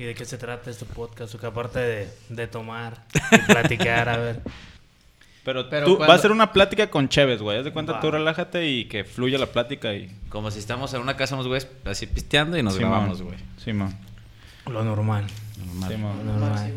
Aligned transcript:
¿Y 0.00 0.04
de 0.04 0.14
qué 0.14 0.24
se 0.24 0.38
trata 0.38 0.70
este 0.70 0.86
podcast? 0.86 1.34
O 1.34 1.38
que 1.38 1.44
aparte 1.44 1.78
de, 1.78 2.08
de 2.30 2.46
tomar 2.46 3.04
y 3.32 3.38
platicar, 3.52 4.08
a 4.08 4.16
ver. 4.16 4.40
Pero, 5.44 5.68
Pero 5.68 5.84
tú, 5.86 5.96
cuando- 5.98 6.10
va 6.10 6.14
a 6.14 6.18
ser 6.22 6.32
una 6.32 6.52
plática 6.54 6.88
con 6.90 7.08
Chévez, 7.10 7.42
güey. 7.42 7.58
Haz 7.58 7.64
de 7.64 7.72
cuenta, 7.72 7.92
Va. 7.92 8.00
tú 8.00 8.10
relájate 8.10 8.66
y 8.66 8.86
que 8.86 9.04
fluya 9.04 9.36
la 9.36 9.46
plática 9.52 9.92
y... 9.92 10.10
Como 10.30 10.50
si 10.50 10.58
estamos 10.58 10.94
en 10.94 11.02
una 11.02 11.16
casa 11.16 11.34
unos 11.34 11.48
güeyes 11.48 11.68
así 11.84 12.06
pisteando 12.06 12.56
y 12.56 12.62
nos 12.62 12.74
Simón. 12.76 12.90
grabamos, 12.92 13.20
güey. 13.22 13.36
Simón. 13.62 13.94
Lo 14.66 14.82
normal. 14.84 15.26
Normal. 15.66 15.90
Simón. 15.90 16.16
Lo 16.26 16.32
normal. 16.32 16.72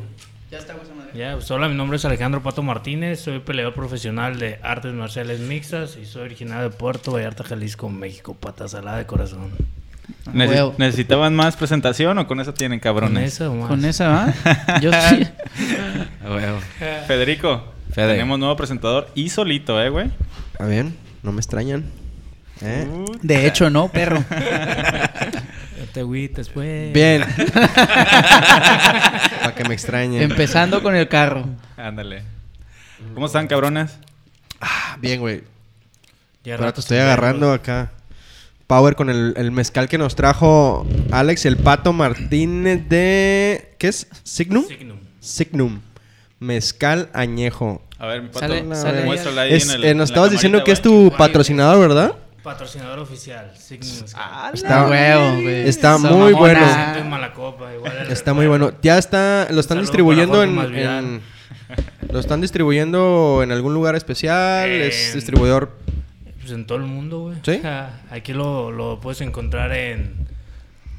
Ya 0.51 0.57
está, 0.57 0.73
güey. 0.73 0.87
Ya, 1.13 1.33
pues 1.35 1.49
hola, 1.51 1.69
mi 1.69 1.75
nombre 1.75 1.95
es 1.97 2.05
Alejandro 2.05 2.41
Pato 2.43 2.61
Martínez, 2.61 3.19
soy 3.21 3.39
peleador 3.39 3.73
profesional 3.73 4.37
de 4.39 4.59
artes 4.63 4.91
marciales 4.93 5.39
mixtas 5.39 5.95
y 5.95 6.05
soy 6.05 6.23
originario 6.23 6.69
de 6.69 6.75
Puerto 6.75 7.11
Vallarta, 7.13 7.43
Jalisco, 7.43 7.87
México, 7.89 8.33
pata 8.33 8.67
salada 8.67 8.97
de 8.97 9.05
corazón. 9.05 9.51
Nece- 10.33 10.49
Huevo. 10.49 10.75
¿Necesitaban 10.77 11.35
más 11.35 11.55
presentación 11.55 12.17
o 12.17 12.27
con 12.27 12.39
eso 12.39 12.53
tienen 12.53 12.79
Con 12.79 12.83
cabrones? 12.83 13.33
eso 13.33 13.51
o 13.51 13.55
más. 13.55 13.67
Con 13.69 13.85
esa, 13.85 14.07
¿va? 14.09 14.33
Yo 14.81 14.91
sí. 15.09 15.27
A 16.25 16.29
huevo. 16.33 16.59
Federico, 17.07 17.73
Fede. 17.91 18.13
tenemos 18.13 18.39
nuevo 18.39 18.55
presentador 18.55 19.09
y 19.15 19.29
solito, 19.29 19.81
¿eh, 19.81 19.89
güey? 19.89 20.09
A 20.59 20.65
ver, 20.65 20.87
no 21.23 21.31
me 21.31 21.39
extrañan. 21.39 21.85
¿Eh? 22.61 22.87
De 23.21 23.47
hecho, 23.47 23.69
no, 23.69 23.87
perro. 23.89 24.23
Ya 24.33 25.85
te 25.91 25.99
agüites, 26.01 26.49
pues. 26.49 26.93
Bien. 26.93 27.23
Para 29.41 29.53
que 29.55 29.63
me 29.67 29.73
extrañen. 29.73 30.21
Empezando 30.21 30.81
con 30.81 30.95
el 30.95 31.07
carro. 31.07 31.45
Ándale. 31.77 32.23
¿Cómo 33.13 33.25
están, 33.25 33.47
cabrones? 33.47 33.97
Ah, 34.61 34.97
Bien, 35.01 35.19
güey. 35.19 35.43
Ya 36.43 36.57
rato 36.57 36.73
te 36.75 36.79
estoy 36.81 36.97
agarrando 36.99 37.51
acá. 37.51 37.91
Power 38.73 38.95
con 38.95 39.11
el, 39.11 39.35
el 39.37 39.51
mezcal 39.51 39.87
que 39.87 39.99
nos 39.99 40.15
trajo 40.15 40.83
Alex 41.11 41.45
el 41.45 41.57
Pato 41.57 41.93
Martínez 41.93 42.89
de... 42.89 43.75
¿Qué 43.77 43.87
es? 43.89 44.07
¿Signum? 44.23 44.65
Signum. 44.67 44.97
Signum. 45.19 45.79
Mezcal 46.39 47.07
añejo. 47.13 47.83
A 47.99 48.07
ver, 48.07 48.23
mi 48.23 48.29
pato, 48.29 48.39
Sale- 48.39 48.75
sale- 48.75 49.03
muéstrala 49.03 49.41
ahí 49.43 49.53
Es- 49.53 49.65
en 49.69 49.75
el... 49.75 49.83
eh, 49.85 49.93
nos 49.93 50.09
estabas 50.09 50.31
diciendo 50.31 50.63
que 50.63 50.71
es 50.71 50.81
tu 50.81 51.13
patrocinador, 51.15 51.79
¿verdad? 51.87 52.15
Patrocinador 52.41 52.97
oficial, 52.97 53.51
Signum. 53.55 53.91
Ah, 54.15 54.49
Está- 54.51 54.87
huevo, 54.87 55.33
güey. 55.43 55.69
está 55.69 55.95
Esa 55.97 55.97
muy 55.99 56.33
mamona. 56.33 56.37
bueno. 56.39 57.75
Igual 57.75 58.07
Está 58.11 58.33
muy 58.33 58.47
bueno. 58.47 58.71
Ya 58.81 58.97
está... 58.97 59.47
Lo 59.51 59.59
están 59.59 59.81
distribuyendo 59.81 60.41
en... 60.41 61.21
Lo 62.11 62.19
están 62.19 62.41
distribuyendo 62.41 63.41
en 63.43 63.51
algún 63.51 63.75
lugar 63.75 63.95
especial. 63.95 64.67
Es 64.67 65.13
distribuidor... 65.13 65.82
Pues 66.43 66.53
en 66.53 66.65
todo 66.67 66.77
el 66.77 66.83
mundo, 66.83 67.19
güey. 67.21 67.37
¿Sí? 67.43 67.59
Ja, 67.61 68.01
Aquí 68.11 68.33
lo, 68.33 68.69
lo 68.71 68.99
puedes 68.99 69.21
encontrar 69.21 69.71
en, 69.71 70.13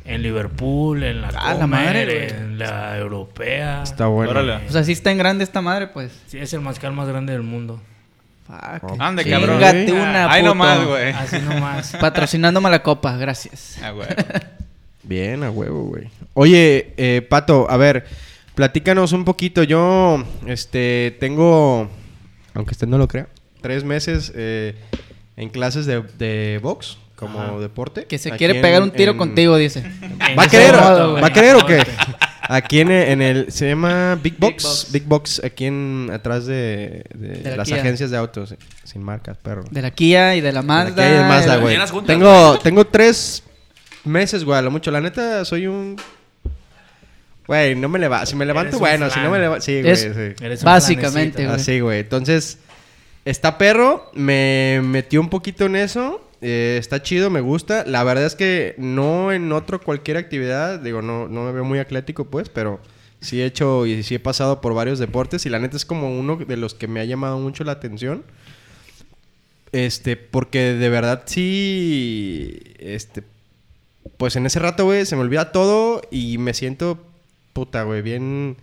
en 0.06 0.23
Liverpool, 0.23 1.03
en 1.03 1.20
la, 1.20 1.28
Ah, 1.37 1.53
la 1.55 1.67
madre, 1.67 2.28
en 2.34 2.59
la 2.59 2.97
europea. 2.98 3.83
Está 3.83 4.06
bueno. 4.06 4.31
Órale. 4.31 4.67
O 4.67 4.72
sea, 4.72 4.83
sí 4.84 4.92
está 4.92 5.11
en 5.12 5.19
grande 5.19 5.45
esta 5.45 5.61
madre, 5.61 5.89
pues. 5.89 6.12
Sí, 6.28 6.39
es 6.39 6.53
el 6.55 6.62
mezcal 6.62 6.92
más 6.95 7.09
grande 7.09 7.34
del 7.34 7.42
mundo. 7.42 7.78
Fuck. 8.47 8.97
Ande, 8.98 9.25
Chíngate 9.25 9.47
cabrón. 9.47 10.00
una, 10.00 10.31
Ahí 10.33 10.41
puto. 10.42 10.55
nomás, 10.55 10.84
güey. 10.87 11.12
Así 11.12 11.39
nomás. 11.41 11.97
Patrocinando 12.00 12.61
Malacopa, 12.62 13.17
gracias. 13.17 13.78
Ah, 13.83 13.91
güey. 13.91 14.09
Bien, 15.03 15.42
a 15.45 15.50
huevo, 15.50 15.84
güey. 15.84 16.09
Oye, 16.33 16.95
eh, 16.97 17.20
Pato, 17.28 17.70
a 17.70 17.77
ver, 17.77 18.06
platícanos 18.55 19.12
un 19.12 19.25
poquito. 19.27 19.62
Yo, 19.62 20.25
este, 20.47 21.15
tengo, 21.20 21.91
aunque 22.55 22.72
usted 22.72 22.87
no 22.87 22.97
lo 22.97 23.06
crea, 23.09 23.28
tres 23.61 23.84
meses 23.84 24.33
eh, 24.34 24.75
en 25.36 25.48
clases 25.48 25.86
de, 25.86 26.02
de 26.18 26.58
box 26.62 26.98
como 27.16 27.40
Ajá. 27.40 27.58
deporte. 27.58 28.06
Que 28.06 28.18
se 28.18 28.28
Aquí 28.30 28.38
quiere 28.38 28.56
en- 28.56 28.62
pegar 28.62 28.82
un 28.82 28.90
tiro 28.90 29.12
en- 29.12 29.18
contigo, 29.18 29.56
dice. 29.56 29.82
¿Va 30.38 30.44
a 30.44 30.48
querer? 30.48 30.74
modo, 30.74 31.10
güey. 31.12 31.22
¿Va 31.22 31.28
a 31.28 31.32
querer 31.32 31.56
o 31.56 31.64
qué? 31.66 31.84
Aquí 32.46 32.80
en, 32.80 32.91
en 32.91 33.22
el, 33.22 33.50
se 33.50 33.68
llama 33.68 34.18
Big 34.22 34.36
Box, 34.38 34.62
Box. 34.64 34.92
Big 34.92 35.04
Box, 35.04 35.41
aquí 35.42 35.64
en, 35.64 36.10
atrás 36.12 36.44
de, 36.44 37.04
de 37.14 37.28
De 37.38 37.50
la 37.52 37.56
las 37.56 37.68
Kia. 37.68 37.78
agencias 37.80 38.10
de 38.10 38.18
autos, 38.18 38.52
eh, 38.52 38.59
sin 38.84 39.03
marcas, 39.03 39.38
perro. 39.38 39.64
De 39.70 39.81
la 39.81 39.91
Kia 39.91 40.36
y 40.36 40.42
de 40.42 40.53
la 40.53 40.60
Mazda. 40.60 40.91
Aquí 40.91 41.00
hay 41.14 41.20
el 41.22 41.25
Mazda, 41.28 41.54
el- 41.54 41.60
güey. 41.62 41.72
Llenas 41.75 41.91
juntas, 41.91 42.14
Tengo, 42.14 42.59
tengo 42.59 42.86
tres 42.86 43.42
meses, 44.04 44.44
güey, 44.44 44.59
a 44.59 44.62
lo 44.62 44.70
mucho. 44.70 44.91
La 44.91 45.00
neta, 45.00 45.42
soy 45.47 45.66
un... 45.66 45.97
Güey, 47.47 47.75
no 47.75 47.88
me 47.88 47.98
levanto. 47.98 48.26
Si 48.26 48.36
me 48.36 48.44
levanto, 48.47 48.69
Eres 48.69 48.75
un 48.75 48.80
bueno. 48.80 49.10
Si 49.10 49.20
no 49.20 49.30
me 49.30 49.38
levanto... 49.38 49.64
Sí, 49.64 49.80
güey, 49.80 49.92
Es- 49.92 50.00
sí. 50.03 50.44
Eres 50.44 50.60
un 50.60 50.64
Básicamente, 50.66 51.44
güey. 51.44 51.56
Así, 51.56 51.80
güey. 51.80 52.00
Entonces, 52.00 52.59
está 53.24 53.58
perro. 53.58 54.10
Me 54.14 54.80
metió 54.82 55.20
un 55.20 55.28
poquito 55.30 55.66
en 55.66 55.76
eso. 55.76 56.20
eh, 56.40 56.76
está 56.78 57.02
chido, 57.02 57.30
me 57.30 57.40
gusta. 57.40 57.84
La 57.86 58.04
verdad 58.04 58.26
es 58.26 58.34
que 58.34 58.74
no 58.78 59.32
en 59.32 59.50
otro 59.52 59.80
cualquier 59.80 60.16
actividad. 60.18 60.78
Digo, 60.80 61.02
no, 61.02 61.28
no 61.28 61.44
me 61.44 61.52
veo 61.52 61.64
muy 61.64 61.78
atlético, 61.78 62.26
pues, 62.26 62.48
pero 62.50 62.80
sí 63.20 63.40
he 63.40 63.46
hecho 63.46 63.86
y 63.86 64.02
sí 64.02 64.16
he 64.16 64.20
pasado 64.20 64.60
por 64.60 64.74
varios 64.74 64.98
deportes. 64.98 65.46
Y 65.46 65.50
la 65.50 65.58
neta 65.58 65.76
es 65.76 65.84
como 65.86 66.18
uno 66.18 66.36
de 66.36 66.56
los 66.56 66.74
que 66.74 66.86
me 66.88 67.00
ha 67.00 67.04
llamado 67.04 67.38
mucho 67.38 67.64
la 67.64 67.72
atención. 67.72 68.24
Este, 69.72 70.16
porque 70.16 70.74
de 70.74 70.88
verdad 70.88 71.22
sí. 71.26 72.60
Este. 72.78 73.24
Pues 74.18 74.36
en 74.36 74.46
ese 74.46 74.58
rato, 74.60 74.84
güey, 74.84 75.06
se 75.06 75.16
me 75.16 75.22
olvida 75.22 75.50
todo 75.52 76.02
y 76.10 76.38
me 76.38 76.54
siento. 76.54 76.98
Puta, 77.52 77.82
güey, 77.84 78.02
bien. 78.02 78.56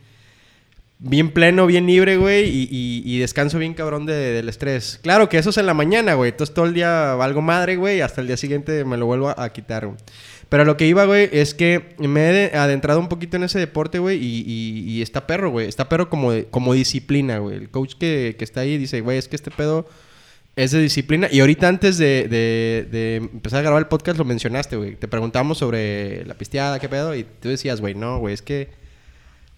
Bien 1.03 1.31
pleno, 1.31 1.65
bien 1.65 1.87
libre, 1.87 2.17
güey, 2.17 2.47
y, 2.47 3.01
y- 3.03 3.17
descanso 3.19 3.57
bien 3.57 3.73
cabrón 3.73 4.05
de- 4.05 4.13
del 4.33 4.47
estrés. 4.49 4.99
Claro 5.01 5.29
que 5.29 5.39
eso 5.39 5.49
es 5.49 5.57
en 5.57 5.65
la 5.65 5.73
mañana, 5.73 6.13
güey. 6.13 6.29
Entonces 6.29 6.53
todo 6.53 6.65
el 6.65 6.75
día 6.75 7.15
valgo 7.15 7.41
madre, 7.41 7.75
güey, 7.75 7.97
y 7.97 8.01
hasta 8.01 8.21
el 8.21 8.27
día 8.27 8.37
siguiente 8.37 8.85
me 8.85 8.97
lo 8.97 9.07
vuelvo 9.07 9.29
a, 9.35 9.49
quitar. 9.51 9.89
Pero 10.47 10.63
lo 10.63 10.77
que 10.77 10.85
iba, 10.85 11.05
güey, 11.05 11.27
es 11.31 11.55
que 11.55 11.95
me 11.97 12.29
he 12.29 12.33
de- 12.33 12.57
adentrado 12.57 12.99
un 12.99 13.09
poquito 13.09 13.35
en 13.37 13.43
ese 13.43 13.57
deporte, 13.57 13.97
güey, 13.97 14.19
y, 14.23 14.43
y- 14.45 15.01
está 15.01 15.25
perro, 15.25 15.49
güey. 15.49 15.67
Está 15.67 15.89
perro 15.89 16.07
como, 16.07 16.33
como 16.51 16.73
disciplina, 16.73 17.39
güey. 17.39 17.57
El 17.57 17.69
coach 17.71 17.93
que, 17.99 18.35
que 18.37 18.43
está 18.43 18.59
ahí 18.61 18.77
dice, 18.77 19.01
güey, 19.01 19.17
es 19.17 19.27
que 19.27 19.35
este 19.37 19.49
pedo 19.49 19.87
es 20.55 20.69
de 20.69 20.81
disciplina. 20.83 21.27
Y 21.31 21.39
ahorita 21.39 21.67
antes 21.67 21.97
de, 21.97 22.27
de- 22.29 22.87
de 22.91 23.15
empezar 23.15 23.57
a 23.59 23.63
grabar 23.63 23.79
el 23.81 23.87
podcast 23.87 24.19
lo 24.19 24.25
mencionaste, 24.25 24.75
güey. 24.75 24.95
Te 24.97 25.07
preguntamos 25.07 25.57
sobre 25.57 26.25
la 26.25 26.35
pisteada, 26.35 26.77
qué 26.79 26.87
pedo, 26.89 27.15
y 27.15 27.23
tú 27.23 27.49
decías, 27.49 27.81
güey, 27.81 27.95
no, 27.95 28.19
güey, 28.19 28.35
es 28.35 28.43
que... 28.43 28.79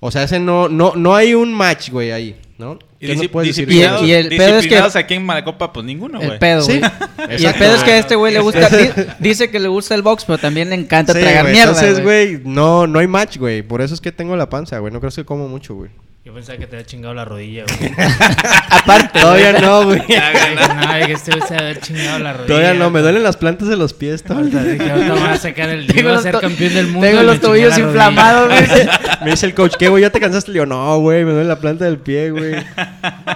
O 0.06 0.12
sea, 0.12 0.24
ese 0.24 0.38
no, 0.40 0.68
no, 0.68 0.94
no 0.98 1.16
hay 1.16 1.34
un 1.34 1.54
match, 1.54 1.90
güey, 1.90 2.12
ahí, 2.12 2.36
¿no? 2.58 2.78
Y 3.00 3.16
¿Qué 3.18 3.30
puedes 3.30 3.56
decir? 3.56 3.72
Y- 3.72 4.06
y 4.06 4.12
el 4.12 4.28
pedo 4.28 4.58
es 4.60 4.68
que- 4.68 4.78
aquí 5.00 5.14
en 5.14 5.26
Malacopa, 5.26 5.72
pues 5.72 5.86
ninguno, 5.86 6.20
güey. 6.20 6.32
El 6.32 6.40
pedo, 6.40 6.62
Sí. 6.62 6.80
güey. 7.18 7.42
Y 7.42 7.46
el 7.46 7.54
pedo 7.54 7.76
es 7.76 7.84
que 7.84 7.92
a 7.92 7.98
este 8.00 8.16
güey 8.16 8.34
le 8.34 8.40
gusta. 8.42 8.68
di- 8.70 8.90
dice 9.20 9.50
que 9.50 9.60
le 9.60 9.70
gusta 9.70 9.96
el 9.96 10.02
box, 10.02 10.26
pero 10.26 10.38
también 10.38 10.70
le 10.70 10.76
encanta 10.76 11.14
Sí, 11.14 11.20
tragar 11.22 11.44
güey, 11.44 11.54
mierda. 11.54 11.72
Entonces, 11.72 12.04
güey. 12.04 12.36
güey, 12.38 12.42
no, 12.46 12.86
no 12.86 13.00
hay 13.00 13.08
match, 13.08 13.38
güey. 13.38 13.62
Por 13.62 13.82
eso 13.82 13.94
es 13.94 14.02
que 14.02 14.12
tengo 14.12 14.36
la 14.36 14.50
panza, 14.50 14.80
güey. 14.80 14.92
No 14.92 15.00
creo 15.00 15.12
que 15.12 15.24
como 15.24 15.48
mucho, 15.48 15.74
güey. 15.76 15.90
Yo 16.26 16.34
pensaba 16.34 16.58
que 16.58 16.68
te 16.68 16.78
había 16.78 16.86
chingado 16.86 17.14
la 17.14 17.26
rodilla, 17.26 17.66
güey. 17.78 17.92
Aparte. 18.70 19.20
Todavía 19.20 19.60
no, 19.60 19.84
güey. 19.84 20.00
no, 20.08 21.06
que 21.06 21.12
este 21.12 21.32
güey 21.32 21.44
se 21.46 21.54
había 21.58 21.80
chingado 21.82 22.20
la 22.20 22.32
rodilla. 22.32 22.48
Todavía 22.48 22.74
no, 22.76 22.90
me 22.92 23.02
duelen 23.02 23.24
las 23.24 23.36
plantas 23.36 23.68
de 23.68 23.76
los 23.76 23.94
pies. 23.94 24.24
todo. 24.24 24.38
Ahorita 24.38 24.62
voy 24.62 25.20
a 25.28 25.36
sacar 25.38 25.68
el... 25.70 25.86
Tengo 25.88 26.10
a 26.10 26.14
los 26.14 26.24
ser 26.24 26.32
to- 26.36 26.40
campeón 26.40 26.74
del 26.76 26.88
mundo. 26.88 27.08
Tengo 27.08 27.24
los 27.24 27.42
tobillos 27.42 27.78
inflamados, 27.78 28.48
güey. 28.48 28.88
Me 29.26 29.32
dice 29.32 29.48
el 29.48 29.54
coach, 29.54 29.74
¿qué, 29.78 29.90
güey? 29.90 30.02
¿Ya 30.02 30.12
te 30.12 30.22
cansaste? 30.22 30.52
Le 30.52 30.54
digo, 30.60 30.66
no, 30.66 30.98
güey, 31.00 31.26
me 31.26 31.34
duele 31.34 31.48
la 31.50 31.60
planta 31.60 31.84
del 31.84 31.98
pie, 31.98 32.32
güey. 32.32 32.54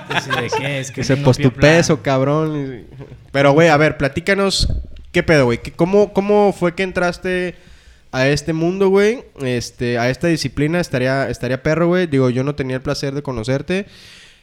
Pues, 0.08 0.28
¿y 0.28 0.42
¿De 0.42 0.50
qué? 0.58 0.80
Es 0.80 0.92
que 0.92 1.02
Dice, 1.02 1.18
pues 1.18 1.38
tu 1.40 1.52
peso, 1.52 2.02
cabrón. 2.02 2.86
Pero, 3.34 3.52
güey, 3.52 3.68
a 3.68 3.76
ver, 3.76 3.97
platícanos. 3.97 4.70
¿Qué 5.12 5.24
pedo, 5.24 5.44
güey? 5.44 5.58
¿Qué- 5.62 5.74
¿Cómo, 5.74 6.14
¿Cómo 6.14 6.53
fue 6.58 6.74
que 6.74 6.84
entraste 6.84 7.56
a 8.12 8.28
este 8.28 8.53
mundo, 8.53 8.90
güey? 8.90 9.23
Este, 9.41 9.97
a 9.97 10.09
esta 10.09 10.28
disciplina. 10.28 10.79
Estaría, 10.79 11.29
estaría 11.29 11.62
perro, 11.63 11.88
güey. 11.88 12.07
Digo, 12.07 12.29
yo 12.29 12.44
no 12.44 12.56
tenía 12.56 12.78
el 12.78 12.81
placer 12.81 13.13
de 13.13 13.22
conocerte. 13.22 13.85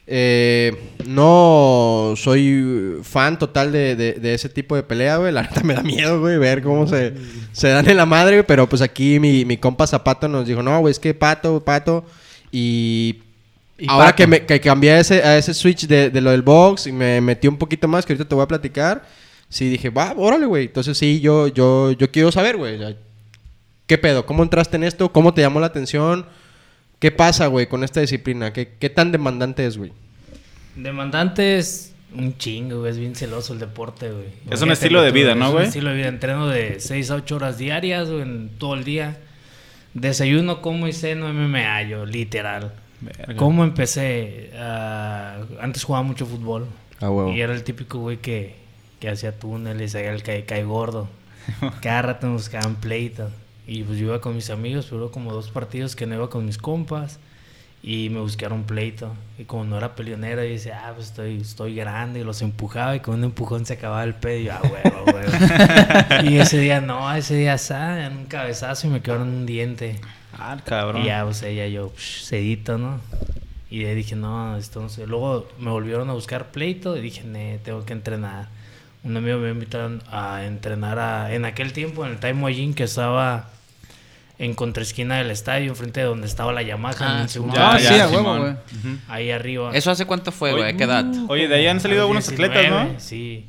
Eh, 0.06 0.72
no 1.06 2.12
soy 2.16 2.98
fan 3.02 3.38
total 3.38 3.72
de, 3.72 3.96
de- 3.96 4.12
de 4.14 4.34
ese 4.34 4.48
tipo 4.50 4.76
de 4.76 4.82
pelea, 4.82 5.16
güey. 5.16 5.32
La 5.32 5.42
neta 5.42 5.62
me 5.62 5.74
da 5.74 5.82
miedo, 5.82 6.20
güey, 6.20 6.36
ver 6.38 6.62
cómo 6.62 6.86
se, 6.86 7.14
se 7.52 7.68
dan 7.68 7.88
en 7.88 7.96
la 7.96 8.06
madre, 8.06 8.36
güey. 8.36 8.46
Pero 8.46 8.68
pues 8.68 8.82
aquí 8.82 9.18
mi, 9.18 9.44
mi 9.44 9.56
compa 9.56 9.86
Zapato 9.86 10.28
nos 10.28 10.46
dijo, 10.46 10.62
no, 10.62 10.78
güey, 10.80 10.92
es 10.92 10.98
que 10.98 11.14
pato, 11.14 11.64
pato. 11.64 12.04
Y 12.52 13.20
Y 13.78 13.86
Ahora 13.88 14.06
Pato. 14.06 14.16
que, 14.16 14.26
me, 14.26 14.46
que 14.46 14.60
cambié 14.60 14.92
a 14.92 15.00
ese, 15.00 15.22
a 15.22 15.36
ese 15.38 15.54
switch 15.54 15.86
de, 15.86 16.10
de 16.10 16.20
lo 16.20 16.30
del 16.30 16.42
box 16.42 16.86
y 16.86 16.92
me 16.92 17.20
metí 17.20 17.48
un 17.48 17.56
poquito 17.56 17.88
más, 17.88 18.04
que 18.06 18.12
ahorita 18.12 18.28
te 18.28 18.34
voy 18.34 18.44
a 18.44 18.48
platicar, 18.48 19.02
sí 19.48 19.68
dije, 19.68 19.88
va, 19.90 20.14
órale, 20.16 20.46
güey. 20.46 20.66
Entonces 20.66 20.96
sí, 20.98 21.18
yo, 21.20 21.48
yo, 21.48 21.90
yo 21.92 22.10
quiero 22.12 22.30
saber, 22.30 22.56
güey. 22.56 22.76
o 22.76 22.78
sea, 22.78 22.96
¿Qué 23.86 23.98
pedo? 23.98 24.24
¿Cómo 24.26 24.42
entraste 24.42 24.76
en 24.76 24.84
esto? 24.84 25.12
¿Cómo 25.12 25.34
te 25.34 25.42
llamó 25.42 25.60
la 25.60 25.66
atención? 25.66 26.26
¿Qué 26.98 27.10
pasa, 27.10 27.48
güey, 27.48 27.66
con 27.66 27.84
esta 27.84 28.00
disciplina? 28.00 28.52
¿Qué, 28.52 28.74
qué 28.80 28.88
tan 28.88 29.12
demandante 29.12 29.66
es, 29.66 29.76
güey? 29.76 29.92
Demandante 30.74 31.58
es 31.58 31.92
un 32.14 32.36
chingo, 32.38 32.80
güey. 32.80 32.92
Es 32.92 32.98
bien 32.98 33.14
celoso 33.14 33.52
el 33.52 33.58
deporte, 33.58 34.10
güey. 34.10 34.26
Es 34.50 34.62
un 34.62 34.70
estilo 34.70 35.02
de 35.02 35.10
vida, 35.10 35.34
¿no, 35.34 35.46
Es 35.46 35.52
güey? 35.52 35.62
un 35.64 35.68
estilo 35.68 35.90
de 35.90 35.96
vida. 35.96 36.08
Entreno 36.08 36.48
de 36.48 36.80
6 36.80 37.10
a 37.10 37.14
8 37.16 37.36
horas 37.36 37.58
diarias, 37.58 38.08
güey, 38.08 38.22
en 38.22 38.50
todo 38.58 38.74
el 38.74 38.84
día. 38.84 39.18
Desayuno, 39.92 40.62
como 40.62 40.88
y 40.88 40.92
ceno 40.92 41.32
MMA, 41.32 41.82
yo, 41.82 42.06
literal. 42.06 42.72
Verga. 43.00 43.36
¿Cómo 43.36 43.64
empecé? 43.64 44.50
Ah, 44.56 45.40
antes 45.60 45.84
jugaba 45.84 46.02
mucho 46.04 46.24
fútbol. 46.24 46.66
Ah, 47.00 47.10
huevo. 47.10 47.32
Y 47.32 47.40
era 47.40 47.52
el 47.54 47.62
típico 47.64 47.98
güey 47.98 48.16
que, 48.16 48.54
que 48.98 49.10
hacía 49.10 49.38
túneles, 49.38 49.94
hacía 49.94 50.12
el 50.12 50.22
cae, 50.22 50.44
cae 50.46 50.64
gordo. 50.64 51.08
Cada 51.82 52.02
rato 52.02 52.26
nos 52.28 52.42
buscaban 52.44 52.76
pleito. 52.76 53.30
Y 53.66 53.82
pues 53.82 53.98
yo 53.98 54.06
iba 54.06 54.20
con 54.20 54.34
mis 54.34 54.50
amigos, 54.50 54.86
pero 54.90 55.10
como 55.10 55.32
dos 55.32 55.50
partidos 55.50 55.96
que 55.96 56.06
no 56.06 56.14
iba 56.14 56.30
con 56.30 56.44
mis 56.44 56.58
compas. 56.58 57.18
Y 57.82 58.08
me 58.08 58.20
buscaron 58.20 58.64
pleito. 58.64 59.12
Y 59.38 59.44
como 59.44 59.64
no 59.64 59.76
era 59.76 59.94
peleonero, 59.94 60.42
yo 60.42 60.50
decía, 60.50 60.84
ah, 60.86 60.92
pues 60.94 61.08
estoy, 61.08 61.40
estoy 61.40 61.74
grande. 61.74 62.20
Y 62.20 62.24
los 62.24 62.40
empujaba 62.40 62.96
y 62.96 63.00
con 63.00 63.16
un 63.16 63.24
empujón 63.24 63.66
se 63.66 63.74
acababa 63.74 64.04
el 64.04 64.14
pedo. 64.14 64.38
Y 64.38 64.44
yo, 64.44 64.52
ah, 64.52 64.62
huevo, 64.62 65.04
huevo. 65.04 65.32
y 66.30 66.38
ese 66.38 66.58
día 66.58 66.80
no, 66.80 67.14
ese 67.14 67.36
día, 67.36 67.58
¿sabes? 67.58 68.06
En 68.10 68.16
un 68.16 68.24
cabezazo 68.24 68.86
y 68.86 68.90
me 68.90 69.02
quedaron 69.02 69.28
un 69.28 69.46
diente. 69.46 70.00
Ah, 70.32 70.56
cabrón. 70.64 71.02
Y 71.02 71.06
ya, 71.06 71.24
pues 71.24 71.42
ella 71.42 71.66
yo, 71.66 71.92
psh, 71.94 72.24
cedito, 72.24 72.78
¿no? 72.78 73.00
Y 73.70 73.82
dije, 73.84 74.14
no, 74.14 74.56
esto 74.56 74.80
no 74.80 74.88
sé. 74.88 75.06
Luego 75.06 75.48
me 75.58 75.70
volvieron 75.70 76.08
a 76.08 76.12
buscar 76.12 76.52
pleito 76.52 76.96
y 76.96 77.00
dije, 77.00 77.24
ne, 77.24 77.58
tengo 77.58 77.84
que 77.84 77.92
entrenar. 77.92 78.48
Un 79.04 79.16
amigo 79.16 79.38
me 79.38 79.50
invitaron 79.50 80.02
a 80.10 80.44
entrenar 80.44 80.98
a, 80.98 81.34
en 81.34 81.44
aquel 81.44 81.72
tiempo 81.72 82.04
en 82.06 82.12
el 82.12 82.18
Time 82.18 82.52
Gym 82.52 82.72
que 82.74 82.84
estaba 82.84 83.50
en 84.38 84.54
contraesquina 84.54 85.18
del 85.18 85.30
estadio, 85.30 85.68
enfrente 85.70 86.00
de 86.00 86.06
donde 86.06 86.26
estaba 86.26 86.52
la 86.52 86.62
Yamaha. 86.62 86.94
Ah, 87.00 87.14
en 87.16 87.22
el 87.22 87.28
sí, 87.28 87.34
segundo 87.34 87.54
Ya, 87.54 87.72
Ah, 87.74 87.78
ya, 87.78 87.88
sí, 87.88 88.00
a 88.00 88.06
huevo, 88.08 88.18
Simón. 88.18 88.40
güey. 88.40 88.96
Ahí 89.08 89.30
arriba. 89.30 89.70
¿Eso 89.74 89.90
hace 89.90 90.06
cuánto 90.06 90.32
fue, 90.32 90.52
güey? 90.52 90.64
¿A 90.64 90.76
qué 90.76 90.84
edad? 90.84 91.04
Oye, 91.28 91.46
de 91.48 91.54
ahí 91.54 91.66
han 91.66 91.80
salido 91.80 92.00
algunos 92.02 92.28
atletas, 92.28 92.60
19, 92.62 92.92
¿no? 92.94 93.00
Sí. 93.00 93.46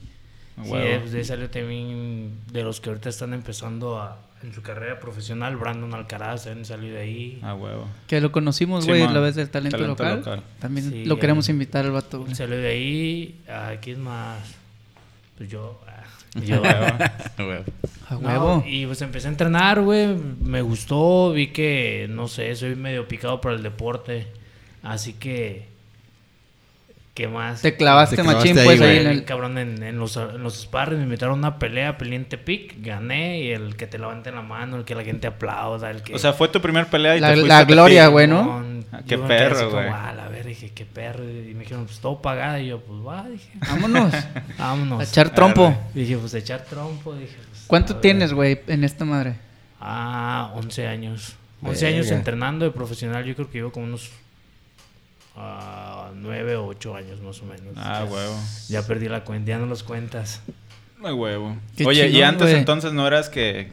A 0.57 0.63
Sí, 0.63 0.69
huevo. 0.71 0.99
pues 0.99 1.11
de 1.13 1.17
ahí 1.19 1.25
salió 1.25 1.49
también 1.49 2.31
de 2.51 2.63
los 2.63 2.79
que 2.81 2.89
ahorita 2.89 3.09
están 3.09 3.33
empezando 3.33 3.99
a, 3.99 4.19
en 4.43 4.53
su 4.53 4.61
carrera 4.61 4.99
profesional. 4.99 5.55
Brandon 5.57 5.93
Alcaraz 5.93 6.43
también 6.43 6.65
salió 6.65 6.93
de 6.93 6.99
ahí. 7.01 7.39
Ah, 7.41 7.55
huevo. 7.55 7.87
Que 8.07 8.21
lo 8.21 8.31
conocimos, 8.31 8.83
Sí, 8.83 8.89
güey, 8.91 9.03
man. 9.03 9.13
la 9.13 9.19
vez 9.21 9.35
del 9.35 9.49
talento, 9.49 9.77
Talento 9.77 10.03
local. 10.03 10.17
local. 10.19 10.43
También 10.59 10.89
Sí, 10.91 11.05
lo 11.05 11.17
queremos 11.17 11.47
el- 11.49 11.55
invitar 11.55 11.83
al 11.85 11.91
vato, 11.91 12.19
güey. 12.21 12.35
Salió 12.35 12.57
de 12.57 12.67
ahí. 12.67 13.41
¿A 13.49 13.71
quién 13.81 14.01
más? 14.01 14.37
Pues 15.37 15.49
yo. 15.49 15.81
ah, 15.87 16.03
Yo. 16.39 16.61
A 18.07 18.13
No, 18.13 18.19
huevo. 18.19 18.63
y 18.67 18.85
pues 18.85 19.01
empecé 19.01 19.27
a 19.27 19.31
entrenar, 19.31 19.81
güey. 19.81 20.07
Me 20.15 20.61
gustó. 20.61 21.31
Vi 21.33 21.47
que, 21.47 22.07
no 22.09 22.27
sé, 22.27 22.55
soy 22.55 22.75
medio 22.75 23.07
picado 23.07 23.41
por 23.41 23.51
el 23.53 23.63
deporte. 23.63 24.27
Así 24.83 25.13
que. 25.13 25.74
¿Qué 27.15 27.27
más? 27.29 27.61
Te 27.61 27.75
clavaste 27.77 28.17
Te 28.17 28.23
machín, 28.23 28.55
pues, 28.61 28.79
ahí, 28.81 28.97
en 28.97 29.07
el... 29.07 29.23
cabrón 29.23 29.57
en, 29.57 29.81
en 29.81 29.97
los, 29.97 30.17
en 30.17 30.43
los 30.43 30.61
sparring 30.63 30.97
me 30.99 31.05
invitaron 31.05 31.35
a 31.35 31.37
una 31.47 31.59
pelea, 31.59 31.97
peleé 31.97 32.17
en 32.17 32.25
Tepic, 32.25 32.75
gané 32.83 33.39
y 33.39 33.51
el 33.51 33.77
que 33.77 33.87
te 33.87 33.97
levante 33.97 34.31
la 34.33 34.41
mano, 34.41 34.75
el 34.75 34.83
que 34.83 34.95
la 34.95 35.03
gente 35.05 35.25
aplauda, 35.25 35.89
el 35.91 36.03
que... 36.03 36.13
O 36.13 36.19
sea, 36.19 36.33
fue 36.33 36.49
tu 36.49 36.59
primer 36.61 36.87
pelea 36.87 37.15
y 37.15 37.21
La- 37.21 37.29
te 37.33 37.37
la 37.37 37.59
a 37.59 37.63
gloria, 37.63 38.07
güey, 38.07 38.27
¿no? 38.27 38.61
Ah, 38.91 38.99
yo 39.05 39.21
qué 39.21 39.27
perro, 39.29 39.71
güey. 39.71 39.87
"Ah, 39.87 40.13
la 40.13 40.27
verga, 40.27 40.49
dije, 40.49 40.71
qué 40.75 40.85
perro. 40.85 41.23
Y 41.23 41.53
me 41.53 41.61
dijeron, 41.61 41.85
pues 41.85 41.99
todo 41.99 42.21
pagado. 42.21 42.59
Y 42.59 42.67
yo, 42.67 42.81
pues 42.81 42.99
va, 43.07 43.27
dije, 43.29 43.49
Vámonos. 43.65 44.13
vámonos. 44.59 44.99
A 44.99 45.03
echar 45.03 45.29
trompo. 45.29 45.73
Dije, 45.93 46.17
pues 46.17 46.33
echar 46.33 46.65
trompo. 46.65 47.15
Dije, 47.15 47.35
pues, 47.49 47.63
¿Cuánto 47.67 47.93
a 47.93 47.95
ver. 47.95 48.01
tienes, 48.01 48.33
güey, 48.33 48.59
en 48.67 48.83
esta 48.83 49.05
madre? 49.05 49.35
Ah, 49.79 50.51
11 50.55 50.85
años. 50.87 51.35
11 51.61 51.87
años 51.87 52.11
entrenando 52.11 52.65
de 52.65 52.71
profesional. 52.71 53.23
Yo 53.23 53.35
creo 53.35 53.49
que 53.49 53.57
llevo 53.59 53.71
como 53.71 53.85
unos 53.85 54.11
9 55.35 56.55
o 56.57 56.65
8 56.67 56.95
años 56.95 57.21
más 57.21 57.41
o 57.41 57.45
menos. 57.45 57.73
Ah, 57.75 58.03
Ya- 58.05 58.11
huevo. 58.11 58.35
Ya 58.69 58.81
perdí 58.87 59.09
la 59.09 59.23
cuenta, 59.23 59.49
ya 59.49 59.57
no 59.57 59.65
los 59.65 59.83
cuentas. 59.83 60.41
Ah, 61.03 61.13
huevo. 61.13 61.57
Qué 61.77 61.85
Oye, 61.85 62.07
y 62.07 62.21
antes 62.23 62.47
güey. 62.47 62.55
entonces 62.59 62.93
no 62.93 63.05
eras 63.05 63.29
que 63.29 63.71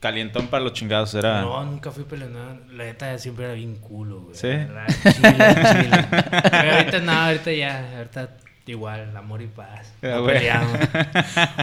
calientón 0.00 0.46
para 0.46 0.62
los 0.62 0.74
chingados, 0.74 1.12
era... 1.14 1.40
No, 1.40 1.64
nunca 1.64 1.90
fui 1.90 2.04
peleonero. 2.04 2.58
La 2.72 2.84
neta 2.84 3.18
siempre 3.18 3.46
era 3.46 3.54
bien 3.54 3.74
culo, 3.76 4.20
güey. 4.20 4.36
¿Sí? 4.36 4.46
Era 4.46 4.86
Chile, 4.86 5.12
chile. 5.82 6.06
Pero 6.50 6.72
ahorita 6.76 6.98
no, 7.00 7.12
ahorita 7.12 7.52
ya. 7.52 7.96
Ahorita 7.96 8.36
igual, 8.66 9.16
amor 9.16 9.42
y 9.42 9.46
paz. 9.46 9.92
No. 10.02 10.26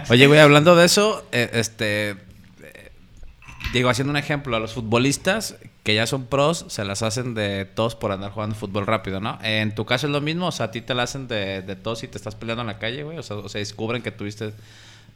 Oye, 0.10 0.28
güey, 0.28 0.40
hablando 0.40 0.76
de 0.76 0.86
eso, 0.86 1.26
eh, 1.32 1.50
este. 1.54 2.18
Digo, 3.80 3.90
haciendo 3.90 4.12
un 4.12 4.18
ejemplo, 4.18 4.56
a 4.56 4.60
los 4.60 4.74
futbolistas 4.74 5.56
que 5.84 5.94
ya 5.96 6.08
son 6.08 6.26
pros, 6.26 6.66
se 6.70 6.84
las 6.86 7.02
hacen 7.04 7.34
de 7.36 7.66
tos 7.66 7.96
por 7.96 8.12
andar 8.12 8.32
jugando 8.32 8.56
fútbol 8.56 8.86
rápido, 8.88 9.20
¿no? 9.20 9.38
En 9.44 9.76
tu 9.76 9.86
caso 9.86 10.08
es 10.08 10.12
lo 10.14 10.22
mismo, 10.22 10.48
o 10.48 10.52
sea, 10.52 10.68
a 10.68 10.72
ti 10.72 10.82
te 10.82 10.94
la 10.94 11.04
hacen 11.04 11.28
de, 11.28 11.62
de 11.62 11.76
tos 11.76 12.04
y 12.04 12.08
te 12.08 12.18
estás 12.18 12.36
peleando 12.36 12.62
en 12.62 12.68
la 12.68 12.80
calle, 12.80 13.04
güey. 13.04 13.18
O 13.18 13.24
sea, 13.24 13.38
o 13.38 13.50
sea, 13.50 13.60
descubren 13.60 14.02
que 14.02 14.12
tuviste. 14.12 14.54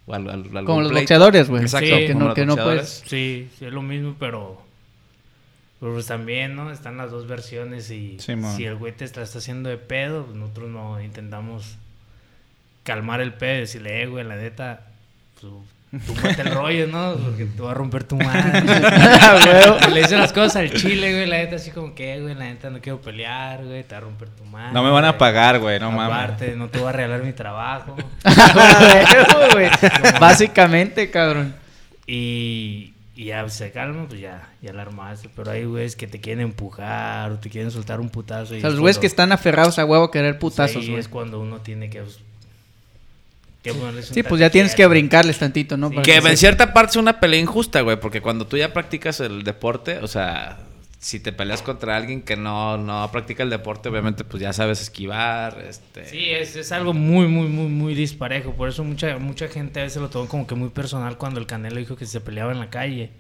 al- 0.08 0.28
al- 0.30 0.44
algún 0.46 0.66
Como 0.66 0.82
los 0.82 0.90
pleito. 0.92 1.04
boxeadores, 1.04 1.50
güey. 1.50 1.62
Exacto, 1.64 1.86
Sí. 1.96 2.08
Que 2.08 2.16
no, 2.16 2.26
los 2.26 2.36
que 2.36 2.46
no 2.46 2.54
boxeadores. 2.56 3.04
puedes... 3.08 3.10
Sí, 3.10 3.50
sí, 3.60 3.66
es 3.66 3.74
lo 3.74 3.82
mismo, 3.82 4.16
pero. 4.20 4.62
Pero 5.80 5.94
pues 5.94 6.08
también, 6.08 6.56
¿no? 6.56 6.72
Están 6.72 6.98
las 6.98 7.10
dos 7.12 7.26
versiones 7.28 7.90
y 7.92 8.20
Sí, 8.20 8.36
man. 8.36 8.56
si 8.58 8.66
el 8.66 8.76
güey 8.76 8.92
te 8.92 9.06
está, 9.06 9.22
está 9.22 9.38
haciendo 9.38 9.70
de 9.70 9.78
pedo, 9.78 10.26
pues 10.26 10.36
nosotros 10.36 10.70
no 10.70 11.00
intentamos 11.02 11.78
calmar 12.84 13.22
el 13.22 13.34
pedo 13.34 13.58
y 13.58 13.60
decirle, 13.62 14.02
eh, 14.02 14.08
güey, 14.08 14.26
la 14.26 14.36
neta, 14.36 14.88
pues, 15.40 15.54
tú 15.91 16.13
mate 16.21 16.41
el 16.41 16.51
rollo, 16.53 16.88
¿no? 16.88 17.15
Porque 17.15 17.45
te 17.45 17.62
va 17.62 17.71
a 17.71 17.74
romper 17.74 18.03
tu 18.03 18.15
madre. 18.18 18.62
Le 19.94 20.01
dicen 20.01 20.19
las 20.19 20.31
cosas 20.33 20.57
al 20.57 20.71
chile, 20.74 21.12
güey, 21.13 21.25
la 21.25 21.38
neta, 21.38 21.56
así 21.56 21.71
como 21.71 21.95
que, 21.95 22.13
"Eh, 22.15 22.21
güey, 22.21 22.36
la 22.36 22.45
neta 22.45 22.69
no 22.69 22.80
quiero 22.80 23.01
pelear, 23.01 23.63
güey, 23.65 23.83
te 23.83 23.94
va 23.95 23.97
a 23.97 24.01
romper 24.01 24.30
tu 24.30 24.44
madre. 24.45 24.71
No 24.74 24.83
me 24.83 24.89
van 24.91 25.06
a 25.06 25.18
pagar, 25.18 25.59
güey, 25.59 25.80
no 25.80 25.91
mames. 25.91 26.13
Aparte, 26.15 26.56
no 26.56 26.68
te 26.69 26.77
voy 26.80 26.89
a 26.89 26.91
regalar 26.91 27.24
mi 27.24 27.33
trabajo. 27.33 27.95
Güey. 29.53 29.69
Básicamente, 30.19 31.09
cabrón. 31.09 31.56
Y, 32.07 32.94
y 33.15 33.25
ya 33.25 33.47
se 33.50 33.71
calma, 33.71 34.06
pues 34.07 34.19
ya, 34.19 34.50
ya 34.62 34.74
la 34.74 34.81
armaste. 34.83 35.30
Pero 35.36 35.51
hay 35.51 35.65
güeyes 35.65 35.95
que 35.95 36.07
te 36.07 36.19
quieren 36.19 36.41
empujar 36.44 37.31
o 37.31 37.39
te 37.39 37.50
quieren 37.50 37.71
soltar 37.71 38.00
un 38.00 38.09
putazo. 38.09 38.53
y 38.56 38.57
O 38.57 38.62
sea, 38.62 38.69
los 38.69 38.80
güeyes 38.80 38.97
cuando- 38.97 39.01
que 39.01 39.07
están 39.07 39.31
aferrados 39.31 39.80
a 39.80 39.86
huevo 39.86 40.06
a 40.06 40.12
querer 40.12 40.39
putazos, 40.39 40.86
güey. 40.88 41.00
es 41.00 41.07
cuando 41.07 41.39
uno 41.39 41.59
tiene 41.62 41.89
que, 41.89 42.01
pues, 42.01 42.19
que 43.64 43.74
ponerles 43.74 44.10
un 44.10 44.14
Sí, 44.16 44.24
pues 44.24 44.40
ya 44.40 44.50
tienes 44.50 44.76
que 44.76 44.86
brincarles 44.88 45.38
tantito, 45.40 45.78
¿no? 45.78 45.90
Sí. 45.90 45.96
Para 45.96 46.04
Que 46.06 46.16
en 46.18 46.38
cierta 46.38 46.74
parte 46.74 46.92
es 46.92 46.96
una 46.98 47.20
pelea 47.20 47.40
injusta, 47.40 47.82
güey, 47.82 48.00
porque 48.00 48.22
cuando 48.22 48.48
tú 48.48 48.58
ya 48.58 48.74
practicas 48.74 49.20
el 49.20 49.44
deporte, 49.44 50.00
o 50.00 50.08
sea, 50.08 50.60
si 51.00 51.20
te 51.20 51.32
peleas 51.32 51.62
contra 51.62 51.96
alguien 51.96 52.22
que 52.22 52.36
no, 52.36 52.78
no 52.78 53.10
practica 53.12 53.44
el 53.44 53.50
deporte, 53.50 53.90
obviamente, 53.90 54.24
pues 54.24 54.42
ya 54.42 54.52
sabes 54.52 54.82
esquivar, 54.82 55.64
este... 55.68 56.06
Sí, 56.06 56.30
es, 56.30 56.56
es 56.56 56.72
algo 56.72 56.94
muy, 56.94 57.28
muy, 57.28 57.48
muy, 57.48 57.68
muy 57.68 57.94
disparejo. 57.96 58.54
Por 58.54 58.68
eso 58.70 58.84
mucha, 58.84 59.18
mucha 59.18 59.48
gente 59.48 59.80
a 59.80 59.84
veces 59.84 60.02
lo 60.02 60.10
tomó 60.10 60.28
como 60.28 60.46
que 60.46 60.56
muy 60.56 60.70
personal 60.70 61.18
cuando 61.18 61.40
el 61.40 61.46
Canelo 61.46 61.78
dijo 61.78 61.96
que 61.96 62.06
se 62.06 62.20
peleaba 62.20 62.52
en 62.52 62.60
la 62.60 62.70
calle. 62.70 63.12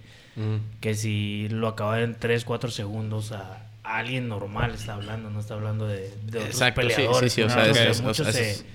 Que 0.79 0.93
si 0.93 1.49
lo 1.49 1.67
acababa 1.67 1.99
en 1.99 2.15
3, 2.17 2.45
4 2.45 2.71
segundos 2.71 3.33
a, 3.33 3.61
alguien 3.83 4.27
normal 4.29 4.73
está 4.73 4.93
hablando, 4.93 5.29
no 5.29 5.39
está 5.39 5.55
hablando 5.55 5.87
de, 5.87 6.13
de 6.23 6.39
otros 6.39 6.45
Exacto, 6.45 6.81
sí, 6.81 6.87
peleadores. 6.87 7.33
sí, 7.33 7.41
sí, 7.41 7.47
o 7.47 7.49
sea, 7.49 8.03
muchos 8.03 8.27
se, 8.27 8.51
es- 8.51 8.65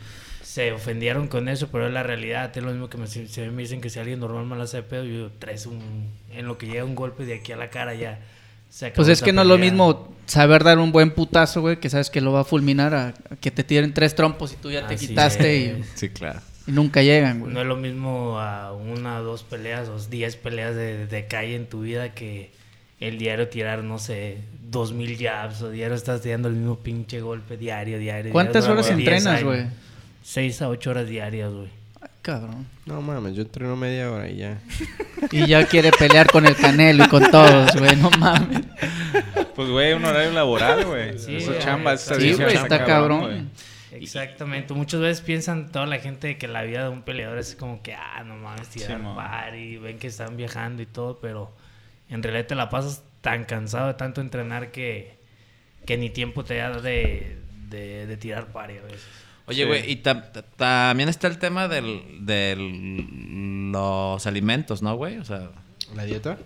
se 0.55 0.71
ofendieron 0.71 1.27
con 1.27 1.49
eso, 1.49 1.69
pero 1.73 1.89
es 1.89 1.93
la 1.93 2.05
realidad. 2.05 2.56
Es 2.56 2.62
lo 2.62 2.71
mismo 2.71 2.89
que 2.89 2.97
me, 2.97 3.09
si- 3.09 3.27
si 3.27 3.41
me 3.41 3.62
dicen 3.62 3.81
que 3.81 3.91
si 3.91 3.99
alguien 3.99 4.21
normal 4.21 4.47
me 4.47 4.56
la 4.56 4.62
hace 4.65 4.77
de 4.77 4.83
pedo, 4.85 5.03
yo 5.05 5.33
traes 5.41 5.67
un... 5.67 5.81
En 6.31 6.47
lo 6.47 6.59
que 6.59 6.67
llega 6.69 6.85
un 6.85 6.95
golpe 6.95 7.25
de 7.27 7.35
aquí 7.35 7.51
a 7.51 7.56
la 7.56 7.71
cara 7.71 7.93
ya 7.95 8.21
se 8.71 8.87
acabó 8.87 8.97
Pues 8.99 9.09
es 9.09 9.21
que 9.21 9.33
no 9.33 9.43
es 9.43 9.49
lo 9.49 9.59
mismo 9.59 10.15
saber 10.27 10.63
dar 10.63 10.79
un 10.79 10.93
buen 10.93 11.11
putazo, 11.11 11.61
güey, 11.61 11.81
que 11.81 11.91
sabes 11.91 12.08
que 12.08 12.20
lo 12.20 12.31
va 12.32 12.43
a 12.43 12.44
fulminar 12.44 12.94
a, 12.94 13.08
a 13.08 13.37
que 13.41 13.51
te 13.51 13.65
tiren 13.65 13.93
tres 13.94 14.15
trompos 14.15 14.53
y 14.53 14.56
tú 14.56 14.70
ya 14.70 14.87
te 14.87 14.94
quitaste 14.94 15.70
es. 15.81 15.87
Sí, 15.96 16.11
claro. 16.11 16.41
y, 16.69 16.70
y 16.70 16.75
nunca 16.75 17.03
llegan, 17.03 17.41
güey. 17.41 17.53
No 17.53 17.61
es 17.61 17.67
lo 17.67 17.77
mismo 17.77 18.39
a 18.39 18.73
una, 18.75 19.19
dos 19.19 19.43
peleas 19.43 19.89
o 19.89 19.99
diez 20.08 20.37
peleas 20.37 20.77
de, 20.77 21.08
de 21.08 21.27
calle 21.27 21.56
en 21.56 21.67
tu 21.67 21.81
vida 21.81 22.15
que 22.15 22.53
el 23.01 23.19
diario 23.19 23.49
tirar, 23.49 23.82
no 23.82 23.99
sé, 23.99 24.39
dos 24.70 24.93
mil 24.93 25.19
jabs 25.19 25.63
o 25.63 25.70
diario 25.70 25.96
estás 25.96 26.20
tirando 26.20 26.46
el 26.46 26.55
mismo 26.55 26.79
pinche 26.79 27.20
golpe 27.20 27.56
diario, 27.56 27.99
diario. 27.99 28.31
¿Cuántas 28.31 28.65
diario, 28.67 28.73
horas 28.75 28.87
durante 28.87 29.11
10 29.11 29.27
entrenas, 29.27 29.43
güey? 29.44 29.83
Seis 30.25 30.63
a 30.63 30.71
ocho 30.71 30.91
horas 30.91 31.07
diarias, 31.07 31.53
güey. 31.53 31.69
Ay, 32.01 32.09
cabrón. 32.23 32.67
No 32.87 33.03
mames, 33.03 33.35
yo 33.35 33.43
entreno 33.43 33.77
media 33.77 34.11
hora 34.11 34.27
y 34.31 34.37
ya. 34.37 34.59
Y 35.31 35.47
ya 35.47 35.67
quiere 35.67 35.91
pelear 35.93 36.31
con 36.31 36.47
el 36.47 36.57
Canelo 36.57 37.05
y 37.05 37.09
con 37.09 37.31
todos, 37.31 37.77
güey, 37.77 37.95
no 37.97 38.09
mames. 38.19 38.63
Pues, 39.55 39.69
güey, 39.69 39.93
un 39.93 40.03
horario 40.03 40.33
laboral, 40.33 40.87
güey. 40.87 41.19
Sí, 41.19 41.37
Eso 41.37 41.55
chamba, 41.59 41.99
sí, 41.99 42.33
güey, 42.33 42.55
está 42.55 42.63
está 42.63 42.85
cabrón. 42.87 43.51
Exactamente. 43.93 44.73
Muchas 44.73 45.01
veces 45.01 45.21
piensan 45.23 45.71
toda 45.71 45.85
la 45.85 45.99
gente 45.99 46.39
que 46.39 46.49
la 46.49 46.63
vida 46.63 46.85
de 46.85 46.89
un 46.89 47.03
peleador 47.03 47.37
es 47.37 47.55
como 47.55 47.83
que, 47.83 47.95
ah, 47.95 48.25
no 48.25 48.37
mames, 48.37 48.69
tirar 48.69 48.99
Sí, 48.99 49.07
party, 49.15 49.77
ven 49.77 49.99
que 49.99 50.07
están 50.07 50.39
viajando 50.39 50.83
y 50.83 50.87
todo, 50.87 51.19
pero 51.21 51.55
en 52.09 52.23
realidad 52.23 52.47
te 52.47 52.55
la 52.55 52.71
pasas 52.71 53.03
tan 53.21 53.45
cansado 53.45 53.89
de 53.89 53.95
tanto 53.95 54.23
entrenar 54.23 54.73
que, 54.73 55.19
que 55.85 55.99
ni 55.99 56.09
tiempo 56.09 56.45
te 56.45 56.57
da 56.57 56.81
de, 56.81 57.37
de, 57.69 58.07
de 58.07 58.17
tirar 58.17 58.47
party 58.47 58.79
a 58.79 58.83
veces. 58.83 59.24
Oye, 59.46 59.63
Sí. 59.63 59.69
güey, 59.69 59.91
y 59.91 59.96
ta- 59.96 60.32
ta- 60.32 60.43
también 60.43 61.08
está 61.08 61.27
el 61.27 61.39
tema 61.39 61.69
del, 61.69 62.03
del 62.20 63.70
los 63.72 64.27
alimentos, 64.27 64.82
¿no, 64.82 64.94
güey? 64.96 65.19
O 65.19 65.24
sea, 65.24 65.51
¿La 65.94 66.05
dieta? 66.05 66.39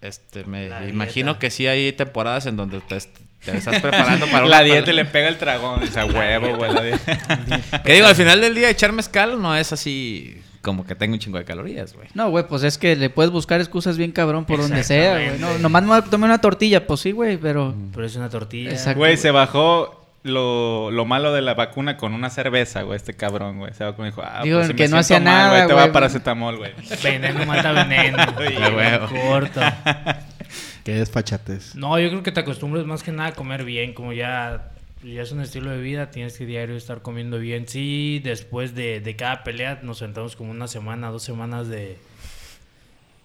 este, 0.00 0.44
me 0.44 0.68
La 0.68 0.88
imagino 0.88 1.32
dieta. 1.32 1.38
que 1.40 1.50
sí 1.50 1.66
hay 1.66 1.92
temporadas 1.92 2.46
en 2.46 2.56
donde 2.56 2.80
te, 2.80 2.98
te 3.44 3.56
estás 3.56 3.80
preparando 3.80 4.26
para 4.26 4.40
La 4.46 4.56
una 4.58 4.60
dieta 4.62 4.86
pelea. 4.86 5.04
le 5.04 5.10
pega 5.10 5.28
el 5.28 5.36
tragón, 5.38 5.80
dice 5.80 6.00
a 6.00 6.06
huevo, 6.06 6.56
güey. 6.56 6.72
La 6.72 6.82
dieta. 6.82 7.82
Que 7.84 7.94
digo, 7.94 8.06
al 8.06 8.14
final 8.16 8.40
del 8.40 8.54
día 8.54 8.70
echar 8.70 8.92
mezcal 8.92 9.40
no 9.40 9.56
es 9.56 9.72
así 9.72 10.40
como 10.60 10.86
que 10.86 10.94
tenga 10.94 11.14
un 11.14 11.18
chingo 11.18 11.38
de 11.38 11.44
calorías, 11.44 11.92
güey. 11.92 12.06
No, 12.14 12.30
güey, 12.30 12.46
pues 12.46 12.62
es 12.62 12.78
que 12.78 12.94
le 12.94 13.10
puedes 13.10 13.32
buscar 13.32 13.60
excusas 13.60 13.96
bien 13.96 14.12
cabrón 14.12 14.44
por 14.44 14.60
donde 14.60 14.84
sea, 14.84 15.14
güey. 15.14 15.38
No, 15.40 15.58
nomás 15.58 15.82
me 15.82 16.02
tomé 16.08 16.26
una 16.26 16.40
tortilla, 16.40 16.86
pues 16.86 17.00
sí, 17.00 17.10
güey, 17.10 17.36
pero... 17.36 17.74
Pero 17.92 18.06
es 18.06 18.14
una 18.14 18.28
tortilla. 18.30 18.70
Exacto. 18.70 18.98
Güey, 19.00 19.16
se 19.16 19.32
bajó 19.32 20.01
lo, 20.22 20.90
lo 20.90 21.04
malo 21.04 21.32
de 21.32 21.42
la 21.42 21.54
vacuna 21.54 21.96
con 21.96 22.14
una 22.14 22.30
cerveza, 22.30 22.82
güey, 22.82 22.96
este 22.96 23.14
cabrón, 23.14 23.58
güey. 23.58 23.74
Se 23.74 23.84
va 23.84 23.96
con 23.96 24.06
dijo, 24.06 24.22
ah, 24.24 24.42
Digo, 24.44 24.58
pues 24.58 24.68
si 24.68 24.74
que 24.74 24.84
me 24.84 24.88
no 24.90 24.98
hacía 24.98 25.18
mal, 25.18 25.24
nada, 25.24 25.48
güey, 25.50 25.66
te 25.66 25.74
va 25.74 25.82
güey. 25.82 25.92
paracetamol, 25.92 26.56
güey. 26.58 26.72
Veneno 27.02 27.44
mata 27.44 27.72
veneno. 27.72 28.18
A 28.22 28.68
huevo. 28.70 29.08
Corto. 29.08 29.60
Que 30.84 31.00
es 31.00 31.10
fachatez. 31.12 31.76
No, 31.76 31.98
yo 32.00 32.08
creo 32.08 32.24
que 32.24 32.32
te 32.32 32.40
acostumbras 32.40 32.84
más 32.86 33.04
que 33.04 33.12
nada 33.12 33.28
a 33.28 33.34
comer 33.34 33.64
bien, 33.64 33.94
como 33.94 34.12
ya, 34.12 34.72
ya 35.04 35.22
es 35.22 35.30
un 35.30 35.40
estilo 35.40 35.70
de 35.70 35.80
vida, 35.80 36.10
tienes 36.10 36.36
que 36.36 36.44
diario 36.44 36.74
estar 36.74 37.02
comiendo 37.02 37.38
bien. 37.38 37.68
Sí, 37.68 38.20
después 38.22 38.74
de, 38.74 39.00
de 39.00 39.16
cada 39.16 39.44
pelea 39.44 39.78
nos 39.84 39.98
sentamos 39.98 40.34
como 40.34 40.50
una 40.50 40.66
semana, 40.66 41.10
dos 41.10 41.22
semanas 41.22 41.68
de, 41.68 41.98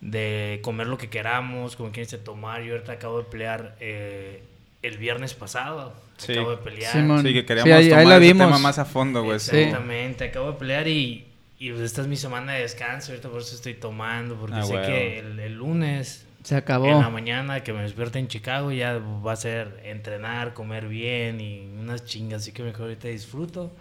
de 0.01 0.59
comer 0.61 0.85
lo 0.85 0.99
que 0.99 1.09
queramos, 1.09 1.75
como 1.75 1.91
quien 1.91 2.05
dice 2.05 2.19
tomar. 2.19 2.61
Yo 2.61 2.73
ahorita 2.73 2.91
acabo 2.91 3.17
de 3.17 3.23
pelear 3.23 3.75
eh, 3.79 4.43
el 4.81 4.97
viernes 4.97 5.33
pasado, 5.33 5.93
Sí. 6.17 6.33
acabo 6.33 6.51
de 6.51 6.57
pelear. 6.57 6.91
Simón. 6.93 7.21
Sí, 7.23 7.33
que 7.33 7.39
Sí, 7.41 7.45
queríamos 7.45 7.73
ahí- 7.73 7.83
ahí 7.85 7.89
tomar 7.89 8.05
la 8.05 8.15
ese 8.17 8.25
vimos. 8.27 8.47
tema 8.47 8.59
más 8.59 8.79
a 8.79 8.85
fondo, 8.85 9.23
güey. 9.23 9.39
sí. 9.39 9.55
Exactamente, 9.57 10.25
acabo 10.25 10.51
de 10.51 10.57
pelear 10.59 10.87
y, 10.87 11.25
y 11.59 11.69
pues 11.71 11.81
esta 11.83 12.01
es 12.01 12.07
mi 12.07 12.15
semana 12.15 12.53
de 12.53 12.61
descanso, 12.61 13.11
ahorita 13.11 13.29
por 13.29 13.41
eso 13.41 13.55
estoy 13.55 13.73
tomando, 13.75 14.35
porque 14.35 14.55
Ah, 14.57 14.63
sé 14.63 14.73
que 14.85 15.19
el, 15.19 15.39
el 15.39 15.53
lunes 15.55 16.25
Se 16.43 16.53
en 16.53 16.57
la 16.57 16.59
acabó. 16.59 17.11
mañana 17.11 17.61
que 17.63 17.73
me 17.73 17.81
despierte 17.81 18.19
en 18.19 18.27
Chicago 18.27 18.71
ya 18.71 18.97
va 18.97 19.33
a 19.33 19.35
ser 19.35 19.81
entrenar, 19.83 20.53
comer 20.53 20.87
bien 20.87 21.41
y 21.41 21.67
unas 21.79 22.05
chingas, 22.05 22.41
así 22.43 22.51
que 22.51 22.63
mejor 22.63 22.83
ahorita 22.83 23.07
disfruto. 23.09 23.71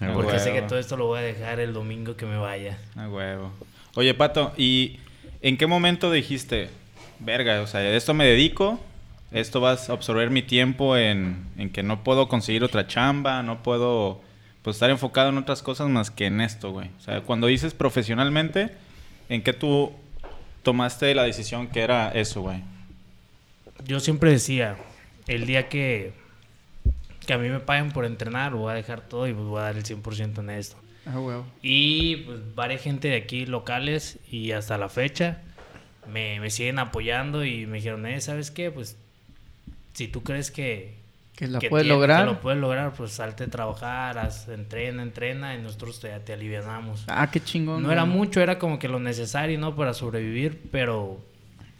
Ah, 0.00 0.10
porque 0.12 0.38
sé 0.38 0.52
que 0.52 0.60
todo 0.62 0.78
esto 0.78 0.96
lo 0.98 1.06
voy 1.06 1.20
a 1.20 1.22
dejar 1.22 1.58
el 1.60 1.72
domingo 1.72 2.16
que 2.16 2.26
me 2.26 2.36
vaya. 2.36 2.76
A 2.96 3.08
huevo. 3.08 3.50
Oye, 3.94 4.12
Pato, 4.12 4.52
¿y 4.58 4.98
en 5.40 5.56
qué 5.56 5.66
momento 5.66 6.10
dijiste, 6.12 6.68
verga, 7.20 7.62
o 7.62 7.66
sea, 7.66 7.80
de 7.80 7.96
esto 7.96 8.12
me 8.12 8.26
dedico, 8.26 8.78
esto 9.36 9.60
va 9.60 9.72
a 9.72 9.92
absorber 9.92 10.30
mi 10.30 10.42
tiempo 10.42 10.96
en, 10.96 11.46
en 11.58 11.70
que 11.70 11.82
no 11.82 12.02
puedo 12.02 12.28
conseguir 12.28 12.64
otra 12.64 12.86
chamba, 12.86 13.42
no 13.42 13.62
puedo 13.62 14.22
pues 14.62 14.76
estar 14.76 14.90
enfocado 14.90 15.28
en 15.28 15.38
otras 15.38 15.62
cosas 15.62 15.88
más 15.88 16.10
que 16.10 16.26
en 16.26 16.40
esto, 16.40 16.72
güey? 16.72 16.90
O 16.98 17.00
sea, 17.00 17.20
cuando 17.20 17.46
dices 17.46 17.74
profesionalmente, 17.74 18.70
¿en 19.28 19.42
qué 19.42 19.52
tú 19.52 19.92
tomaste 20.62 21.14
la 21.14 21.22
decisión 21.24 21.68
que 21.68 21.82
era 21.82 22.10
eso, 22.10 22.40
güey? 22.40 22.62
Yo 23.84 24.00
siempre 24.00 24.30
decía, 24.30 24.76
el 25.28 25.46
día 25.46 25.68
que, 25.68 26.14
que 27.26 27.32
a 27.34 27.38
mí 27.38 27.48
me 27.48 27.60
paguen 27.60 27.92
por 27.92 28.06
entrenar, 28.06 28.54
voy 28.54 28.72
a 28.72 28.74
dejar 28.74 29.02
todo 29.02 29.28
y 29.28 29.34
pues 29.34 29.46
voy 29.46 29.60
a 29.60 29.64
dar 29.64 29.76
el 29.76 29.84
100% 29.84 30.38
en 30.38 30.50
esto. 30.50 30.76
Ah, 31.04 31.20
huevo. 31.20 31.46
Y 31.62 32.16
pues 32.24 32.40
varias 32.54 32.82
gente 32.82 33.08
de 33.08 33.16
aquí 33.16 33.46
locales 33.46 34.18
y 34.30 34.52
hasta 34.52 34.78
la 34.78 34.88
fecha 34.88 35.42
me, 36.10 36.40
me 36.40 36.50
siguen 36.50 36.78
apoyando 36.78 37.44
y 37.44 37.66
me 37.66 37.76
dijeron, 37.76 38.06
eh, 38.06 38.20
¿sabes 38.20 38.50
qué? 38.50 38.70
Pues 38.70 38.96
si 39.96 40.08
tú 40.08 40.22
crees 40.22 40.50
que, 40.50 40.94
Que 41.34 41.48
la 41.48 41.58
que 41.58 41.68
puedes 41.70 41.86
lograr. 41.86 42.20
que 42.26 42.32
lo 42.32 42.40
puedes 42.40 42.60
lograr, 42.60 42.92
pues 42.92 43.12
salte 43.12 43.44
a 43.44 43.46
trabajar, 43.48 44.18
haz- 44.18 44.48
entrena, 44.48 45.02
entrena 45.02 45.54
y 45.54 45.62
nosotros 45.62 46.00
te, 46.00 46.08
te 46.20 46.32
alivianamos. 46.34 47.04
Ah, 47.08 47.30
qué 47.30 47.40
chingón. 47.40 47.82
no 47.82 47.90
era 47.90 48.04
mucho, 48.04 48.40
era 48.40 48.58
como 48.58 48.78
que 48.78 48.88
lo 48.88 48.98
necesario, 49.00 49.58
¿no? 49.58 49.74
Para 49.74 49.94
sobrevivir, 49.94 50.60
pero... 50.70 51.18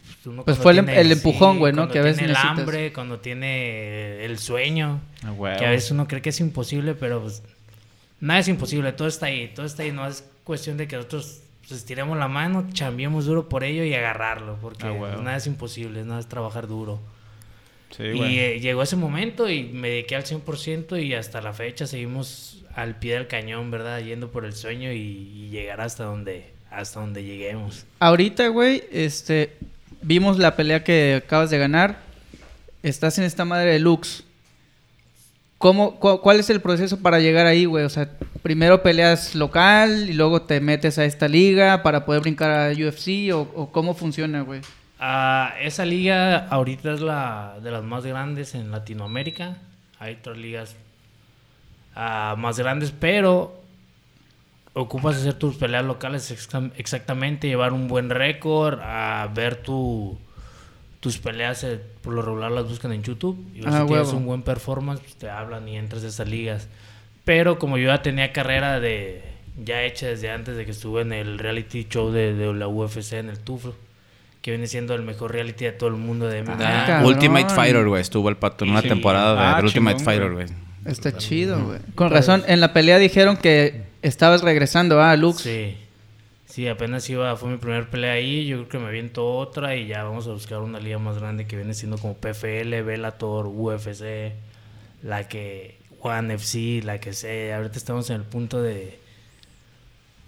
pues, 0.07 0.25
uno 0.27 0.43
Pues 0.45 0.57
fue 0.57 0.71
el- 0.73 0.85
tiene- 0.85 0.99
el 1.01 1.11
empujón, 1.11 1.59
güey, 1.59 1.73
¿no? 1.73 1.83
cuando 1.83 1.93
Que 1.93 1.99
a 1.99 2.03
veces 2.03 2.17
tiene 2.17 2.31
el 2.33 2.37
hambre, 2.37 2.91
cuando 2.93 3.19
tiene 3.19 4.25
el 4.25 4.39
sueño, 4.39 4.99
A 5.23 5.31
huevo. 5.31 5.59
que 5.59 5.65
a 5.65 5.69
veces 5.71 5.91
uno 5.91 6.07
cree 6.07 6.21
que 6.21 6.29
es 6.29 6.39
imposible, 6.39 6.95
pero 6.95 7.21
pues 7.21 7.43
nada 8.19 8.39
es 8.39 8.47
imposible, 8.47 8.91
todo 8.93 9.07
está 9.07 9.27
ahí, 9.27 9.51
todo 9.55 9.65
está 9.65 9.83
ahí, 9.83 9.91
no 9.91 10.07
es 10.07 10.23
cuestión 10.43 10.77
de 10.77 10.87
que 10.87 10.95
nosotros 10.95 11.41
pues, 11.67 11.79
estiremos 11.81 12.17
la 12.17 12.27
mano, 12.27 12.67
chambiemos 12.73 13.25
duro 13.25 13.49
por 13.49 13.63
ello 13.63 13.83
y 13.83 13.93
agarrarlo, 13.93 14.57
porque 14.61 14.87
Ah, 14.87 14.95
pues, 14.97 15.19
nada 15.21 15.35
es 15.37 15.45
imposible, 15.47 16.03
nada 16.03 16.19
es 16.19 16.27
trabajar 16.27 16.67
duro. 16.67 16.99
Sí, 17.95 18.03
y 18.03 18.39
eh, 18.39 18.59
llegó 18.59 18.83
ese 18.83 18.95
momento 18.95 19.49
y 19.49 19.63
me 19.63 19.89
dediqué 19.89 20.15
al 20.15 20.23
100% 20.25 21.01
y 21.03 21.13
hasta 21.13 21.41
la 21.41 21.53
fecha 21.53 21.87
seguimos 21.87 22.63
al 22.75 22.99
pie 22.99 23.13
del 23.15 23.27
cañón, 23.27 23.71
¿verdad? 23.71 23.99
Yendo 24.01 24.29
por 24.31 24.45
el 24.45 24.53
sueño 24.53 24.91
y, 24.91 24.97
y 24.97 25.49
llegar 25.49 25.81
hasta 25.81 26.03
donde, 26.03 26.51
hasta 26.69 26.99
donde 26.99 27.23
lleguemos. 27.23 27.85
Ahorita, 27.99 28.49
güey, 28.49 28.83
este, 28.91 29.53
vimos 30.01 30.37
la 30.37 30.55
pelea 30.55 30.83
que 30.83 31.21
acabas 31.23 31.49
de 31.49 31.57
ganar. 31.57 31.99
Estás 32.83 33.17
en 33.17 33.23
esta 33.23 33.45
madre 33.45 33.71
de 33.71 33.79
Lux. 33.79 34.23
¿Cómo, 35.57 35.99
cu- 35.99 36.21
¿Cuál 36.21 36.39
es 36.39 36.49
el 36.51 36.61
proceso 36.61 36.99
para 36.99 37.19
llegar 37.19 37.47
ahí, 37.47 37.65
güey? 37.65 37.83
O 37.83 37.89
sea, 37.89 38.11
primero 38.43 38.83
peleas 38.83 39.33
local 39.33 40.07
y 40.07 40.13
luego 40.13 40.43
te 40.43 40.59
metes 40.59 40.99
a 40.99 41.05
esta 41.05 41.27
liga 41.27 41.81
para 41.81 42.05
poder 42.05 42.21
brincar 42.21 42.51
a 42.51 42.71
UFC 42.71 43.33
o, 43.33 43.41
o 43.55 43.71
cómo 43.71 43.95
funciona, 43.95 44.41
güey. 44.41 44.61
Ah, 44.99 45.53
esa 45.61 45.85
liga 45.85 46.47
ahorita 46.49 46.93
es 46.93 47.01
la 47.01 47.57
de 47.61 47.71
las 47.71 47.83
más 47.83 48.05
grandes 48.05 48.55
en 48.55 48.71
Latinoamérica. 48.71 49.57
Hay 49.99 50.15
otras 50.15 50.37
ligas 50.37 50.75
ah, 51.95 52.35
más 52.37 52.57
grandes, 52.59 52.91
pero 52.91 53.61
ocupas 54.73 55.17
hacer 55.17 55.33
tus 55.33 55.55
peleas 55.55 55.85
locales 55.85 56.31
exa- 56.31 56.71
exactamente, 56.77 57.47
llevar 57.47 57.73
un 57.73 57.87
buen 57.87 58.09
récord, 58.09 58.79
a 58.81 59.27
ver 59.33 59.55
tu, 59.57 60.17
tus 60.99 61.17
peleas, 61.17 61.63
eh, 61.63 61.79
por 62.01 62.13
lo 62.13 62.21
regular 62.21 62.51
las 62.51 62.67
buscan 62.67 62.91
en 62.91 63.03
YouTube. 63.03 63.37
Y 63.55 63.61
Ah, 63.65 63.81
si 63.81 63.87
tienes 63.87 64.07
un 64.17 64.25
buen 64.25 64.41
performance, 64.43 65.01
pues 65.01 65.15
te 65.15 65.29
hablan 65.29 65.67
y 65.67 65.77
entras 65.77 66.03
a 66.03 66.07
esas 66.07 66.27
ligas. 66.27 66.67
Pero 67.25 67.59
como 67.59 67.77
yo 67.77 67.87
ya 67.87 68.01
tenía 68.01 68.31
carrera 68.31 68.79
de 68.79 69.23
ya 69.63 69.81
hecha 69.83 70.07
desde 70.07 70.29
antes 70.31 70.55
de 70.55 70.65
que 70.65 70.71
estuve 70.71 71.01
en 71.01 71.11
el 71.11 71.39
reality 71.39 71.87
show 71.89 72.11
de, 72.11 72.33
de 72.35 72.53
la 72.53 72.67
UFC 72.67 73.13
en 73.13 73.29
el 73.29 73.39
Tuflo, 73.39 73.75
que 74.47 74.51
viene 74.51 74.67
siendo 74.67 74.95
el 74.95 75.01
mejor 75.01 75.33
reality 75.33 75.65
de 75.65 75.73
todo 75.73 75.89
el 75.89 75.97
mundo 75.97 76.25
de 76.29 76.41
MMA. 76.41 76.99
Ah. 76.99 77.05
Ultimate 77.05 77.49
Fighter, 77.53 77.85
güey. 77.85 78.01
Estuvo 78.01 78.29
el 78.29 78.37
pato 78.37 78.63
en 78.63 78.71
una 78.71 78.81
Sí. 78.81 78.87
temporada 78.87 79.33
de 79.33 79.39
Ah, 79.41 79.59
Ultimate 79.61 79.97
chingón, 79.97 80.05
Fighter, 80.05 80.31
güey. 80.31 80.45
Está 80.85 81.17
chido, 81.17 81.61
güey. 81.65 81.79
Con 81.95 82.09
razón, 82.11 82.45
en 82.47 82.61
la 82.61 82.71
pelea 82.71 82.97
dijeron 82.97 83.35
que 83.35 83.83
estabas 84.01 84.43
regresando 84.43 85.01
a 85.01 85.13
Lux. 85.17 85.41
Sí. 85.41 85.75
Sí, 86.45 86.65
apenas 86.69 87.09
iba, 87.09 87.35
fue 87.35 87.49
mi 87.49 87.57
primer 87.57 87.89
pelea 87.89 88.13
ahí, 88.13 88.47
yo 88.47 88.55
creo 88.59 88.69
que 88.69 88.79
me 88.79 88.87
aviento 88.87 89.27
otra 89.35 89.75
y 89.75 89.85
ya 89.87 90.03
vamos 90.05 90.27
a 90.27 90.31
buscar 90.31 90.59
una 90.59 90.79
liga 90.79 90.97
más 90.97 91.17
grande 91.19 91.45
que 91.45 91.57
viene 91.57 91.73
siendo 91.73 91.97
como 91.97 92.13
PFL, 92.15 92.83
Bellator, 92.83 93.47
UFC, 93.47 94.31
la 95.03 95.27
que, 95.27 95.77
One 95.99 96.35
FC, 96.35 96.81
la 96.85 97.01
que 97.01 97.11
sea. 97.11 97.57
Ahorita 97.57 97.77
estamos 97.77 98.09
en 98.11 98.15
el 98.15 98.23
punto 98.23 98.61
de, 98.61 98.97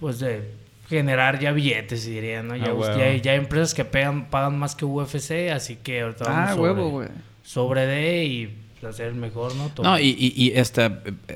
pues 0.01 0.19
de 0.19 0.43
generar 0.89 1.39
ya 1.39 1.51
billetes, 1.51 2.05
diría, 2.05 2.41
¿no? 2.43 2.55
Ya, 2.55 2.72
Ah, 2.72 2.98
ya, 2.98 3.03
hay- 3.05 3.22
ya 3.22 3.31
hay 3.34 3.38
empresas 3.38 3.74
que 3.74 3.86
pagan, 3.86 4.25
pagan 4.29 4.58
más 4.58 4.75
que 4.75 4.86
UFC, 4.86 5.51
así 5.51 5.75
que 5.77 6.01
ahorita 6.01 6.25
vamos 6.25 6.50
Ah, 6.50 6.55
sobre, 6.55 6.72
huevo, 6.72 6.89
güey. 6.89 7.08
sobre 7.43 7.86
de 7.86 8.25
y 8.25 8.58
hacer 8.86 9.08
el 9.08 9.15
mejor, 9.15 9.55
¿no? 9.55 9.67
Todo. 9.69 9.86
No, 9.88 10.00
y, 10.00 10.08
y, 10.17 10.34
y 10.36 10.51
este, 10.58 10.89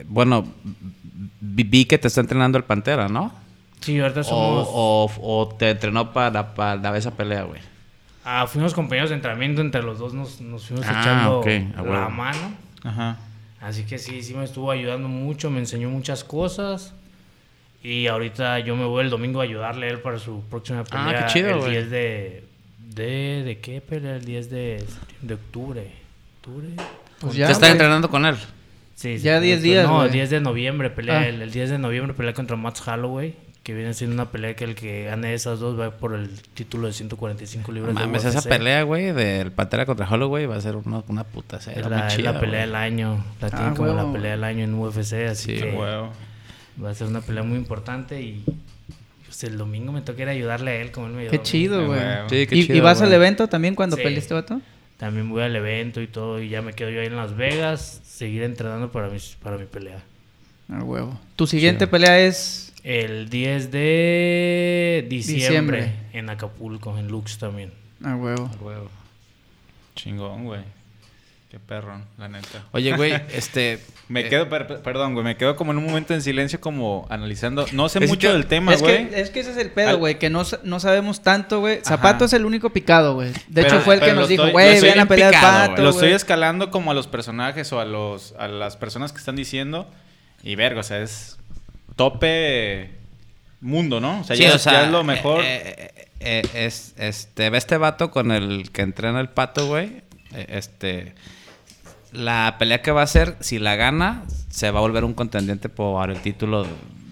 bueno, 0.07 0.45
vi, 1.39 1.85
que 1.85 1.97
te 1.97 2.07
está 2.07 2.21
entrenando 2.21 2.57
el 2.57 2.63
Pantera, 2.63 3.07
¿no? 3.07 3.31
Sí, 3.81 3.99
ahorita 3.99 4.23
somos... 4.23 4.67
O, 4.71 5.11
o, 5.21 5.41
o 5.41 5.47
te 5.55 5.69
entrenó 5.71 6.13
para, 6.13 6.55
para 6.55 6.97
esa 6.97 7.11
pelea, 7.11 7.43
güey. 7.43 7.59
Ah, 8.25 8.47
fuimos 8.47 8.73
compañeros 8.73 9.09
de 9.09 9.17
entrenamiento, 9.17 9.61
entre 9.61 9.83
los 9.83 9.99
dos 9.99 10.13
nos, 10.13 10.39
nos 10.39 10.65
fuimos 10.67 10.85
Ah, 10.87 11.01
echando 11.01 11.43
la 11.91 12.07
mano. 12.09 12.53
Ajá. 12.83 13.17
Así 13.59 13.83
que 13.83 13.97
sí, 13.97 14.23
sí 14.23 14.33
me 14.33 14.45
estuvo 14.45 14.71
ayudando 14.71 15.07
mucho, 15.09 15.49
me 15.51 15.59
enseñó 15.59 15.89
muchas 15.89 16.23
cosas. 16.23 16.93
Y 17.83 18.07
ahorita 18.07 18.59
yo 18.59 18.75
me 18.77 18.85
voy 18.85 19.03
el 19.03 19.09
domingo 19.09 19.41
a 19.41 19.43
ayudarle 19.43 19.87
a 19.87 19.89
él 19.89 19.99
para 19.99 20.17
su 20.17 20.41
próxima 20.49 20.83
Ah, 20.91 21.05
pelea. 21.07 21.25
qué 21.27 21.33
chido, 21.33 21.49
El 21.49 21.57
güey. 21.59 21.71
10 21.71 21.89
de, 21.89 22.43
de... 22.95 23.43
¿De 23.43 23.57
qué 23.59 23.81
pelea? 23.81 24.15
El 24.15 24.23
10 24.25 24.49
de, 24.49 24.83
de 25.21 25.33
octubre. 25.33 25.87
¿Octubre? 26.37 26.69
Pues 27.19 27.33
¿Te 27.33 27.39
ya, 27.39 27.45
estás 27.47 27.59
güey. 27.59 27.71
entrenando 27.71 28.09
con 28.09 28.25
él? 28.25 28.35
Sí, 28.95 29.17
sí, 29.17 29.23
Ya 29.25 29.39
10 29.41 29.57
correcto. 29.57 29.63
días, 29.63 29.85
No, 29.87 29.95
güey. 29.95 30.05
el 30.07 30.11
10 30.13 30.29
de 30.29 30.39
noviembre 30.41 30.89
pelea. 30.91 31.19
Ah. 31.19 31.27
El, 31.27 31.41
el 31.41 31.51
10 31.51 31.71
de 31.71 31.77
noviembre 31.77 32.13
pelea 32.13 32.33
contra 32.33 32.55
Max 32.55 32.87
Holloway. 32.87 33.35
Que 33.63 33.73
viene 33.73 33.93
siendo 33.93 34.13
una 34.13 34.29
pelea 34.29 34.55
que 34.57 34.65
el 34.65 34.75
que 34.75 35.05
gane 35.05 35.33
esas 35.33 35.59
dos 35.59 35.79
va 35.79 35.89
por 35.91 36.13
el 36.15 36.29
título 36.53 36.87
de 36.87 36.91
145 36.93 37.71
No 37.71 37.75
libras 37.75 37.95
de 37.95 38.01
mames, 38.01 38.23
UFC. 38.25 38.35
esa 38.37 38.49
pelea, 38.49 38.83
güey, 38.83 39.13
del 39.13 39.53
Pantera 39.53 39.85
contra 39.85 40.05
Holloway 40.09 40.45
va 40.47 40.57
a 40.57 40.61
ser 40.61 40.75
una, 40.75 41.01
una 41.07 41.23
puta 41.23 41.61
serie. 41.61 41.79
Es 41.81 41.87
muy 41.87 41.97
la, 41.97 42.07
es 42.07 42.13
chida, 42.15 42.33
la 42.33 42.39
pelea 42.41 42.59
güey. 42.59 42.67
del 42.67 42.75
año. 42.75 43.25
La 43.39 43.49
tienen 43.49 43.69
Ah, 43.69 43.73
como 43.73 43.93
la 43.93 44.11
pelea 44.11 44.31
del 44.31 44.43
año 44.43 44.65
en 44.65 44.73
UFC. 44.73 45.13
Así 45.29 45.55
Sí, 45.55 45.61
que 45.61 45.71
Huevo. 45.77 46.11
Va 46.81 46.91
a 46.91 46.93
ser 46.93 47.07
una 47.07 47.21
pelea 47.21 47.43
muy 47.43 47.57
importante. 47.57 48.21
Y 48.21 48.43
pues, 49.25 49.43
el 49.43 49.57
domingo 49.57 49.91
me 49.91 50.01
toca 50.01 50.21
ir 50.21 50.27
a 50.29 50.31
ayudarle 50.31 50.71
a 50.71 50.75
él, 50.81 50.91
como 50.91 51.07
él 51.07 51.13
me 51.13 51.19
ayudó 51.21 51.31
Qué 51.31 51.37
a 51.37 51.43
chido, 51.43 51.81
Ah, 51.81 51.85
güey. 51.87 51.99
huevo. 51.99 52.29
Sí, 52.29 52.47
qué 52.47 52.55
¿Y, 52.55 52.61
chido, 52.67 52.77
y 52.77 52.79
vas 52.81 53.01
al 53.01 53.11
evento 53.13 53.47
también 53.47 53.75
cuando 53.75 53.95
Sí. 53.97 54.03
peleaste, 54.03 54.33
vato? 54.33 54.61
También 54.97 55.29
voy 55.29 55.41
al 55.43 55.55
evento 55.55 56.01
y 56.01 56.07
todo. 56.07 56.41
Y 56.41 56.49
ya 56.49 56.61
me 56.61 56.73
quedo 56.73 56.89
yo 56.89 57.01
ahí 57.01 57.07
en 57.07 57.15
Las 57.15 57.35
Vegas. 57.35 57.99
Seguir 58.05 58.43
entrenando 58.43 58.91
para, 58.91 59.09
mis, 59.09 59.35
para 59.41 59.57
mi 59.57 59.65
pelea. 59.65 60.01
Ah, 60.69 60.83
huevo. 60.83 61.19
Tu 61.35 61.45
siguiente 61.47 61.87
pelea 61.87 62.19
es... 62.19 62.73
El 62.83 63.29
10 63.29 63.71
de 63.71 65.05
diciembre, 65.09 65.43
Diciembre. 65.45 65.93
en 66.13 66.29
Acapulco, 66.29 66.97
en 66.97 67.07
Lux 67.07 67.37
también. 67.37 67.71
Ah, 68.03 68.15
huevo. 68.17 68.49
Chingón, 69.95 70.45
güey. 70.45 70.61
Qué 71.53 71.59
perro, 71.59 72.01
la 72.17 72.27
neta. 72.27 72.63
Oye, 72.71 72.95
güey, 72.97 73.13
este... 73.31 73.79
Me 74.07 74.21
eh, 74.21 74.27
quedo, 74.29 74.49
per- 74.49 74.65
per- 74.65 74.81
perdón, 74.81 75.13
güey, 75.13 75.23
me 75.23 75.37
quedo 75.37 75.55
como 75.55 75.71
en 75.71 75.77
un 75.77 75.85
momento 75.85 76.15
en 76.15 76.23
silencio 76.23 76.59
como 76.59 77.05
analizando. 77.11 77.67
No 77.73 77.89
sé 77.89 78.03
Es 78.03 78.09
mucho 78.09 78.29
que- 78.29 78.33
del 78.33 78.47
tema, 78.47 78.73
es, 78.73 78.81
güey. 78.81 79.07
que, 79.07 79.21
es 79.21 79.29
que 79.29 79.41
ese 79.41 79.51
es 79.51 79.57
el 79.57 79.69
pedo, 79.69 79.89
Al- 79.89 79.97
güey, 79.97 80.17
que 80.17 80.31
no, 80.31 80.41
no 80.63 80.79
sabemos 80.79 81.21
tanto, 81.21 81.59
güey. 81.59 81.81
Zapato 81.83 82.25
es 82.25 82.33
el 82.33 82.45
único 82.45 82.71
picado, 82.71 83.13
güey. 83.13 83.29
De 83.49 83.61
Pero- 83.61 83.67
hecho, 83.67 83.81
fue 83.81 83.93
el 83.93 84.01
que 84.01 84.13
nos 84.13 84.29
dijo, 84.29 84.49
güey, 84.49 84.81
vean 84.81 84.97
la 84.97 85.05
pelea 85.05 85.29
picado, 85.29 85.69
pato, 85.69 85.83
Lo 85.83 85.91
estoy 85.91 86.13
escalando 86.13 86.71
como 86.71 86.89
a 86.89 86.95
los 86.95 87.05
personajes 87.05 87.71
o 87.71 87.79
a 87.79 87.85
los 87.85 88.33
a 88.39 88.47
las 88.47 88.75
personas 88.75 89.11
que 89.11 89.19
están 89.19 89.35
diciendo. 89.35 89.87
Y 90.41 90.55
verga, 90.55 90.79
o 90.79 90.83
sea, 90.83 91.01
es 91.03 91.37
tope 91.95 92.89
mundo, 93.61 93.99
¿no? 94.01 94.21
O 94.21 94.23
sea, 94.23 94.35
sí, 94.35 94.41
ya, 94.41 94.55
o 94.55 94.57
sea, 94.57 94.73
ya 94.73 94.85
es 94.85 94.91
lo 94.91 95.03
mejor. 95.03 95.41
eh, 95.43 95.91
eh, 95.95 96.07
eh, 96.19 96.41
es, 96.65 96.95
este, 96.97 97.51
ve 97.51 97.59
este 97.59 97.77
vato 97.77 98.09
con 98.09 98.31
el 98.31 98.71
que 98.71 98.81
entrena 98.81 99.19
el 99.19 99.29
pato, 99.29 99.67
güey. 99.67 100.01
Este, 100.33 101.13
la 102.13 102.55
pelea 102.59 102.81
que 102.81 102.91
va 102.91 103.01
a 103.01 103.05
hacer, 103.05 103.35
si 103.39 103.59
la 103.59 103.75
gana, 103.75 104.23
se 104.49 104.71
va 104.71 104.79
a 104.79 104.81
volver 104.81 105.03
un 105.03 105.13
contendiente 105.13 105.69
por 105.69 106.09
el 106.09 106.19
título 106.19 106.65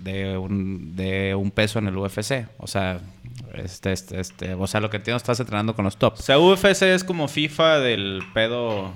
de 0.03 0.37
un, 0.37 0.95
de 0.95 1.35
un 1.35 1.51
peso 1.51 1.79
en 1.79 1.87
el 1.87 1.97
UFC. 1.97 2.45
O 2.57 2.67
sea, 2.67 2.99
este, 3.53 3.91
este, 3.91 4.19
este, 4.19 4.53
o 4.53 4.67
sea, 4.67 4.79
lo 4.79 4.89
que 4.89 4.97
entiendo, 4.97 5.17
estás 5.17 5.39
entrenando 5.39 5.75
con 5.75 5.85
los 5.85 5.95
o 5.95 5.97
tops. 5.97 6.23
sea, 6.23 6.39
UFC 6.39 6.83
es 6.83 7.03
como 7.03 7.27
FIFA 7.27 7.79
del 7.79 8.23
pedo. 8.33 8.91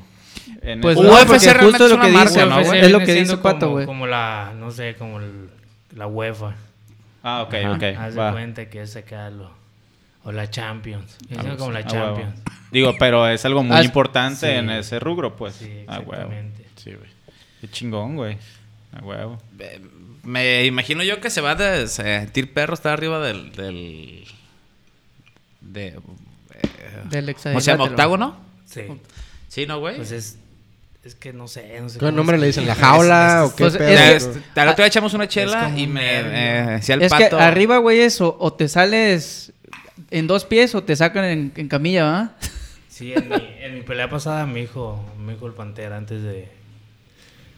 En 0.62 0.82
Pues 0.82 0.98
el- 0.98 1.04
no, 1.08 1.14
UFC 1.14 1.44
realmente 1.54 1.64
justo 1.66 1.86
es 1.86 1.92
lo 1.92 2.00
que 2.00 2.08
una 2.08 2.14
marca, 2.20 2.30
dice, 2.30 2.46
¿no? 2.46 2.60
Es 2.60 2.92
lo 2.92 3.00
que 3.00 3.14
dice 3.14 3.38
Pato, 3.38 3.60
como- 3.62 3.72
güey. 3.74 3.86
Como 3.86 4.08
la, 4.08 4.54
no 4.58 4.72
sé, 4.72 4.96
como 4.96 5.20
el- 5.20 5.50
la 5.96 6.08
UEFA. 6.08 6.54
Ah, 7.24 7.42
ok, 7.44 7.54
Ajá. 7.56 7.72
ok. 7.74 7.84
Haz 7.98 8.16
de 8.16 8.32
cuenta 8.32 8.70
que 8.70 8.82
es 8.82 8.96
acá 8.96 9.30
lo... 9.30 9.50
O 10.24 10.32
la 10.32 10.50
Champions. 10.50 11.18
Es 11.30 11.38
Ah, 11.38 11.56
como 11.58 11.72
la 11.72 11.80
ah. 11.80 11.86
Champions. 11.88 12.34
Digo, 12.76 12.96
pero 13.00 13.28
es 13.28 13.44
algo 13.46 13.64
muy 13.64 13.78
Ah, 13.78 13.84
importante 13.84 14.48
sí. 14.52 14.58
en 14.58 14.70
ese 14.70 15.00
rubro, 15.00 15.36
pues. 15.36 15.56
Sí, 15.56 15.84
ah, 15.88 16.00
huevo. 16.00 16.12
exactamente. 16.14 16.66
Sí, 16.76 16.92
güey. 16.94 17.10
Qué 17.62 17.70
chingón, 17.70 18.16
güey. 18.16 18.38
A 18.96 19.04
huevo. 19.04 19.42
Eh, 19.60 19.80
Me 20.24 20.66
imagino 20.66 21.04
yo 21.04 21.20
que 21.22 21.30
se 21.30 21.42
va 21.42 21.52
a 21.52 21.88
sentir 21.88 22.54
perro 22.54 22.74
estar 22.74 22.94
arriba 22.94 23.20
del... 23.20 23.52
del 23.54 24.26
de, 25.62 25.88
eh, 25.88 25.94
Del 27.10 27.26
¿Cómo 27.36 27.40
se 27.40 27.50
llama? 27.50 27.60
hexadrilátero. 27.60 27.84
¿Octágono? 27.84 28.38
Sí. 28.66 28.82
Sí, 29.48 29.66
¿no, 29.66 29.80
güey? 29.80 29.96
Pues 29.98 30.12
es... 30.12 30.38
Es 31.04 31.14
que 31.14 31.32
no 31.34 31.48
sé, 31.48 31.80
no 31.82 31.88
sé 31.88 32.00
¿Qué 32.00 32.06
cómo 32.08 32.18
nombre 32.18 32.36
es- 32.38 32.42
le 32.42 32.48
dicen? 32.48 32.66
¿La 32.66 32.74
jaula 32.74 33.46
o 33.46 33.56
qué 33.56 33.64
Pues, 33.66 33.78
pedo? 33.78 33.88
es 33.90 34.00
Ya, 34.00 34.10
que- 34.10 34.16
este, 34.40 34.60
al 34.60 34.68
otro 34.70 34.82
día 34.84 34.88
echamos 34.88 35.14
una 35.14 35.28
chela 35.28 35.72
y 35.78 35.86
me 35.86 36.02
eh, 36.20 36.66
decía 36.78 36.96
el 36.96 37.04
Es 37.04 37.12
pato. 37.12 37.38
que 37.38 37.44
arriba, 37.44 37.78
güey, 37.78 38.00
es 38.00 38.20
o, 38.22 38.36
o 38.40 38.52
te 38.54 38.68
sales 38.68 39.54
en 40.10 40.26
dos 40.26 40.46
pies 40.46 40.74
o 40.74 40.82
te 40.84 40.96
sacan 40.96 41.26
en, 41.26 41.52
en 41.56 41.68
camilla, 41.68 42.04
¿va? 42.06 42.32
Sí, 42.96 43.12
en 43.12 43.28
mi, 43.28 43.36
en 43.60 43.74
mi 43.74 43.82
pelea 43.82 44.10
pasada 44.10 44.46
me 44.46 44.62
dijo, 44.62 45.04
me 45.20 45.34
dijo 45.34 45.48
el 45.48 45.52
Pantera 45.52 45.98
antes 45.98 46.24
de... 46.24 46.48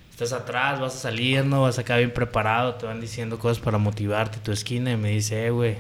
Estás 0.10 0.34
atrás, 0.34 0.80
vas 0.80 0.96
a 0.96 0.98
salir, 0.98 1.46
no 1.46 1.62
vas 1.62 1.78
acá 1.78 1.96
bien 1.98 2.10
preparado, 2.10 2.74
te 2.74 2.88
van 2.88 3.00
diciendo 3.00 3.38
cosas 3.38 3.60
para 3.60 3.78
motivarte, 3.78 4.40
tu 4.40 4.52
esquina, 4.52 4.92
y 4.92 4.98
me 4.98 5.12
dice, 5.12 5.46
eh, 5.46 5.52
güey, 5.52 5.76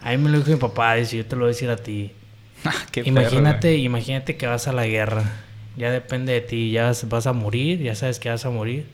a 0.00 0.10
mí 0.10 0.16
me 0.18 0.30
lo 0.30 0.38
dijo 0.38 0.52
mi 0.52 0.58
papá, 0.58 0.94
dice, 0.94 1.16
yo 1.16 1.26
te 1.26 1.34
lo 1.34 1.40
voy 1.40 1.46
a 1.46 1.54
decir 1.54 1.70
a 1.70 1.76
ti. 1.76 2.12
Qué 2.92 3.02
imagínate, 3.04 3.78
imagínate 3.78 4.36
que 4.36 4.46
vas 4.46 4.68
a 4.68 4.72
la 4.72 4.86
guerra, 4.86 5.24
ya 5.76 5.90
depende 5.90 6.32
de 6.32 6.40
ti, 6.42 6.70
ya 6.70 6.84
vas, 6.84 7.08
vas 7.08 7.26
a 7.26 7.32
morir, 7.32 7.82
ya 7.82 7.96
sabes 7.96 8.20
que 8.20 8.28
vas 8.28 8.44
a 8.44 8.50
morir. 8.50 8.86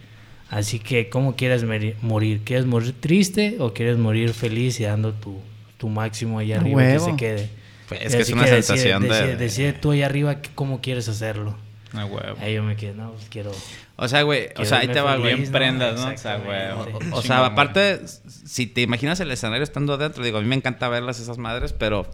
Así 0.48 0.78
que, 0.78 1.10
¿cómo 1.10 1.36
quieres 1.36 1.62
morir? 2.00 2.40
¿Quieres 2.42 2.64
morir 2.64 2.94
triste 2.98 3.56
o 3.58 3.74
quieres 3.74 3.98
morir 3.98 4.32
feliz 4.32 4.80
y 4.80 4.84
dando 4.84 5.12
tu, 5.12 5.42
tu 5.76 5.90
máximo 5.90 6.38
ahí 6.38 6.54
A 6.54 6.56
arriba 6.56 6.80
que 6.88 7.00
se 7.00 7.16
quede? 7.16 7.57
Pues, 7.88 8.02
es 8.02 8.16
que 8.16 8.22
es 8.22 8.30
una 8.30 8.46
sensación 8.46 9.02
de- 9.02 9.08
decide, 9.08 9.36
decide 9.36 9.72
tú 9.72 9.92
ahí 9.92 10.02
arriba 10.02 10.38
cómo 10.54 10.80
quieres 10.80 11.08
hacerlo. 11.08 11.56
güey. 11.92 12.02
A 12.02 12.06
huevo. 12.06 12.36
Ahí 12.40 12.54
yo 12.54 12.62
me 12.62 12.76
quedé, 12.76 12.94
no, 12.94 13.12
pues 13.12 13.26
quiero... 13.30 13.52
O 13.96 14.06
sea, 14.06 14.22
güey, 14.22 14.50
o 14.56 14.64
sea, 14.64 14.78
ahí 14.78 14.88
te 14.88 15.00
va, 15.00 15.16
bien 15.16 15.50
prendas, 15.50 15.98
¿no? 15.98 16.08
O 16.12 16.16
sea, 16.16 16.36
güey. 16.36 17.10
O, 17.12 17.20
sea, 17.22 17.44
aparte, 17.46 18.00
si 18.06 18.66
te 18.68 18.82
imaginas 18.82 19.18
el 19.18 19.30
escenario 19.32 19.64
estando 19.64 19.94
adentro, 19.94 20.22
digo, 20.22 20.38
a 20.38 20.40
mí 20.40 20.46
me 20.46 20.54
encanta 20.54 20.88
verlas 20.88 21.18
esas 21.18 21.38
madres, 21.38 21.72
pero 21.72 22.06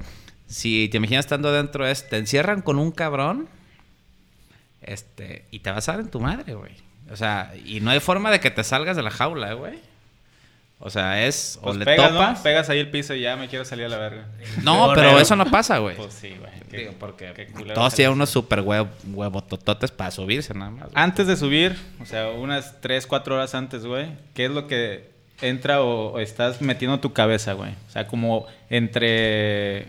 si 0.46 0.88
te 0.88 0.96
imaginas 0.96 1.26
estando 1.26 1.48
adentro 1.48 1.86
es, 1.86 2.08
te 2.08 2.16
encierran 2.16 2.62
con 2.62 2.78
un 2.78 2.90
cabrón, 2.90 3.48
este, 4.80 5.44
y 5.50 5.58
te 5.58 5.70
vas 5.70 5.88
a 5.88 5.92
dar 5.92 6.00
en 6.00 6.10
tu 6.10 6.20
madre, 6.20 6.54
güey. 6.54 6.72
O 7.10 7.16
sea, 7.16 7.52
y 7.64 7.80
no 7.80 7.90
hay 7.90 8.00
forma 8.00 8.30
de 8.30 8.40
que 8.40 8.50
te 8.50 8.64
salgas 8.64 8.96
de 8.96 9.02
la 9.02 9.10
jaula, 9.10 9.52
güey. 9.54 9.78
O 10.86 10.90
sea, 10.90 11.24
es, 11.26 11.58
Pues 11.62 11.74
o 11.76 11.78
le 11.78 11.84
pegas, 11.86 12.10
topas. 12.12 12.36
¿no? 12.38 12.42
Pegas 12.42 12.68
ahí 12.68 12.78
el 12.78 12.90
piso 12.90 13.14
y 13.14 13.22
ya 13.22 13.36
me 13.36 13.48
quiero 13.48 13.64
salir 13.64 13.86
a 13.86 13.88
la 13.88 13.96
verga. 13.96 14.26
No, 14.62 14.92
pero 14.94 15.18
eso 15.18 15.34
no 15.34 15.46
pasa, 15.46 15.78
güey. 15.78 15.96
Pues 15.96 16.12
sí, 16.12 16.34
güey. 16.38 16.52
Qué- 16.70 16.76
Digo, 16.78 16.92
porque 17.00 17.32
qué 17.34 17.46
culero 17.46 17.74
todos 17.74 17.94
tienen 17.94 18.12
unos 18.12 18.28
super 18.30 18.60
huevo, 18.60 18.88
huevotototes 19.12 19.90
para 19.90 20.10
subirse 20.10 20.52
nada 20.54 20.70
más. 20.70 20.82
güey. 20.90 20.92
Antes 20.94 21.26
de 21.26 21.36
subir, 21.36 21.74
o 22.02 22.04
sea, 22.06 22.28
unas 22.30 22.80
3, 22.82 23.06
4 23.06 23.35
horas 23.35 23.54
antes, 23.54 23.87
güey, 23.87 24.09
¿qué 24.35 24.44
es 24.44 24.50
lo 24.50 24.66
que 24.66 25.09
entra 25.40 25.80
o, 25.82 26.12
o 26.12 26.18
estás 26.20 26.61
metiendo 26.61 26.96
en 26.96 27.00
tu 27.00 27.12
cabeza, 27.14 27.54
güey? 27.54 27.70
O 27.88 27.90
sea, 27.90 28.06
como 28.06 28.46
entre... 28.68 29.87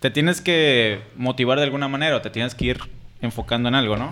Te 0.00 0.10
tienes 0.10 0.40
que 0.40 1.00
motivar 1.16 1.58
de 1.58 1.64
alguna 1.64 1.88
manera 1.88 2.16
o 2.16 2.20
te 2.20 2.30
tienes 2.30 2.54
que 2.54 2.66
ir 2.66 2.78
enfocando 3.20 3.68
en 3.68 3.74
algo, 3.74 3.96
¿no? 3.96 4.08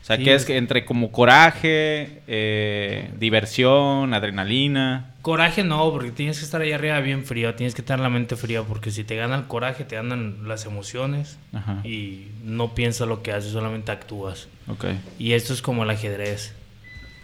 O 0.00 0.04
sea, 0.08 0.16
Sí, 0.16 0.24
¿qué 0.24 0.34
es 0.34 0.42
es- 0.42 0.46
que 0.46 0.56
entre 0.56 0.84
como 0.86 1.10
coraje, 1.12 2.22
eh, 2.28 3.10
diversión, 3.18 4.14
adrenalina? 4.14 5.10
Coraje 5.28 5.62
no, 5.62 5.92
porque 5.92 6.10
tienes 6.10 6.38
que 6.38 6.46
estar 6.46 6.62
ahí 6.62 6.72
arriba 6.72 6.98
bien 7.00 7.22
frío, 7.26 7.54
tienes 7.54 7.74
que 7.74 7.82
tener 7.82 8.00
la 8.00 8.08
mente 8.08 8.34
fría, 8.34 8.62
porque 8.62 8.90
si 8.90 9.04
te 9.04 9.14
gana 9.14 9.36
el 9.36 9.46
coraje, 9.46 9.84
te 9.84 9.94
ganan 9.94 10.48
las 10.48 10.64
emociones 10.64 11.36
Ajá. 11.52 11.82
y 11.84 12.28
no 12.44 12.74
piensas 12.74 13.06
lo 13.06 13.22
que 13.22 13.32
haces, 13.32 13.52
solamente 13.52 13.92
actúas. 13.92 14.48
Ok. 14.68 14.86
Y 15.18 15.34
esto 15.34 15.52
es 15.52 15.60
como 15.60 15.82
el 15.82 15.90
ajedrez. 15.90 16.54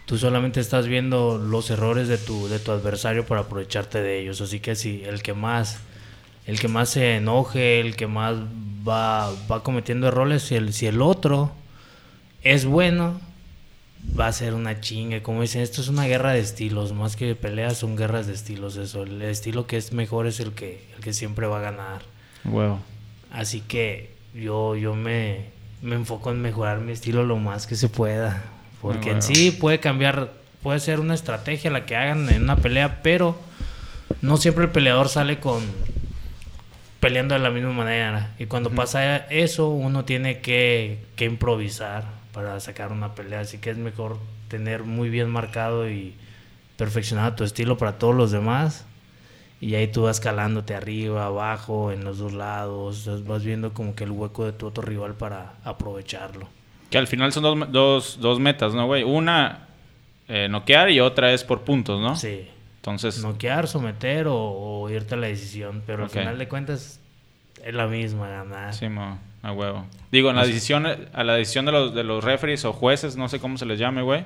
Tú 0.05 0.19
solamente 0.19 0.59
estás 0.59 0.85
viendo 0.85 1.39
los 1.39 1.71
errores 1.71 2.07
de 2.07 2.19
tu, 2.19 2.47
de 2.47 2.59
tu 2.59 2.69
adversario 2.73 3.25
para 3.25 3.41
aprovecharte 3.41 4.03
de 4.03 4.19
ellos. 4.19 4.39
Así 4.39 4.59
que 4.59 4.75
si 4.75 5.03
el 5.03 5.23
que 5.23 5.33
más, 5.33 5.79
el 6.45 6.59
que 6.59 6.67
más 6.67 6.89
se 6.89 7.15
enoje, 7.15 7.79
el 7.79 7.95
que 7.95 8.05
más 8.05 8.35
va, 8.87 9.31
va 9.51 9.63
cometiendo 9.63 10.09
errores, 10.09 10.43
si 10.43 10.53
el, 10.53 10.73
si 10.73 10.85
el 10.85 11.01
otro 11.01 11.53
es 12.43 12.65
bueno, 12.65 13.19
va 14.17 14.27
a 14.27 14.31
ser 14.31 14.53
una 14.53 14.79
chinga. 14.81 15.21
Como 15.21 15.41
dicen, 15.41 15.61
esto 15.61 15.81
es 15.81 15.87
una 15.87 16.05
guerra 16.05 16.33
de 16.33 16.39
estilos. 16.39 16.93
Más 16.93 17.15
que 17.15 17.35
peleas, 17.35 17.77
son 17.77 17.95
guerras 17.95 18.27
de 18.27 18.33
estilos. 18.33 18.77
Eso. 18.77 19.03
El 19.03 19.21
estilo 19.21 19.67
que 19.67 19.77
es 19.77 19.93
mejor 19.93 20.27
es 20.27 20.39
el 20.39 20.53
que, 20.53 20.87
el 20.95 21.03
que 21.03 21.13
siempre 21.13 21.47
va 21.47 21.59
a 21.59 21.61
ganar. 21.61 22.01
Huevo. 22.45 22.79
Así 23.31 23.61
que 23.61 24.11
yo, 24.33 24.75
yo 24.75 24.95
me, 24.95 25.45
me 25.81 25.95
enfoco 25.95 26.31
en 26.31 26.41
mejorar 26.41 26.79
mi 26.79 26.91
estilo 26.91 27.23
lo 27.23 27.37
más 27.37 27.67
que 27.67 27.75
se 27.75 27.89
pueda. 27.89 28.43
Porque 28.81 29.11
en 29.11 29.21
sí 29.21 29.51
puede 29.51 29.79
cambiar, 29.79 30.31
puede 30.61 30.79
ser 30.79 30.99
una 30.99 31.15
estrategia 31.15 31.71
la 31.71 31.85
que 31.85 31.95
hagan 31.95 32.29
en 32.29 32.43
una 32.43 32.57
pelea, 32.57 33.01
pero 33.01 33.35
no 34.21 34.37
siempre 34.37 34.65
el 34.65 34.71
peleador 34.71 35.09
sale 35.09 35.39
con 35.39 35.63
peleando 36.99 37.33
de 37.35 37.39
la 37.39 37.49
misma 37.49 37.71
manera. 37.71 38.31
Y 38.39 38.45
cuando 38.45 38.69
pasa 38.69 39.17
eso, 39.29 39.69
uno 39.69 40.05
tiene 40.05 40.39
que, 40.39 40.99
que 41.15 41.25
improvisar 41.25 42.14
para 42.35 42.59
sacar 42.59 42.91
una 42.91 43.15
pelea. 43.15 43.39
Así 43.39 43.57
que 43.59 43.69
es 43.71 43.77
mejor 43.77 44.17
tener 44.49 44.83
muy 44.83 45.09
bien 45.09 45.29
marcado 45.29 45.89
y 45.89 46.13
perfeccionado 46.77 47.33
tu 47.33 47.43
estilo 47.45 47.77
para 47.77 47.97
todos 47.97 48.13
los 48.13 48.31
demás. 48.31 48.85
Y 49.61 49.75
ahí 49.75 49.87
tú 49.87 50.03
vas 50.03 50.19
calándote 50.19 50.75
arriba, 50.75 51.25
abajo, 51.25 51.91
en 51.93 52.03
los 52.03 52.17
dos 52.19 52.33
lados. 52.33 53.09
Vas 53.25 53.43
viendo 53.45 53.73
como 53.73 53.95
que 53.95 54.03
el 54.03 54.11
hueco 54.11 54.45
de 54.45 54.51
tu 54.51 54.67
otro 54.67 54.83
rival 54.83 55.13
para 55.13 55.53
aprovecharlo. 55.63 56.49
Que 56.89 56.97
al 56.97 57.07
final 57.07 57.31
son 57.31 57.43
dos, 57.43 57.71
dos, 57.71 58.17
dos 58.19 58.39
metas, 58.39 58.73
¿no, 58.75 58.85
güey? 58.85 59.03
Una, 59.03 59.67
eh, 60.27 60.47
noquear 60.49 60.89
y 60.91 60.99
otra 60.99 61.31
es 61.31 61.43
por 61.45 61.61
puntos, 61.61 62.01
¿no? 62.01 62.15
Sí. 62.17 62.47
Entonces, 62.75 63.23
Noquear, 63.23 63.67
someter 63.67 64.27
o, 64.27 64.35
o 64.37 64.89
irte 64.91 65.15
a 65.15 65.17
la 65.17 65.27
decisión. 65.27 65.81
Pero 65.87 66.03
Ok. 66.05 66.13
al 66.15 66.19
final 66.19 66.37
de 66.37 66.47
cuentas 66.47 66.99
es 67.63 67.73
la 67.73 67.87
misma 67.87 68.27
ganar. 68.27 68.73
Sí, 68.75 68.87
mo, 68.89 69.17
a 69.45 69.51
huevo. 69.51 69.85
Digo, 70.11 70.29
en 70.29 70.35
la 70.37 70.45
decisión, 70.45 70.85
a 70.85 71.23
la 71.23 71.35
decisión 71.35 71.65
de 71.65 71.71
los, 71.71 71.93
de 71.93 72.03
los 72.03 72.23
referees 72.23 72.65
o 72.65 72.73
jueces, 72.73 73.15
no 73.15 73.29
sé 73.29 73.39
cómo 73.39 73.57
se 73.57 73.65
les 73.65 73.77
llame, 73.79 74.01
güey. 74.01 74.23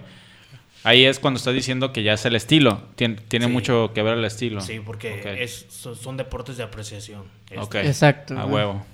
Ahí 0.86 1.04
es 1.06 1.20
cuando 1.20 1.38
estás 1.40 1.54
diciendo 1.54 1.92
que 1.92 2.04
ya 2.04 2.14
es 2.14 2.24
el 2.26 2.36
estilo. 2.36 2.82
Tien- 2.96 3.20
tiene 3.28 3.48
Sí. 3.48 3.52
mucho 3.52 3.92
que 3.94 4.02
ver 4.02 4.18
el 4.18 4.24
estilo. 4.24 4.62
Sí, 4.62 4.80
porque 4.80 5.44
es, 5.44 5.66
son, 5.70 5.96
son 5.98 6.16
deportes 6.16 6.56
de 6.56 6.64
apreciación. 6.64 7.24
Este. 7.50 7.60
Ok. 7.60 7.76
Exacto. 7.76 8.40
A 8.40 8.46
huevo. 8.46 8.86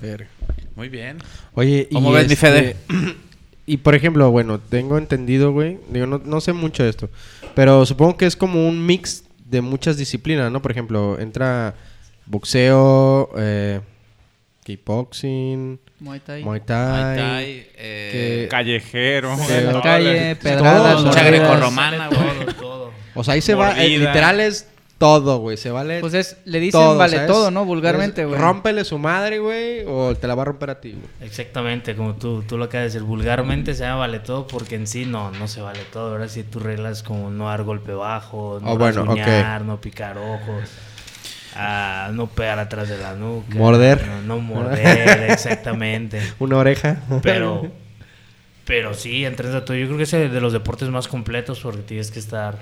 Verga. 0.00 0.28
Muy 0.74 0.88
bien. 0.88 1.18
Oye, 1.54 1.88
¿Cómo 1.92 2.10
y 2.10 2.14
ves, 2.14 2.28
mi 2.28 2.36
Fede? 2.36 2.76
Y 3.66 3.78
por 3.78 3.94
ejemplo, 3.94 4.30
bueno, 4.30 4.58
tengo 4.58 4.98
entendido, 4.98 5.50
güey. 5.52 5.78
Digo, 5.88 6.04
no, 6.04 6.20
no 6.22 6.42
sé 6.42 6.52
mucho 6.52 6.82
de 6.82 6.90
esto. 6.90 7.08
Pero 7.54 7.86
supongo 7.86 8.18
que 8.18 8.26
es 8.26 8.36
como 8.36 8.68
un 8.68 8.84
mix 8.84 9.24
de 9.46 9.62
muchas 9.62 9.96
disciplinas, 9.96 10.52
¿no? 10.52 10.60
Por 10.60 10.70
ejemplo, 10.70 11.18
entra 11.18 11.74
boxeo, 12.26 13.30
eh, 13.38 13.80
kickboxing, 14.64 15.78
Muay 16.00 16.20
Thai. 16.20 16.42
muay 16.42 16.60
thai. 16.60 16.88
Muay 16.90 17.16
Thai, 17.16 17.66
eh, 17.76 18.08
que- 18.12 18.48
Callejero. 18.50 19.32
En 19.48 19.66
la 19.66 19.72
todo, 19.72 19.82
calle, 19.82 20.34
todo, 20.34 20.42
pedradas, 20.42 21.02
lucha 21.02 21.22
mordidas. 21.22 21.26
grecorromana. 21.26 22.08
Todo, 22.10 22.54
todo. 22.60 22.90
O 23.14 23.22
sea, 23.24 23.34
ahí 23.34 23.40
se 23.40 23.54
va, 23.54 23.80
eh, 23.82 23.98
literal 23.98 24.40
es 24.40 24.68
todo, 24.98 25.38
güey. 25.38 25.56
Se 25.56 25.70
vale 25.70 26.00
Pues 26.00 26.14
es, 26.14 26.36
le 26.46 26.58
dicen 26.60 26.80
todo, 26.80 26.96
vale 26.96 27.16
¿sabes? 27.16 27.30
todo, 27.30 27.50
¿no? 27.50 27.64
Vulgarmente, 27.64 28.24
güey. 28.24 28.40
Rómpele 28.40 28.84
su 28.84 28.98
madre, 28.98 29.38
güey, 29.38 29.84
o 29.86 30.14
te 30.16 30.26
la 30.26 30.34
va 30.34 30.42
a 30.42 30.44
romper 30.46 30.70
a 30.70 30.80
ti, 30.80 30.92
güey. 30.92 31.04
Exactamente, 31.28 31.94
como 31.94 32.14
tú, 32.14 32.42
tú 32.42 32.56
lo 32.58 32.64
acabas 32.64 32.82
de 32.84 32.88
decir, 32.98 33.02
vulgarmente 33.02 33.74
se 33.74 33.82
llama 33.84 34.00
vale 34.00 34.18
todo 34.20 34.46
porque 34.46 34.76
en 34.76 34.86
sí 34.86 35.04
no, 35.04 35.30
no 35.32 35.46
se 35.46 35.60
vale 35.60 35.80
todo. 35.92 36.12
Ahora 36.12 36.28
sí 36.28 36.42
tú 36.42 36.58
reglas 36.58 37.02
como 37.02 37.30
no 37.30 37.48
dar 37.48 37.62
golpe 37.64 37.92
bajo, 37.92 38.58
no 38.62 38.72
Oh, 38.72 38.78
bueno, 38.78 39.00
rasguñar, 39.04 39.62
no 39.62 39.80
picar 39.80 40.16
ojos, 40.18 40.70
ah, 41.54 42.10
no 42.12 42.26
pegar 42.26 42.58
atrás 42.58 42.88
de 42.88 42.98
la 42.98 43.14
nuca. 43.14 43.54
Morder. 43.56 44.06
No, 44.06 44.22
no 44.22 44.38
morder, 44.40 45.22
exactamente. 45.30 46.20
Una 46.38 46.58
oreja. 46.58 47.02
Pero, 47.22 47.70
pero 48.64 48.94
sí, 48.94 49.24
entrenas 49.24 49.64
todo. 49.64 49.76
Yo 49.76 49.86
creo 49.86 49.98
que 49.98 50.04
es 50.04 50.10
de 50.10 50.40
los 50.40 50.52
deportes 50.52 50.88
más 50.88 51.08
completos 51.08 51.60
porque 51.60 51.82
tienes 51.82 52.10
que 52.10 52.18
estar 52.18 52.56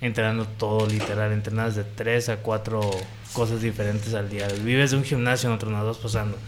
entrenando 0.00 0.46
todo, 0.46 0.86
literal. 0.86 1.32
Entrenas 1.32 1.76
de 1.76 1.84
tres 1.84 2.28
a 2.28 2.36
cuatro 2.36 2.90
cosas 3.32 3.62
diferentes 3.62 4.14
al 4.14 4.28
día. 4.28 4.48
Vives 4.62 4.92
de 4.92 4.96
un 4.96 5.04
gimnasio 5.04 5.48
en 5.48 5.54
otro, 5.54 5.70
nada 5.70 5.84
más 5.84 5.98
pasando. 5.98 6.38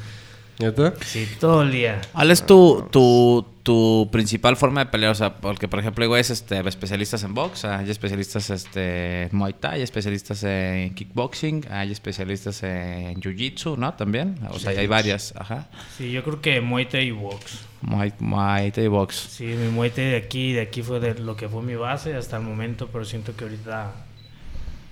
¿Neta? 0.59 0.93
Sí, 1.05 1.29
todo 1.39 1.63
el 1.63 1.71
día. 1.71 2.01
¿Cuál 2.13 2.33
es 2.33 2.45
tu, 2.45 2.85
tu, 2.91 3.47
tu 3.63 4.09
principal 4.11 4.57
forma 4.57 4.85
de 4.85 4.91
pelear? 4.91 5.13
O 5.13 5.15
sea, 5.15 5.37
porque, 5.37 5.69
por 5.69 5.79
ejemplo, 5.79 6.03
hay 6.03 6.09
güeyes 6.09 6.31
este, 6.31 6.59
especialistas 6.69 7.23
en 7.23 7.33
box, 7.33 7.65
hay 7.65 7.89
especialistas 7.89 8.51
este, 8.51 9.23
en 9.25 9.29
Muay 9.37 9.53
Thai, 9.53 9.75
hay 9.77 9.83
especialistas 9.83 10.43
en 10.43 10.95
kickboxing, 10.95 11.67
hay 11.71 11.93
especialistas 11.93 12.61
en 12.65 13.21
Jiu-Jitsu, 13.21 13.77
¿no? 13.79 13.95
También. 13.95 14.37
O 14.51 14.59
sea, 14.59 14.73
Sí. 14.73 14.79
hay 14.79 14.87
varias, 14.89 15.33
ajá. 15.37 15.69
Sí, 15.97 16.11
yo 16.11 16.25
creo 16.25 16.41
que 16.41 16.61
Muay 16.61 16.87
Thai 16.87 17.07
y 17.07 17.11
box. 17.13 17.61
Muay, 17.83 18.13
Muay 18.19 18.73
Thai 18.73 18.85
y 18.87 18.89
box. 18.89 19.15
Sí, 19.31 19.45
mi 19.45 19.69
Muay 19.69 19.91
Thai 19.91 20.07
de 20.07 20.17
aquí, 20.17 20.53
de 20.55 20.63
aquí 20.63 20.83
fue 20.83 20.99
de 20.99 21.15
lo 21.15 21.37
que 21.37 21.49
fue 21.49 21.63
mi 21.63 21.77
base 21.77 22.17
hasta 22.17 22.37
el 22.39 22.43
momento, 22.43 22.89
pero 22.93 23.05
siento 23.05 23.37
que 23.37 23.45
ahorita 23.45 23.93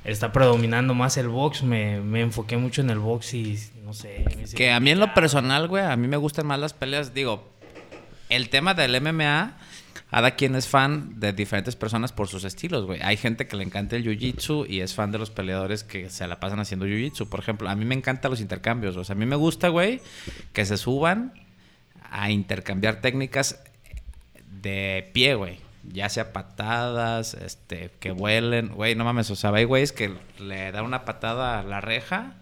está 0.07 0.33
predominando 0.33 0.95
más 0.95 1.17
el 1.17 1.29
box. 1.29 1.63
Me, 1.63 2.01
me 2.01 2.21
enfoqué 2.21 2.57
mucho 2.57 2.81
en 2.81 2.91
el 2.91 2.99
box 2.99 3.35
y 3.35 3.59
no 3.85 3.93
sé. 3.93 4.25
Que 4.57 4.71
a 4.71 4.81
mí 4.81 4.91
en 4.91 5.01
lo 5.01 5.13
personal, 5.15 5.69
güey, 5.69 5.85
a 5.85 5.97
mí 5.97 6.09
me 6.09 6.17
gustan 6.17 6.47
más 6.47 6.59
las 6.59 6.73
peleas. 6.73 7.13
Digo, 7.13 7.49
el 8.29 8.49
tema 8.49 8.75
del 8.75 9.01
MMA, 9.01 9.59
cada 10.11 10.31
quien 10.33 10.55
es 10.55 10.69
fan 10.69 11.19
de 11.21 11.33
diferentes 11.33 11.77
personas 11.77 12.13
por 12.13 12.29
sus 12.29 12.45
estilos, 12.45 12.87
güey. 12.87 13.01
Hay 13.03 13.17
gente 13.17 13.47
que 13.47 13.57
le 13.57 13.65
encanta 13.65 13.97
el 13.97 14.05
jiu-jitsu 14.05 14.67
y 14.69 14.81
es 14.81 14.95
fan 14.95 15.13
de 15.13 15.19
los 15.19 15.31
peleadores 15.31 15.85
que 15.85 16.09
se 16.09 16.27
la 16.27 16.41
pasan 16.41 16.61
haciendo 16.61 16.87
jiu-jitsu. 16.87 17.29
Por 17.29 17.41
ejemplo, 17.41 17.69
a 17.69 17.75
mí 17.75 17.85
me 17.85 17.95
encantan 17.95 18.31
los 18.31 18.41
intercambios. 18.41 18.97
O 18.97 19.05
sea, 19.05 19.15
a 19.15 19.19
mí 19.19 19.27
me 19.27 19.37
gusta, 19.37 19.69
güey, 19.69 20.01
que 20.53 20.65
se 20.65 20.77
suban 20.77 21.35
a 22.11 22.31
intercambiar 22.31 23.01
técnicas 23.01 23.61
de 24.63 25.11
pie, 25.13 25.35
güey. 25.35 25.66
Ya 25.93 26.09
sea 26.09 26.33
patadas, 26.33 27.35
este, 27.35 27.91
que 28.01 28.11
vuelen. 28.11 28.69
Güey, 28.69 28.95
no 28.95 29.05
mames, 29.05 29.31
o 29.31 29.37
sea, 29.37 29.51
hay 29.55 29.65
güeyes 29.65 29.93
que 29.93 30.13
le 30.39 30.73
dan 30.73 30.85
una 30.85 31.05
patada 31.05 31.61
a 31.61 31.63
la 31.63 31.81
reja 31.81 32.35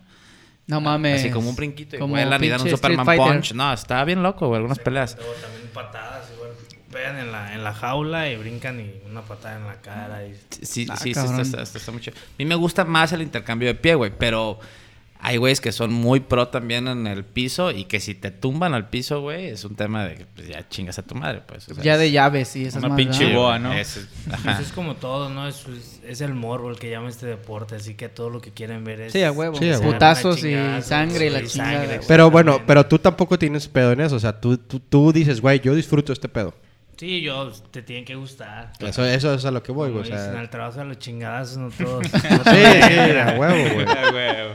No 0.66 0.80
mames. 0.80 1.20
Así 1.20 1.30
como 1.30 1.50
un 1.50 1.56
brinquito 1.56 1.96
y 1.96 1.98
Como 1.98 2.14
vuelan 2.14 2.42
y 2.42 2.48
dan 2.48 2.62
un 2.62 2.70
Superman 2.70 3.04
Fighter. 3.06 3.26
Punch. 3.26 3.52
No, 3.52 3.72
está 3.72 4.02
bien 4.04 4.22
loco, 4.22 4.46
güey, 4.48 4.56
algunas 4.58 4.78
peleas. 4.78 5.16
Luego 5.18 5.32
también 5.34 5.68
patadas, 5.74 6.30
igual. 6.34 6.50
Pegan 6.90 7.18
en 7.18 7.32
la, 7.32 7.52
en 7.54 7.64
la 7.64 7.74
jaula 7.74 8.30
y 8.30 8.36
brincan 8.36 8.80
y 8.80 9.02
una 9.10 9.22
patada 9.22 9.56
en 9.58 9.66
la 9.66 9.74
cara. 9.82 10.24
Y... 10.26 10.34
Sí, 10.50 10.64
sí, 10.64 10.86
Ah, 10.88 10.96
sí, 10.96 11.12
sí, 11.12 11.20
está, 11.20 11.40
está- 11.62 11.78
está 11.78 11.92
muy 11.92 12.00
chido. 12.00 12.16
A 12.16 12.20
mí 12.38 12.44
me 12.44 12.54
gusta 12.54 12.84
más 12.84 13.12
el 13.12 13.20
intercambio 13.22 13.68
de 13.68 13.74
pie, 13.74 13.94
güey, 13.96 14.12
pero 14.16 14.58
hay 15.26 15.38
güeyes 15.38 15.60
que 15.62 15.72
son 15.72 15.90
muy 15.90 16.20
pro 16.20 16.48
también 16.48 16.86
en 16.86 17.06
el 17.06 17.24
piso 17.24 17.70
y 17.70 17.84
que 17.86 17.98
si 17.98 18.14
te 18.14 18.30
tumban 18.30 18.74
al 18.74 18.90
piso, 18.90 19.22
güey, 19.22 19.46
es 19.46 19.64
un 19.64 19.74
tema 19.74 20.04
de 20.04 20.16
que 20.16 20.26
pues, 20.26 20.48
ya 20.48 20.68
chingas 20.68 20.98
a 20.98 21.02
tu 21.02 21.14
madre, 21.14 21.40
pues. 21.46 21.66
o 21.70 21.74
sea, 21.74 21.82
Ya 21.82 21.96
de 21.96 22.06
es- 22.08 22.12
llaves 22.12 22.54
y 22.56 22.66
esas 22.66 22.80
Una 22.82 22.90
más, 22.90 22.96
pinche 22.98 23.24
¿verdad? 23.24 23.38
boa, 23.38 23.58
¿no? 23.58 23.72
es- 23.72 24.06
Pues 24.44 24.60
es 24.60 24.72
como 24.72 24.96
todo, 24.96 25.30
¿no? 25.30 25.48
Es, 25.48 25.64
es, 25.66 26.00
es 26.06 26.20
el 26.20 26.34
morbo 26.34 26.68
el 26.70 26.78
que 26.78 26.90
llama 26.90 27.08
este 27.08 27.24
deporte, 27.26 27.74
así 27.76 27.94
que 27.94 28.10
todo 28.10 28.28
lo 28.28 28.40
que 28.42 28.50
quieren 28.50 28.84
ver 28.84 29.00
es... 29.00 29.12
Sí, 29.14 29.22
a 29.22 29.32
huevo. 29.32 29.56
Sí, 29.56 29.70
a 29.70 29.78
huevo. 29.78 29.92
Putazos 29.92 30.44
y 30.44 30.54
sangre 30.82 31.26
y 31.26 31.30
la 31.30 31.42
chingada. 31.46 31.80
sangre. 31.80 32.00
Pero 32.06 32.30
bueno, 32.30 32.60
pero 32.66 32.84
tú 32.86 32.98
tampoco 32.98 33.38
tienes 33.38 33.66
pedo 33.66 33.92
en 33.92 34.02
eso. 34.02 34.16
O 34.16 34.20
sea, 34.20 34.38
tú, 34.40 34.58
tú, 34.58 34.78
tú 34.78 35.10
dices, 35.12 35.40
güey, 35.40 35.58
yo 35.60 35.74
disfruto 35.74 36.12
este 36.12 36.28
pedo. 36.28 36.52
Sí, 36.96 37.20
yo, 37.22 37.50
te 37.70 37.82
tienen 37.82 38.04
que 38.04 38.14
gustar. 38.14 38.72
Eso, 38.78 39.04
eso 39.04 39.34
es 39.34 39.44
a 39.44 39.50
lo 39.50 39.62
que 39.62 39.72
voy, 39.72 39.90
güey. 39.90 40.02
O 40.02 40.06
sea, 40.06 40.38
al 40.38 40.48
trabajo 40.50 40.80
a 40.80 40.84
los 40.84 40.98
chingadazos, 40.98 41.56
no 41.58 41.70
todos. 41.70 42.06
sí, 42.12 42.18
sí, 42.20 42.98
a 43.18 43.36
huevo, 43.38 43.74
güey. 43.74 43.86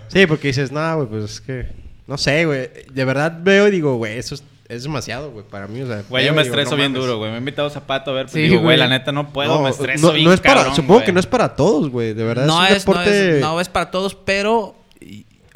Sí, 0.08 0.26
porque 0.26 0.48
dices, 0.48 0.72
no, 0.72 0.96
güey, 0.98 1.08
pues 1.08 1.24
es 1.26 1.42
que. 1.42 1.68
No 2.08 2.18
sé, 2.18 2.46
güey. 2.46 2.70
De 2.92 3.06
verdad 3.06 3.38
veo 3.42 3.68
y 3.68 3.72
digo, 3.72 3.96
güey, 3.98 4.18
eso 4.18 4.34
es, 4.36 4.44
es 4.68 4.84
demasiado, 4.84 5.32
güey, 5.32 5.46
para 5.46 5.68
mí. 5.68 5.82
O 5.82 5.88
sea, 5.88 6.02
Güey, 6.10 6.26
yo 6.26 6.34
me 6.34 6.42
digo, 6.44 6.54
estreso 6.56 6.72
no 6.72 6.78
bien 6.78 6.92
mames. 6.94 7.06
duro, 7.06 7.18
güey. 7.20 7.30
Me 7.30 7.36
he 7.36 7.40
invitado 7.40 7.70
Zapato 7.70 8.12
a 8.12 8.14
ver, 8.16 8.26
pero 8.26 8.34
Sí, 8.34 8.50
digo, 8.50 8.62
güey, 8.62 8.78
la 8.78 8.88
neta 8.88 9.12
no 9.12 9.32
puedo, 9.32 9.56
No, 9.58 9.64
me 9.64 9.70
estreso 9.70 10.08
no, 10.08 10.14
bien 10.14 10.26
no 10.26 10.34
es 10.34 10.40
para, 10.40 10.56
cabrón, 10.56 10.76
supongo 10.76 10.94
güey. 10.96 11.06
que 11.06 11.12
no 11.12 11.20
es 11.20 11.28
para 11.28 11.56
todos, 11.56 11.90
güey. 11.90 12.14
De 12.14 12.24
verdad, 12.24 12.46
No 12.48 12.64
es 12.66 12.72
un 12.72 12.78
es, 12.78 12.88
no, 12.88 12.94
deporte. 12.94 13.36
es, 13.36 13.42
no 13.42 13.62
es 13.62 13.70
para 13.70 13.92
todos, 13.92 14.16
pero 14.16 14.76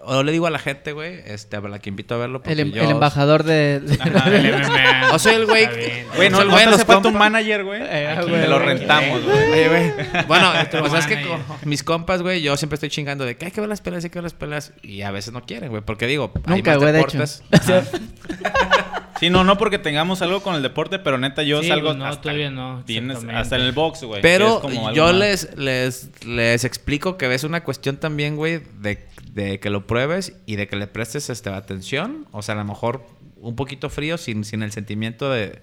yo 0.07 0.23
le 0.23 0.31
digo 0.31 0.47
a 0.47 0.49
la 0.49 0.59
gente, 0.59 0.91
güey, 0.93 1.21
este, 1.25 1.55
a 1.57 1.61
la 1.61 1.79
que 1.79 1.89
invito 1.89 2.15
a 2.15 2.17
verlo. 2.17 2.37
El, 2.37 2.41
porque 2.43 2.61
em- 2.61 2.71
yo- 2.71 2.83
el 2.83 2.91
embajador 2.91 3.43
de... 3.43 3.81
Ajá, 3.99 4.29
el 4.29 4.53
MMA. 4.53 5.09
O 5.13 5.19
sea, 5.19 5.33
el 5.35 5.45
güey. 5.45 5.67
Güey, 6.15 6.29
no, 6.29 6.39
o 6.39 6.49
güey 6.49 6.63
hace 6.65 6.85
falta 6.85 7.07
un 7.09 7.17
manager, 7.17 7.63
güey. 7.63 7.81
Eh, 7.83 8.15
te 8.19 8.47
lo 8.47 8.55
güey. 8.59 8.65
rentamos, 8.65 9.23
güey. 9.23 9.51
Oye, 9.51 9.67
güey. 9.69 9.93
Bueno, 10.27 10.51
Otro 10.61 10.83
o 10.85 10.89
sea, 10.89 10.99
es 10.99 11.07
que 11.07 11.25
mis 11.65 11.83
compas, 11.83 12.21
güey, 12.21 12.41
yo 12.41 12.57
siempre 12.57 12.75
estoy 12.75 12.89
chingando 12.89 13.25
de 13.25 13.35
que 13.37 13.45
hay 13.45 13.51
que 13.51 13.59
ver 13.61 13.69
las 13.69 13.81
peleas, 13.81 14.03
hay 14.03 14.09
que 14.09 14.17
ver 14.19 14.23
las 14.23 14.33
peleas. 14.33 14.73
Y 14.81 15.01
a 15.01 15.11
veces 15.11 15.33
no 15.33 15.43
quieren, 15.43 15.69
güey. 15.69 15.81
Porque 15.83 16.07
digo, 16.07 16.31
hay 16.45 16.57
Nunca, 16.57 16.71
más 16.71 16.79
güey, 16.79 16.91
de 16.93 17.01
hecho. 17.01 17.17
Sí, 19.23 19.29
no, 19.29 19.43
no 19.43 19.57
porque 19.57 19.79
tengamos 19.79 20.21
algo 20.21 20.41
con 20.41 20.55
el 20.55 20.61
deporte, 20.61 20.99
pero 20.99 21.17
neta 21.17 21.43
yo 21.43 21.61
Sí, 21.61 21.67
salgo 21.69 21.87
pues 21.89 21.97
no, 21.97 22.05
hasta, 22.05 22.21
todavía 22.21 22.49
no, 22.49 22.83
tienes- 22.85 23.23
hasta 23.33 23.55
en 23.55 23.61
el 23.63 23.71
box, 23.71 24.03
güey. 24.03 24.21
Pero 24.21 24.55
es 24.55 24.61
como 24.61 24.87
algo 24.87 24.95
yo 24.95 25.13
les, 25.13 25.55
les, 25.57 26.09
les 26.25 26.63
explico 26.65 27.17
que 27.17 27.33
es 27.33 27.43
una 27.43 27.63
cuestión 27.63 27.97
también, 27.97 28.35
güey, 28.35 28.61
de, 28.79 29.05
de 29.31 29.59
que 29.59 29.69
lo 29.69 29.87
pruebes 29.87 30.33
y 30.45 30.55
de 30.57 30.67
que 30.67 30.75
le 30.75 30.87
prestes 30.87 31.29
este, 31.29 31.49
atención. 31.49 32.27
O 32.31 32.41
sea, 32.41 32.55
a 32.55 32.57
lo 32.57 32.65
mejor 32.65 33.05
un 33.37 33.55
poquito 33.55 33.89
frío 33.89 34.17
sin, 34.17 34.43
sin 34.45 34.63
el 34.63 34.71
sentimiento 34.71 35.29
de, 35.31 35.61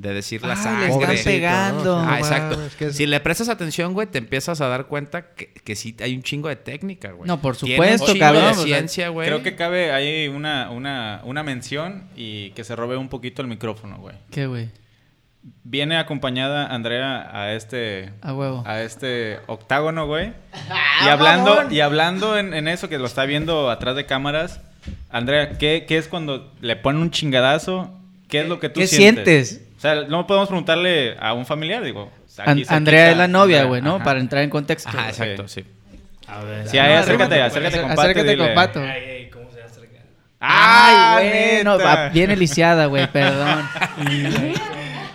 de 0.00 0.14
decir 0.14 0.42
la 0.42 0.54
le 0.54 0.56
sangre. 0.56 0.86
están 0.86 1.00
Pobrecito, 1.00 1.30
pegando. 1.30 1.98
Ah, 1.98 2.18
exacto. 2.18 2.56
mames, 2.56 2.74
que 2.76 2.86
es- 2.86 2.96
Si 2.96 3.06
le 3.06 3.20
prestas 3.20 3.48
atención, 3.48 3.92
güey, 3.92 4.06
te 4.06 4.18
empiezas 4.18 4.60
a 4.60 4.68
dar 4.68 4.86
cuenta 4.86 5.34
que, 5.34 5.52
que 5.52 5.76
sí 5.76 5.94
hay 6.00 6.14
un 6.14 6.22
chingo 6.22 6.48
de 6.48 6.56
técnica, 6.56 7.12
güey. 7.12 7.28
No, 7.28 7.40
por 7.40 7.56
supuesto, 7.56 8.04
un 8.06 8.12
chingo 8.12 8.24
cabrón, 8.24 8.56
de 8.56 8.62
ciencia, 8.64 9.08
güey. 9.10 9.26
Creo 9.28 9.42
que 9.42 9.56
cabe 9.56 9.92
ahí 9.92 10.28
una, 10.28 10.70
una, 10.70 11.20
una 11.24 11.42
mención 11.42 12.04
y 12.16 12.50
que 12.52 12.64
se 12.64 12.74
robe 12.76 12.96
un 12.96 13.08
poquito 13.08 13.42
el 13.42 13.48
micrófono, 13.48 13.98
güey. 13.98 14.16
¿Qué, 14.30 14.46
güey? 14.46 14.68
Viene 15.64 15.96
acompañada 15.96 16.66
Andrea 16.66 17.30
a 17.32 17.52
este 17.54 18.10
A 18.20 18.34
huevo. 18.34 18.62
a 18.66 18.82
este 18.82 19.38
octágono, 19.46 20.06
güey. 20.06 20.32
Y 21.04 21.08
hablando, 21.08 21.70
y 21.70 21.80
hablando 21.80 22.36
en, 22.38 22.52
en 22.52 22.68
eso 22.68 22.88
que 22.90 22.98
lo 22.98 23.06
está 23.06 23.24
viendo 23.24 23.70
atrás 23.70 23.96
de 23.96 24.04
cámaras, 24.04 24.60
Andrea, 25.08 25.56
¿qué, 25.58 25.86
qué 25.88 25.96
es 25.96 26.08
cuando 26.08 26.52
le 26.60 26.76
ponen 26.76 27.00
un 27.00 27.10
chingadazo? 27.10 27.90
¿Qué 28.28 28.40
es 28.42 28.48
lo 28.48 28.60
que 28.60 28.68
tú 28.68 28.80
¿Qué 28.80 28.86
sientes? 28.86 29.48
sientes? 29.48 29.69
O 29.80 29.82
sea, 29.82 29.94
no 29.94 30.26
podemos 30.26 30.46
preguntarle 30.46 31.16
a 31.18 31.32
un 31.32 31.46
familiar, 31.46 31.82
digo. 31.82 32.12
Aquí 32.36 32.66
Andrea 32.68 33.12
es 33.12 33.16
la 33.16 33.28
novia, 33.28 33.64
güey, 33.64 33.80
¿no? 33.80 33.94
ajá. 33.94 34.04
Para 34.04 34.20
entrar 34.20 34.42
en 34.42 34.50
contexto. 34.50 34.90
Ajá, 34.90 35.08
exacto, 35.08 35.48
sí. 35.48 35.64
A 36.26 36.40
ver. 36.44 36.68
Sí, 36.68 36.76
ahí 36.78 36.92
No, 36.92 36.98
acércate, 36.98 37.40
arrímate, 37.40 37.42
acércate 37.42 37.80
con 37.80 37.90
acércate 37.92 38.36
Pato. 38.36 38.42
y 38.42 38.46
con. 38.46 38.54
Pato. 38.54 38.80
Ay, 38.82 39.02
ay, 39.08 39.30
¿cómo 39.30 39.50
se 39.50 39.62
acerca? 39.62 39.98
¡Ay, 40.38 41.30
güey, 41.30 41.64
no, 41.64 41.78
bien 42.12 42.38
lisiada, 42.38 42.84
güey, 42.86 43.06
perdón. 43.06 43.66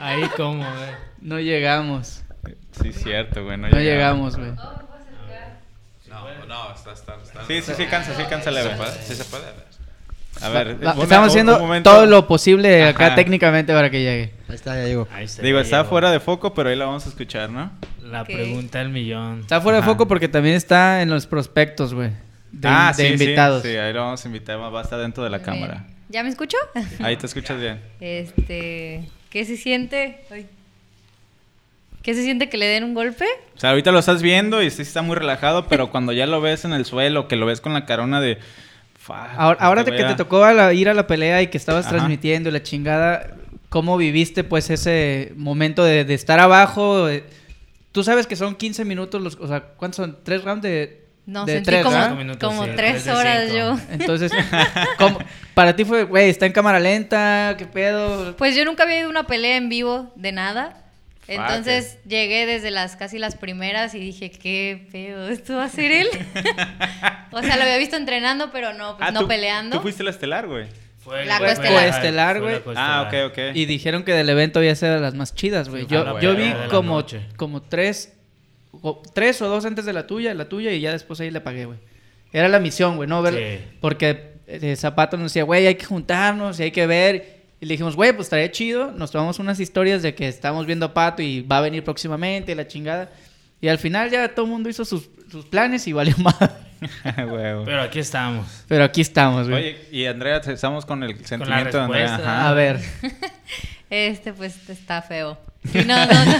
Ahí 0.01 0.23
como, 0.36 0.63
güey. 0.67 0.89
No 1.21 1.39
llegamos. 1.39 2.23
Sí, 2.82 2.91
cierto, 2.91 3.43
güey. 3.43 3.58
No, 3.58 3.67
No 3.69 3.78
llegamos. 3.78 4.36
llegamos, 4.36 4.38
güey. 4.38 4.51
No, 6.10 6.45
no, 6.47 6.73
está, 6.73 6.91
está, 6.91 7.15
está. 7.23 7.45
Sí, 7.45 7.62
sí, 7.62 7.71
sí, 7.78 7.86
cansa, 7.86 8.15
sí, 8.15 8.23
cansa 8.28 8.49
leve. 8.49 8.71
Sí 9.04 9.13
se 9.13 9.25
puede. 9.25 9.45
A 10.41 10.50
ver, 10.50 10.78
Estamos 10.82 11.30
haciendo 11.30 11.63
un 11.63 11.84
todo 11.84 12.06
lo 12.06 12.28
posible 12.28 12.84
acá 12.84 13.08
Ajá. 13.08 13.15
técnicamente 13.15 13.74
para 13.74 13.89
que 13.89 14.00
llegue. 14.02 14.34
Ahí 14.50 14.56
está, 14.56 14.76
ya 14.76 14.86
llegó. 14.86 15.08
Ahí 15.12 15.26
está. 15.26 15.41
Digo, 15.41 15.58
ya 15.60 15.63
está 15.63 15.78
llegó. 15.78 15.89
fuera 15.89 16.12
de 16.12 16.19
foco, 16.19 16.54
pero 16.54 16.69
ahí 16.69 16.76
la 16.76 16.86
vamos 16.86 17.06
a 17.06 17.10
escuchar, 17.10 17.50
¿no? 17.50 17.71
La 18.04 18.24
pregunta 18.24 18.80
del 18.80 18.89
millón. 18.89 19.39
Está 19.41 19.62
fuera 19.62 19.80
de 19.80 19.84
foco 19.84 20.08
porque 20.08 20.28
también 20.28 20.56
está 20.56 21.02
en 21.02 21.10
los 21.10 21.26
prospectos, 21.26 21.93
güey. 21.93 22.12
De, 22.52 22.67
ah, 22.67 22.93
de 22.95 23.08
sí, 23.08 23.13
invitados. 23.13 23.63
Sí, 23.63 23.69
sí, 23.69 23.76
ahí 23.78 23.91
lo 23.93 24.02
vamos 24.02 24.24
a 24.24 24.28
invitar, 24.28 24.58
va 24.60 24.80
a 24.80 24.84
estar 24.84 25.00
dentro 25.00 25.24
de 25.24 25.30
la 25.30 25.39
Bien. 25.39 25.45
cámara. 25.45 25.88
¿Ya 26.10 26.21
me 26.24 26.30
escucho? 26.30 26.58
Ahí 27.02 27.17
te 27.17 27.26
escuchas 27.26 27.60
bien. 27.60 27.82
Este, 28.00 29.10
¿qué 29.30 29.43
se 29.45 29.58
siente? 29.58 30.21
Ay. 30.32 30.48
¿Qué 32.04 32.13
se 32.13 32.21
siente 32.21 32.50
que 32.50 32.58
le 32.58 32.67
den 32.67 32.84
un 32.84 32.93
golpe? 32.93 33.26
O 33.56 33.60
sea, 33.60 33.71
ahorita 33.71 33.91
lo 33.91 33.98
estás 33.98 34.21
viendo 34.21 34.62
y 34.62 34.69
sí 34.69 34.84
está 34.84 35.02
muy 35.02 35.15
relajado, 35.15 35.67
pero 35.67 35.89
cuando 35.89 36.12
ya 36.13 36.28
lo 36.28 36.39
ves 36.39 36.63
en 36.63 36.74
el 36.74 36.86
suelo, 36.86 37.28
que 37.28 37.36
lo 37.36 37.48
ves 37.48 37.62
con 37.62 37.74
la 37.74 37.86
carona 37.86 38.21
de... 38.21 38.38
"Fuck, 39.06 39.15
Ahora, 39.38 39.60
ahora 39.62 39.84
de 39.84 39.91
que 39.91 39.98
te 39.98 40.04
ya-". 40.04 40.15
tocó 40.15 40.44
a 40.44 40.54
la- 40.54 40.74
ir 40.74 40.89
a 40.89 40.94
la 40.94 41.06
pelea 41.08 41.41
y 41.41 41.48
que 41.48 41.58
estabas 41.58 41.86
Ajá. 41.86 41.96
transmitiendo 41.96 42.50
la 42.52 42.63
chingada, 42.63 43.36
¿cómo 43.70 43.98
viviste 43.98 44.44
pues 44.44 44.70
ese 44.70 45.34
momento 45.36 45.84
de, 45.84 46.06
de 46.06 46.13
estar 46.13 46.39
abajo? 46.39 47.08
Tú 47.91 48.04
sabes 48.04 48.28
que 48.28 48.36
son 48.36 48.56
15 48.56 48.84
minutos, 48.86 49.22
los, 49.22 49.36
o 49.36 49.48
sea, 49.48 49.62
¿cuántos 49.62 49.98
son? 49.98 50.18
¿Tres 50.24 50.44
rounds 50.44 50.63
de, 50.63 51.06
No, 51.26 51.46
de 51.46 51.54
sentí 51.54 51.68
tres, 51.72 51.84
como, 51.86 52.38
como 52.39 52.65
sí, 52.65 52.72
tres 52.76 53.08
horas 53.08 53.54
yo. 53.54 53.78
Entonces, 53.91 54.32
¿cómo- 54.98 55.20
para 55.54 55.76
ti 55.76 55.86
fue, 55.86 56.04
güey, 56.04 56.30
está 56.30 56.46
en 56.46 56.52
cámara 56.52 56.80
lenta, 56.80 57.56
qué 57.58 57.65
pedo? 57.65 58.36
Pues 58.36 58.56
yo 58.56 58.65
nunca 58.65 58.84
había 58.84 58.98
ido 59.00 59.08
a 59.08 59.12
una 59.12 59.28
pelea 59.28 59.56
en 59.56 59.70
vivo 59.70 60.12
de 60.18 60.32
nada. 60.34 60.82
Entonces 61.28 61.98
llegué 62.08 62.46
desde 62.46 62.72
las 62.72 62.96
casi 62.96 63.18
las 63.18 63.36
primeras 63.36 63.96
y 63.96 64.00
dije, 64.00 64.30
qué 64.32 64.88
pedo, 64.92 65.28
¿esto 65.30 65.56
va 65.58 65.66
a 65.66 65.70
ser 65.70 65.92
él? 65.92 66.08
o 67.32 67.42
sea, 67.42 67.56
lo 67.58 67.64
había 67.64 67.78
visto 67.78 67.96
entrenando, 67.96 68.52
pero 68.52 68.74
no, 68.74 68.98
pues, 68.98 69.10
Ah, 69.10 69.12
no 69.12 69.22
tú- 69.22 69.28
peleando. 69.28 69.78
Tú 69.78 69.82
fuiste 69.82 70.04
la 70.04 70.12
estelar, 70.12 70.48
güey. 70.48 70.68
Fue 71.00 71.24
La 71.26 71.38
coestelar. 71.38 72.42
güey. 72.42 72.62
Ah, 72.76 73.06
ok, 73.08 73.32
ok. 73.32 73.38
Y 73.56 73.66
dijeron 73.66 74.04
que 74.04 74.12
del 74.14 74.28
evento 74.30 74.58
había 74.60 74.74
sido 74.76 74.94
de 74.96 75.00
las 75.02 75.14
más 75.14 75.36
chidas, 75.36 75.70
güey. 75.70 75.86
Yo, 75.86 76.20
yo 76.20 76.36
vi 76.36 76.52
como, 76.72 77.06
como 77.38 77.62
tres, 77.62 78.14
o, 78.72 79.04
tres 79.14 79.40
o 79.42 79.48
dos 79.48 79.66
antes 79.66 79.86
de 79.86 79.94
la 79.94 80.08
tuya, 80.08 80.34
la 80.34 80.50
tuya, 80.50 80.72
y 80.72 80.82
ya 80.82 80.92
después 80.92 81.20
ahí 81.20 81.30
le 81.30 81.42
pagué, 81.42 81.66
güey. 81.66 81.78
Era 82.34 82.48
la 82.48 82.60
misión, 82.60 82.96
güey, 82.96 83.08
¿no? 83.08 83.22
Ver, 83.22 83.34
Sí. 83.36 83.66
Porque 83.82 84.34
eh, 84.48 84.76
Zapato 84.76 85.16
nos 85.18 85.32
decía, 85.32 85.44
güey, 85.44 85.68
hay 85.68 85.76
que 85.76 85.86
juntarnos 85.86 86.60
y 86.60 86.64
hay 86.64 86.72
que 86.72 86.88
ver. 86.88 87.36
Y 87.60 87.65
le 87.65 87.74
dijimos, 87.74 87.96
güey, 87.96 88.13
pues 88.13 88.28
estaría 88.28 88.52
chido. 88.52 88.91
Nos 88.91 89.12
tomamos 89.12 89.39
unas 89.39 89.60
historias 89.60 90.02
de 90.02 90.13
que 90.13 90.28
estamos 90.28 90.65
viendo 90.65 90.88
a 90.88 90.94
Pato 90.94 91.22
y 91.22 91.41
va 91.41 91.60
a 91.60 91.62
venir 91.62 91.84
próximamente 91.84 92.54
la 92.56 92.68
chingada. 92.68 93.10
Y 93.62 93.68
al 93.68 93.80
final 93.80 94.10
ya 94.10 94.28
todo 94.34 94.46
el 94.46 94.52
mundo 94.52 94.70
hizo 94.70 94.86
sus, 94.86 95.10
sus 95.32 95.46
planes 95.46 95.88
y 95.88 95.94
valió 95.94 96.15
más. 96.20 96.36
Pero 97.15 97.82
aquí 97.82 98.00
estamos. 98.00 98.48
Pero 98.68 98.84
aquí 98.84 99.02
estamos, 99.02 99.50
güey. 99.50 99.63
Oye, 99.63 99.88
y 99.91 100.06
Andrea, 100.06 100.38
estamos 100.38 100.86
con 100.86 101.04
el 101.04 101.26
sentimiento 101.26 101.78
de 101.78 101.84
Andrea. 101.84 102.15
Ajá. 102.15 102.50
A 102.50 102.54
ver, 102.54 102.82
Este, 103.89 104.34
pues, 104.34 104.70
está 104.70 105.02
feo. 105.02 105.38
No, 105.74 106.06
no, 106.06 106.26
no. 106.26 106.34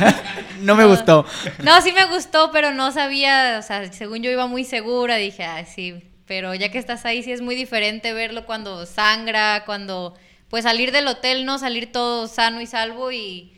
no 0.62 0.76
me 0.76 0.86
gustó. 0.86 1.26
No, 1.64 1.82
sí 1.82 1.92
me 1.92 2.06
gustó, 2.06 2.52
pero 2.52 2.74
no 2.74 2.92
sabía, 2.92 3.58
o 3.60 3.62
sea, 3.62 3.92
según 3.92 4.22
yo 4.22 4.30
iba 4.30 4.48
muy 4.48 4.64
segura, 4.64 5.16
dije, 5.16 5.44
ah, 5.44 5.66
sí, 5.66 6.04
pero 6.28 6.54
ya 6.54 6.70
que 6.70 6.78
estás 6.78 7.06
ahí 7.06 7.24
sí 7.24 7.32
es 7.32 7.42
muy 7.42 7.56
diferente 7.56 8.14
verlo 8.14 8.46
cuando 8.46 8.86
sangra, 8.86 9.64
cuando, 9.66 10.16
pues 10.56 10.64
salir 10.64 10.94
del 10.94 11.06
hotel, 11.10 11.46
¿no? 11.46 11.60
Salir 11.60 11.92
todo 11.92 12.30
sano 12.30 12.62
y 12.62 12.66
salvo 12.66 13.12
y, 13.12 13.52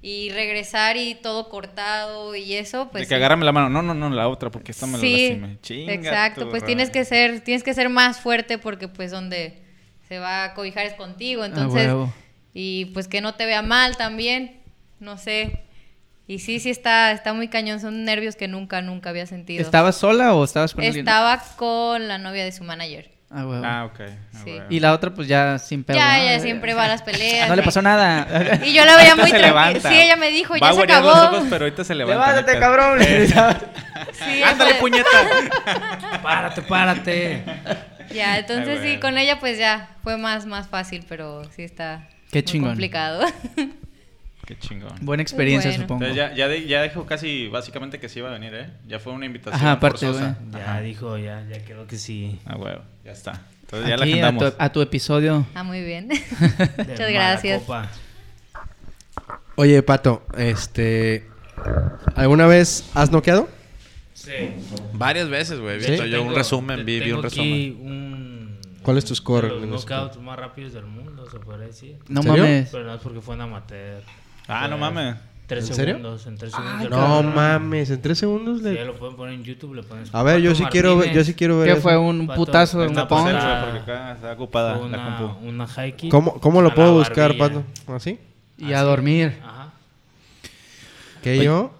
y 0.00 0.30
regresar 0.30 0.96
y 0.96 1.14
todo 1.14 1.50
cortado 1.50 2.34
y 2.34 2.54
eso, 2.54 2.88
pues... 2.90 3.02
de 3.02 3.06
que 3.06 3.08
sí. 3.10 3.14
agárrame 3.16 3.44
la 3.44 3.52
mano. 3.52 3.68
No, 3.68 3.82
no, 3.82 3.92
no, 3.92 4.08
la 4.08 4.28
otra, 4.28 4.50
porque 4.50 4.72
esta 4.72 4.86
me 4.86 4.94
la 4.94 4.98
Sí, 5.00 5.28
lastimé. 5.28 5.58
Chinga 5.60 5.92
exacto, 5.92 6.48
pues 6.48 6.64
tienes 6.64 6.88
que 6.88 7.04
ser, 7.04 7.42
tienes 7.42 7.62
que 7.62 7.74
ser 7.74 7.90
más 7.90 8.20
fuerte 8.20 8.56
porque 8.56 8.88
pues 8.88 9.10
donde 9.10 9.62
se 10.08 10.20
va 10.20 10.44
a 10.44 10.54
cobijar 10.54 10.86
es 10.86 10.94
contigo, 10.94 11.44
entonces, 11.44 11.84
huevo. 11.84 12.14
y 12.54 12.86
pues 12.94 13.08
que 13.08 13.20
no 13.20 13.34
te 13.34 13.44
vea 13.44 13.60
mal 13.60 13.98
también, 13.98 14.62
no 15.00 15.18
sé. 15.18 15.64
Y 16.26 16.38
sí, 16.38 16.60
sí 16.60 16.70
está, 16.70 17.12
está 17.12 17.34
muy 17.34 17.48
cañón, 17.48 17.78
son 17.78 18.06
nervios 18.06 18.36
que 18.36 18.48
nunca, 18.48 18.80
nunca 18.80 19.10
había 19.10 19.26
sentido. 19.26 19.60
¿Estabas 19.60 19.96
sola 19.96 20.34
o 20.34 20.44
estabas 20.44 20.72
con 20.72 20.82
alguien? 20.82 21.06
Estaba 21.06 21.44
con 21.56 22.08
la 22.08 22.16
novia 22.16 22.42
de 22.42 22.52
su 22.52 22.64
manager. 22.64 23.17
Ah, 23.30 23.46
huevo. 23.46 23.62
Ah, 23.64 23.84
ok. 23.84 24.00
ah, 24.00 24.38
Sí. 24.42 24.50
huevo. 24.52 24.66
Y 24.70 24.80
la 24.80 24.92
otra, 24.94 25.10
pues 25.12 25.28
ya 25.28 25.58
sin 25.58 25.84
pedo. 25.84 25.98
ya, 25.98 26.16
¿no? 26.16 26.22
ella 26.24 26.40
siempre 26.40 26.72
va 26.74 26.84
a 26.84 26.88
las 26.88 27.02
peleas. 27.02 27.48
No 27.48 27.56
le 27.56 27.62
pasó 27.62 27.82
nada. 27.82 28.26
Y 28.64 28.72
yo 28.72 28.84
la 28.86 28.96
veía 28.96 29.16
muy 29.16 29.30
tranquila. 29.30 29.90
Sí, 29.90 30.00
ella 30.00 30.16
me 30.16 30.30
dijo, 30.30 30.54
Va 30.54 30.70
ya 30.70 30.72
se 30.72 30.82
acabó. 30.82 31.08
los 31.08 31.18
ojos, 31.24 31.46
pero 31.50 31.64
ahorita 31.66 31.84
se 31.84 31.94
levanta. 31.94 32.26
Levántate, 32.32 32.58
cabrón. 32.58 32.98
Sí, 34.12 34.42
Ándale, 34.44 34.74
pues, 34.74 34.80
puñeta. 34.80 35.08
Párate, 36.22 36.62
párate. 36.62 37.44
Ya, 38.14 38.38
entonces 38.38 38.80
Ay, 38.82 38.94
sí, 38.94 39.00
con 39.00 39.18
ella 39.18 39.38
pues 39.38 39.58
ya 39.58 39.90
fue 40.02 40.16
más, 40.16 40.46
más 40.46 40.66
fácil, 40.68 41.04
pero 41.08 41.42
sí 41.54 41.62
está 41.62 42.08
Qué 42.30 42.38
muy 42.38 42.44
chingón. 42.44 42.70
complicado. 42.70 43.26
Qué 44.48 44.58
chingón. 44.58 44.94
Buena 45.02 45.22
experiencia, 45.22 45.70
Bueno. 45.70 45.82
supongo. 45.84 46.04
Entonces 46.06 46.30
ya, 46.30 46.34
ya, 46.34 46.48
de- 46.48 46.66
ya 46.66 46.82
dijo 46.82 47.04
casi 47.04 47.48
básicamente 47.48 48.00
que 48.00 48.08
sí 48.08 48.20
iba 48.20 48.30
a 48.30 48.32
venir, 48.32 48.54
¿eh? 48.54 48.70
Ya 48.86 48.98
fue 48.98 49.12
una 49.12 49.26
invitación 49.26 49.60
Ajá, 49.60 49.72
aparte, 49.72 50.06
forzosa. 50.06 50.38
güey. 50.50 50.62
Ya 50.64 50.80
dijo, 50.80 51.18
ya, 51.18 51.44
ya 51.50 51.62
creo 51.66 51.86
que 51.86 51.98
sí. 51.98 52.38
Ah, 52.46 52.56
huevo. 52.56 52.80
Ya 53.04 53.12
está. 53.12 53.42
Entonces 53.64 53.90
ya 53.90 53.96
la 53.98 54.04
Aquí, 54.06 54.20
a, 54.20 54.38
tu, 54.38 54.52
a 54.58 54.72
tu 54.72 54.80
episodio. 54.80 55.46
ah, 55.54 55.62
muy 55.64 55.82
bien. 55.84 56.08
Muchas 56.78 57.10
gracias. 57.12 57.60
copa. 57.60 57.90
Oye, 59.56 59.82
Pato, 59.82 60.24
este... 60.38 61.26
¿Alguna 62.14 62.46
vez 62.46 62.88
has 62.94 63.10
noqueado? 63.10 63.48
Sí. 64.14 64.32
Varias 64.94 65.28
veces, 65.28 65.60
güey. 65.60 65.78
¿Sí? 65.82 65.90
visto 65.90 66.06
yo 66.06 66.22
un 66.22 66.34
resumen, 66.34 66.86
vi, 66.86 67.00
vi 67.00 67.06
tengo 67.06 67.18
un 67.20 67.26
aquí 67.26 67.70
resumen. 67.70 67.92
un- 67.92 68.58
¿Cuál 68.82 68.96
es 68.96 69.04
tu 69.04 69.14
score 69.14 69.52
de 69.60 69.66
Los 69.66 69.84
knockouts 69.84 70.18
más 70.22 70.38
rápidos 70.38 70.72
del 70.72 70.86
mundo, 70.86 71.28
se 71.30 71.38
podría 71.38 71.66
decir. 71.66 71.98
No 72.08 72.22
mames. 72.22 72.70
Pero 72.72 72.84
no 72.84 72.94
es 72.94 73.00
porque 73.02 73.20
fue 73.20 73.34
en 73.34 73.42
amateur. 73.42 74.02
Ah, 74.48 74.66
no 74.68 74.76
Fue 74.78 74.90
mames. 74.90 75.16
Tres 75.46 75.68
¿En 75.70 75.74
serio? 75.76 75.94
segundos, 75.94 76.26
en 76.26 76.36
tres 76.36 76.52
segundos. 76.52 76.82
yo 76.82 76.88
No 76.90 77.20
creo. 77.20 77.32
mames, 77.32 77.88
en 77.90 78.02
tres 78.02 78.18
segundos 78.18 78.60
le... 78.60 78.84
lo 78.84 78.96
pueden 78.96 79.16
poner 79.16 79.34
en 79.34 79.44
YouTube, 79.44 79.74
le 79.74 79.82
ponen 79.82 80.04
A 80.12 80.22
ver, 80.22 80.40
yo 80.42 80.54
sí 80.54 80.64
quiero 80.66 80.98
ver, 80.98 81.10
yo 81.14 81.24
sí 81.24 81.32
quiero 81.32 81.58
ver 81.58 81.68
¿Qué 81.68 81.72
eso. 81.72 81.80
fue? 81.82 81.96
¿Un 81.96 82.26
Pato, 82.26 82.36
putazo 82.44 82.80
de 82.80 82.88
un 82.88 82.92
Pues 82.94 83.06
punch? 83.06 83.22
güey, 83.32 83.60
porque 83.62 83.78
acá 83.78 84.12
está 84.12 84.32
ocupada 84.32 84.76
Fue 84.76 84.88
la 84.90 84.98
una, 84.98 85.16
compu. 85.18 85.48
una 85.48 85.66
kick 85.96 86.10
¿Cómo, 86.10 86.34
cómo 86.40 86.60
lo 86.60 86.74
puedo 86.74 86.92
buscar. 86.98 87.34
Pato? 87.38 87.62
¿Así? 87.86 88.18
Y 88.58 88.74
a 88.74 88.82
dormir. 88.82 89.38
Ajá. 89.42 89.70
¿Que 91.22 91.42
yo? 91.42 91.72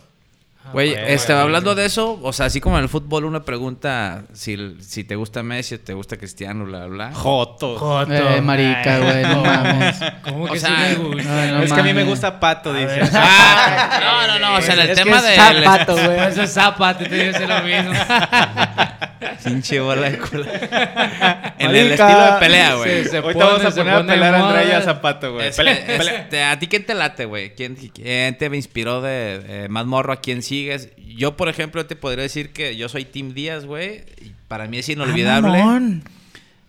Ajá, 0.69 0.73
Güey, 0.73 0.95
este, 0.95 1.33
hablando 1.33 1.75
de 1.75 1.87
eso, 1.87 2.19
o 2.23 2.33
sea, 2.33 2.47
así 2.47 2.61
como 2.61 2.77
en 2.77 2.83
el 2.85 2.89
fútbol 2.89 3.25
uno 3.25 3.43
pregunta 3.43 4.23
si, 4.33 4.77
si 4.81 5.05
te 5.05 5.17
gusta 5.17 5.43
Messi 5.43 5.79
te 5.79 5.95
gusta 5.95 6.17
Cristiano, 6.17 6.65
bla, 6.65 6.87
bla. 6.87 7.09
bla. 7.09 7.15
Joto. 7.15 7.79
Joto. 7.79 8.13
Eh, 8.13 8.41
marica, 8.41 8.99
güey, 8.99 9.23
no 9.23 9.43
mames. 9.43 9.97
¿Cómo 10.23 10.45
O 10.45 10.53
que 10.53 10.61
sea, 10.61 10.69
sí 10.91 10.99
me 10.99 11.05
gusta? 11.15 11.43
Ay, 11.43 11.51
no 11.53 11.63
es 11.63 11.73
que 11.73 11.81
a 11.81 11.83
mí 11.83 11.95
me 11.95 12.05
gusta 12.05 12.39
Pato, 12.41 12.73
dice. 12.73 12.87
ver. 12.87 13.11
Ah, 13.15 14.27
no, 14.29 14.39
no, 14.39 14.39
no, 14.51 14.59
o 14.59 14.63
sea, 14.63 14.75
en 14.75 14.81
el 14.81 14.91
Es 14.91 14.99
tema 15.03 15.21
que 15.21 15.27
de... 15.27 15.35
es 15.35 15.65
zapato, 15.65 15.93
güey. 16.05 16.19
Eso 16.19 16.43
es 16.43 16.53
Zapata, 16.53 17.05
te 17.05 17.27
dice 17.27 17.47
lo 17.47 17.63
mismo. 17.63 17.93
Pinche 19.45 19.81
bola 19.81 20.11
de 20.11 20.19
culo. 20.19 20.45
en 21.59 21.71
el 21.71 21.93
estilo 21.93 22.33
de 22.33 22.39
pelea, 22.41 22.75
güey. 22.77 23.05
Sí, 23.05 23.11
se 23.11 23.17
Ahorita 23.19 23.33
pone- 23.33 23.53
vamos 23.53 23.65
a 23.65 23.71
poner 23.77 23.93
a 23.93 23.97
pone 23.99 24.13
pelar 24.13 24.35
a. 24.35 24.47
Andrea 24.49 24.69
y 24.69 24.73
a 24.73 24.83
Zapato, 24.83 25.33
güey. 25.33 25.49
Este, 25.49 26.43
¿A 26.45 26.59
ti 26.59 26.67
quién 26.67 26.85
te 26.87 26.95
late, 26.95 27.25
güey? 27.25 27.55
¿Quién, 27.55 27.77
quién 27.77 28.37
te 28.39 28.47
inspiró 28.47 29.01
de 29.01 29.41
eh, 29.47 29.69
más 29.69 29.87
morro? 29.87 30.13
¿A 30.13 30.21
quién 30.21 30.43
sigues? 30.43 30.91
Yo, 30.97 31.37
por 31.37 31.49
ejemplo, 31.49 31.87
te 31.87 31.97
podría 31.97 32.23
decir 32.23 32.53
que 32.53 32.77
yo 32.77 32.89
soy 32.89 33.05
Team 33.05 33.35
Díaz, 33.35 33.65
güey. 33.65 34.05
y 34.21 34.33
Para 34.47 34.67
mí 34.67 34.79
es 34.79 34.89
inolvidable. 34.89 35.61
Ah, 35.61 35.81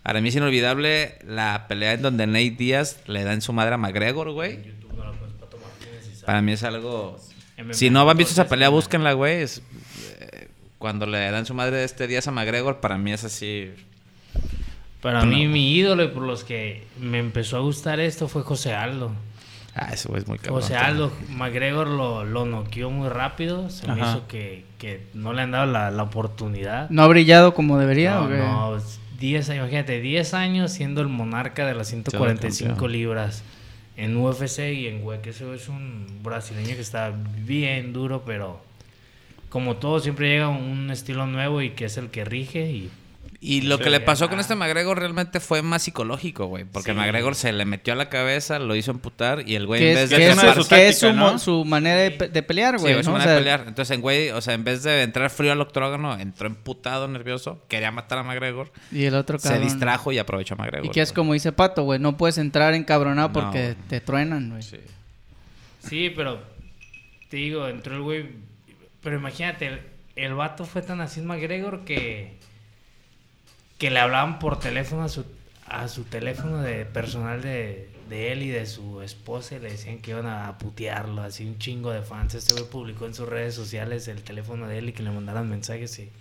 para 0.04 0.22
mí 0.22 0.30
es 0.30 0.36
inolvidable 0.36 1.20
la 1.28 1.66
pelea 1.68 1.94
en 1.94 2.02
donde 2.02 2.26
Nate 2.26 2.56
Díaz 2.58 2.98
le 3.06 3.24
da 3.24 3.34
en 3.34 3.42
su 3.42 3.54
madre 3.54 3.76
a 3.76 3.78
McGregor, 3.78 4.32
güey. 4.32 4.60
Para 6.26 6.42
mí 6.42 6.52
es 6.54 6.64
algo... 6.64 7.20
Si 7.72 7.90
no 7.90 8.10
han 8.10 8.18
visto 8.18 8.32
esa 8.34 8.48
pelea, 8.48 8.70
búsquenla, 8.70 9.14
güey. 9.14 9.42
Es, 9.42 9.62
Cuando 10.80 11.06
le 11.06 11.30
dan 11.30 11.46
su 11.46 11.54
madre 11.54 11.84
este 11.84 12.08
Díaz 12.08 12.28
a 12.28 12.32
McGregor, 12.32 12.80
para 12.80 12.98
mí 12.98 13.12
es 13.12 13.24
así... 13.26 13.72
Para 15.02 15.24
mí, 15.24 15.48
mi 15.48 15.76
ídolo 15.76 16.04
y 16.04 16.08
por 16.08 16.24
los 16.24 16.44
que 16.44 16.86
me 17.00 17.20
empezó 17.20 17.58
a 17.58 17.60
gustar 17.62 18.00
esto 18.02 18.28
fue 18.28 18.42
José 18.44 18.74
Aldo. 18.74 19.12
Ah, 19.76 19.92
eso 19.94 20.14
es 20.18 20.28
muy 20.28 20.38
cabrón. 20.38 20.62
José 20.62 20.76
Aldo, 20.76 21.12
McGregor 21.30 21.88
lo, 21.88 22.26
lo 22.26 22.46
noqueó 22.46 22.90
muy 22.90 23.08
rápido. 23.08 23.70
Se 23.70 23.88
me 23.88 24.02
hizo 24.02 24.28
que, 24.28 24.66
que 24.78 25.08
no 25.14 25.32
le 25.32 25.42
han 25.44 25.52
dado 25.52 25.68
la, 25.68 25.90
la 25.92 26.04
oportunidad. 26.04 26.90
¿No 26.90 27.04
ha 27.04 27.08
brillado 27.08 27.54
como 27.54 27.78
debería? 27.78 28.16
No, 28.16 28.26
o 28.26 28.28
qué? 28.30 28.38
no, 28.38 28.78
es 28.78 29.00
10, 29.20 29.50
imagínate, 29.50 30.02
10 30.02 30.34
años 30.34 30.72
siendo 30.72 31.02
el 31.02 31.08
monarca 31.08 31.66
de 31.66 31.76
las 31.76 31.88
145 31.90 32.70
campeón. 32.72 32.92
libras 32.92 33.44
en 33.96 34.18
UFC 34.18 34.60
y 34.74 34.88
en 34.88 35.06
WEC. 35.06 35.28
Eso 35.28 35.54
es 35.54 35.70
un 35.70 36.20
brasileño 36.24 36.76
que 36.76 36.82
está 36.82 37.14
bien 37.46 37.94
duro, 37.94 38.24
pero 38.26 38.62
como 39.50 39.78
todo, 39.78 40.00
siempre 40.00 40.30
llega 40.30 40.48
un 40.50 40.90
estilo 40.92 41.26
nuevo 41.26 41.62
y 41.62 41.72
que 41.72 41.86
es 41.86 41.98
el 41.98 42.10
que 42.10 42.24
rige. 42.26 42.70
Y 42.72 42.90
Y 43.42 43.62
lo 43.62 43.78
Sí, 43.78 43.84
que 43.84 43.90
le 43.90 44.02
pasó 44.02 44.28
con 44.30 44.42
este 44.42 44.54
McGregor 44.54 45.00
realmente 45.00 45.40
fue 45.40 45.62
más 45.62 45.84
psicológico, 45.84 46.48
güey. 46.48 46.66
Porque 46.66 46.92
Sí. 46.92 46.98
McGregor 46.98 47.36
se 47.36 47.54
le 47.54 47.64
metió 47.64 47.94
a 47.94 47.96
la 47.96 48.10
cabeza, 48.10 48.60
lo 48.60 48.76
hizo 48.76 48.92
emputar 48.92 49.48
y 49.48 49.56
el 49.56 49.66
güey 49.66 49.80
¿Qué 49.80 49.92
en 49.94 49.98
es, 49.98 50.02
vez 50.02 50.10
de... 50.10 50.18
qué 50.18 50.28
es 50.90 51.00
su, 51.00 51.08
su 51.08 51.40
su 51.40 51.64
manera 51.66 52.02
de, 52.02 52.12
pe- 52.12 52.28
de 52.28 52.44
pelear, 52.44 52.76
Sí, 52.76 52.82
güey? 52.82 53.00
es 53.00 53.08
¿no? 53.08 53.14
O 53.14 53.22
sea, 53.22 53.32
de 53.32 53.38
pelear. 53.38 53.64
Entonces, 53.66 53.96
en 53.96 54.02
güey, 54.02 54.30
o 54.32 54.42
sea, 54.42 54.56
en 54.56 54.66
vez 54.66 54.84
de 54.84 55.04
entrar 55.04 55.30
frío 55.30 55.54
al 55.54 55.62
octógono, 55.62 56.20
entró 56.20 56.48
emputado, 56.48 57.08
nervioso, 57.08 57.64
quería 57.70 57.92
matar 57.92 58.18
a 58.18 58.24
McGregor, 58.24 58.74
Y 58.92 59.06
el 59.06 59.16
otro 59.16 59.40
se 59.40 59.48
cabrón. 59.48 59.64
distrajo 59.70 60.12
y 60.12 60.18
aprovechó 60.18 60.56
a 60.56 60.58
McGregor. 60.58 60.88
Y 60.88 60.90
que 60.90 61.00
es 61.00 61.14
como 61.14 61.32
dice 61.32 61.54
Pato, 61.54 61.84
güey. 61.84 61.98
No 61.98 62.18
puedes 62.18 62.38
entrar 62.40 62.74
encabronado 62.74 63.30
No, 63.30 63.34
porque 63.34 63.76
te 63.88 64.02
truenan, 64.02 64.50
güey. 64.50 64.64
Sí. 64.64 64.78
Sí, 65.88 66.12
pero 66.14 66.42
te 67.30 67.38
digo, 67.38 67.70
entró 67.70 67.96
el 67.96 68.02
güey. 68.02 68.26
Pero 69.10 69.18
imagínate, 69.18 69.66
el, 69.66 69.80
el 70.16 70.36
vato 70.36 70.66
fue 70.66 70.84
tan 70.84 71.02
así 71.02 71.20
McGregor 71.22 71.84
que. 71.84 72.38
que 73.80 73.90
le 73.90 74.00
hablaban 74.00 74.38
por 74.38 74.60
teléfono 74.60 75.02
a 75.02 75.10
su, 75.10 75.26
a 75.66 75.88
su 75.88 76.04
teléfono 76.04 76.62
de 76.62 76.86
personal 76.86 77.42
de, 77.42 77.90
de 78.08 78.32
él 78.32 78.44
y 78.44 78.50
de 78.50 78.68
su 78.68 79.02
esposa 79.02 79.56
y 79.56 79.60
le 79.62 79.72
decían 79.72 79.98
que 79.98 80.12
iban 80.12 80.28
a 80.28 80.60
putearlo, 80.60 81.24
así 81.24 81.44
un 81.44 81.58
chingo 81.58 81.90
de 81.90 82.04
fans. 82.04 82.36
Este 82.36 82.54
güey 82.54 82.66
publicó 82.66 83.08
en 83.08 83.16
sus 83.16 83.28
redes 83.28 83.56
sociales 83.56 84.08
el 84.08 84.22
teléfono 84.22 84.68
de 84.68 84.78
él 84.78 84.90
y 84.90 84.94
que 84.94 85.02
le 85.02 85.10
mandaran 85.10 85.50
mensajes 85.50 85.98
y. 85.98 86.12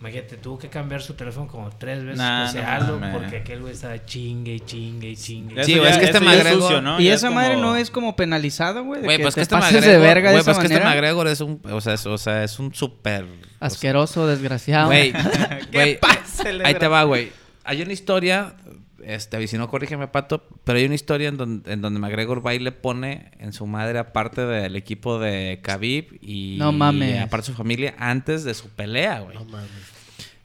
Imagínate, 0.00 0.36
tuvo 0.36 0.58
que 0.60 0.68
cambiar 0.68 1.02
su 1.02 1.14
teléfono 1.14 1.48
como 1.48 1.70
tres 1.70 2.04
veces 2.04 2.18
Nah, 2.18 2.46
José 2.46 2.62
no 2.62 2.68
Aldo, 2.68 2.98
mames. 3.00 3.16
porque 3.18 3.36
aquel 3.38 3.60
güey 3.62 3.72
estaba 3.72 4.04
chingue 4.04 4.54
y 4.54 4.60
chingue 4.60 5.10
y 5.10 5.16
chingue. 5.16 5.64
Sí, 5.64 5.76
güey, 5.76 5.90
es 5.90 5.98
que 5.98 6.04
este 6.04 6.20
McGregor- 6.20 6.60
sucio, 6.60 6.80
¿no? 6.80 7.00
Y 7.00 7.04
Ya 7.06 7.14
esa 7.14 7.28
es 7.28 7.34
madre 7.34 7.54
como- 7.54 7.66
no 7.66 7.76
es 7.76 7.90
como 7.90 8.14
penalizado, 8.14 8.84
güey. 8.84 9.02
Güey, 9.02 9.20
pues 9.20 9.34
que 9.34 9.40
este 9.40 9.56
de 9.56 9.98
güey, 10.30 10.44
pues 10.44 10.56
que 10.58 10.66
este 10.66 10.74
manera. 10.78 10.90
McGregor 10.90 11.26
es 11.26 11.40
un, 11.40 11.60
o 11.68 11.80
sea, 11.80 11.94
es, 11.94 12.06
o 12.06 12.16
sea, 12.16 12.44
es 12.44 12.60
un 12.60 12.72
súper... 12.72 13.24
o 13.24 13.26
sea, 13.26 13.66
Asqueroso, 13.66 14.28
desgraciado. 14.28 14.86
Güey, 14.86 15.12
güey, 15.72 15.98
ahí 16.64 16.74
te 16.76 16.86
va, 16.86 17.02
güey. 17.02 17.32
Hay 17.64 17.82
una 17.82 17.92
historia 17.92 18.54
este, 19.04 19.46
si 19.46 19.56
no, 19.58 19.68
corrígeme, 19.68 20.08
Pato, 20.08 20.42
pero 20.64 20.78
hay 20.78 20.84
una 20.86 20.94
historia 20.94 21.28
en 21.28 21.36
donde, 21.36 21.72
en 21.72 21.80
donde 21.80 22.00
McGregor 22.00 22.44
va 22.46 22.54
y 22.54 22.58
le 22.58 22.72
pone 22.72 23.30
en 23.38 23.52
su 23.52 23.66
madre, 23.66 23.98
aparte 23.98 24.44
del 24.46 24.76
equipo 24.76 25.18
de 25.18 25.60
Khabib 25.62 26.18
y, 26.22 26.56
No 26.58 26.72
mames. 26.72 27.14
y 27.14 27.18
aparte 27.18 27.46
de 27.48 27.52
su 27.52 27.58
familia, 27.58 27.94
antes 27.98 28.44
de 28.44 28.54
su 28.54 28.68
pelea, 28.68 29.20
güey. 29.20 29.36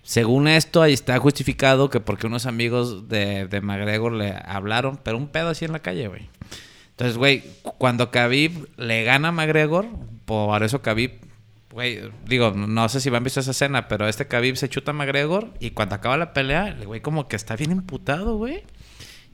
Según 0.03 0.47
esto, 0.49 0.81
ahí 0.81 0.91
está 0.93 1.17
justificado 1.19 1.89
que 1.89 1.99
porque 2.01 2.27
unos 2.27 2.45
amigos 2.45 3.07
de, 3.07 3.47
de 3.47 3.61
McGregor 3.61 4.11
le 4.11 4.33
hablaron, 4.45 4.99
pero 5.01 5.17
un 5.17 5.27
pedo 5.27 5.47
así 5.49 5.63
en 5.65 5.71
la 5.71 5.79
calle, 5.79 6.07
güey. 6.09 6.27
Entonces, 6.91 7.17
güey, 7.17 7.41
cu- 7.61 7.73
cuando 7.77 8.11
Khabib 8.11 8.67
le 8.77 9.03
gana 9.05 9.29
a 9.29 9.31
McGregor, 9.31 9.87
por 10.25 10.61
eso 10.63 10.81
Khabib, 10.81 11.11
güey, 11.73 11.99
digo, 12.25 12.51
no 12.51 12.87
sé 12.87 13.01
si 13.01 13.09
han 13.13 13.23
visto 13.23 13.39
esa 13.41 13.51
escena, 13.51 13.87
pero 13.87 14.07
este 14.07 14.27
Khabib 14.27 14.55
se 14.55 14.69
chuta 14.69 14.91
a 14.91 14.93
McGregor 14.93 15.53
y 15.59 15.71
cuando 15.71 15.95
acaba 15.95 16.15
la 16.17 16.31
pelea, 16.33 16.67
el 16.69 16.85
güey 16.87 17.01
como 17.01 17.27
que 17.27 17.35
está 17.35 17.55
bien 17.55 17.71
emputado, 17.71 18.37
güey. 18.37 18.63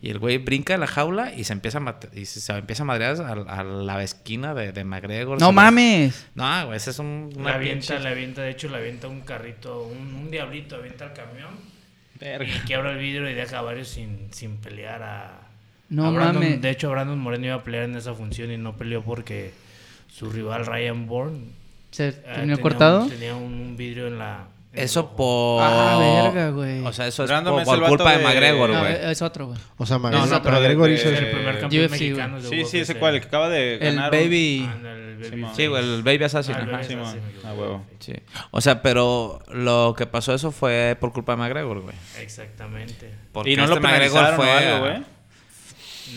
Y 0.01 0.09
el 0.11 0.17
güey 0.19 0.37
brinca 0.37 0.71
de 0.73 0.79
la 0.79 0.87
jaula 0.87 1.33
y 1.35 1.43
se 1.43 1.51
empieza 1.51 1.79
a, 1.79 1.81
mate- 1.81 2.09
y 2.17 2.23
se, 2.25 2.39
se 2.39 2.53
empieza 2.53 2.83
a 2.83 2.85
madrear 2.85 3.21
a, 3.21 3.59
a 3.59 3.63
la 3.65 4.01
esquina 4.01 4.53
de, 4.53 4.71
de 4.71 4.85
McGregor. 4.85 5.41
No 5.41 5.51
mames. 5.51 6.25
No, 6.35 6.67
güey, 6.67 6.77
ese 6.77 6.91
es 6.91 6.99
un... 6.99 7.29
Le 7.33 7.41
una 7.41 7.55
avienta, 7.55 7.95
pinche- 7.95 7.99
le 7.99 8.07
avienta, 8.07 8.41
de 8.43 8.51
hecho, 8.51 8.69
le 8.69 8.77
avienta 8.77 9.09
un 9.09 9.19
carrito, 9.21 9.83
un, 9.83 10.15
un 10.15 10.31
diablito, 10.31 10.77
avienta 10.77 11.03
el 11.07 11.11
camión. 11.13 11.49
Verga. 12.17 12.47
Y 12.49 12.59
quiebra 12.61 12.91
el 12.91 12.97
vidrio 12.97 13.29
y 13.29 13.33
deja 13.33 13.59
a 13.59 13.61
varios 13.61 13.89
sin, 13.89 14.29
sin 14.33 14.55
pelear 14.57 15.03
a... 15.03 15.41
No 15.89 16.05
a 16.05 16.11
Brandon. 16.11 16.43
mames. 16.43 16.61
De 16.61 16.69
hecho, 16.69 16.89
Brandon 16.89 17.19
Moreno 17.19 17.47
iba 17.47 17.55
a 17.55 17.63
pelear 17.65 17.83
en 17.83 17.97
esa 17.97 18.13
función 18.13 18.51
y 18.53 18.57
no 18.57 18.77
peleó 18.77 19.01
porque 19.03 19.51
su 20.07 20.29
rival 20.31 20.65
Ryan 20.65 21.07
Bourne 21.07 21.58
¿Se 21.91 22.09
eh, 22.09 22.11
terminó 22.11 22.41
tenía 22.41 22.57
cortado? 22.61 23.01
Un, 23.03 23.09
tenía 23.09 23.35
un, 23.35 23.43
un 23.53 23.77
vidrio 23.77 24.07
en 24.07 24.17
la... 24.19 24.47
en 24.73 24.83
Eso 24.83 25.15
por... 25.15 25.63
Ah, 25.63 25.97
verga, 26.31 26.49
güey. 26.51 26.85
O 26.85 26.93
sea, 26.93 27.07
eso 27.07 27.23
es 27.23 27.29
Brandon 27.29 27.53
por, 27.53 27.61
es 27.61 27.67
por 27.67 27.87
culpa 27.89 28.11
de, 28.11 28.17
de- 28.19 28.23
McGregor, 28.23 28.69
No, 28.69 28.79
güey. 28.79 28.93
es 28.93 28.99
es 29.05 29.21
otro, 29.21 29.47
güey. 29.47 29.59
O 29.77 29.85
sea, 29.85 29.97
No, 29.97 30.03
McGregor, 30.03 30.29
no, 30.29 30.41
pero 30.43 30.55
McGregor 30.57 30.89
hizo 30.91 31.09
el 31.09 31.31
primer 31.31 31.59
campeón 31.59 31.85
UFC, 31.85 31.91
mexicano 31.91 32.41
de 32.41 32.49
Sí, 32.49 32.65
sí, 32.65 32.79
ese 32.79 32.95
cual, 32.95 33.15
el 33.15 33.21
que 33.21 33.27
acaba 33.27 33.49
de 33.49 33.73
El 33.75 33.79
ganar. 33.95 34.11
baby. 34.11 34.69
El 35.21 35.31
baby. 35.31 35.45
Sí, 35.55 35.67
güey, 35.67 35.83
el 35.83 36.01
Baby 36.03 36.23
Assassin. 36.23 36.55
Ah, 36.55 36.59
el. 36.61 36.65
Baby. 36.67 36.75
Assassin, 36.93 36.99
huevo. 37.53 37.85
Sí. 37.99 38.13
O 38.51 38.61
sea, 38.61 38.81
pero 38.81 39.41
lo 39.51 39.93
que 39.97 40.05
pasó 40.05 40.33
eso 40.33 40.51
fue 40.51 40.95
por 40.99 41.11
culpa 41.11 41.33
de 41.33 41.37
McGregor, 41.39 41.81
güey. 41.81 41.95
Exactamente. 42.21 43.11
Porque 43.33 43.51
Y 43.51 43.55
no 43.57 43.63
este 43.63 43.75
lo 43.75 43.81
o 43.81 44.43
a- 44.43 44.57
algo, 44.57 44.79
güey. 44.85 45.03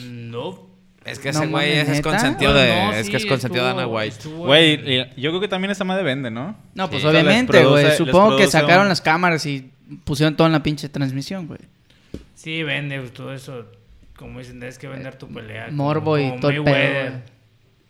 No. 0.05 0.72
Es 1.05 1.19
que 1.19 1.31
ese 1.31 1.47
güey 1.47 1.73
es, 1.73 2.01
consentido 2.01 2.55
de... 2.55 2.69
no, 2.69 2.93
es 2.93 3.11
que 3.11 3.17
es 3.17 3.27
consentido 3.27 3.65
de 3.65 3.71
Ana 3.73 3.87
White. 3.87 4.29
Güey, 4.29 5.07
yo 5.17 5.31
creo 5.31 5.41
que 5.41 5.49
también 5.49 5.71
esa 5.71 5.85
madre 5.85 6.05
vende, 6.05 6.31
¿no? 6.31 6.57
No, 6.75 6.89
pues 6.89 7.03
Sí. 7.03 7.09
obviamente, 7.09 7.65
güey. 7.65 7.97
Supongo 7.97 8.37
que 8.37 8.47
sacaron 8.47 8.83
un- 8.85 8.89
las 8.89 9.01
cámaras 9.01 9.45
y 9.47 9.71
pusieron 10.05 10.37
todo 10.37 10.47
en 10.47 10.53
la 10.53 10.63
pinche 10.63 10.89
transmisión, 10.89 11.47
güey. 11.49 11.61
Sí, 12.35 12.63
vende 12.63 12.99
pues, 13.01 13.13
todo 13.13 13.33
eso. 13.33 13.67
Como 14.17 14.39
dicen, 14.39 14.59
tienes 14.61 14.79
que 14.79 14.87
vender 14.89 15.17
tu 15.17 15.27
pelea. 15.29 15.67
como- 15.67 15.77
Morbo 15.85 16.19
y 16.19 16.39
todo 16.41 16.51
el 16.51 16.63
pedo, 16.63 17.13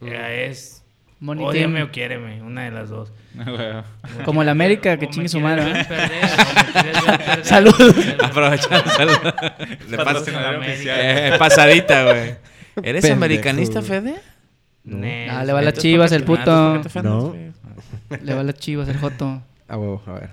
Ya 0.01 0.33
es. 0.33 0.79
Money 1.21 1.45
Ódiame 1.45 1.75
team. 1.77 1.89
o 1.89 1.93
quiéreme, 1.93 2.43
una 2.43 2.65
de 2.65 2.71
las 2.73 2.89
dos. 2.91 3.13
Como 4.25 4.43
el 4.43 4.49
América, 4.49 4.97
que 4.99 5.09
chingue 5.09 5.29
su 5.29 5.39
madre, 5.39 5.71
¿eh? 5.71 5.87
Salud. 7.43 7.73
Aprovechando. 8.21 8.91
Oficial. 10.59 10.99
eh, 11.01 11.33
pasadita, 11.39 12.05
güey. 12.05 12.35
¿Eres 12.77 13.03
Pendejo, 13.03 13.15
americanista. 13.15 13.83
Fede? 13.83 14.17
Ne- 14.85 15.29
Ah, 15.31 15.45
le 15.45 15.53
va 15.53 15.61
a 15.61 15.63
las 15.63 15.75
chivas 15.75 16.11
¿por 16.11 16.17
el 16.17 16.23
ah, 16.23 16.27
puto. 16.27 16.45
¿por 16.45 16.77
qué 16.77 16.83
te 16.83 16.89
ofendes, 16.89 17.13
No. 18.11 18.17
Le 18.25 18.35
va 18.35 18.41
a 18.41 18.45
las 18.45 18.55
chivas 18.57 18.89
el 18.89 18.99
joto. 18.99 19.43
A 19.69 19.77
huevo, 19.77 20.03
a 20.07 20.13
ver. 20.13 20.31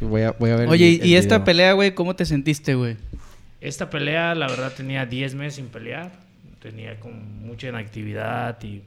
Voy 0.00 0.22
a, 0.22 0.32
voy 0.32 0.50
a 0.50 0.56
ver. 0.56 0.68
Oye, 0.68 0.96
el- 0.96 1.06
y, 1.06 1.14
el 1.14 1.20
esta 1.20 1.36
video. 1.36 1.44
pelea, 1.44 1.72
güey, 1.74 1.94
¿cómo 1.94 2.14
te 2.16 2.24
sentiste, 2.26 2.74
güey? 2.74 2.96
Esta 3.60 3.88
pelea, 3.88 4.34
la 4.34 4.48
verdad, 4.48 4.72
tenía 4.76 5.06
10 5.06 5.34
meses 5.36 5.54
sin 5.54 5.68
pelear. 5.68 6.10
Tenía 6.60 6.98
como 7.00 7.14
mucha 7.14 7.68
inactividad 7.68 8.60
y. 8.62 8.82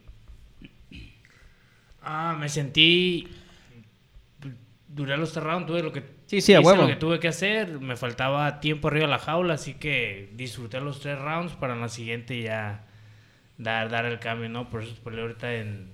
Ah, 2.03 2.35
me 2.39 2.49
sentí. 2.49 3.27
Duré 4.87 5.17
los 5.17 5.35
rounds, 5.35 5.67
tuve 5.67 5.81
lo 5.81 5.91
que. 5.91 6.03
Sí, 6.35 6.41
sí, 6.41 6.53
a 6.53 6.59
hice 6.61 6.67
huevo. 6.69 6.81
lo 6.83 6.87
que 6.87 6.95
tuve 6.95 7.19
que 7.19 7.27
hacer. 7.27 7.79
Me 7.79 7.95
faltaba 7.95 8.59
tiempo 8.59 8.87
arriba 8.87 9.05
de 9.05 9.11
la 9.11 9.19
jaula, 9.19 9.55
así 9.55 9.73
que 9.75 10.29
disfruté 10.33 10.79
los 10.81 10.99
tres 10.99 11.17
rounds 11.19 11.53
para 11.53 11.73
en 11.73 11.81
la 11.81 11.89
siguiente 11.89 12.41
ya 12.41 12.83
dar, 13.57 13.89
dar 13.89 14.05
el 14.05 14.19
cambio, 14.19 14.49
¿no? 14.49 14.69
Por 14.69 14.83
eso 14.83 14.95
peleé 15.03 15.21
ahorita 15.21 15.53
en 15.55 15.89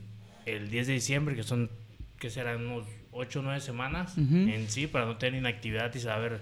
el 0.46 0.70
10 0.70 0.88
de 0.88 0.94
diciembre, 0.94 1.36
que 1.36 1.44
son, 1.44 1.70
que 2.20 2.30
serán 2.30 2.66
unos 2.68 2.86
8 3.12 3.40
o 3.40 3.44
9 3.44 3.60
semanas 3.62 4.18
Ujú. 4.18 4.36
en 4.36 4.70
sí, 4.70 4.88
para 4.88 5.06
no 5.06 5.18
tener 5.18 5.40
inactividad 5.40 5.94
y 5.94 6.00
saber 6.00 6.40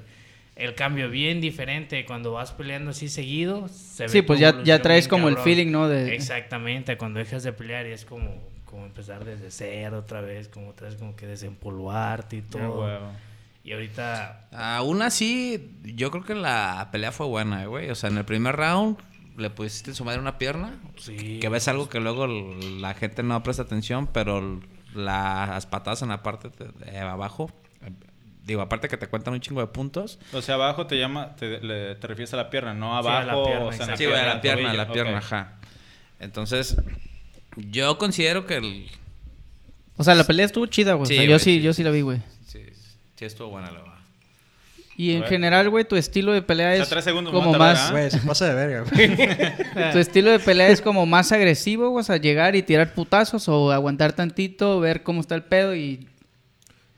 el 0.55 0.75
cambio 0.75 1.09
bien 1.09 1.39
diferente 1.41 2.05
cuando 2.05 2.31
vas 2.33 2.51
peleando 2.51 2.91
así 2.91 3.09
seguido. 3.09 3.67
se 3.69 4.03
ve 4.03 4.09
Sí, 4.09 4.21
pues 4.21 4.39
tu 4.39 4.43
ya, 4.43 4.63
ya 4.63 4.81
traes 4.81 5.07
como 5.07 5.27
el 5.29 5.35
cabrón. 5.35 5.43
feeling, 5.55 5.71
¿no? 5.71 5.87
De... 5.87 6.13
Exactamente, 6.15 6.97
cuando 6.97 7.19
dejas 7.19 7.43
de 7.43 7.53
pelear 7.53 7.87
y 7.87 7.91
es 7.91 8.05
como, 8.05 8.35
como 8.65 8.85
empezar 8.85 9.23
desde 9.25 9.51
cero 9.51 9.99
otra 9.99 10.21
vez, 10.21 10.47
como 10.47 10.69
otra 10.69 10.87
vez 10.89 10.97
como 10.97 11.15
que 11.15 11.27
desempolvarte 11.27 12.37
y 12.37 12.39
Ah, 12.39 12.51
todo. 12.51 12.71
güey. 12.83 13.28
Y 13.63 13.73
ahorita 13.73 14.47
Aún 14.51 15.01
así, 15.01 15.71
yo 15.83 16.11
creo 16.11 16.23
que 16.23 16.35
la 16.35 16.89
pelea 16.91 17.11
fue 17.11 17.25
buena, 17.27 17.63
eh, 17.63 17.67
güey. 17.67 17.89
O 17.89 17.95
sea, 17.95 18.09
en 18.09 18.17
el 18.17 18.25
primer 18.25 18.55
round 18.55 18.97
le 19.37 19.49
pusiste 19.49 19.91
en 19.91 19.95
su 19.95 20.03
madre 20.05 20.19
una 20.19 20.37
pierna. 20.37 20.79
sí. 20.97 21.39
Que 21.39 21.49
ves 21.49 21.67
algo 21.67 21.87
que 21.89 21.99
luego 21.99 22.27
la 22.27 22.93
gente 22.93 23.21
no 23.23 23.41
presta 23.43 23.63
atención, 23.63 24.07
pero 24.07 24.59
las 24.93 25.65
patadas 25.67 26.01
en 26.01 26.09
la 26.09 26.23
parte 26.23 26.49
de, 26.49 26.97
abajo, 26.99 27.51
eh, 27.85 27.91
digo, 28.43 28.61
aparte 28.61 28.87
que 28.87 28.97
te 28.97 29.07
cuentan 29.07 29.33
un 29.35 29.39
chingo 29.39 29.61
de 29.61 29.67
puntos. 29.67 30.19
O 30.33 30.41
sea, 30.41 30.55
abajo 30.55 30.87
te 30.87 30.97
llama, 30.97 31.35
te, 31.35 31.59
le- 31.61 31.95
te 31.95 32.07
refieres 32.07 32.33
a 32.33 32.37
la 32.37 32.49
pierna, 32.49 32.73
no 32.73 32.99
Sí, 33.01 33.07
a 33.07 33.11
la 33.23 33.33
abajo. 33.33 33.43
pierna, 33.45 33.65
o 33.65 33.71
sea, 33.73 33.85
en 33.85 33.97
Sí, 33.97 34.05
güey, 34.05 34.17
a 34.19 34.25
la 34.25 34.41
pierna, 34.41 34.73
la 34.73 34.91
pierna, 34.91 35.17
ajá. 35.19 35.53
Entonces, 36.19 36.75
yo 37.55 37.97
considero 37.97 38.45
que 38.45 38.55
el... 38.57 38.87
O 39.97 40.03
sea, 40.03 40.15
la 40.15 40.23
pelea 40.23 40.45
estuvo 40.45 40.65
chida, 40.65 40.93
güey. 40.93 41.07
Sí, 41.07 41.15
o 41.15 41.17
sea, 41.21 41.25
yo 41.29 41.39
sí. 41.39 41.61
yo 41.61 41.73
sí 41.73 41.83
la 41.83 41.91
vi, 41.91 42.01
güey. 42.01 42.21
Sí, 43.19 43.25
estuvo 43.25 43.49
buena 43.49 43.69
la 43.69 43.79
verdad. 43.79 43.93
Y 44.95 45.11
A 45.11 45.15
en 45.15 45.19
ver. 45.21 45.29
general, 45.29 45.69
güey, 45.69 45.83
tu 45.83 45.97
estilo 45.97 46.31
de 46.31 46.41
pelea 46.41 46.69
O 46.69 46.73
sea, 46.75 46.83
es 46.83 46.89
tres 46.89 47.03
segundos 47.03 47.33
como 47.33 47.51
más 47.51 47.59
más... 47.59 47.75
tardar, 47.75 47.91
Güey, 47.91 48.11
se 48.11 48.17
pasa 48.19 48.45
de 48.47 48.53
verga, 48.53 48.85
güey. 48.89 49.91
¿Tu 49.91 49.97
estilo 49.97 50.31
de 50.31 50.39
pelea 50.39 50.69
es 50.69 50.81
como 50.81 51.05
más 51.05 51.33
agresivo, 51.33 51.89
güey? 51.89 51.99
O 51.99 52.05
sea, 52.05 52.15
llegar 52.15 52.55
y 52.55 52.63
tirar 52.63 52.93
putazos 52.93 53.49
o 53.49 53.73
aguantar 53.73 54.13
tantito, 54.13 54.79
ver 54.79 55.03
cómo 55.03 55.19
está 55.19 55.35
el 55.35 55.43
pedo 55.43 55.75
y... 55.75 56.07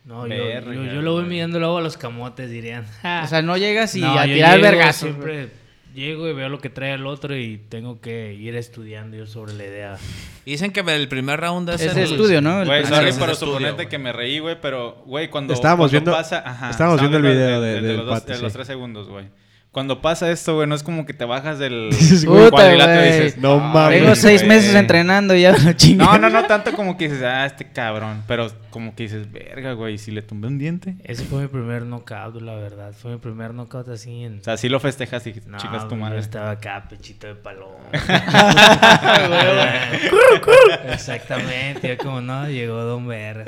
No, 0.05 0.27
yo, 0.27 0.35
Verga, 0.45 0.75
yo, 0.75 0.83
yo 0.83 1.01
lo 1.01 1.13
voy 1.13 1.23
midiendo 1.25 1.59
luego 1.59 1.79
a 1.79 1.81
los 1.81 1.97
camotes, 1.97 2.51
dirían. 2.51 2.85
O 3.23 3.27
sea, 3.27 3.41
no 3.41 3.57
llegas 3.57 3.95
y 3.95 4.01
No, 4.01 4.15
a 4.15 4.25
tirar 4.25 4.61
vergazos. 4.61 5.09
Siempre 5.09 5.49
llego 5.93 6.27
y 6.27 6.33
veo 6.33 6.49
lo 6.49 6.59
que 6.59 6.69
trae 6.69 6.93
el 6.93 7.05
otro 7.05 7.35
y 7.35 7.57
tengo 7.69 7.99
que 8.01 8.33
ir 8.33 8.55
estudiando 8.55 9.17
yo 9.17 9.25
sobre 9.27 9.53
la 9.53 9.65
idea. 9.65 9.97
Dicen 10.45 10.71
que 10.71 10.79
el 10.81 11.07
primer 11.07 11.39
round 11.39 11.69
es, 11.69 11.81
Es 11.81 11.87
el- 11.89 11.95
de 11.95 12.03
estudio, 12.03 12.41
¿no? 12.41 12.61
El 12.61 12.67
Güey, 12.67 12.85
sorry 12.85 13.13
por 13.13 13.35
suponerte 13.35 13.87
que 13.87 13.97
me 13.97 14.11
reí, 14.11 14.39
güey, 14.39 14.59
pero, 14.61 15.03
güey, 15.05 15.29
cuando, 15.29 15.53
Estábamos 15.53 15.91
cuando 15.91 16.11
viendo- 16.11 16.11
pasa... 16.11 16.43
Ajá, 16.45 16.69
estábamos 16.69 16.99
viendo 16.99 17.17
el 17.17 17.23
video 17.23 17.61
de, 17.61 17.67
de- 17.75 17.81
de 17.81 17.87
del 17.87 17.97
los, 17.97 18.05
dos- 18.05 18.25
de 18.25 18.35
sí. 18.35 18.41
los 18.41 18.53
tres 18.53 18.67
segundos, 18.67 19.07
güey. 19.07 19.25
Cuando 19.71 20.01
pasa 20.01 20.29
esto, 20.29 20.55
güey, 20.55 20.67
no 20.67 20.75
es 20.75 20.83
como 20.83 21.05
que 21.05 21.13
te 21.13 21.23
bajas 21.23 21.57
del 21.57 21.91
Puta, 22.25 22.49
cuadrilátero 22.51 23.05
y 23.05 23.09
güey. 23.09 23.21
dices... 23.23 23.37
No 23.37 23.53
"Ay, 23.53 23.59
mames, 23.73 23.99
Tengo 24.01 24.15
seis 24.15 24.41
güey". 24.41 24.57
meses 24.57 24.75
entrenando 24.75 25.33
y 25.33 25.43
ya. 25.43 25.55
No, 25.95 26.17
no, 26.17 26.29
no 26.29 26.43
tanto 26.45 26.73
como 26.73 26.97
que 26.97 27.07
dices, 27.07 27.23
ah, 27.23 27.45
este 27.45 27.71
cabrón. 27.71 28.21
Pero 28.27 28.51
como 28.69 28.93
que 28.95 29.03
dices, 29.03 29.31
verga, 29.31 29.71
güey, 29.71 29.97
si 29.97 30.11
le 30.11 30.23
tumbé 30.23 30.49
un 30.49 30.59
diente. 30.59 30.95
Ese 31.05 31.23
fue 31.23 31.43
mi 31.43 31.47
primer 31.47 31.83
knockout, 31.83 32.41
la 32.41 32.55
verdad. 32.55 32.91
Fue 32.91 33.11
mi 33.11 33.17
primer 33.17 33.53
knockout 33.53 33.87
así 33.87 34.25
en... 34.25 34.39
O 34.39 34.43
sea, 34.43 34.57
sí 34.57 34.67
lo 34.67 34.81
festejas 34.81 35.25
y 35.27 35.35
No, 35.45 35.57
chicas 35.57 35.87
tu 35.87 35.95
madre. 35.95 36.15
Yo 36.15 36.21
estaba 36.21 36.51
acá, 36.51 36.83
pechito 36.89 37.27
de 37.27 37.35
paloma. 37.35 37.77
Exactamente. 40.91 41.87
Yo 41.87 41.97
como, 41.97 42.19
no, 42.19 42.49
llegó 42.49 42.75
Don 42.83 43.07
Ver. 43.07 43.45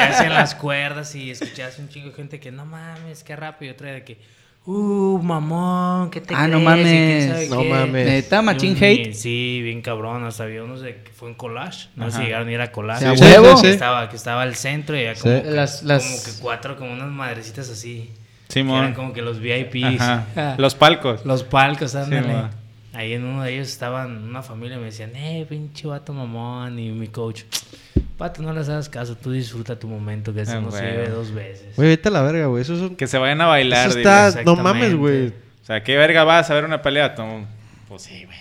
hacen 0.00 0.32
las 0.32 0.54
cuerdas 0.54 1.14
y 1.14 1.30
escuchas 1.30 1.78
un 1.78 1.90
chingo 1.90 2.08
de 2.08 2.14
gente 2.14 2.40
que, 2.40 2.50
no 2.50 2.64
mames, 2.64 3.22
qué 3.22 3.36
rápido. 3.36 3.72
Y 3.72 3.74
otra 3.74 3.92
de 3.92 4.02
que, 4.04 4.18
uh, 4.66 5.18
mamón, 5.22 6.10
¿qué 6.10 6.20
te 6.20 6.34
Ah, 6.34 6.46
no 6.48 6.58
crees? 6.64 7.28
Mames. 7.28 7.50
No 7.50 7.62
qué. 7.62 7.68
mames. 7.68 8.06
Neta, 8.06 8.42
machín 8.42 8.76
hate. 8.82 9.12
Sí, 9.14 9.60
bien 9.62 9.82
cabrón. 9.82 10.24
Hasta 10.24 10.44
había 10.44 10.62
unos 10.64 10.80
de 10.80 11.02
que 11.02 11.12
fue 11.12 11.28
en 11.28 11.34
collage. 11.34 11.88
No 11.96 12.10
sé 12.10 12.18
si 12.18 12.22
llegaron 12.24 12.48
a 12.48 12.52
ir 12.52 12.60
a 12.60 12.72
collage. 12.72 13.08
Sí, 13.10 13.16
Sí, 13.16 13.24
huevo. 13.24 13.56
sí, 13.56 13.62
Que 13.62 13.68
sí. 13.68 13.74
estaba, 13.74 14.08
que 14.08 14.16
estaba 14.16 14.42
al 14.42 14.54
centro 14.54 14.96
y 14.96 15.00
había 15.00 15.14
Sí. 15.14 15.22
como, 15.22 15.42
que, 15.42 15.50
Las- 15.50 15.82
las- 15.82 16.04
como 16.04 16.22
que 16.24 16.40
cuatro, 16.42 16.76
como 16.76 16.92
unas 16.92 17.08
madrecitas 17.10 17.68
así. 17.70 18.10
Que 18.48 18.52
Simón. 18.60 18.78
eran 18.78 18.94
como 18.94 19.12
que 19.12 19.22
los 19.22 19.40
VIPs. 19.40 20.00
Ajá. 20.00 20.54
Los 20.58 20.74
palcos. 20.74 21.24
Los 21.24 21.42
palcos, 21.44 21.94
ándale. 21.94 22.34
Ahí 22.94 23.12
en 23.12 23.24
uno 23.24 23.42
de 23.42 23.54
ellos 23.54 23.68
estaban 23.68 24.22
una 24.24 24.42
familia 24.42 24.76
y 24.76 24.78
me 24.78 24.86
decían, 24.86 25.10
eh, 25.16 25.44
pinche 25.48 25.86
vato 25.86 26.12
mamón. 26.12 26.78
Y 26.78 26.90
mi 26.92 27.08
coach, 27.08 27.42
pato, 28.16 28.40
no 28.42 28.52
les 28.52 28.68
hagas 28.68 28.88
caso, 28.88 29.16
tú 29.16 29.32
disfruta 29.32 29.78
tu 29.78 29.88
momento, 29.88 30.32
que 30.32 30.42
eso 30.42 30.52
Ah, 30.56 30.60
no 30.60 30.70
se 30.70 30.78
güey. 30.80 30.90
vive 30.92 31.08
dos 31.08 31.32
veces. 31.32 31.74
Güey, 31.76 31.88
vete 31.88 32.08
a 32.08 32.12
la 32.12 32.22
verga, 32.22 32.46
güey. 32.46 32.62
Eso 32.62 32.74
es 32.74 32.80
un... 32.80 32.96
Que 32.96 33.06
se 33.06 33.18
vayan 33.18 33.40
a 33.40 33.46
bailar. 33.46 33.88
Eso 33.88 33.98
está... 33.98 34.42
No 34.44 34.54
mames, 34.56 34.94
güey. 34.94 35.28
O 35.28 35.66
sea, 35.66 35.82
¿qué 35.82 35.96
verga 35.96 36.24
vas 36.24 36.50
a 36.50 36.54
ver 36.54 36.64
una 36.64 36.82
pelea? 36.82 37.14
Tú, 37.14 37.22
Pues 37.88 38.02
sí, 38.02 38.24
güey. 38.26 38.38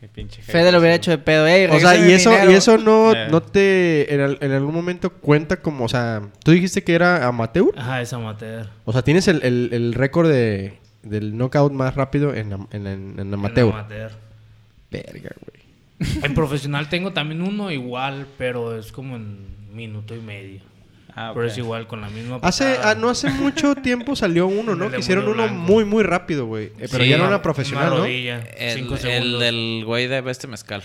Qué 0.00 0.08
pinche 0.08 0.40
Fede 0.40 0.72
lo 0.72 0.78
hubiera 0.78 0.94
hecho 0.94 1.10
de 1.10 1.18
pedo. 1.18 1.46
Ey, 1.46 1.66
O 1.66 1.78
sea, 1.78 1.94
y 1.94 2.10
eso, 2.12 2.30
dinero. 2.30 2.52
y 2.52 2.54
eso 2.54 2.78
no, 2.78 3.12
Eh. 3.12 3.28
no 3.30 3.42
te... 3.42 4.14
En, 4.14 4.20
al- 4.22 4.38
en 4.40 4.52
algún 4.52 4.74
momento 4.74 5.10
cuenta 5.12 5.58
como... 5.60 5.84
O 5.84 5.88
sea, 5.90 6.22
tú 6.42 6.52
dijiste 6.52 6.82
que 6.82 6.94
era 6.94 7.26
amateur. 7.26 7.68
Ajá, 7.76 8.00
es 8.00 8.10
amateur. 8.14 8.66
O 8.86 8.92
sea, 8.94 9.02
tienes 9.02 9.28
el, 9.28 9.42
el, 9.42 9.68
el 9.72 9.92
récord 9.92 10.30
de... 10.30 10.78
del 11.02 11.36
knockout 11.36 11.72
más 11.72 11.94
rápido 11.94 12.34
en, 12.34 12.52
en, 12.70 12.86
en- 12.86 13.14
en 13.18 13.34
amateur. 13.34 13.68
En 13.68 13.72
amateur. 13.74 14.12
Verga, 14.90 15.30
güey. 15.46 15.60
En 16.24 16.34
profesional 16.34 16.88
tengo 16.88 17.12
también 17.12 17.42
uno 17.42 17.70
igual, 17.70 18.26
pero 18.38 18.76
es 18.78 18.90
como 18.92 19.16
en 19.16 19.38
minuto 19.74 20.14
y 20.14 20.20
medio. 20.20 20.60
Ah, 21.14 21.32
Pero 21.34 21.46
es 21.46 21.58
igual 21.58 21.86
con 21.88 22.00
la 22.00 22.08
misma 22.08 22.38
Hace, 22.40 22.78
ah, 22.84 22.94
no 22.94 23.08
hace 23.10 23.28
mucho 23.30 23.74
tiempo 23.82 24.14
salió 24.14 24.46
uno, 24.46 24.76
¿no? 24.76 24.90
Que 24.90 25.00
hicieron 25.00 25.24
uno 25.24 25.42
Blanco. 25.42 25.54
muy, 25.54 25.84
muy 25.84 26.04
rápido, 26.04 26.46
güey. 26.46 26.66
Eh, 26.78 26.86
pero 26.90 27.02
Sí. 27.04 27.10
ya 27.10 27.16
era 27.16 27.26
Una- 27.26 27.42
profesional, 27.42 27.88
una 27.92 27.98
¿no? 27.98 28.04
El, 28.06 28.40
cinco 28.74 28.94
el 28.94 29.00
segundos. 29.00 29.40
del 29.40 29.82
güey 29.84 30.06
de 30.06 30.20
Beste 30.20 30.46
Mezcal. 30.46 30.82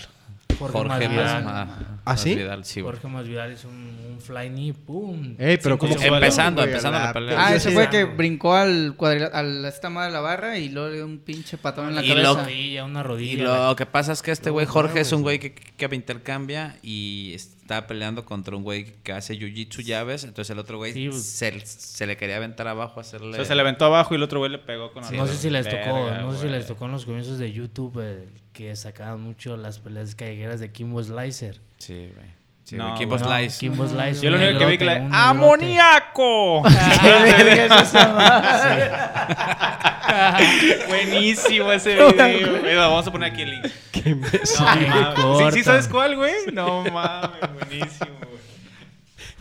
Jorge 0.58 0.72
Jorge 0.72 0.88
Masvidal. 1.08 1.44
Mas- 1.44 1.68
¿Ah, 2.04 2.16
sí? 2.16 2.30
Masvidal, 2.30 2.64
sí. 2.64 2.80
Jorge 2.82 3.08
Masvidal 3.08 3.52
hizo 3.52 3.68
un, 3.68 3.74
un 3.74 3.95
fly 4.26 4.48
knee, 4.50 4.72
¡pum! 4.74 5.34
Ey, 5.38 5.58
pero 5.62 5.78
como. 5.78 5.94
Empezando, 6.00 6.60
güey, 6.62 6.70
empezando 6.72 6.98
a 6.98 7.04
la 7.04 7.12
pelea. 7.12 7.46
Ah, 7.46 7.54
ese 7.54 7.68
sí- 7.70 7.74
fue 7.74 7.88
que 7.88 8.04
brincó 8.04 8.54
al 8.54 8.94
cuadril, 8.96 9.24
a 9.32 9.68
esta 9.68 9.88
madre 9.90 10.08
de 10.08 10.12
la 10.14 10.20
barra 10.20 10.58
y 10.58 10.68
luego 10.68 10.88
le 10.88 10.94
dio 10.96 11.06
un 11.06 11.18
pinche 11.18 11.56
patón 11.58 11.88
en 11.88 11.94
la 11.96 12.02
Y 12.04 12.10
Una 12.10 12.22
cabeza. 12.22 12.32
lo- 12.40 12.44
rodilla, 12.44 12.84
una 12.84 13.00
Y 13.00 13.02
rodilla. 13.02 13.68
lo 13.68 13.76
que 13.76 13.86
pasa 13.86 14.12
es 14.12 14.22
que 14.22 14.30
este 14.32 14.50
güey 14.50 14.66
Jorge 14.66 15.00
es 15.00 15.12
un 15.12 15.22
güey 15.22 15.38
que, 15.38 15.54
que 15.54 15.88
me 15.88 15.96
intercambia 15.96 16.76
y 16.82 17.32
está 17.34 17.86
peleando 17.86 18.24
contra 18.24 18.56
un 18.56 18.62
güey 18.62 18.94
que 19.02 19.12
hace 19.12 19.34
jiu-jitsu 19.38 19.82
llaves. 19.82 20.24
Entonces 20.24 20.50
el 20.50 20.58
otro 20.58 20.78
güey 20.78 20.92
Sí, 20.92 21.08
pues. 21.08 21.22
se, 21.22 21.60
se 21.66 22.06
le 22.06 22.16
quería 22.16 22.36
aventar 22.36 22.68
abajo, 22.68 22.94
O 22.96 23.00
hacerle. 23.00 23.34
sea, 23.36 23.44
se 23.44 23.54
le 23.54 23.60
aventó 23.60 23.84
abajo 23.86 24.14
y 24.14 24.16
el 24.16 24.22
otro 24.22 24.38
güey 24.40 24.50
le 24.52 24.58
pegó 24.58 24.92
con 24.92 25.02
no 25.16 25.26
sé 25.26 25.36
si 25.36 25.50
les 25.50 25.68
tocó, 25.68 26.04
Verga, 26.04 26.20
no 26.20 26.32
sé 26.34 26.42
si 26.42 26.48
les 26.48 26.66
tocó 26.66 26.86
en 26.86 26.92
los 26.92 27.04
comienzos 27.04 27.38
de 27.38 27.52
YouTube 27.52 28.00
eh, 28.02 28.28
que 28.52 28.74
sacaban 28.76 29.20
mucho 29.20 29.56
las 29.56 29.78
peleas 29.78 30.14
callejeras 30.14 30.60
de 30.60 30.70
Kimbo 30.72 31.02
Slicer. 31.02 31.60
Sí, 31.78 31.94
güey. 32.14 32.35
Sí, 32.66 32.74
No. 32.74 32.96
Kimbo 32.96 33.16
No, 33.16 33.24
Slice. 33.24 33.60
Kimbo 33.60 33.86
Slicer. 33.86 34.22
Yo 34.24 34.30
lo 34.30 34.38
único 34.38 34.58
que 34.58 34.66
vi 34.66 34.76
que 34.78 34.84
la... 34.86 34.94
un. 34.96 35.14
¡Amoníaco! 35.14 36.62
Buenísimo 40.88 41.70
ese 41.72 41.94
video. 41.94 42.60
güey. 42.60 42.74
Vamos 42.74 43.06
a 43.06 43.12
poner 43.12 43.30
aquí 43.32 43.42
el 43.42 43.50
link. 43.50 43.66
Qué. 43.92 44.16
No, 44.16 44.18
mames. 44.18 45.54
¿Sí, 45.54 45.58
sí 45.58 45.62
sabes 45.64 45.86
cuál, 45.86 46.16
güey? 46.16 46.32
No 46.52 46.82
mames, 46.92 47.30
buenísimo, 47.54 48.10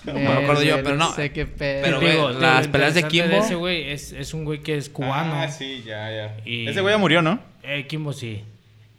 güey. 0.06 0.24
me 0.24 0.28
acuerdo 0.28 0.62
yo, 0.62 0.84
pero 0.84 0.96
no. 0.96 1.12
sé 1.14 1.32
qué 1.32 1.48
pedo. 1.48 1.82
Pero, 1.84 2.00
Digo, 2.00 2.12
güey, 2.24 2.28
digo, 2.36 2.40
las 2.40 2.68
peleas 2.68 2.94
de 2.94 3.08
Kimbo- 3.08 3.40
ese 3.44 3.56
güey 3.56 3.90
es, 3.90 4.12
es 4.12 4.36
un 4.36 4.46
güey 4.46 4.60
que 4.60 4.78
es 4.78 4.88
cubano. 4.90 5.34
Ah, 5.42 5.48
sí, 5.48 5.82
ya, 5.84 6.12
ya. 6.12 6.38
Y- 6.46 6.68
Ese 6.68 6.82
güey 6.82 6.94
ya 6.94 7.00
murió, 7.00 7.24
¿no? 7.24 7.40
Eh, 7.64 7.88
Kimbo 7.88 8.14
sí. 8.14 8.44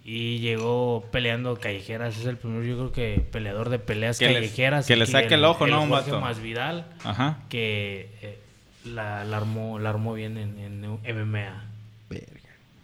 Y 0.09 0.39
llegó 0.39 1.05
peleando 1.11 1.57
callejeras. 1.59 2.17
Es 2.17 2.27
el 2.27 2.37
primer, 2.37 2.65
yo 2.65 2.77
creo 2.77 2.93
que 2.93 3.21
peleador 3.21 3.71
de 3.71 3.81
peleas 3.81 4.21
Que 4.21 4.33
callejeras. 4.33 4.87
que 4.87 4.95
le 4.95 5.05
saque 5.07 5.35
el 5.35 5.45
ojo, 5.45 5.67
¿no, 5.67 5.83
un 5.83 5.91
vato? 5.91 6.21
Masvidal, 6.21 6.87
Ajá. 7.03 7.41
que 7.49 8.09
eh, 8.23 8.39
la, 8.85 9.25
la 9.25 9.37
armó, 9.39 9.81
la 9.81 9.91
armó 9.91 10.15
bien 10.15 10.37
en, 10.39 10.61
en 10.61 10.81
MMA. 10.81 11.65
Verga. 12.09 12.31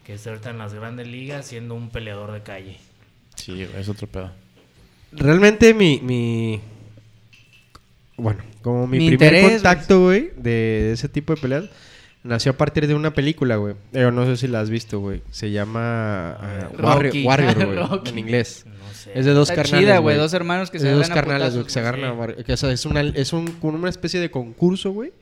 Que 0.04 0.14
está 0.14 0.30
ahorita 0.30 0.50
en 0.50 0.58
las 0.58 0.74
grandes 0.74 1.06
ligas 1.06 1.46
siendo 1.46 1.76
un 1.76 1.90
peleador 1.90 2.32
de 2.32 2.42
calle. 2.42 2.78
Sí, 3.36 3.52
güey, 3.52 3.80
es 3.80 3.88
otro 3.88 4.08
pedo. 4.08 4.32
Realmente 5.12 5.74
mi, 5.74 6.00
mi... 6.02 6.60
Bueno, 8.16 8.42
como 8.62 8.88
mi, 8.88 8.98
Mi 8.98 9.06
primer 9.16 9.32
interés, 9.34 9.52
contacto, 9.62 10.02
güey, 10.06 10.30
de, 10.36 10.50
de 10.50 10.92
ese 10.92 11.08
tipo 11.08 11.34
de 11.34 11.40
peleas, 11.40 11.64
nació 12.22 12.52
a 12.52 12.56
partir 12.56 12.86
de 12.86 12.94
una 12.94 13.12
película, 13.14 13.56
güey. 13.56 13.74
Yo 13.92 14.10
no 14.10 14.24
sé 14.26 14.36
si 14.36 14.48
la 14.48 14.60
has 14.60 14.70
visto, 14.70 15.00
güey. 15.00 15.22
Se 15.30 15.50
llama 15.50 16.32
ah. 16.32 16.68
Warrior, 16.80 17.14
Warrior, 17.24 17.54
güey, 17.66 17.78
Rocky. 17.78 18.10
en 18.10 18.18
inglés. 18.18 18.64
No 18.66 18.94
sé. 18.94 19.12
Es 19.14 19.24
de 19.24 19.32
dos 19.32 19.50
Está 19.50 19.62
carnales, 19.62 19.86
chida, 19.86 19.98
güey. 19.98 20.16
Dos 20.16 20.32
hermanos 20.34 20.70
que 20.70 20.76
Es 20.78 20.82
se 20.82 20.88
de 20.88 20.94
dos 20.94 21.08
carnales, 21.08 21.54
güey, 21.54 21.64
putazos, 21.64 21.66
que 21.66 21.72
se 21.72 21.80
agarran 21.80 22.04
a 22.04 22.12
sí. 22.12 22.18
Warrior. 22.18 22.44
Que, 22.44 22.52
o 22.52 22.56
sea, 22.56 22.70
es, 22.72 22.86
una, 22.86 23.00
es 23.00 23.32
un, 23.32 23.56
una 23.62 23.88
especie 23.88 24.20
de 24.20 24.30
concurso, 24.30 24.92
güey. 24.92 25.12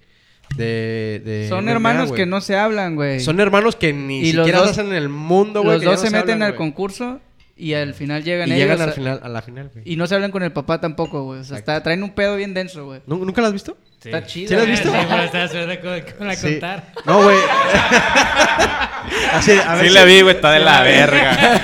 De, 0.56 1.22
de 1.24 1.46
Son 1.48 1.64
MMA, 1.64 1.70
hermanos 1.72 2.12
que 2.12 2.26
no 2.26 2.40
se 2.40 2.56
hablan, 2.56 2.96
güey. 2.96 3.20
Son 3.20 3.38
hermanos 3.38 3.76
que 3.76 3.92
ni 3.92 4.20
Y 4.20 4.32
los 4.32 4.44
siquiera 4.46 4.58
dos- 4.66 4.74
se 4.74 4.80
hacen 4.80 4.92
en 4.92 4.98
el 5.02 5.08
mundo, 5.08 5.62
güey. 5.62 5.74
Los 5.76 5.80
que 5.80 5.86
dos 5.86 5.96
no 6.02 6.06
se 6.06 6.10
meten 6.10 6.34
hablan, 6.34 6.48
al 6.50 6.54
concurso 6.56 7.20
y 7.60 7.74
al 7.74 7.94
final 7.94 8.24
llegan 8.24 8.48
Y 8.48 8.52
ellos. 8.52 8.62
llegan 8.62 8.80
al 8.82 8.88
a- 8.88 8.92
final, 8.92 9.20
a 9.22 9.28
la 9.28 9.42
final, 9.42 9.70
güey. 9.72 9.84
Y 9.90 9.96
no 9.96 10.06
se 10.06 10.14
hablan 10.14 10.30
con 10.30 10.42
el 10.42 10.52
papá 10.52 10.80
tampoco, 10.80 11.22
güey. 11.24 11.40
O 11.40 11.44
sea, 11.44 11.58
está- 11.58 11.82
traen 11.82 12.02
un 12.02 12.10
pedo 12.10 12.36
bien 12.36 12.54
denso, 12.54 12.84
güey. 12.86 13.00
¿Nu- 13.06 13.24
¿Nunca 13.24 13.40
la 13.42 13.48
has 13.48 13.52
visto? 13.52 13.76
Está 14.02 14.24
chido. 14.24 14.48
¿Sí 14.48 14.54
lo 14.54 14.60
has 14.62 14.66
visto? 14.66 14.90
Sí, 14.90 14.98
pero 15.08 15.22
esperando 15.44 15.80
con, 15.80 16.16
con 16.18 16.26
la 16.28 16.34
Sí. 16.34 16.46
contar. 16.52 16.84
No, 17.04 17.22
güey. 17.22 17.36
Así, 19.32 19.52
a 19.52 19.74
ver 19.74 19.82
Sí 19.84 19.88
si- 19.88 19.94
la 19.94 20.04
vi, 20.04 20.20
güey, 20.22 20.34
está 20.34 20.52
de 20.52 20.60
la 20.60 20.82
verga. 20.82 21.36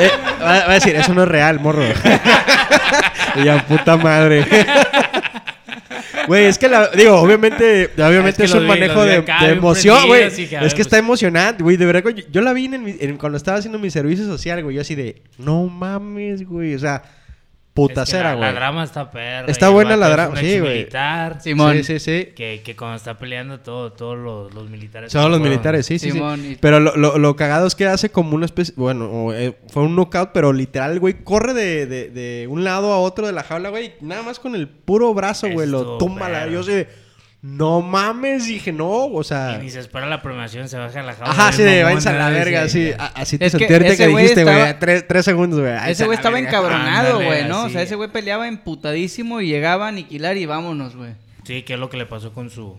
Eh, 0.00 0.10
va, 0.42 0.46
va 0.46 0.70
a 0.70 0.74
decir, 0.74 0.96
eso 0.96 1.12
no 1.12 1.24
es 1.24 1.28
real, 1.28 1.60
morro. 1.60 1.82
y 3.34 3.44
ya, 3.44 3.66
puta 3.66 3.98
madre. 3.98 4.46
Güey, 6.26 6.46
es 6.46 6.58
que 6.58 6.68
la, 6.68 6.88
digo, 6.88 7.16
obviamente, 7.16 7.90
obviamente 7.96 8.44
Es 8.44 8.52
un 8.54 8.62
vi- 8.62 8.66
manejo 8.68 9.04
de, 9.04 9.24
emoción, 9.50 10.06
güey. 10.06 10.30
que, 10.30 10.42
Es 10.62 10.74
que 10.74 10.82
está 10.82 10.96
pues. 10.96 11.02
emocionante, 11.04 11.62
güey. 11.62 11.76
De 11.76 11.86
verdad, 11.86 12.02
yo, 12.10 12.24
yo 12.30 12.40
la 12.40 12.52
vi 12.52 12.66
en, 12.66 12.96
en- 13.00 13.16
cuando 13.16 13.36
estaba 13.36 13.58
haciendo 13.58 13.78
mi 13.78 13.90
servicio 13.90 14.24
social, 14.26 14.62
güey. 14.62 14.76
Yo 14.76 14.82
así 14.82 14.94
de, 14.94 15.22
no 15.38 15.66
mames, 15.66 16.46
güey. 16.46 16.74
O 16.74 16.78
sea, 16.78 17.02
putacera, 17.88 18.30
Es 18.30 18.34
que 18.34 18.38
güey. 18.38 18.40
la, 18.48 18.52
la 18.52 18.58
drama 18.60 18.84
está 18.84 19.10
perra. 19.10 19.46
Está 19.50 19.68
buena 19.70 19.96
la 19.96 20.08
drama, 20.08 20.36
sí, 20.36 20.58
güey. 20.58 20.72
exmilitar, 20.80 21.40
Simón. 21.42 21.76
Sí, 21.78 21.84
sí, 21.84 21.98
sí. 21.98 22.32
Que, 22.34 22.62
que 22.64 22.76
cuando 22.76 22.96
está 22.96 23.18
peleando 23.18 23.60
todo, 23.60 23.92
todos 23.92 24.18
los, 24.18 24.52
los 24.54 24.68
militares. 24.70 25.12
Todos 25.12 25.30
los 25.30 25.38
fueron- 25.38 25.50
militares, 25.50 25.86
sí, 25.86 25.98
sí, 25.98 26.10
Simón, 26.12 26.40
sí. 26.40 26.52
y- 26.52 26.56
Pero 26.56 26.80
lo, 26.80 26.96
lo, 26.96 27.18
lo 27.18 27.36
cagado 27.36 27.66
es 27.66 27.74
que 27.74 27.86
hace 27.86 28.10
como 28.10 28.34
una 28.36 28.46
especie... 28.46 28.74
Bueno, 28.76 29.06
o, 29.10 29.32
eh, 29.32 29.56
fue 29.68 29.82
un 29.82 29.94
knockout, 29.96 30.30
pero 30.32 30.52
literal, 30.52 30.98
güey, 31.00 31.24
corre 31.24 31.54
de, 31.54 31.86
de, 31.86 32.10
de 32.10 32.46
un 32.48 32.64
lado 32.64 32.92
a 32.92 32.98
otro 33.00 33.26
de 33.26 33.32
la 33.32 33.42
jaula, 33.42 33.70
güey. 33.70 33.92
y 34.00 34.04
Nada 34.04 34.22
más 34.22 34.38
con 34.38 34.54
el 34.54 34.68
puro 34.68 35.12
brazo, 35.14 35.48
güey, 35.50 35.68
lo 35.68 35.98
tumba. 35.98 36.28
La, 36.28 36.46
yo 36.46 36.62
sé, 36.62 36.88
no 37.42 37.80
mames, 37.80 38.46
dije, 38.46 38.70
no, 38.72 39.06
o 39.06 39.24
sea... 39.24 39.56
Y 39.58 39.62
ni 39.64 39.70
se 39.70 39.80
espera 39.80 40.06
la 40.06 40.20
premiación, 40.20 40.68
se 40.68 40.76
baja 40.76 41.02
la 41.02 41.14
jaula. 41.14 41.30
Ajá, 41.32 41.52
sí, 41.52 41.62
de 41.62 41.82
váyanse 41.82 42.10
a 42.10 42.12
la 42.12 42.28
verga, 42.30 42.64
dice, 42.64 42.96
así. 43.14 43.38
te 43.38 43.46
Es 43.46 43.56
que 43.56 43.66
dijiste, 43.66 44.08
güey, 44.08 44.26
estaba- 44.26 44.78
tres, 44.78 45.08
tres 45.08 45.24
segundos, 45.24 45.58
güey. 45.60 45.72
Ese 45.88 46.04
güey 46.04 46.16
estaba 46.16 46.38
encabronado, 46.38 47.16
güey, 47.22 47.48
¿no? 47.48 47.64
O 47.64 47.68
sea, 47.70 47.82
ese 47.82 47.94
güey 47.94 48.10
peleaba 48.10 48.46
emputadísimo 48.46 49.40
y 49.40 49.46
llegaba 49.48 49.86
a 49.86 49.88
aniquilar 49.88 50.36
y 50.36 50.44
vámonos, 50.46 50.96
güey. 50.96 51.14
Sí, 51.44 51.62
que 51.62 51.74
es 51.74 51.78
lo 51.80 51.88
que 51.88 51.96
le 51.96 52.06
pasó 52.06 52.32
con 52.34 52.50
su 52.50 52.78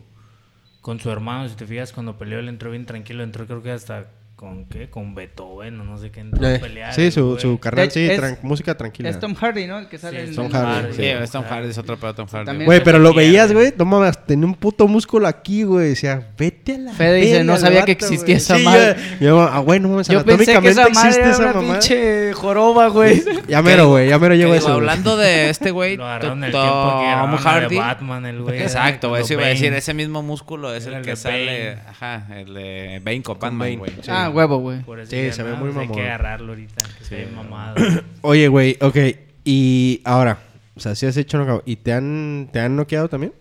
con 0.82 1.00
su 1.00 1.12
hermano. 1.12 1.50
Si 1.50 1.56
te 1.56 1.66
fijas, 1.66 1.92
cuando 1.92 2.18
peleó, 2.18 2.40
él 2.40 2.48
entró 2.48 2.70
bien 2.72 2.86
tranquilo. 2.86 3.24
Entró, 3.24 3.46
creo 3.48 3.62
que 3.64 3.72
hasta 3.72 4.06
con 4.42 4.66
qué? 4.66 4.90
Con 4.90 5.14
Beethoven 5.14 5.80
o 5.80 5.84
no 5.84 5.98
sé 6.00 6.10
qué. 6.10 6.22
Entró 6.22 6.46
Eh, 6.48 6.56
a 6.56 6.60
pelear. 6.60 6.94
sí, 6.96 7.12
su, 7.12 7.38
su 7.38 7.40
sí, 7.40 7.48
hecho, 7.48 7.60
tran- 7.62 8.34
es- 8.34 8.44
música 8.44 8.76
tranquila. 8.76 9.08
Es 9.10 9.20
Tom 9.20 9.36
Hardy, 9.36 9.68
¿no? 9.68 9.78
El 9.78 9.88
que 9.88 10.00
sale 10.00 10.24
Sí, 10.24 10.30
en 10.30 10.36
Tom 10.36 10.46
en- 10.48 10.52
Hardy, 10.54 10.94
Sí, 10.94 11.02
sí. 11.04 11.06
es 11.06 11.30
Tom 11.32 11.44
Hardy, 11.44 11.70
es 11.70 11.78
otro 11.78 11.96
pedo 11.98 12.16
Tom 12.16 12.28
Hardy. 12.28 12.46
También- 12.48 12.66
Güey, 12.66 12.84
pero 12.84 12.98
lo 12.98 13.14
veías, 13.14 13.54
güey, 13.54 13.72
no 13.78 13.86
mames, 13.86 14.18
tenía 14.26 14.48
un 14.48 14.56
puto 14.56 14.88
músculo 14.88 15.28
aquí, 15.28 15.62
güey. 15.64 15.90
Decía, 15.90 16.32
vete 16.38 16.61
a 16.68 16.78
la 16.78 16.92
Fede 16.94 17.16
dice, 17.18 17.44
no 17.44 17.58
sabía 17.58 17.84
que 17.86 17.94
existía 17.94 18.38
esa 18.38 18.58
Sí, 18.58 18.64
madre. 18.64 18.96
Yo, 19.20 19.28
yo, 19.28 19.42
ah, 19.42 19.60
güey, 19.60 19.80
no 19.80 19.90
mames, 19.90 20.08
Yo 20.08 20.24
pensé 20.24 20.60
que 20.60 20.68
esa 20.70 20.90
madre 20.90 20.92
existe 20.92 21.20
era 21.22 21.32
esa 21.32 21.42
una 21.44 21.54
mamá. 21.54 21.74
pinche 21.74 22.34
joroba, 22.34 22.88
güey. 22.90 23.24
Ya 23.48 23.62
mero, 23.62 23.88
güey, 23.90 24.10
ya 24.10 24.20
mero 24.20 24.36
llegó 24.36 24.54
eso. 24.54 24.74
hablando 24.74 25.18
de 25.18 25.50
este 25.50 25.72
güey, 25.72 25.98
Lo 25.98 26.06
agarraron 26.06 26.44
el 26.44 26.52
Tom 26.52 26.62
tiempo 26.62 27.00
que 27.00 27.06
era 27.08 27.38
Hardy. 27.38 27.76
de 27.76 27.82
Batman, 27.82 28.26
el 28.26 28.42
güey. 28.42 28.62
Exacto, 28.62 29.10
güey, 29.10 29.24
eso 29.24 29.34
iba 29.34 29.44
a 29.44 29.48
decir, 29.48 29.74
ese 29.74 29.94
mismo 29.94 30.22
músculo 30.22 30.74
es 30.76 30.86
el 30.86 31.02
que 31.02 31.16
sale, 31.16 31.74
ajá, 31.90 32.28
el 32.36 32.54
de 32.54 33.02
Bane 33.04 33.24
con. 33.24 33.40
Batman, 33.40 33.78
güey. 33.78 33.92
Ah, 34.08 34.30
huevo, 34.30 34.58
güey. 34.60 34.80
Sí, 35.06 35.32
se 35.32 35.44
ve 35.44 35.54
muy 35.54 35.72
pues 35.72 35.90
Hay 35.90 35.96
que 35.96 36.02
agarrarlo 36.02 36.50
ahorita, 36.54 36.86
que 37.00 37.06
se 37.06 37.16
ve 37.16 37.28
mamado. 37.36 37.76
Oye, 38.22 38.48
güey, 38.48 38.78
ok. 38.82 38.98
Y 39.44 40.02
ahora, 40.04 40.38
o 40.76 40.80
sea, 40.80 40.94
sí 40.96 41.06
has 41.08 41.18
hecho 41.18 41.38
knockout. 41.38 41.64
¿Y 41.66 41.78
te 41.78 41.94
han, 41.94 42.50
te 42.54 42.60
han 42.60 42.76
noqueado 42.76 43.10
también? 43.10 43.34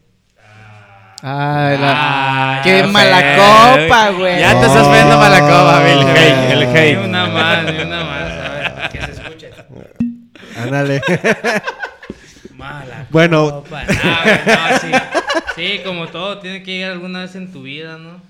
Ay, 1.23 1.79
la... 1.79 2.57
Ay, 2.57 2.61
¡Qué 2.65 2.83
no 2.83 2.89
mala 2.89 3.21
sé. 3.21 3.37
copa, 3.37 4.11
güey! 4.11 4.41
Ya 4.41 4.59
te 4.61 4.67
estás 4.67 4.91
viendo 4.91 5.19
mala 5.19 5.41
copa, 5.41 5.83
Bill. 5.85 5.99
El 5.99 6.17
hate, 6.17 6.51
el 6.53 6.63
hate. 6.77 6.99
Ni 6.99 7.05
una 7.05 7.27
más, 7.27 7.65
ni 7.65 7.79
una 7.81 8.05
más. 8.05 8.33
A 8.33 8.49
ver, 8.55 8.91
que 8.91 9.01
se 9.03 9.11
escuche. 9.13 9.51
Ándale. 10.57 11.03
Mala. 12.57 13.07
Bueno. 13.11 13.51
copa. 13.63 13.85
No, 13.85 13.93
güey, 14.25 14.39
no, 14.47 14.79
sí. 14.81 14.93
Sí, 15.57 15.81
como 15.85 16.09
todo, 16.09 16.39
tiene 16.39 16.63
que 16.63 16.73
llegar 16.73 16.93
alguna 16.93 17.21
vez 17.21 17.35
en 17.35 17.53
tu 17.53 17.63
vida, 17.63 17.97
¿no? 17.99 18.21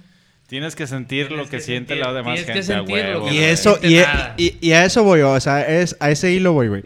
Tienes 0.46 0.74
que 0.74 0.86
sentir 0.86 1.28
Tienes 1.28 1.44
lo 1.46 1.50
que, 1.50 1.58
que 1.58 1.62
siente 1.62 1.94
sentir- 1.94 2.04
la 2.06 2.12
demás 2.12 2.40
que 2.40 2.52
gente 2.54 2.80
huevo. 2.80 2.88
que 2.92 3.00
y 3.00 3.12
no 3.12 3.20
güey. 3.20 3.38
eso, 3.44 3.76
siente 3.78 3.88
y, 3.88 4.00
nada. 4.00 4.34
y, 4.36 4.56
y 4.60 4.72
a 4.72 4.84
eso 4.84 5.04
voy, 5.04 5.20
o 5.20 5.38
sea, 5.40 5.62
es, 5.62 5.96
a 6.00 6.10
ese 6.10 6.32
hilo 6.32 6.52
voy, 6.52 6.68
güey. 6.68 6.82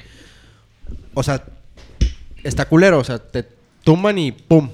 O 1.14 1.22
sea, 1.22 1.42
está 2.42 2.66
culero, 2.66 2.98
o 2.98 3.04
sea, 3.04 3.18
te 3.18 3.44
tumban 3.82 4.18
y 4.18 4.32
pum. 4.32 4.68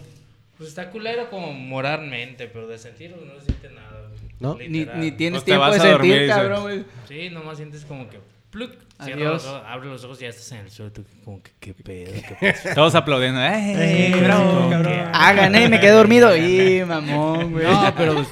Pues 0.61 0.69
está 0.69 0.91
culero 0.91 1.31
como 1.31 1.55
moralmente, 1.55 2.47
pero 2.49 2.69
de 2.69 2.77
sentirlo 2.77 3.17
no 3.25 3.41
se 3.41 3.47
siente 3.47 3.71
nada, 3.71 4.09
güey. 4.09 4.21
¿No? 4.41 4.57
Ni, 4.57 4.69
ni 4.85 5.11
tienes 5.13 5.43
Pues 5.43 5.45
te 5.45 5.51
tiempo 5.53 5.65
de 5.65 5.71
vas 5.71 5.81
a 5.81 5.83
sentir, 5.83 6.11
dormir, 6.13 6.29
cabrón, 6.29 6.63
güey. 6.65 6.85
Sí, 7.09 7.31
nomás 7.31 7.57
sientes 7.57 7.87
como 7.87 8.11
que... 8.11 8.21
Pluk, 8.51 8.73
cierra 9.03 9.15
Adiós. 9.21 9.33
los 9.33 9.47
ojos, 9.47 9.63
abre 9.67 9.89
los 9.89 10.05
ojos 10.05 10.19
y 10.19 10.25
ya 10.25 10.29
estás 10.29 10.53
en 10.53 10.59
el 10.59 10.71
suelo. 10.71 10.93
Tú 10.93 11.05
como 11.25 11.43
que, 11.43 11.51
¿qué 11.61 11.73
pedo? 11.73 12.13
¿Qué? 12.41 12.55
Todos 12.75 12.95
aplaudiendo. 12.95 13.41
¡Eh, 13.43 14.09
Como 14.13 14.23
bravo, 14.25 14.65
que, 14.69 14.71
cabrón! 14.75 15.11
Ah, 15.15 15.33
gané 15.33 15.69
me 15.71 15.81
quedé 15.81 15.93
dormido. 15.93 16.37
Y 16.37 16.85
mamón, 16.85 17.53
güey. 17.53 17.65
No, 17.65 17.95
pero 17.97 18.15
pues, 18.17 18.29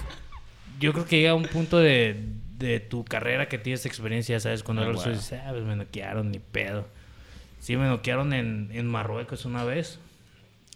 yo 0.80 0.92
creo 0.92 1.06
que 1.06 1.16
llega 1.20 1.34
un 1.34 1.44
punto 1.46 1.78
de, 1.78 2.14
de 2.58 2.78
tu 2.80 3.06
carrera 3.06 3.48
que 3.48 3.56
tienes 3.56 3.86
experiencia, 3.86 4.38
¿sabes? 4.38 4.62
Cuando 4.62 4.82
Ah, 4.82 4.86
ahora 4.86 4.98
bueno. 4.98 5.12
dices, 5.12 5.40
ah, 5.42 5.48
pues 5.52 5.62
me 5.62 5.76
noquearon, 5.76 6.30
ni 6.30 6.40
pedo. 6.40 6.84
Sí, 7.60 7.76
me 7.78 7.86
noquearon 7.86 8.34
en, 8.34 8.68
en 8.74 8.86
Marruecos 8.86 9.46
una 9.46 9.64
vez. 9.64 9.98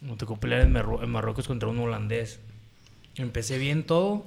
Me 0.03 0.16
tocó 0.16 0.36
pelear 0.36 0.62
en, 0.62 0.74
Marru- 0.74 1.03
en 1.03 1.11
Marruecos 1.11 1.46
contra 1.46 1.68
un 1.68 1.78
holandés. 1.78 2.40
Empecé 3.16 3.59
bien 3.59 3.84
todo. 3.84 4.24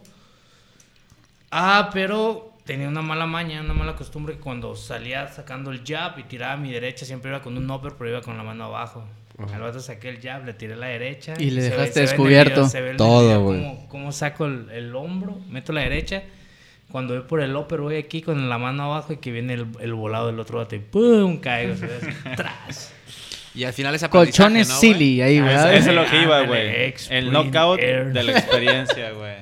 Ah, 1.51 1.89
pero 1.93 2.53
tenía 2.65 2.87
una 2.87 3.01
mala 3.01 3.25
maña, 3.25 3.61
una 3.61 3.73
mala 3.73 3.95
costumbre 3.95 4.35
que 4.35 4.39
cuando 4.41 4.75
salía 4.75 5.27
sacando 5.27 5.71
el 5.71 5.83
jab 5.85 6.17
y 6.19 6.23
tiraba 6.23 6.53
a 6.53 6.57
mi 6.57 6.71
derecha, 6.71 7.05
siempre 7.05 7.29
iba 7.31 7.41
con 7.41 7.57
un 7.57 7.69
upper, 7.69 7.93
pero 7.97 8.09
iba 8.09 8.21
con 8.21 8.37
la 8.37 8.43
mano 8.43 8.65
abajo. 8.65 9.03
Al 9.53 9.59
vato 9.61 9.81
saqué 9.81 10.09
el 10.09 10.21
jab, 10.21 10.45
le 10.45 10.53
tiré 10.53 10.75
la 10.77 10.87
derecha. 10.87 11.33
Y 11.37 11.51
le 11.51 11.61
se 11.61 11.69
ve- 11.69 11.75
dejaste 11.75 11.93
se 11.93 11.99
ve 11.99 12.05
descubierto. 12.07 12.53
video, 12.55 12.69
se 12.69 12.79
ve 12.81 12.85
en 12.87 12.91
el 12.91 12.97
Todo, 12.97 13.41
güey. 13.43 13.59
Cómo, 13.61 13.87
cómo 13.89 14.11
saco 14.13 14.45
el, 14.45 14.69
el 14.71 14.95
hombro, 14.95 15.37
meto 15.49 15.73
la 15.73 15.81
derecha. 15.81 16.23
Cuando 16.89 17.13
voy 17.15 17.23
por 17.23 17.41
el 17.41 17.53
upper, 17.55 17.81
voy 17.81 17.97
aquí 17.97 18.21
con 18.21 18.47
la 18.47 18.57
mano 18.57 18.83
abajo 18.83 19.11
y 19.13 19.17
que 19.17 19.31
viene 19.31 19.55
el, 19.55 19.67
el 19.81 19.93
volado 19.93 20.27
del 20.27 20.39
otro 20.39 20.59
vato 20.59 20.75
y 20.75 20.79
¡pum! 20.79 21.37
caigo. 21.39 21.75
se 21.75 21.85
ve 21.87 21.95
así, 21.97 22.07
¡tras! 22.37 22.93
Y 23.55 23.63
al 23.63 23.73
final 23.73 23.95
es 23.95 24.03
aprendizaje, 24.03 24.37
Colchones 24.37 24.67
silly 24.67 25.21
ahí, 25.21 25.37
Eso, 25.37 25.45
¿verdad? 25.45 25.73
eso 25.73 25.89
es 25.89 25.95
lo 25.95 26.05
que 26.05 26.21
iba, 26.21 26.41
güey. 26.41 26.93
El 27.09 27.31
knockout 27.31 27.79
Air. 27.79 28.11
de 28.13 28.23
la 28.23 28.31
experiencia, 28.33 29.11
güey. 29.11 29.33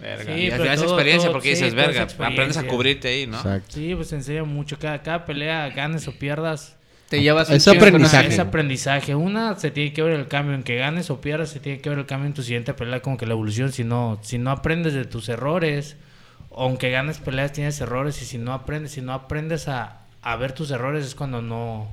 Verga. 0.00 0.24
Sí, 0.34 0.40
Y 0.40 0.50
al 0.50 0.60
final 0.60 0.74
es 0.76 0.82
experiencia 0.82 1.24
todo- 1.28 1.32
porque 1.34 1.48
sí, 1.48 1.54
dices, 1.56 1.68
es 1.68 1.74
verga, 1.74 2.02
aprendes 2.02 2.16
a 2.20 2.26
experiencia". 2.30 2.66
cubrirte 2.68 3.08
ahí, 3.08 3.26
¿no? 3.26 3.36
Exacto. 3.36 3.66
Sí, 3.74 3.94
pues 3.94 4.08
te 4.08 4.14
enseña 4.16 4.44
mucho. 4.44 4.78
Cada, 4.78 5.02
cada 5.02 5.26
pelea, 5.26 5.68
ganes 5.70 6.08
o 6.08 6.12
pierdas, 6.12 6.76
Te 7.10 7.20
llevas 7.20 7.50
Es 7.50 7.66
aprendizaje. 7.68 7.96
Es 7.96 8.10
conocimiento. 8.12 8.42
aprendizaje. 8.42 9.14
Una, 9.16 9.58
se 9.58 9.70
tiene 9.72 9.92
que 9.92 10.02
ver 10.02 10.12
el 10.14 10.26
cambio. 10.28 10.54
En 10.54 10.62
que 10.62 10.76
ganes 10.76 11.10
o 11.10 11.20
pierdas, 11.20 11.50
se 11.50 11.58
tiene 11.60 11.80
que 11.80 11.90
ver 11.90 11.98
el 11.98 12.06
cambio 12.06 12.28
en 12.28 12.34
tu 12.34 12.42
siguiente 12.44 12.72
pelea. 12.72 13.00
Como 13.00 13.16
que 13.18 13.26
la 13.26 13.32
evolución. 13.32 13.72
Si 13.72 13.82
no, 13.84 14.18
si 14.22 14.38
no 14.38 14.52
aprendes 14.52 14.94
de 14.94 15.04
tus 15.04 15.28
errores, 15.28 15.96
aunque 16.56 16.90
ganes 16.90 17.18
peleas, 17.18 17.52
tienes 17.52 17.80
errores. 17.80 18.22
Y 18.22 18.24
si 18.24 18.38
no 18.38 18.52
aprendes, 18.54 18.92
si 18.92 19.00
no 19.02 19.12
aprendes 19.12 19.66
a, 19.68 20.02
a 20.22 20.36
ver 20.36 20.52
tus 20.52 20.70
errores, 20.70 21.04
es 21.04 21.14
cuando 21.16 21.42
no, 21.42 21.88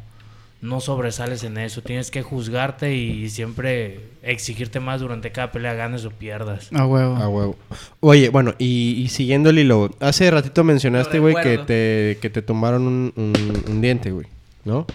no 0.61 0.79
sobresales 0.81 1.43
en 1.43 1.57
eso. 1.57 1.81
Tienes 1.81 2.09
que 2.11 2.23
juzgarte 2.23 2.95
y 2.95 3.29
siempre 3.29 3.99
exigirte 4.23 4.79
más 4.79 5.01
durante 5.01 5.31
cada 5.31 5.51
pelea, 5.51 5.73
ganes 5.75 6.03
o 6.05 6.09
pierdas. 6.11 6.69
A 6.73 6.85
huevo. 6.85 7.15
A 7.15 7.29
huevo. 7.29 7.55
Oye, 7.99 8.29
bueno, 8.29 8.53
y, 8.57 8.93
y 9.03 9.07
siguiendo 9.09 9.49
el 9.51 9.59
hilo, 9.59 9.91
hace 9.99 10.29
ratito 10.31 10.63
mencionaste, 10.63 11.19
güey, 11.19 11.35
que 11.43 11.57
te, 11.65 12.17
que 12.21 12.29
te 12.29 12.41
tumbaron 12.41 12.87
un, 12.87 13.13
un- 13.15 13.63
un 13.67 13.81
diente, 13.81 14.11
güey, 14.11 14.27
¿no? 14.65 14.85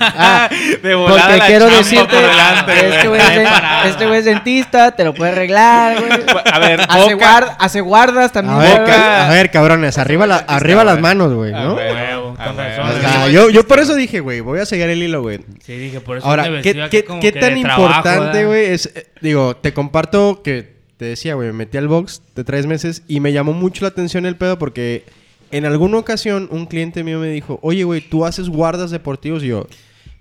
Ah, 0.00 0.48
De 0.82 0.94
volada 0.94 1.22
porque 1.22 1.38
la 1.38 1.46
quiero 1.46 1.66
decirte, 1.68 2.16
delante, 2.16 2.88
este 2.88 3.08
güey 3.08 3.20
es, 3.20 3.34
de- 3.36 3.48
este 3.90 4.06
güey 4.06 4.18
es 4.20 4.24
dentista, 4.24 4.92
te 4.92 5.04
lo 5.04 5.12
puede 5.14 5.32
arreglar, 5.32 6.00
güey. 6.00 6.12
A 6.52 6.58
ver, 6.58 6.80
Hace, 6.88 7.14
Boca- 7.14 7.40
guard- 7.40 7.56
hace 7.58 7.80
guardas 7.82 8.32
también. 8.32 8.56
A 8.56 8.62
ver, 8.62 8.80
güey. 8.82 8.92
a 8.94 9.28
ver, 9.28 9.50
cabrones, 9.50 9.98
arriba, 9.98 10.26
la, 10.26 10.36
arriba 10.36 10.82
las 10.84 11.00
manos, 11.00 11.32
güey, 11.34 11.52
¿no? 11.52 11.74
O 11.74 11.78
sea, 13.00 13.28
yo, 13.28 13.50
yo 13.50 13.66
por 13.66 13.78
eso 13.78 13.94
dije, 13.94 14.20
güey, 14.20 14.40
voy 14.40 14.60
a 14.60 14.66
seguir 14.66 14.88
el 14.88 15.02
hilo, 15.02 15.22
güey. 15.22 15.40
Sí, 15.64 15.76
dije, 15.76 16.00
por 16.00 16.18
eso 16.18 16.26
Ahora, 16.26 16.44
te 16.44 16.62
¿qué, 16.62 16.88
qué- 16.90 17.04
como 17.04 17.20
qué 17.20 17.32
que 17.32 17.40
tan 17.40 17.56
importante, 17.58 18.44
güey? 18.46 18.66
Es, 18.66 18.86
eh, 18.94 19.06
digo, 19.20 19.56
te 19.56 19.72
comparto 19.72 20.42
que 20.42 20.76
te 20.96 21.04
decía, 21.06 21.34
güey, 21.34 21.48
me 21.48 21.52
metí 21.54 21.76
al 21.76 21.88
box 21.88 22.22
de 22.34 22.44
tres 22.44 22.66
meses 22.66 23.02
y 23.08 23.20
me 23.20 23.32
llamó 23.32 23.52
mucho 23.52 23.84
la 23.84 23.88
atención 23.88 24.24
el 24.26 24.36
pedo 24.36 24.58
porque 24.58 25.04
en 25.50 25.64
alguna 25.64 25.98
ocasión 25.98 26.48
un 26.50 26.66
cliente 26.66 27.04
mío 27.04 27.18
me 27.18 27.28
dijo, 27.28 27.58
oye, 27.62 27.84
güey, 27.84 28.00
tú 28.00 28.24
haces 28.24 28.48
guardas 28.48 28.90
deportivos 28.90 29.42
y 29.42 29.48
yo, 29.48 29.66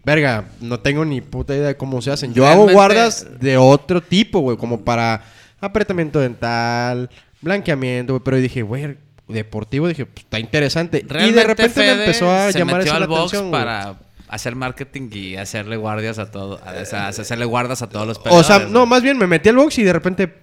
verga, 0.03 0.45
no 0.61 0.79
tengo 0.79 1.03
ni 1.05 1.21
puta 1.21 1.55
idea 1.55 1.67
de 1.67 1.77
cómo 1.77 2.01
se 2.01 2.11
hacen. 2.11 2.33
Yo 2.33 2.47
hago 2.47 2.69
guardas 2.69 3.27
de 3.39 3.57
otro 3.57 4.01
tipo, 4.01 4.39
güey, 4.39 4.57
como 4.57 4.81
para 4.81 5.23
apretamiento 5.59 6.19
dental, 6.19 7.09
blanqueamiento, 7.41 8.13
güey, 8.13 8.23
pero 8.23 8.37
dije, 8.37 8.61
güey, 8.61 8.97
deportivo, 9.27 9.87
dije, 9.87 10.05
pues 10.05 10.25
está 10.25 10.39
interesante. 10.39 11.03
y 11.03 11.31
de 11.31 11.43
repente 11.43 11.69
Fede 11.69 11.95
me 11.95 12.01
empezó 12.03 12.31
a 12.31 12.51
se 12.51 12.59
llamar 12.59 12.77
metió 12.77 12.91
eso 12.91 12.99
la 12.99 13.05
al 13.05 13.09
box 13.09 13.33
atención, 13.33 13.51
para 13.51 13.95
hacer 14.27 14.55
marketing 14.55 15.09
y 15.11 15.35
hacerle 15.35 15.77
guardias 15.77 16.19
a 16.19 16.31
todo, 16.31 16.55
o 16.63 16.85
sea, 16.85 17.07
hacerle 17.07 17.45
guardas 17.45 17.81
a 17.81 17.89
todos 17.89 18.07
los 18.07 18.19
O 18.25 18.43
sea, 18.43 18.59
no, 18.59 18.85
más 18.85 19.01
bien 19.01 19.17
me 19.17 19.27
metí 19.27 19.49
al 19.49 19.55
box 19.55 19.79
y 19.79 19.83
de 19.83 19.93
repente 19.93 20.33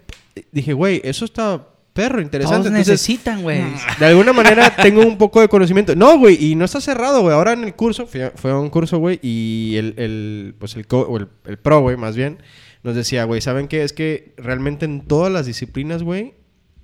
dije, 0.50 0.72
güey, 0.72 1.00
eso 1.04 1.24
está 1.24 1.66
perro, 1.92 2.20
interesante. 2.20 2.56
Todos 2.56 2.66
Entonces, 2.68 2.88
necesitan, 2.92 3.42
güey. 3.42 3.62
de 3.98 4.06
alguna 4.06 4.32
manera 4.32 4.74
tengo 4.76 5.02
un 5.02 5.18
poco 5.18 5.40
de 5.40 5.48
conocimiento. 5.48 5.94
No, 5.94 6.18
güey, 6.18 6.42
y 6.44 6.54
no 6.54 6.64
está 6.64 6.80
cerrado, 6.80 7.22
güey. 7.22 7.34
Ahora 7.34 7.52
en 7.52 7.64
el 7.64 7.74
curso, 7.74 8.06
fui 8.06 8.20
a- 8.22 8.32
fue 8.34 8.50
a 8.50 8.58
un 8.58 8.70
curso, 8.70 8.98
güey, 8.98 9.18
y 9.22 9.74
el, 9.76 9.94
el, 9.98 10.54
pues 10.58 10.74
el, 10.76 10.86
co- 10.86 11.02
o 11.08 11.16
el, 11.18 11.28
el 11.46 11.58
pro, 11.58 11.80
güey, 11.80 11.96
más 11.96 12.16
bien, 12.16 12.38
nos 12.82 12.94
decía, 12.96 13.24
güey, 13.24 13.40
¿saben 13.40 13.68
qué? 13.68 13.82
Es 13.84 13.92
que 13.92 14.32
realmente 14.36 14.84
en 14.84 15.02
todas 15.02 15.32
las 15.32 15.46
disciplinas, 15.46 16.02
güey, 16.02 16.34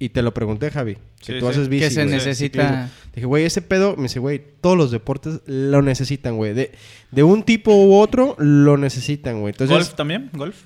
y 0.01 0.11
te 0.11 0.23
lo 0.23 0.33
pregunté, 0.33 0.71
Javi, 0.71 0.95
que 0.95 1.01
Sí, 1.21 1.33
tú 1.41 1.47
sí. 1.47 1.51
haces 1.51 1.69
bici, 1.69 1.85
Que 1.87 1.91
se 1.91 2.03
güey, 2.05 2.15
necesita- 2.15 2.63
ciclismo. 2.69 2.91
Dije, 3.15 3.27
güey, 3.27 3.45
ese 3.45 3.63
pedo, 3.63 3.97
me 3.97 4.05
dice, 4.05 4.21
güey, 4.21 4.41
todos 4.61 4.77
los 4.77 4.91
deportes 4.93 5.41
lo 5.47 5.83
necesitan, 5.83 6.37
güey. 6.37 6.55
De, 6.55 6.71
de 7.11 7.23
un 7.25 7.43
tipo 7.43 7.75
u 7.75 7.95
otro 7.97 8.37
lo 8.39 8.77
necesitan, 8.77 9.41
güey. 9.41 9.53
Entonces, 9.55 9.75
¿Golf 9.77 9.95
también? 9.95 10.31
¿Golf? 10.35 10.57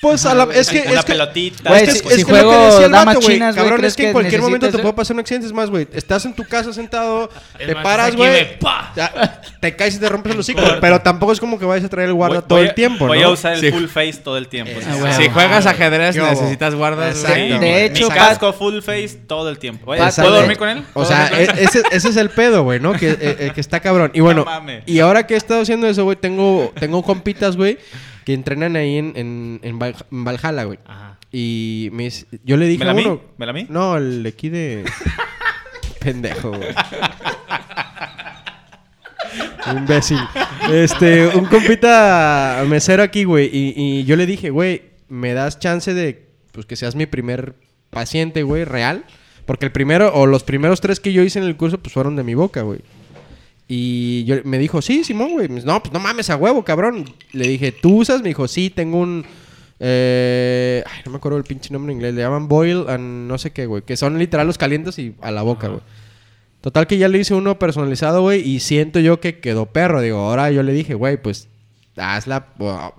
Pues 0.00 0.24
a 0.26 0.34
la, 0.34 0.44
es 0.54 0.68
que... 0.68 0.82
Una 0.82 1.00
es 1.00 1.04
que- 1.04 1.12
pelotita. 1.12 1.76
Es 1.76 1.82
que, 1.82 1.90
si- 1.90 2.08
es 2.08 2.14
si 2.20 2.24
que 2.24 2.32
lo 2.42 2.50
que 2.50 2.56
decía 2.56 2.86
el 2.86 2.92
vato, 2.92 3.20
güey, 3.20 3.38
cabrón, 3.38 3.78
¿crees 3.78 3.92
es 3.92 3.96
que 3.96 4.06
en 4.06 4.12
cualquier 4.12 4.40
momento 4.42 4.70
te 4.70 4.78
puede 4.78 4.94
pasar 4.94 5.14
un 5.14 5.20
accidente. 5.20 5.46
Es 5.46 5.52
más, 5.52 5.70
güey, 5.70 5.88
estás 5.92 6.24
en 6.24 6.34
tu 6.34 6.44
casa 6.44 6.72
sentado, 6.72 7.28
te 7.58 7.74
paras, 7.74 8.14
güey, 8.14 8.58
te 9.60 9.74
caes 9.76 9.96
y 9.96 9.98
te 9.98 10.08
rompes 10.08 10.32
el 10.34 10.38
hocico, 10.40 10.62
pero 10.80 11.00
tampoco 11.00 11.32
es 11.32 11.40
como 11.40 11.58
que 11.58 11.64
vayas 11.64 11.84
a 11.84 11.88
traer 11.88 12.08
el 12.08 12.14
guarda 12.14 12.40
Voy- 12.40 12.48
todo 12.48 12.58
voy 12.58 12.68
el 12.68 12.74
tiempo, 12.74 13.06
Voy 13.06 13.20
¿no? 13.20 13.28
a 13.28 13.30
usar 13.32 13.54
el 13.54 13.60
Sí. 13.60 13.70
full 13.70 13.86
face 13.86 14.14
todo 14.22 14.38
el 14.38 14.48
tiempo. 14.48 14.72
Ah, 14.86 15.12
sí. 15.16 15.22
Si 15.24 15.28
juegas 15.30 15.66
ajedrez, 15.66 16.14
¿Qué 16.14 16.20
hubo? 16.22 16.28
necesitas 16.30 16.74
guardas. 16.74 17.16
Exacto. 17.16 17.58
De 17.60 17.84
hecho, 17.86 18.08
Mi 18.08 18.14
casco 18.14 18.52
full 18.52 18.80
face 18.80 19.18
todo 19.26 19.48
el 19.48 19.58
tiempo. 19.58 19.94
Pat- 19.96 20.14
¿Puedo 20.14 20.34
dormir 20.36 20.56
con 20.58 20.68
él? 20.68 20.78
O 20.90 21.02
¿Puedo 21.02 21.08
sea, 21.08 21.28
e- 21.38 21.64
ese, 21.64 21.82
es 21.90 22.16
el 22.16 22.30
pedo, 22.30 22.62
güey, 22.62 22.78
¿no? 22.80 22.92
Que, 22.92 23.10
eh, 23.10 23.18
eh, 23.20 23.50
que 23.54 23.60
está 23.60 23.80
cabrón. 23.80 24.10
Y 24.14 24.20
bueno, 24.20 24.44
y 24.86 25.00
ahora 25.00 25.26
que 25.26 25.34
he 25.34 25.36
estado 25.36 25.62
haciendo 25.62 25.86
eso, 25.88 26.04
güey, 26.04 26.16
tengo, 26.16 26.72
tengo 26.78 27.02
compitas, 27.02 27.56
güey, 27.56 27.78
que 28.28 28.34
entrenan 28.34 28.76
ahí 28.76 28.98
en, 28.98 29.14
en, 29.16 29.58
en, 29.62 29.78
Val- 29.78 29.96
en 30.12 30.22
Valhalla, 30.22 30.64
güey. 30.64 30.78
Ajá. 30.86 31.18
Y 31.32 31.88
me 31.92 32.10
yo 32.44 32.58
le 32.58 32.66
dije 32.66 32.80
¿Me 32.80 32.84
la 32.84 32.90
a 32.90 32.94
uno... 32.94 33.22
¿Me 33.38 33.46
la 33.46 33.54
mí? 33.54 33.66
No, 33.70 33.96
el 33.96 34.22
de 34.22 34.28
aquí 34.28 34.50
de... 34.50 34.84
Pendejo, 35.98 36.50
güey. 36.50 36.68
Imbécil. 39.74 40.18
Este, 40.70 41.28
un 41.28 41.46
compita 41.46 42.62
mesero 42.68 43.02
aquí, 43.02 43.24
güey. 43.24 43.46
Y, 43.50 43.72
y 43.76 44.04
yo 44.04 44.14
le 44.16 44.26
dije, 44.26 44.50
güey, 44.50 44.82
¿me 45.08 45.32
das 45.32 45.58
chance 45.58 45.94
de 45.94 46.28
pues 46.52 46.66
que 46.66 46.76
seas 46.76 46.94
mi 46.96 47.06
primer 47.06 47.54
paciente, 47.88 48.42
güey, 48.42 48.64
real? 48.64 49.06
Porque 49.46 49.64
el 49.64 49.72
primero, 49.72 50.12
o 50.14 50.26
los 50.26 50.44
primeros 50.44 50.82
tres 50.82 51.00
que 51.00 51.14
yo 51.14 51.22
hice 51.22 51.38
en 51.38 51.46
el 51.46 51.56
curso, 51.56 51.78
pues 51.78 51.94
fueron 51.94 52.14
de 52.14 52.24
mi 52.24 52.34
boca, 52.34 52.60
güey. 52.60 52.80
Y 53.70 54.24
yo, 54.24 54.36
me 54.44 54.58
dijo, 54.58 54.80
sí, 54.80 55.04
Simón, 55.04 55.32
güey. 55.32 55.48
No, 55.48 55.82
pues 55.82 55.92
no 55.92 56.00
mames 56.00 56.30
a 56.30 56.36
huevo, 56.36 56.64
cabrón. 56.64 57.04
Le 57.32 57.46
dije, 57.46 57.70
¿tú 57.70 57.98
usas? 57.98 58.22
Me 58.22 58.28
dijo, 58.28 58.48
sí, 58.48 58.70
tengo 58.70 58.98
un. 58.98 59.26
eh, 59.78 60.82
ay, 60.86 61.02
no 61.04 61.10
me 61.12 61.18
acuerdo 61.18 61.36
el 61.36 61.44
pinche 61.44 61.72
nombre 61.72 61.92
en 61.92 61.98
inglés. 61.98 62.14
Le 62.14 62.22
llaman 62.22 62.48
boil 62.48 62.86
and 62.88 63.28
no 63.28 63.36
sé 63.36 63.50
qué, 63.52 63.66
güey. 63.66 63.82
Que 63.82 63.96
son 63.98 64.18
literal 64.18 64.46
los 64.46 64.56
calientes 64.58 64.98
y 64.98 65.14
a 65.20 65.30
la 65.30 65.42
boca, 65.42 65.68
güey. 65.68 65.82
Total 66.62 66.86
que 66.86 66.98
ya 66.98 67.08
le 67.08 67.18
hice 67.18 67.34
uno 67.34 67.58
personalizado, 67.58 68.22
güey. 68.22 68.40
Y 68.40 68.60
siento 68.60 69.00
yo 69.00 69.20
que 69.20 69.38
quedó 69.38 69.66
perro. 69.66 70.00
Digo, 70.00 70.18
ahora 70.18 70.50
yo 70.50 70.62
le 70.62 70.72
dije, 70.72 70.94
güey, 70.94 71.20
pues 71.20 71.48
hazla, 72.00 72.44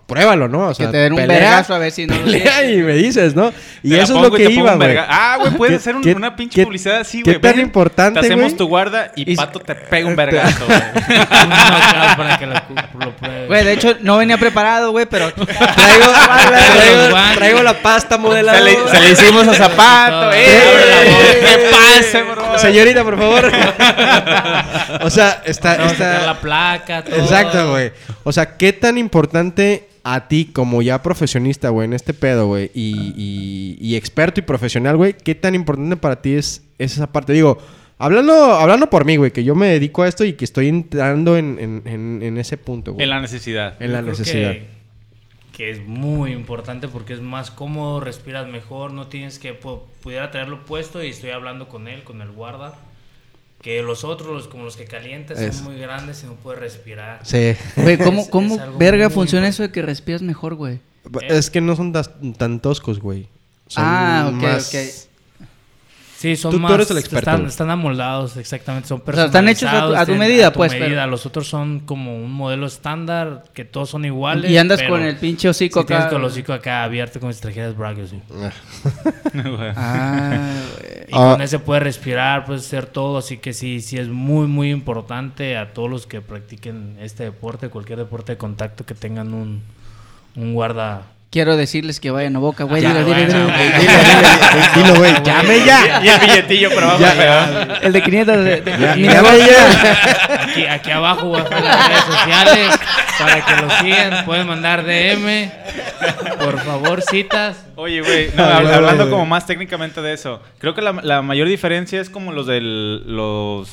pruébalo, 0.07 0.47
¿no? 0.47 0.67
O 0.67 0.73
sea, 0.73 0.87
que 0.87 0.91
te 0.91 0.97
den 0.97 1.13
un 1.13 1.27
vergazo 1.27 1.73
a 1.73 1.77
ver 1.79 1.91
si 1.91 2.05
no 2.05 2.15
pelea 2.17 2.63
y 2.69 2.77
me 2.77 2.93
dices, 2.93 3.35
¿no? 3.35 3.51
Y 3.83 3.89
Te 3.91 4.01
eso 4.01 4.15
es 4.17 4.21
lo 4.21 4.31
que 4.31 4.49
iba, 4.51 4.75
güey. 4.75 4.97
Ah, 4.97 5.37
güey, 5.39 5.51
puedes 5.53 5.73
¿Qué- 5.73 5.77
hacer 5.77 5.95
un- 5.95 6.01
qué- 6.03 6.13
una 6.13 6.35
pinche 6.35 6.55
qué- 6.55 6.65
publicidad 6.65 6.97
así, 6.99 7.23
qué 7.23 7.31
güey. 7.31 7.41
tan 7.41 7.51
Ven, 7.53 7.61
importante, 7.61 8.19
Te 8.19 8.25
hacemos 8.27 8.55
tu 8.57 8.67
guarda 8.67 9.11
y, 9.15 9.31
Y- 9.33 9.35
Pato 9.35 9.59
te 9.59 9.75
pega 9.75 10.07
un 10.07 10.15
vergazo, 10.15 10.65
güey. 10.65 10.79
Para 12.17 12.37
que 12.39 12.45
lo. 12.45 12.53
Güey, 13.47 13.63
de 13.65 13.73
hecho, 13.73 13.95
no 14.01 14.17
venía 14.17 14.37
preparado, 14.37 14.91
güey, 14.91 15.05
pero... 15.05 15.31
Traigo, 15.33 16.05
traigo, 16.11 17.17
traigo 17.35 17.63
la 17.63 17.81
pasta 17.81 18.17
modelada. 18.17 18.57
Se 18.57 18.63
le, 18.63 18.77
se 18.89 18.99
le 18.99 19.11
hicimos 19.11 19.47
a 19.47 19.53
Zapato, 19.53 20.31
eh. 20.33 20.59
¿Qué 21.41 21.69
pase, 21.71 22.21
bro? 22.23 22.57
Señorita, 22.59 23.03
por 23.03 23.17
favor. 23.17 23.51
o 25.01 25.09
sea, 25.09 25.41
está, 25.45 25.75
está, 25.85 26.25
la 26.25 26.39
placa, 26.39 27.03
todo. 27.03 27.15
Exacto, 27.15 27.71
güey. 27.71 27.91
O 28.23 28.31
sea, 28.31 28.57
¿qué 28.57 28.73
tan 28.89 28.97
importante 28.97 29.87
a 30.03 30.27
ti 30.27 30.45
como 30.51 30.81
ya 30.81 31.01
profesionista, 31.03 31.69
güey, 31.69 31.85
en 31.85 31.93
este 31.93 32.13
pedo, 32.13 32.47
güey, 32.47 32.71
y, 32.73 33.13
y- 33.15 33.77
y 33.79 33.95
experto 33.95 34.39
y 34.39 34.43
profesional, 34.43 34.97
güey, 34.97 35.13
qué 35.13 35.35
tan 35.35 35.53
importante 35.55 35.95
para 35.97 36.21
ti 36.21 36.33
es, 36.33 36.63
es 36.77 36.93
esa 36.93 37.11
parte? 37.11 37.33
Digo, 37.33 37.57
hablando, 37.97 38.33
hablando 38.33 38.89
por 38.89 39.05
mí, 39.05 39.17
güey, 39.17 39.31
que 39.31 39.43
yo 39.43 39.55
me 39.55 39.67
dedico 39.67 40.03
a 40.03 40.07
esto 40.07 40.23
y 40.25 40.33
que 40.33 40.45
estoy 40.45 40.67
entrando 40.67 41.37
en, 41.37 41.57
en- 41.59 41.81
en- 41.85 42.23
en 42.23 42.37
ese 42.37 42.57
punto, 42.57 42.93
güey. 42.93 43.03
En 43.03 43.09
la 43.09 43.19
necesidad. 43.21 43.75
En 43.81 43.91
la 43.91 43.99
Yo 43.99 44.05
creo 44.05 44.17
necesidad. 44.17 44.51
Que, 44.53 44.67
que 45.53 45.69
es 45.71 45.85
muy 45.85 46.31
importante 46.31 46.87
porque 46.87 47.13
es 47.13 47.21
más 47.21 47.51
cómodo, 47.51 47.99
respiras 47.99 48.47
mejor, 48.47 48.93
no 48.93 49.07
tienes 49.07 49.37
que 49.39 49.59
pu- 49.59 49.81
pudiera 50.01 50.31
traerlo 50.31 50.63
puesto 50.65 51.03
y 51.03 51.09
estoy 51.09 51.31
hablando 51.31 51.67
con 51.67 51.87
él, 51.87 52.03
con 52.03 52.21
el 52.21 52.31
guarda. 52.31 52.73
Que 53.61 53.81
los 53.83 54.03
otros, 54.05 54.29
los, 54.29 54.47
como 54.47 54.63
los 54.63 54.77
que 54.77 54.85
calientas, 54.85 55.39
Es- 55.39 55.55
son 55.57 55.65
muy 55.65 55.77
grandes 55.77 56.23
y 56.23 56.27
no 56.27 56.33
puedes 56.35 56.59
respirar. 56.61 57.19
Sí. 57.23 57.55
Güey, 57.75 57.97
¿cómo, 57.97 58.21
Es- 58.21 58.29
cómo 58.29 58.55
es 58.55 58.61
verga 58.77 59.09
funciona 59.09 59.47
eso 59.47 59.63
de 59.63 59.71
que 59.71 59.81
respiras 59.81 60.21
mejor, 60.21 60.55
güey? 60.55 60.79
Es 61.27 61.49
que 61.49 61.59
no 61.61 61.75
son 61.75 61.91
tan 62.37 62.59
toscos, 62.61 62.99
güey. 62.99 63.27
Son 63.67 63.83
Ah, 63.85 64.31
ok, 64.33 64.41
más- 64.41 64.73
ok. 64.73 65.08
Sí, 66.19 66.35
son 66.35 66.51
Tú- 66.51 66.57
tú 66.57 66.61
más. 66.63 66.73
eres 66.73 66.91
el 66.91 66.97
experto, 66.97 67.31
Están, 67.31 67.45
están 67.47 67.69
amoldados, 67.69 68.35
exactamente. 68.35 68.89
Son 68.89 69.01
O 69.07 69.11
sea, 69.13 69.25
están 69.25 69.47
hechos 69.47 69.69
a 69.69 69.71
tu- 69.71 69.77
a 69.77 69.79
tu 69.79 69.87
personalizados, 69.87 70.17
medida, 70.19 70.35
tienen- 70.51 70.53
pues, 70.53 70.71
medida. 70.73 70.87
pero- 71.03 71.07
Los 71.07 71.25
otros 71.25 71.47
son 71.47 71.79
como 71.79 72.13
un 72.17 72.29
modelo 72.33 72.67
estándar, 72.67 73.45
que 73.53 73.63
todos 73.63 73.89
son 73.89 74.03
iguales. 74.03 74.51
Y 74.51 74.57
andas 74.57 74.79
pero 74.79 74.89
con 74.91 75.01
el 75.03 75.15
pinche 75.15 75.47
hocico 75.47 75.85
tienes 75.85 76.07
acá. 76.07 76.13
con 76.13 76.21
el 76.21 76.27
hocico 76.27 76.51
acá 76.51 76.83
abierto 76.83 77.21
como 77.21 77.31
si 77.31 77.39
trajeras 77.39 77.77
brackets. 77.77 78.09
sí. 78.09 78.21
Ah, 79.33 79.41
güey. 79.45 79.69
Y 81.07 81.13
Ah. 81.13 81.31
con 81.31 81.41
ese 81.41 81.59
puedes 81.59 81.83
respirar, 81.83 82.43
puedes 82.45 82.65
hacer 82.65 82.85
todo. 82.85 83.17
Así 83.19 83.37
que 83.37 83.53
sí, 83.53 83.79
sí 83.79 83.97
es 83.97 84.09
muy, 84.09 84.47
muy 84.47 84.71
importante 84.71 85.55
a 85.57 85.73
todos 85.73 85.89
los 85.89 86.05
que 86.05 86.19
practiquen 86.21 86.97
este 86.99 87.23
deporte, 87.23 87.69
cualquier 87.69 87.97
deporte 87.99 88.33
de 88.33 88.37
contacto, 88.37 88.85
que 88.85 88.93
tengan 88.93 89.33
un, 89.33 89.61
un 90.35 90.53
guarda. 90.53 91.03
Quiero 91.31 91.55
decirles 91.57 91.99
que 91.99 92.09
vayan 92.09 92.35
a 92.35 92.39
boca, 92.39 92.63
güey. 92.63 92.81
Ya, 92.81 92.89
Dile, 92.89 93.03
dile, 93.05 93.25
bueno, 93.27 93.33
dile. 93.33 93.55
güey. 93.55 93.71
Dile, 93.79 93.97
dile, 93.99 94.69
dilo, 94.83 94.95
güey. 94.95 95.13
Llame 95.23 95.65
ya. 95.65 96.01
Y 96.03 96.07
el 96.07 96.19
billetillo 96.21 96.71
por 96.71 96.83
abajo. 96.83 96.99
Ya. 97.01 97.11
pegado. 97.13 97.75
El 97.83 97.93
de 97.93 98.01
500 98.03 98.37
de, 98.37 98.61
de- 98.61 98.99
Ya. 99.03 100.41
Aquí, 100.41 100.65
aquí 100.65 100.91
abajo 100.91 101.27
voy 101.27 101.41
a 101.41 101.43
dejar 101.43 101.63
las 101.63 101.87
redes 101.87 102.03
sociales 102.05 102.79
para 103.19 103.45
que 103.45 103.61
lo 103.61 103.69
sigan. 103.79 104.25
Pueden 104.25 104.47
mandar 104.47 104.83
DM. 104.83 105.51
Por 106.39 106.59
favor, 106.61 107.01
citas. 107.03 107.57
Oye, 107.75 108.01
güey, 108.01 108.31
no, 108.35 108.43
hablando 108.43 109.09
como 109.11 109.25
más 109.27 109.45
técnicamente 109.45 110.01
de 110.01 110.13
eso, 110.13 110.41
creo 110.57 110.73
que 110.73 110.81
la, 110.81 110.93
la 111.03 111.21
mayor 111.21 111.47
diferencia 111.47 112.01
es 112.01 112.09
como 112.09 112.31
los 112.31 112.47
del 112.47 113.03
los 113.15 113.69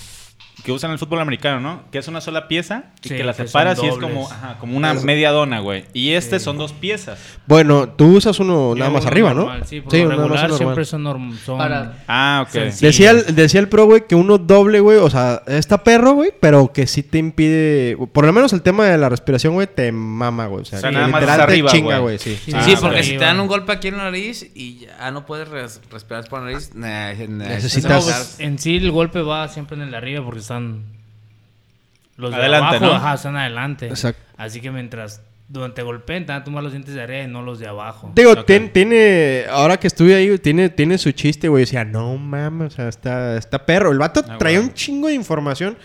que 0.67 0.73
usan 0.73 0.91
el 0.91 0.99
fútbol 0.99 1.21
americano, 1.21 1.61
¿no? 1.61 1.83
Que 1.93 1.99
es 1.99 2.09
una 2.09 2.21
sola 2.21 2.49
pieza 2.49 2.87
y 3.05 3.09
Sí, 3.11 3.15
que 3.17 3.23
la 3.23 3.33
que 3.35 3.47
separas 3.47 3.81
y 3.81 3.87
es 3.87 3.95
como, 3.99 4.29
ajá, 4.29 4.57
como 4.59 4.77
una 4.77 4.95
media 4.95 5.31
dona, 5.31 5.61
güey. 5.61 5.85
Y 5.93 6.11
este 6.15 6.41
son 6.41 6.59
dos 6.59 6.73
piezas. 6.73 7.21
Bueno, 7.47 7.89
tú 7.91 8.17
usas 8.17 8.41
uno 8.41 8.75
nada 8.75 8.91
más 8.91 9.03
uno 9.03 9.11
arriba, 9.13 9.33
normal, 9.33 9.61
¿no? 9.61 9.65
Sí, 9.65 9.81
por 9.81 9.95
lo 9.95 10.09
nada 10.09 10.27
más 10.27 10.57
siempre 10.57 10.85
son, 10.85 11.05
norm- 11.05 11.39
son 11.39 11.57
Para- 11.59 12.03
Ah, 12.09 12.45
ok. 12.49 12.53
Decía 12.81 13.13
el, 13.13 13.37
decía 13.37 13.61
el 13.61 13.69
pro, 13.69 13.85
güey, 13.87 14.09
que 14.09 14.17
uno 14.17 14.39
doble, 14.39 14.81
güey, 14.81 14.99
o 14.99 15.09
sea, 15.09 15.41
está 15.47 15.85
perro, 15.85 16.15
güey, 16.15 16.33
pero 16.41 16.73
que 16.73 16.89
sí 16.89 17.05
te 17.05 17.19
impide, 17.19 17.97
por 18.13 18.27
lo 18.27 18.33
menos 18.33 18.53
el 18.53 18.63
tema 18.63 18.87
de 18.87 18.99
la 18.99 19.09
respiración, 19.09 19.55
güey, 19.55 19.69
te 19.69 19.93
mama, 19.93 20.47
güey. 20.47 20.63
O 20.63 20.65
sea, 20.65 20.79
O 20.79 20.81
sea, 20.81 20.91
que 20.91 20.97
nada 20.97 21.07
más 21.07 21.21
literal 21.21 21.39
es 21.41 21.47
te 21.47 21.53
arriba, 21.53 21.71
chinga, 21.71 21.99
güey. 21.99 22.19
sí. 22.19 22.37
Sí, 22.45 22.51
Ah, 22.53 22.63
sí, 22.65 22.75
porque 22.81 23.05
si 23.05 23.11
te 23.19 23.25
dan 23.25 23.39
un 23.39 23.47
golpe 23.47 23.71
aquí 23.71 23.87
en 23.87 23.99
la 23.99 24.05
nariz 24.05 24.51
y 24.53 24.79
ya 24.81 25.13
no 25.13 25.25
puedes 25.27 25.47
res- 25.49 25.81
respirar 25.93 26.29
por 26.29 26.41
la 26.41 26.47
nariz, 26.51 26.75
ne- 26.75 27.29
ne- 27.29 27.47
Necesitas- 27.49 28.41
en 28.41 28.59
sí 28.59 28.77
el 28.79 28.91
golpe 28.91 29.21
va 29.23 29.47
siempre 29.47 29.77
en 29.77 29.83
el 29.83 29.91
de 29.93 29.97
arriba 29.97 30.25
porque 30.25 30.41
están 30.57 30.85
los 32.17 32.31
de 32.31 32.37
Adelante, 32.37 32.77
abajo, 32.77 32.85
¿no? 32.87 32.93
ajá, 32.93 33.15
están 33.15 33.37
adelante. 33.37 33.89
Exacto. 33.89 34.23
Así 34.37 34.61
que 34.61 34.71
mientras 34.71 35.21
durante 35.49 35.77
te 35.77 35.83
golpeen, 35.83 36.27
te 36.27 36.33
van 36.33 36.43
a 36.43 36.45
tomar 36.45 36.63
los 36.63 36.73
dientes 36.73 36.95
de 36.95 37.03
arriba 37.03 37.23
y 37.23 37.29
no 37.29 37.43
los 37.43 37.59
de 37.59 37.69
abajo. 37.69 38.11
Digo, 38.15 38.45
tiene, 38.45 39.45
ahora 39.51 39.79
que 39.79 39.87
estuve 39.87 40.15
ahí, 40.15 40.39
tiene, 40.39 40.69
tiene 40.71 40.99
su 40.99 41.13
chiste, 41.13 41.49
güey. 41.49 41.63
Decía, 41.63 41.85
no 41.85 42.17
mames, 42.17 42.73
o 42.73 42.77
sea, 42.77 42.89
está, 42.89 43.37
está 43.37 43.65
perro. 43.65 43.93
El 43.93 43.99
vato 43.99 44.25
Ah, 44.29 44.39
traía 44.39 44.61
un 44.61 44.73
chingo 44.73 45.09
de 45.09 45.15
información. 45.15 45.77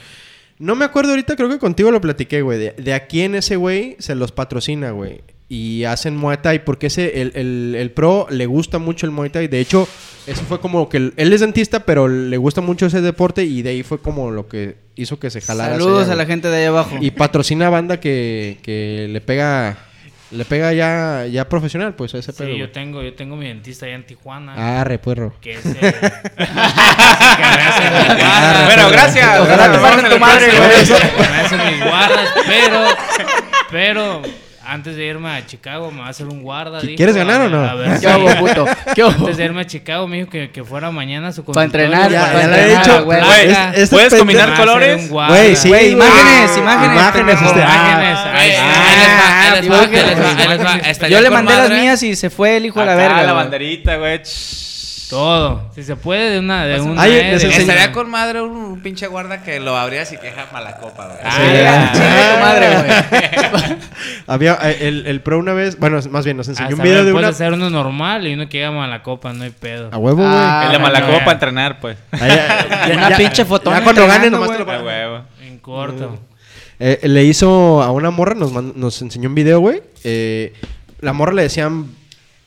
No 0.58 0.76
me 0.76 0.86
acuerdo 0.86 1.12
ahorita, 1.12 1.36
creo 1.36 1.50
que 1.50 1.60
contigo 1.60 1.92
lo 1.92 2.02
platiqué, 2.02 2.42
güey. 2.42 2.60
De, 2.60 2.72
de 2.72 2.94
a 2.94 3.08
quién 3.08 3.36
ese 3.36 3.56
güey 3.56 3.96
se 4.00 4.16
los 4.16 4.32
patrocina, 4.32 4.92
güey. 4.92 5.22
Y 5.54 5.84
hacen 5.84 6.16
Muay 6.16 6.38
Thai 6.38 6.64
porque 6.64 6.88
ese, 6.88 7.22
el, 7.22 7.34
el, 7.36 7.76
el 7.78 7.91
pro 7.91 8.26
le 8.30 8.45
gusta 8.45 8.80
mucho 8.80 9.06
el 9.06 9.12
Muay 9.12 9.30
Thai. 9.32 9.49
De 9.49 9.60
hecho, 9.60 9.86
eso 10.26 10.43
fue 10.47 10.62
como 10.62 10.88
que... 10.88 10.95
el- 10.95 11.14
él 11.18 11.34
es 11.34 11.41
dentista, 11.41 11.82
pero 11.82 12.08
le 12.08 12.38
gusta 12.38 12.62
mucho 12.62 12.86
ese 12.86 13.02
deporte 13.02 13.43
y 13.43 13.62
de 13.62 13.72
ahí 13.72 13.84
fue 13.84 13.99
como 13.99 14.32
lo 14.32 14.47
que 14.47 14.78
hizo 14.95 15.20
que 15.20 15.30
se 15.30 15.41
jalara. 15.41 15.74
Saludos 15.74 16.04
allá, 16.06 16.14
a 16.14 16.16
la 16.16 16.26
gente 16.26 16.47
de 16.47 16.56
ahí 16.56 16.64
abajo. 16.66 16.95
Y 17.02 17.12
patrocina 17.12 17.70
banda 17.70 17.99
que, 17.99 18.60
que 18.64 19.08
le 19.12 19.20
pega... 19.20 19.78
Le 20.32 20.45
pega 20.45 20.72
ya, 20.72 21.26
ya 21.30 21.49
profesional, 21.49 21.93
pues, 21.95 22.16
a 22.16 22.20
ese 22.20 22.32
pedo, 22.32 22.47
Sí, 22.47 22.58
yo 22.58 22.72
tengo, 22.72 23.04
yo 23.04 23.14
tengo 23.16 23.36
mi 23.36 23.47
dentista 23.47 23.86
allá 23.86 23.95
en 23.95 24.06
Tijuana. 24.06 24.54
Ah, 24.56 24.86
repuerro. 24.86 25.34
Que 25.41 25.56
es 25.56 25.66
el... 25.66 25.74
que 25.76 25.82
me 25.82 25.91
hace 26.45 27.89
mis 27.89 28.18
guardas. 28.18 28.66
Bueno, 28.66 28.89
gracias. 28.89 29.39
Ojalá 29.41 29.70
te 29.74 30.10
tu 30.10 30.20
madre, 30.20 30.45
hacen 31.43 31.60
mis 31.76 31.84
guardas, 31.84 32.30
pero... 32.47 32.80
Pero... 33.70 34.22
Antes 34.74 34.96
de 34.96 35.04
irme 35.06 35.30
a 35.30 35.46
Chicago 35.46 35.92
me 35.92 36.00
va 36.00 36.08
a 36.08 36.10
hacer 36.12 36.28
un 36.28 36.42
guarda. 36.44 36.80
¿Qui- 36.80 36.84
dijo, 36.88 36.96
quieres 36.96 37.16
ganar 37.16 37.42
a 37.42 37.46
o 37.46 37.50
no? 37.50 37.62
a 37.66 37.76
ver 37.76 38.00
¿Qué 38.00 38.08
hubo, 38.08 38.36
puto? 38.38 38.66
Antes 39.20 39.36
de 39.38 39.44
irme 39.44 39.62
a 39.62 39.66
Chicago 39.68 40.08
me 40.08 40.16
dijo 40.18 40.30
que, 40.30 40.50
que 40.50 40.64
fuera 40.64 40.92
mañana 40.92 41.28
a 41.28 41.32
su 41.34 41.44
Para 41.44 41.66
entrenar, 41.66 42.10
Ya, 42.10 42.22
para 42.22 42.40
he 42.40 42.44
entrenar, 42.46 42.86
dicho, 42.86 43.04
güey. 43.04 43.20
Güey, 43.22 43.48
Placa. 43.48 43.70
es- 43.72 43.78
este 43.80 43.96
¿puedes 43.96 44.14
pendejo- 44.14 44.20
combinar 44.20 44.56
colores? 44.58 45.10
Güey, 45.10 45.56
sí, 45.58 45.68
Güey, 45.68 45.92
imágenes, 45.92 46.58
imágenes, 46.58 46.92
Imágenes, 46.96 47.42
Imágenes, 47.42 48.18
ah, 48.24 49.60
Yo 51.10 51.22
le 51.22 51.30
mandé 51.30 51.54
las 51.54 51.70
mías 51.70 52.02
y 52.04 52.16
se 52.16 52.30
fue 52.30 52.58
el 52.58 52.66
hijo 52.66 52.80
de 52.80 52.86
la 52.86 52.96
verga. 52.96 53.24
la 53.24 53.34
banderita, 53.34 53.98
güey. 53.98 54.22
Todo. 55.12 55.70
Si 55.76 55.84
se 55.84 55.95
puede 55.95 56.32
de 56.32 56.39
una... 56.39 56.66
De 56.66 56.82
una 56.82 57.01
Ay, 57.01 57.12
eh, 57.14 57.38
una. 57.43 57.55
Estaría 57.55 57.91
con 57.91 58.09
madre 58.09 58.41
un, 58.41 58.51
un 58.55 58.80
pinche 58.82 59.05
guarda 59.07 59.43
que 59.43 59.59
lo 59.59 59.78
abrías 59.78 60.12
y 60.12 60.18
queja 60.18 60.47
mala 60.51 60.78
copa, 60.78 61.05
güey. 61.07 61.20
Ah, 61.24 61.32
Sí, 61.36 61.41
ya. 61.53 61.91
chinga 61.93 62.34
tu 62.34 62.39
madre, 62.39 63.57
güey. 63.62 63.78
Había 64.28 64.57
eh, 64.64 64.78
el, 64.88 65.05
el 65.07 65.22
pro 65.22 65.38
una 65.38 65.53
vez, 65.53 65.78
bueno, 65.78 65.99
más 66.09 66.26
bien 66.26 66.38
nos 66.38 66.47
enseñó 66.47 66.70
Hasta 66.70 66.78
un 66.78 66.84
video 66.84 67.05
de 67.05 67.12
puedes 67.12 67.26
una 67.28 67.28
hacer 67.36 67.53
uno 67.53 67.70
normal 67.70 68.26
y 68.28 68.34
uno 68.34 68.47
que 68.49 68.57
llega 68.59 68.84
a 68.84 68.88
la 68.88 69.03
copa, 69.03 69.34
no 69.34 69.43
hay 69.43 69.51
pedo. 69.51 69.89
a 69.91 69.97
huevo, 69.97 70.18
güey. 70.18 70.28
Ah, 70.30 70.64
El 70.66 70.72
de 70.72 70.78
bueno, 70.80 70.93
Malacopa 70.93 71.18
ya. 71.20 71.26
para 71.26 71.34
entrenar, 71.34 71.80
pues. 71.80 71.97
Ya- 72.14 72.28
ya- 72.88 72.93
Una 72.95 73.09
ya- 73.09 73.18
pinche 73.18 73.45
fotona 73.45 73.78
Ya 73.80 73.84
cuando 73.84 74.01
gane 74.07 74.26
entrenando, 74.28 74.39
nomás 74.47 74.57
te 74.57 74.64
lo 74.64 74.72
A 74.72 74.76
pago. 74.76 74.88
huevo. 74.88 75.22
En 75.45 75.59
corto. 75.59 76.20
Eh, 76.80 76.99
le 77.03 77.24
hizo 77.26 77.84
a 77.84 77.91
una 77.91 78.09
morra, 78.09 78.34
nos, 78.34 78.51
nos 78.51 79.01
enseñó 79.01 79.30
un 79.30 79.36
video, 79.36 79.59
güey. 79.59 79.84
Eh, 80.03 80.53
la 80.99 81.14
morra 81.14 81.32
le 81.34 81.43
decían 81.43 81.86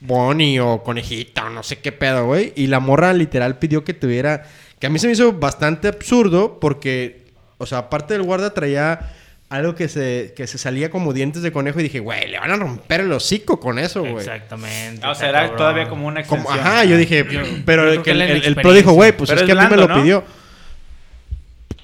Bonnie 0.07 0.61
o 0.61 0.83
conejita 0.83 1.47
o 1.47 1.51
no 1.51 1.63
sé 1.63 1.79
qué 1.81 1.93
pedo, 1.93 2.27
güey. 2.27 2.53
Y 2.57 2.67
la 2.69 2.81
morra 2.81 3.13
literal 3.13 3.59
pidió 3.59 3.85
que 3.85 3.95
tuviera... 3.95 4.45
Que 4.79 4.87
a 4.89 4.91
mí 4.91 4.99
se 4.99 5.07
me 5.07 5.13
hizo 5.15 5.33
bastante 5.33 5.89
absurdo 5.89 6.59
porque, 6.61 7.25
o 7.59 7.65
sea, 7.67 7.79
aparte 7.79 8.13
del 8.15 8.23
guarda 8.23 8.53
traía 8.53 9.13
algo 9.49 9.75
que 9.75 9.89
se, 9.89 10.35
que 10.37 10.47
se 10.47 10.59
salía 10.59 10.91
como 10.91 11.13
dientes 11.13 11.41
de 11.43 11.53
conejo 11.53 11.81
y 11.81 11.85
dije, 11.85 12.01
güey, 12.01 12.29
le 12.29 12.39
van 12.39 12.51
a 12.51 12.57
romper 12.57 13.01
el 13.03 13.13
hocico 13.13 13.61
con 13.61 13.79
eso, 13.79 14.01
güey. 14.01 14.17
Exactamente. 14.17 15.01
Ah, 15.05 15.11
o 15.13 15.15
sea, 15.15 15.29
era 15.29 15.41
cabrón. 15.43 15.57
todavía 15.59 15.89
como 15.89 16.07
una 16.07 16.23
Como- 16.25 16.43
extensión. 16.43 16.67
ajá, 16.75 16.85
yo 16.85 16.97
dije, 16.99 17.25
Yo- 17.31 17.41
pero 17.65 17.95
yo 17.95 18.03
el, 18.03 18.09
el, 18.11 18.19
la 18.19 18.25
el- 18.27 18.45
el 18.45 18.55
pro 18.57 18.73
dijo, 18.73 18.93
güey, 18.93 19.17
pues 19.17 19.31
Pero 19.31 19.41
es 19.41 19.43
es 19.43 19.47
que 19.47 19.53
a 19.53 19.55
mí 19.55 19.61
me 19.71 19.77
blando, 19.77 19.89
lo 19.89 19.95
¿no? 19.97 20.03
pidió. 20.03 20.25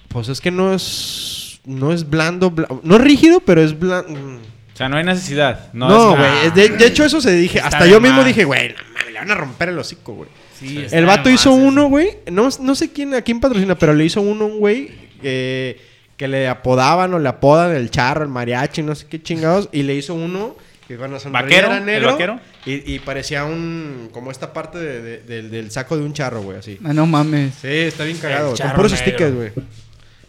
Pues 0.08 0.28
es 0.28 0.40
que 0.40 0.50
no 0.50 0.74
es. 0.74 1.60
No 1.64 1.92
es 1.92 2.08
blando, 2.08 2.50
bla- 2.50 2.80
no 2.82 2.96
es 2.96 3.00
rígido, 3.02 3.40
pero 3.40 3.62
es 3.62 3.78
blando. 3.78 4.40
O 4.80 4.82
sea, 4.82 4.88
no 4.88 4.96
hay 4.96 5.04
necesidad. 5.04 5.68
No, 5.74 5.88
No, 5.88 6.12
es 6.12 6.18
güey. 6.18 6.30
nada. 6.30 6.50
de, 6.50 6.68
de 6.70 6.86
hecho, 6.86 7.04
eso 7.04 7.20
se 7.20 7.32
dije. 7.34 7.58
Está 7.58 7.68
hasta 7.68 7.86
yo 7.86 8.00
mismo 8.00 8.18
más. 8.18 8.26
dije, 8.26 8.44
güey, 8.44 8.68
no 8.70 9.10
le 9.10 9.18
van 9.18 9.30
a 9.30 9.34
romper 9.34 9.68
el 9.68 9.78
hocico, 9.78 10.14
güey. 10.14 10.30
Sí, 10.58 10.86
El 10.90 11.04
vato 11.04 11.28
hizo 11.28 11.50
más 11.50 11.58
eso. 11.58 11.66
uno, 11.68 11.88
güey. 11.88 12.18
No, 12.30 12.48
no 12.60 12.74
sé 12.74 12.90
quién, 12.90 13.14
a 13.14 13.20
quién 13.20 13.40
patrocina, 13.40 13.74
pero 13.74 13.92
le 13.92 14.04
hizo 14.06 14.20
uno, 14.22 14.46
un 14.46 14.58
güey, 14.58 14.90
que 15.20 16.28
le 16.28 16.48
apodaban 16.48 17.12
o 17.14 17.18
le 17.18 17.28
apodan 17.28 17.74
el 17.74 17.90
charro, 17.90 18.22
el 18.24 18.30
mariachi, 18.30 18.82
no 18.82 18.94
sé 18.94 19.06
qué 19.06 19.22
chingados. 19.22 19.68
Y 19.72 19.82
le 19.82 19.94
hizo 19.94 20.14
uno 20.14 20.56
que 20.88 20.96
cuando 20.96 21.18
sonreía 21.20 21.42
¿Vaquero? 21.42 21.72
era 21.74 21.96
¿El 21.96 22.04
vaquero? 22.04 22.40
Y, 22.66 22.94
y 22.94 22.98
parecía 23.00 23.44
un. 23.44 24.08
como 24.12 24.30
esta 24.30 24.52
parte 24.52 24.78
de- 24.78 25.00
de- 25.02 25.20
del- 25.22 25.50
del 25.50 25.70
saco 25.70 25.96
de 25.96 26.04
un 26.04 26.12
charro, 26.12 26.42
güey, 26.42 26.58
así. 26.58 26.78
Ah, 26.84 26.92
no 26.92 27.06
mames. 27.06 27.54
Sí, 27.60 27.68
está 27.68 28.04
bien 28.04 28.16
cagado. 28.18 28.54
Con 28.56 28.72
puros 28.72 28.92
negro. 28.92 29.06
stickers, 29.06 29.34
güey. 29.34 29.50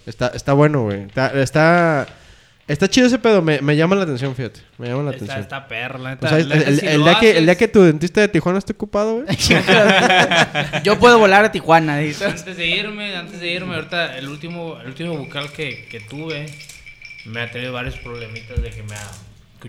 Está, 0.06 0.28
está 0.36 0.54
bueno, 0.54 0.84
güey. 0.84 1.04
Está, 1.04 1.28
está, 1.42 2.08
está 2.68 2.88
chido 2.90 3.08
ese 3.08 3.20
pedo. 3.20 3.42
Me, 3.42 3.62
me 3.62 3.76
llama 3.76 3.96
la 3.96 4.04
atención, 4.04 4.36
fíjate. 4.36 4.62
Me 4.78 4.88
llama 4.88 5.04
la 5.04 5.12
Está, 5.12 5.24
atención. 5.26 5.42
está 5.42 5.68
perro, 5.68 6.00
la 6.00 6.12
neta. 6.12 6.26
O 6.28 6.30
sea, 6.30 6.38
el, 6.40 6.80
si 6.80 6.86
día 6.88 7.20
que, 7.20 7.38
el 7.38 7.46
día 7.46 7.56
que 7.56 7.68
tu 7.68 7.82
dentista 7.84 8.22
de 8.22 8.28
Tijuana 8.28 8.60
esté 8.60 8.74
ocupado, 8.74 9.22
güey. 9.22 9.28
Yo 10.84 10.98
puedo 11.00 11.20
volar 11.20 11.46
a 11.46 11.52
Tijuana, 11.52 11.98
dice. 11.98 12.26
Antes 12.26 12.58
de 12.58 12.68
irme, 12.68 13.16
antes 13.16 13.40
de 13.40 13.52
irme, 13.52 13.76
ahorita 13.76 14.18
el 14.18 14.28
último, 14.28 14.78
el 14.82 14.88
último 14.88 15.18
bucal 15.18 15.52
que, 15.52 15.88
que 15.90 16.00
tuve 16.00 16.46
me 17.26 17.42
ha 17.42 17.52
traído 17.52 17.74
varios 17.74 17.96
problemitas 17.98 18.62
de 18.62 18.70
que 18.72 18.84
me 18.84 18.96
ha... 18.96 19.12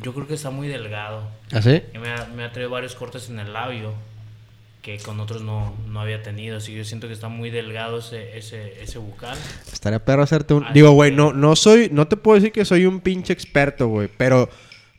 Yo 0.03 0.15
creo 0.15 0.27
que 0.27 0.35
está 0.35 0.51
muy 0.51 0.69
delgado. 0.69 1.29
¿Ah, 1.53 1.61
sí? 1.61 1.83
Y 1.93 1.99
me 1.99 2.09
ha, 2.11 2.25
me 2.35 2.45
ha 2.45 2.53
traído 2.53 2.71
varios 2.71 2.95
cortes 2.95 3.29
en 3.29 3.39
el 3.39 3.53
labio 3.53 3.93
que 4.83 4.99
con 4.99 5.21
otros 5.21 5.43
no, 5.43 5.75
no 5.89 6.01
había 6.01 6.23
tenido. 6.23 6.59
Así 6.59 6.73
que 6.73 6.79
yo 6.79 6.85
siento 6.85 7.07
que 7.07 7.15
está 7.15 7.29
muy 7.29 7.51
delgado 7.51 8.01
ese, 8.01 8.37
ese, 8.37 8.83
ese 8.83 8.99
bucal. 8.99 9.39
Estaría 9.73 10.05
perro 10.05 10.23
hacerte 10.25 10.55
un... 10.55 10.67
Digo, 10.75 10.91
güey, 10.91 11.13
no, 11.13 11.33
no 11.33 11.55
soy... 11.57 11.89
No 11.93 12.09
te 12.09 12.17
puedo 12.17 12.35
decir 12.37 12.53
que 12.53 12.65
soy 12.65 12.85
un 12.87 13.01
pinche 13.01 13.33
experto, 13.33 13.87
güey. 13.89 14.09
Pero... 14.17 14.51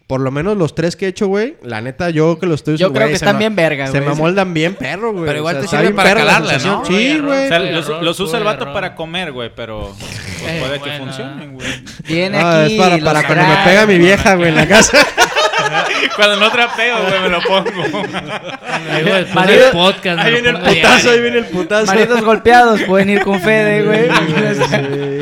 Por 0.05 0.19
lo 0.19 0.31
menos 0.31 0.57
los 0.57 0.75
tres 0.75 0.97
que 0.97 1.05
he 1.05 1.07
hecho, 1.07 1.27
güey. 1.27 1.55
La 1.63 1.79
neta, 1.81 2.09
yo 2.09 2.37
que 2.37 2.45
los 2.45 2.55
estoy 2.59 2.75
Yo 2.75 2.87
usando, 2.87 2.93
creo 2.97 3.07
güey, 3.07 3.13
que 3.13 3.19
se 3.19 3.25
están 3.25 3.35
ma- 3.35 3.39
bien 3.39 3.55
verga, 3.55 3.87
Se 3.87 3.99
güey. 4.01 4.09
me 4.09 4.15
moldan 4.15 4.53
bien 4.53 4.75
perro, 4.75 5.13
güey. 5.13 5.25
Pero 5.25 5.39
igual 5.39 5.55
te 5.59 5.65
está 5.65 5.77
sirve 5.77 5.83
bien 5.83 5.95
para 5.95 6.09
perra 6.09 6.25
la 6.25 6.31
calarle, 6.33 6.49
sensación. 6.59 6.79
¿no? 6.81 6.85
Sí, 6.85 7.19
güey. 7.19 7.45
O 7.45 7.47
sea, 7.47 7.57
Fue 7.83 8.01
los, 8.03 8.19
usa 8.19 8.37
el 8.37 8.43
vato 8.43 8.73
para 8.73 8.95
comer, 8.95 9.31
güey, 9.31 9.49
pero 9.55 9.95
pues, 9.97 10.11
Eh, 10.45 10.59
puede 10.59 10.79
que 10.81 10.91
funcionen, 10.99 11.53
güey. 11.53 11.67
Viene 12.05 12.37
Ah, 12.37 12.63
aquí. 12.65 12.73
es 12.73 12.79
para, 12.79 12.97
para 12.99 13.25
cuando 13.25 13.47
me 13.47 13.55
pega 13.63 13.85
mi 13.87 13.97
vieja, 13.97 14.35
güey, 14.35 14.49
en 14.49 14.55
la 14.55 14.67
casa. 14.67 14.97
Cuando 16.15 16.35
no 16.37 16.51
trapeo, 16.51 16.95
güey, 17.07 17.21
me 17.21 17.29
lo 17.29 17.41
pongo. 17.41 17.71
Luego 17.71 19.15
después 19.15 19.33
Marido- 19.35 19.63
del 19.63 19.71
podcast. 19.71 20.17
me 20.17 20.21
Ahí 20.23 20.31
viene 20.33 20.49
el 20.49 20.57
putazo, 20.59 21.09
ahí 21.11 21.21
viene 21.21 21.37
el 21.39 21.45
putazo. 21.45 21.85
Maridos 21.87 22.21
golpeados 22.23 22.81
pueden 22.83 23.09
ir 23.09 23.21
con 23.23 23.39
Fede, 23.41 23.83
güey. 23.83 24.09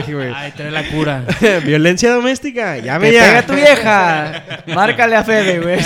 Sí, 0.05 0.13
güey. 0.13 0.31
Ay, 0.35 0.51
trae 0.55 0.71
la 0.71 0.83
cura. 0.89 1.23
Violencia 1.63 2.11
doméstica, 2.11 2.73
Te 2.75 2.81
llame 2.83 3.11
ya. 3.11 3.23
pega 3.23 3.41
tu 3.45 3.53
vieja. 3.53 4.43
Márcale 4.67 5.15
a 5.15 5.23
Fede, 5.23 5.59
güey. 5.59 5.79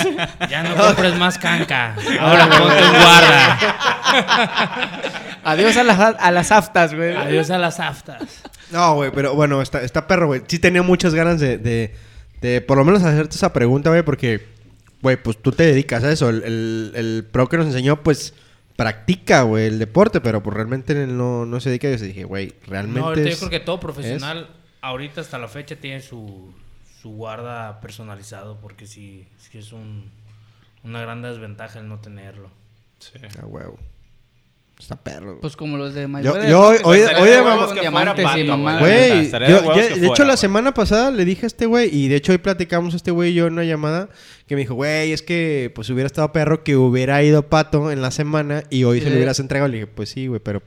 Ya 0.48 0.62
no 0.62 0.74
compres 0.74 1.14
más 1.16 1.38
canca. 1.38 1.94
Ahora 2.20 2.48
ponte 2.48 2.82
un 2.82 2.90
guarda. 3.00 3.58
Adiós 5.44 5.76
a 5.76 5.84
las, 5.84 5.98
a 6.18 6.30
las 6.30 6.50
aftas, 6.52 6.94
güey. 6.94 7.14
Adiós 7.16 7.50
a 7.50 7.58
las 7.58 7.78
aftas. 7.80 8.42
No, 8.70 8.94
güey, 8.96 9.10
pero 9.14 9.34
bueno, 9.34 9.62
está, 9.62 9.82
está 9.82 10.06
perro, 10.08 10.26
güey. 10.26 10.42
Sí 10.48 10.58
tenía 10.58 10.82
muchas 10.82 11.14
ganas 11.14 11.38
de, 11.38 11.56
de, 11.58 11.94
de 12.40 12.60
por 12.60 12.76
lo 12.76 12.84
menos 12.84 13.02
hacerte 13.04 13.36
esa 13.36 13.52
pregunta, 13.52 13.90
güey, 13.90 14.02
porque, 14.02 14.44
güey, 15.06 15.16
pues 15.22 15.40
tú 15.40 15.52
te 15.52 15.62
dedicas 15.64 16.02
a 16.02 16.10
eso. 16.10 16.28
El, 16.28 16.42
el, 16.42 16.92
el 16.96 17.24
pro 17.30 17.48
que 17.48 17.56
nos 17.56 17.66
enseñó, 17.66 18.02
pues, 18.02 18.34
practica, 18.74 19.42
güey, 19.42 19.66
el 19.66 19.78
deporte, 19.78 20.20
pero 20.20 20.42
pues 20.42 20.54
realmente 20.56 20.92
él 21.00 21.16
no, 21.16 21.46
no 21.46 21.60
se 21.60 21.68
dedica. 21.70 21.88
Y 21.88 21.96
yo 21.96 22.04
dije, 22.04 22.24
güey, 22.24 22.54
realmente 22.66 23.00
No, 23.00 23.06
ahorita 23.06 23.28
es- 23.28 23.40
yo 23.40 23.46
creo 23.48 23.60
que 23.60 23.64
todo 23.64 23.78
profesional, 23.80 24.50
ahorita 24.80 25.20
hasta 25.20 25.38
la 25.38 25.46
fecha, 25.48 25.76
tiene 25.76 26.00
su, 26.00 26.52
su 27.00 27.10
guarda 27.10 27.80
personalizado, 27.80 28.58
porque 28.60 28.86
sí, 28.88 29.26
sí 29.38 29.58
es 29.58 29.72
un, 29.72 30.10
una 30.82 31.00
gran 31.00 31.22
desventaja 31.22 31.78
el 31.78 31.88
no 31.88 32.00
tenerlo. 32.00 32.50
Ah, 33.40 33.46
huevo. 33.46 33.78
Está 34.78 34.94
perro, 34.94 35.26
güey. 35.28 35.40
Pues 35.40 35.56
como 35.56 35.78
los 35.78 35.94
de 35.94 36.02
Yo, 36.02 36.08
Mayweather, 36.08 36.48
yo 36.50 36.68
huevos 36.84 37.44
mamá- 37.44 37.66
con 37.66 37.74
que 37.74 37.80
diamantes 37.80 38.26
y 38.36 38.44
mamá. 38.44 38.78
güey. 38.78 39.08
Güey, 39.08 39.30
yo- 39.30 39.60
de 39.62 39.86
hecho 39.96 40.06
fuera, 40.08 40.24
la 40.24 40.24
güey. 40.26 40.36
semana 40.36 40.74
pasada 40.74 41.10
le 41.10 41.24
dije 41.24 41.46
a 41.46 41.48
este 41.48 41.64
güey 41.66 41.88
y 41.90 42.08
de 42.08 42.16
hecho 42.16 42.32
hoy 42.32 42.38
platicamos 42.38 42.92
este 42.94 43.10
güey 43.10 43.30
y 43.30 43.34
yo 43.34 43.46
en 43.46 43.54
una 43.54 43.64
llamada 43.64 44.10
que 44.46 44.54
me 44.54 44.60
dijo, 44.60 44.74
güey, 44.74 45.12
es 45.12 45.22
que 45.22 45.72
pues 45.74 45.88
hubiera 45.88 46.06
estado 46.06 46.30
perro 46.32 46.62
que 46.62 46.76
hubiera 46.76 47.22
ido 47.22 47.48
Pato 47.48 47.90
en 47.90 48.02
la 48.02 48.10
semana 48.10 48.64
y 48.68 48.84
hoy 48.84 49.00
se 49.00 49.08
lo 49.08 49.16
hubieras 49.16 49.40
entregado. 49.40 49.68
Le 49.68 49.78
dije, 49.78 49.86
pues 49.86 50.10
sí, 50.10 50.26
güey, 50.26 50.40
pero... 50.44 50.62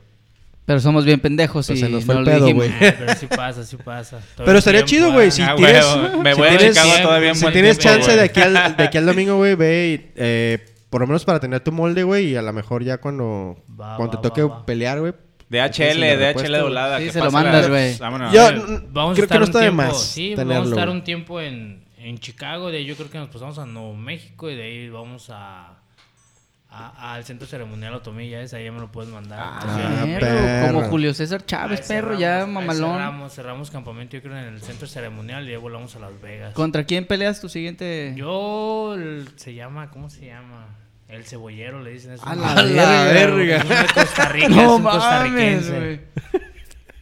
Pero 0.66 0.80
somos 0.82 1.03
bien 1.05 1.20
pendejos 1.20 1.66
Pues 1.66 1.80
y 1.80 1.82
se 1.82 1.89
nos 1.89 2.05
fue 2.05 2.14
no 2.16 2.22
el 2.22 2.26
pedo, 2.28 2.53
güey. 2.53 2.72
Pero 2.80 3.16
sí 3.16 3.26
pasa, 3.28 3.64
sí 3.66 3.76
pasa. 3.78 4.20
Todo 4.36 4.45
Pero 4.45 4.60
estaría 4.60 4.86
tiempo, 4.86 5.07
chido, 5.07 5.14
güey, 5.14 5.28
ah. 5.30 5.32
si 5.32 5.41
Ah, 5.41 5.55
tienes... 5.55 5.86
me 6.22 6.34
si 6.34 6.39
voy 6.39 6.47
a 6.47 6.57
tienes- 6.57 7.01
todavía 7.01 7.34
Si 7.36 7.45
tienes 7.47 7.78
tiempo, 7.80 7.82
chance 7.82 8.05
güey. 8.05 8.18
de 8.18 8.24
aquí, 8.24 8.41
al, 8.41 8.78
de 8.78 8.84
aquí 8.84 8.97
al 8.99 9.05
domingo, 9.07 9.38
güey, 9.38 9.55
ve 9.55 9.88
y, 9.99 10.12
eh, 10.16 10.66
por 10.90 11.02
lo 11.02 11.08
menos 11.08 11.26
para 11.26 11.40
tener 11.40 11.60
tu 11.62 11.72
molde, 11.72 12.04
güey, 12.04 12.30
y 12.30 12.36
a 12.36 12.42
lo 12.42 12.52
mejor 12.54 12.84
ya 12.84 13.00
cuando, 13.00 13.58
Va, 13.80 13.96
cuando 13.98 14.18
va, 14.18 14.22
te 14.22 14.28
toque 14.30 14.44
va, 14.44 14.58
va. 14.60 14.66
pelear, 14.66 15.00
güey. 15.00 15.14
DHL, 15.50 16.00
DHL 16.18 16.58
doblada. 16.60 17.00
Sí, 17.00 17.06
que 17.06 17.12
se 17.12 17.20
lo 17.20 17.32
mandas, 17.32 17.68
güey. 17.70 17.98
Yo- 17.98 18.02
creo 18.94 19.12
a 19.12 19.14
que 19.16 19.22
estar 19.22 19.40
no 19.40 19.46
un 19.46 19.50
está 19.50 19.60
de 19.60 19.66
tiempo, 19.66 19.82
más 19.84 19.98
Sí, 20.04 20.30
tenerlo, 20.36 20.54
vamos 20.54 20.68
a 20.68 20.76
estar 20.76 20.90
un 20.90 21.04
tiempo 21.04 21.42
en, 21.42 21.86
en 21.98 22.20
Chicago. 22.20 22.70
De 22.70 22.78
ahí 22.78 22.86
yo 22.86 22.96
creo 22.96 23.10
que 23.10 23.18
nos 23.18 23.30
pasamos 23.30 23.58
a 23.58 23.66
Nuevo 23.66 23.96
México 23.96 24.50
y 24.50 24.56
de 24.56 24.64
ahí 24.64 24.90
vamos 24.90 25.30
a, 25.32 25.79
a- 26.72 27.14
al 27.16 27.24
centro 27.26 27.48
ceremonial 27.48 27.94
Otomilla. 27.96 28.42
Ese 28.42 28.58
ahí 28.58 28.66
ya 28.66 28.72
me 28.72 28.80
lo 28.80 28.92
puedes 28.92 29.12
mandar. 29.12 29.40
Ah, 29.42 30.06
Perro, 30.20 30.68
como 30.74 30.88
Julio 30.90 31.14
César 31.14 31.46
Chávez, 31.46 31.82
ahí 31.82 31.88
perro, 31.88 32.08
cerramos, 32.18 32.20
ya 32.22 32.42
ahí 32.44 32.48
mamalón. 32.52 32.92
Cerramos, 32.94 33.34
cerramos 33.34 33.72
campamento, 33.72 34.16
yo 34.18 34.22
creo, 34.22 34.38
en 34.38 34.46
el 34.54 34.62
centro 34.62 34.88
ceremonial 34.88 35.48
y 35.48 35.52
ya 35.52 35.58
volamos 35.60 35.96
a 35.96 36.00
Las 36.00 36.22
Vegas. 36.22 36.54
¿Contra 36.54 36.84
quién 36.84 37.06
peleas 37.06 37.42
tu 37.42 37.50
siguiente? 37.50 38.14
Yo, 38.16 38.94
el- 38.96 39.28
se 39.36 39.54
llama, 39.54 39.90
¿cómo 39.90 40.10
se 40.10 40.26
llama? 40.28 40.68
El 41.08 41.26
cebollero, 41.26 41.82
le 41.82 41.92
dicen. 41.94 42.12
Es 42.14 42.22
A 42.24 42.36
la 42.36 42.54
verga. 43.06 43.56
Es 43.58 43.66
uno 43.66 43.76
de 43.76 43.86
Costa 43.96 44.30
Rica, 44.30 44.46
es 44.46 44.56
no 44.56 44.76
un 44.76 44.84
mames, 44.84 45.00
costarricense. 45.02 46.02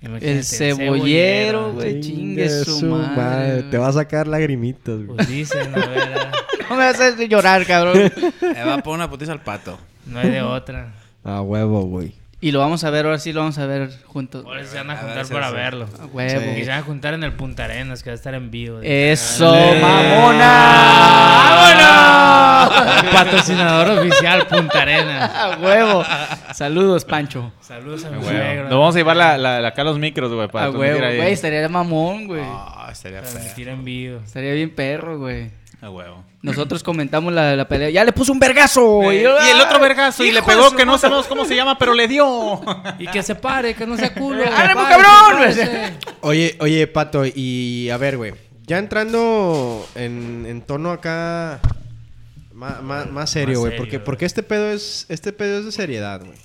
Imagínate, 0.08 0.38
El 0.38 0.44
cebollero, 0.44 1.74
güey. 1.74 2.00
Chingue 2.00 2.50
su 2.50 2.86
madre, 2.86 3.64
Te 3.64 3.78
va 3.78 3.90
a 3.90 3.94
sacar 3.94 4.28
lagrimitas, 4.28 4.96
güey. 5.06 5.18
Pues 5.18 5.28
dicen, 5.28 5.74
a 5.76 5.86
ver, 5.86 6.14
ah, 6.18 6.32
No 6.70 6.76
me 6.76 6.84
haces 6.84 7.18
llorar, 7.30 7.66
cabrón. 7.66 7.98
Le 8.42 8.64
va 8.64 8.76
a 8.76 8.78
poner 8.84 9.00
una 9.00 9.10
putiza 9.10 9.32
al 9.32 9.42
pato. 9.42 9.80
no 10.06 10.20
hay 10.20 10.30
de 10.30 10.42
otra. 10.42 10.94
A 11.24 11.42
huevo, 11.42 11.84
güey. 11.84 12.14
Y 12.40 12.52
lo 12.52 12.60
vamos 12.60 12.84
a 12.84 12.90
ver, 12.92 13.06
ahora 13.06 13.18
sí 13.20 13.34
lo 13.34 13.40
vamos 13.42 13.58
a 13.58 13.66
ver 13.66 13.90
juntos. 14.06 14.46
Ahora 14.46 14.64
sí 14.64 14.70
se 14.72 14.78
van 14.78 14.90
a 14.92 14.94
A 14.94 15.04
ver, 15.04 15.16
juntar 15.16 15.28
para 15.34 15.50
sí. 15.50 15.56
verlo. 15.56 15.88
A 16.00 16.06
huevo. 16.06 16.52
Y 16.58 16.64
se 16.64 16.70
van 16.70 16.80
a 16.80 16.84
juntar 16.84 17.14
en 17.16 17.24
el 17.24 17.34
Punta 17.34 17.66
Arenas, 17.66 18.04
que 18.04 18.10
va 18.10 18.14
a 18.14 18.16
estar 18.16 18.34
en 18.36 18.52
vivo. 18.52 18.80
Eso, 18.84 19.52
Dale. 19.52 19.80
mamona. 19.82 21.58
¡Vámonos! 21.58 23.04
Patrocinador 23.14 24.00
oficial, 24.00 24.46
Punta 24.48 24.82
Arenas. 24.82 25.32
A 25.34 25.58
huevo. 25.58 26.04
Saludos, 26.54 27.06
Pancho. 27.06 27.52
Saludos 27.62 28.06
a 28.06 28.10
mi 28.12 28.18
Güey, 28.18 28.30
suegro. 28.30 28.64
Nos 28.64 28.72
vamos 28.80 28.96
a 28.96 28.98
llevar 29.00 29.18
la, 29.18 29.38
la, 29.38 29.60
la- 29.62 29.68
acá 29.70 29.84
los 29.84 29.98
micros, 30.00 30.32
güey, 30.32 30.48
para 30.48 30.66
A 30.68 30.72
huevo, 30.72 31.06
ahí. 31.06 31.18
güey. 31.18 31.34
Estaría 31.34 31.62
de 31.62 31.70
mamón, 31.70 32.28
güey. 32.28 32.44
Ah, 32.46 32.90
estaría 32.92 33.22
feo. 33.22 33.32
Transmitir 33.32 33.68
en 33.70 33.84
vivo. 33.84 34.20
Estaría 34.26 34.54
bien 34.54 34.74
perro, 34.76 35.18
güey. 35.18 35.50
A 35.82 35.90
huevo. 35.92 36.24
Nosotros 36.42 36.82
comentamos 36.82 37.32
la, 37.32 37.56
la 37.56 37.68
pelea. 37.68 37.90
Ya 37.90 38.04
le 38.04 38.12
puso 38.12 38.32
un 38.32 38.40
vergazo. 38.40 39.12
y 39.12 39.18
Y, 39.18 39.20
el 39.20 39.62
otro 39.62 39.80
vergazo, 39.80 40.24
y 40.24 40.32
le 40.32 40.42
pegó 40.42 40.72
que 40.72 40.86
no 40.86 40.98
sabemos 40.98 41.28
cómo 41.28 41.46
se 41.46 41.56
llama, 41.56 41.78
pero 41.78 41.94
le 41.94 42.08
dio. 42.08 42.62
Y 43.00 43.08
que 43.08 43.22
se 43.22 43.36
pare, 43.36 43.76
que 43.76 43.86
no 43.86 43.96
sea 43.96 44.14
culo. 44.14 44.44
¡Ánimo, 44.44 44.82
Pare, 44.82 45.04
cabrón! 45.04 45.98
Oye, 46.22 46.58
oye, 46.60 46.88
Pato, 46.88 47.24
y 47.26 47.90
a 47.92 47.98
ver, 47.98 48.18
güey. 48.18 48.34
Ya 48.66 48.80
entrando 48.80 49.88
en, 49.96 50.46
en 50.48 50.62
tono 50.62 50.92
acá 50.92 51.60
más, 52.58 52.82
más, 52.82 53.10
más 53.12 53.30
serio, 53.30 53.60
güey. 53.60 53.78
Porque, 53.78 54.00
porque 54.00 54.26
este 54.26 54.42
pedo 54.42 54.72
es 54.72 55.06
este 55.10 55.32
pedo 55.32 55.60
es 55.60 55.66
de 55.66 55.72
seriedad, 55.72 56.20
güey. 56.26 56.38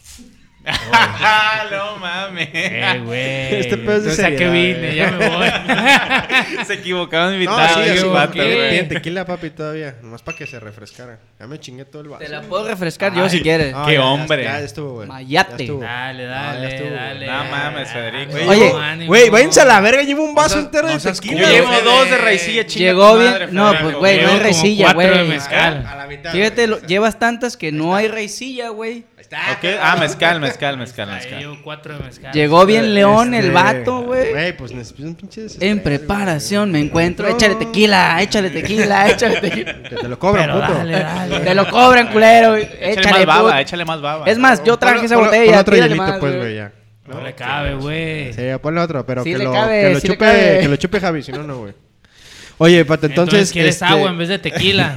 no 1.70 1.96
mames. 1.98 2.48
Eh, 2.52 3.00
güey. 3.04 3.54
Este 3.60 3.76
pedo 3.76 3.96
es 3.96 4.04
de 4.04 4.10
Entonces, 4.10 4.24
¿a 4.24 4.30
qué 4.30 4.38
seriedad, 4.38 4.52
vine? 4.52 4.90
eh. 4.92 4.94
Ya 4.96 5.10
me 5.10 5.28
voy. 5.28 6.64
Se 6.66 6.74
equivocaron 6.74 7.30
de 7.32 7.44
No, 7.44 7.52
invitado. 7.52 7.74
sí, 7.78 7.84
qué 7.84 7.90
así, 7.98 8.06
vato, 8.08 8.32
que 8.32 8.54
güey. 8.54 8.70
tiene 8.70 8.84
tequila, 8.88 9.24
papi, 9.26 9.50
todavía. 9.50 9.96
Nomás 10.02 10.22
para 10.22 10.38
que 10.38 10.46
se 10.46 10.60
refrescara. 10.60 11.18
Ya 11.40 11.46
me 11.46 11.58
chingué 11.58 11.84
todo 11.84 12.02
el 12.02 12.08
vaso. 12.08 12.22
Te 12.22 12.28
la 12.28 12.42
puedo 12.42 12.66
refrescar 12.68 13.12
yo 13.14 13.24
Ay. 13.24 13.30
si 13.30 13.40
quieres. 13.40 13.74
Ah, 13.76 13.84
Qué 13.86 13.94
ya, 13.94 14.04
hombre. 14.04 14.44
Ya, 14.44 14.60
estuvo, 14.60 14.94
güey. 14.94 15.08
Mayate. 15.08 15.66
Dale, 15.66 16.24
dale, 16.26 16.74
estuvo. 16.76 16.90
dale. 16.94 17.26
No 17.26 17.44
mames, 17.44 17.88
Federico. 17.90 18.32
Oye, 18.48 19.06
güey, 19.06 19.30
váyanse 19.30 19.60
a 19.60 19.64
la 19.64 19.80
verga. 19.80 20.02
Llevo 20.02 20.22
un 20.24 20.34
vaso 20.34 20.56
No 20.56 20.62
seas- 20.62 20.64
entero 20.66 20.88
de 20.88 20.94
no 20.94 21.00
tequila. 21.00 21.40
Yo 21.42 21.48
llevo 21.50 21.80
dos 21.84 22.10
de 22.10 22.18
raicilla, 22.18 22.66
chinga 22.66 22.84
Llegó 22.86 23.18
bien- 23.18 23.30
madre, 23.32 23.48
no, 23.50 23.74
pues, 23.80 23.94
güey, 23.96 24.22
no 24.22 24.28
hay 24.32 24.38
raicilla, 24.38 24.94
cuatro 24.94 25.12
de 25.12 25.18
güey. 25.24 25.28
mezcal. 25.28 25.86
A 25.86 25.96
la 25.96 26.06
mitad. 26.06 26.32
Fíjate, 26.32 26.68
llevas 26.86 27.18
tantas 27.18 27.56
que 27.56 27.72
no 27.72 27.96
hay 27.96 28.08
raicilla, 28.08 28.68
güey. 28.68 29.04
Ok, 29.33 29.64
Ah, 29.80 29.97
mezcal, 29.99 30.41
mezcal, 30.41 30.76
mezcal, 30.78 31.09
mezcal. 31.11 31.39
llevo 31.39 31.59
cuatro 31.62 31.97
de 31.97 32.05
mezcal. 32.05 32.33
Llegó 32.33 32.66
bien 32.66 32.95
león 32.95 33.33
el 33.35 33.47
Este, 33.47 33.55
vato, 33.55 34.01
güey. 34.03 34.30
Güey, 34.30 34.57
pues 34.57 34.72
necesito 34.72 35.03
un 35.09 35.14
pinche 35.14 35.47
En 35.61 35.83
preparación 35.83 36.70
me 36.70 36.80
encuentro. 36.80 37.28
No. 37.28 37.35
Échale 37.35 37.55
tequila, 37.55 38.20
échale 38.22 38.51
tequila, 38.51 39.09
échale 39.11 39.41
tequila. 39.41 39.83
Que 39.89 39.97
te 39.97 40.09
lo 40.09 40.18
cobran, 40.18 40.47
Pero 40.51 40.61
puto. 40.61 40.74
dale, 40.78 40.99
dale. 40.99 41.41
Te 41.45 41.55
lo 41.55 41.68
cobran, 41.70 42.09
culero. 42.12 42.51
güey. 42.51 42.62
Échale 42.64 42.93
Échale, 42.93 43.11
más 43.18 43.26
baba, 43.26 43.43
puto. 43.51 43.57
échale 43.62 43.85
más 43.85 44.01
baba. 44.03 44.26
Es 44.26 44.39
más, 44.39 44.62
yo 44.64 44.76
traje 44.76 44.97
Ponle- 44.99 45.05
esa 45.05 45.14
ponle- 45.16 45.24
botella. 45.24 45.45
ponle 45.47 45.59
otro 45.61 45.76
hielito, 45.76 45.97
más, 45.97 46.18
pues, 46.18 46.37
güey. 46.37 46.55
ya. 46.57 46.72
No 47.07 47.20
le 47.20 47.35
cabe, 47.35 47.74
güey. 47.74 48.33
Sí, 48.33 48.43
ponle 48.62 48.80
otro, 48.80 49.05
pero 49.05 49.24
Sí 49.24 49.33
que, 49.33 49.39
lo, 49.39 49.53
cabe, 49.53 49.80
que, 49.83 49.91
lo 49.95 50.01
sí 50.01 50.09
chupe, 50.09 50.59
que 50.62 50.68
lo 50.68 50.76
chupe 50.76 51.01
Javi, 51.01 51.22
si 51.22 51.33
no, 51.33 51.43
no, 51.43 51.59
güey. 51.59 51.72
Oye, 52.59 52.85
Pato, 52.85 53.07
entonces... 53.07 53.33
Entonces, 53.35 53.53
quieres 53.53 53.74
este, 53.74 53.85
agua 53.87 54.11
en 54.11 54.18
vez 54.18 54.28
de 54.28 54.39
tequila. 54.39 54.95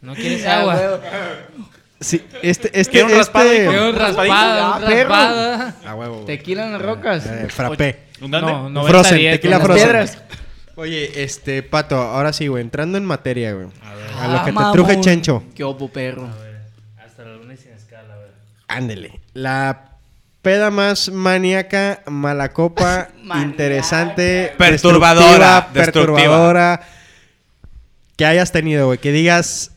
¿No 0.00 0.14
quieres 0.14 0.46
agua? 0.46 1.00
Sí, 2.00 2.22
este... 2.42 2.70
este 2.78 2.90
¿Quiere 2.92 3.06
un 3.12 3.18
raspado, 3.18 3.46
este- 3.46 3.62
hijo? 3.62 3.70
Quiero 3.72 3.88
un 3.90 3.96
raspadito? 3.96 4.34
raspada, 4.34 4.66
Ah, 4.66 4.76
un 4.78 4.84
perro. 4.84 5.08
raspada. 5.08 5.74
A 5.86 5.94
huevo, 5.94 6.14
güey. 6.14 6.26
Tequila 6.26 6.66
en 6.66 6.72
las 6.72 6.82
rocas. 6.82 7.26
Eh, 7.26 7.46
frappé. 7.48 8.00
¿Un 8.20 8.30
dónde? 8.30 8.52
No, 8.52 8.68
no, 8.70 8.84
Frozen, 8.86 9.18
tequila 9.18 9.56
Las 9.58 9.64
Frozen. 9.66 9.82
piedras. 9.84 10.18
Oye, 10.76 11.22
este, 11.24 11.62
Pato, 11.62 11.96
ahora 11.96 12.32
sí, 12.34 12.48
güey, 12.48 12.62
entrando 12.62 12.98
en 12.98 13.04
materia, 13.06 13.52
güey. 13.54 13.68
A 13.82 13.94
ver, 13.94 14.10
A 14.20 14.28
lo 14.28 14.36
Ah, 14.38 14.40
que 14.44 14.50
te 14.50 14.52
mamón. 14.52 14.72
truje 14.72 15.00
Chencho. 15.00 15.42
Qué 15.54 15.64
opo, 15.64 15.88
perro. 15.90 16.26
a 16.26 16.42
ver. 16.42 16.60
Hasta 17.02 17.24
la 17.24 17.32
luna 17.36 17.54
y 17.54 17.56
sin 17.56 17.72
escala, 17.72 18.12
a 18.12 18.16
ver. 18.18 18.32
Ándele. 18.68 19.20
La 19.32 19.92
peda 20.42 20.70
más 20.70 21.08
maníaca, 21.10 22.02
mala 22.06 22.52
copa, 22.52 23.08
interesante, 23.42 24.52
Perturbadora, 24.58 25.68
destructiva, 25.72 25.84
perturbadora 25.84 26.80
que 28.16 28.26
hayas 28.26 28.52
tenido, 28.52 28.86
güey. 28.86 28.98
Que 28.98 29.12
digas, 29.12 29.72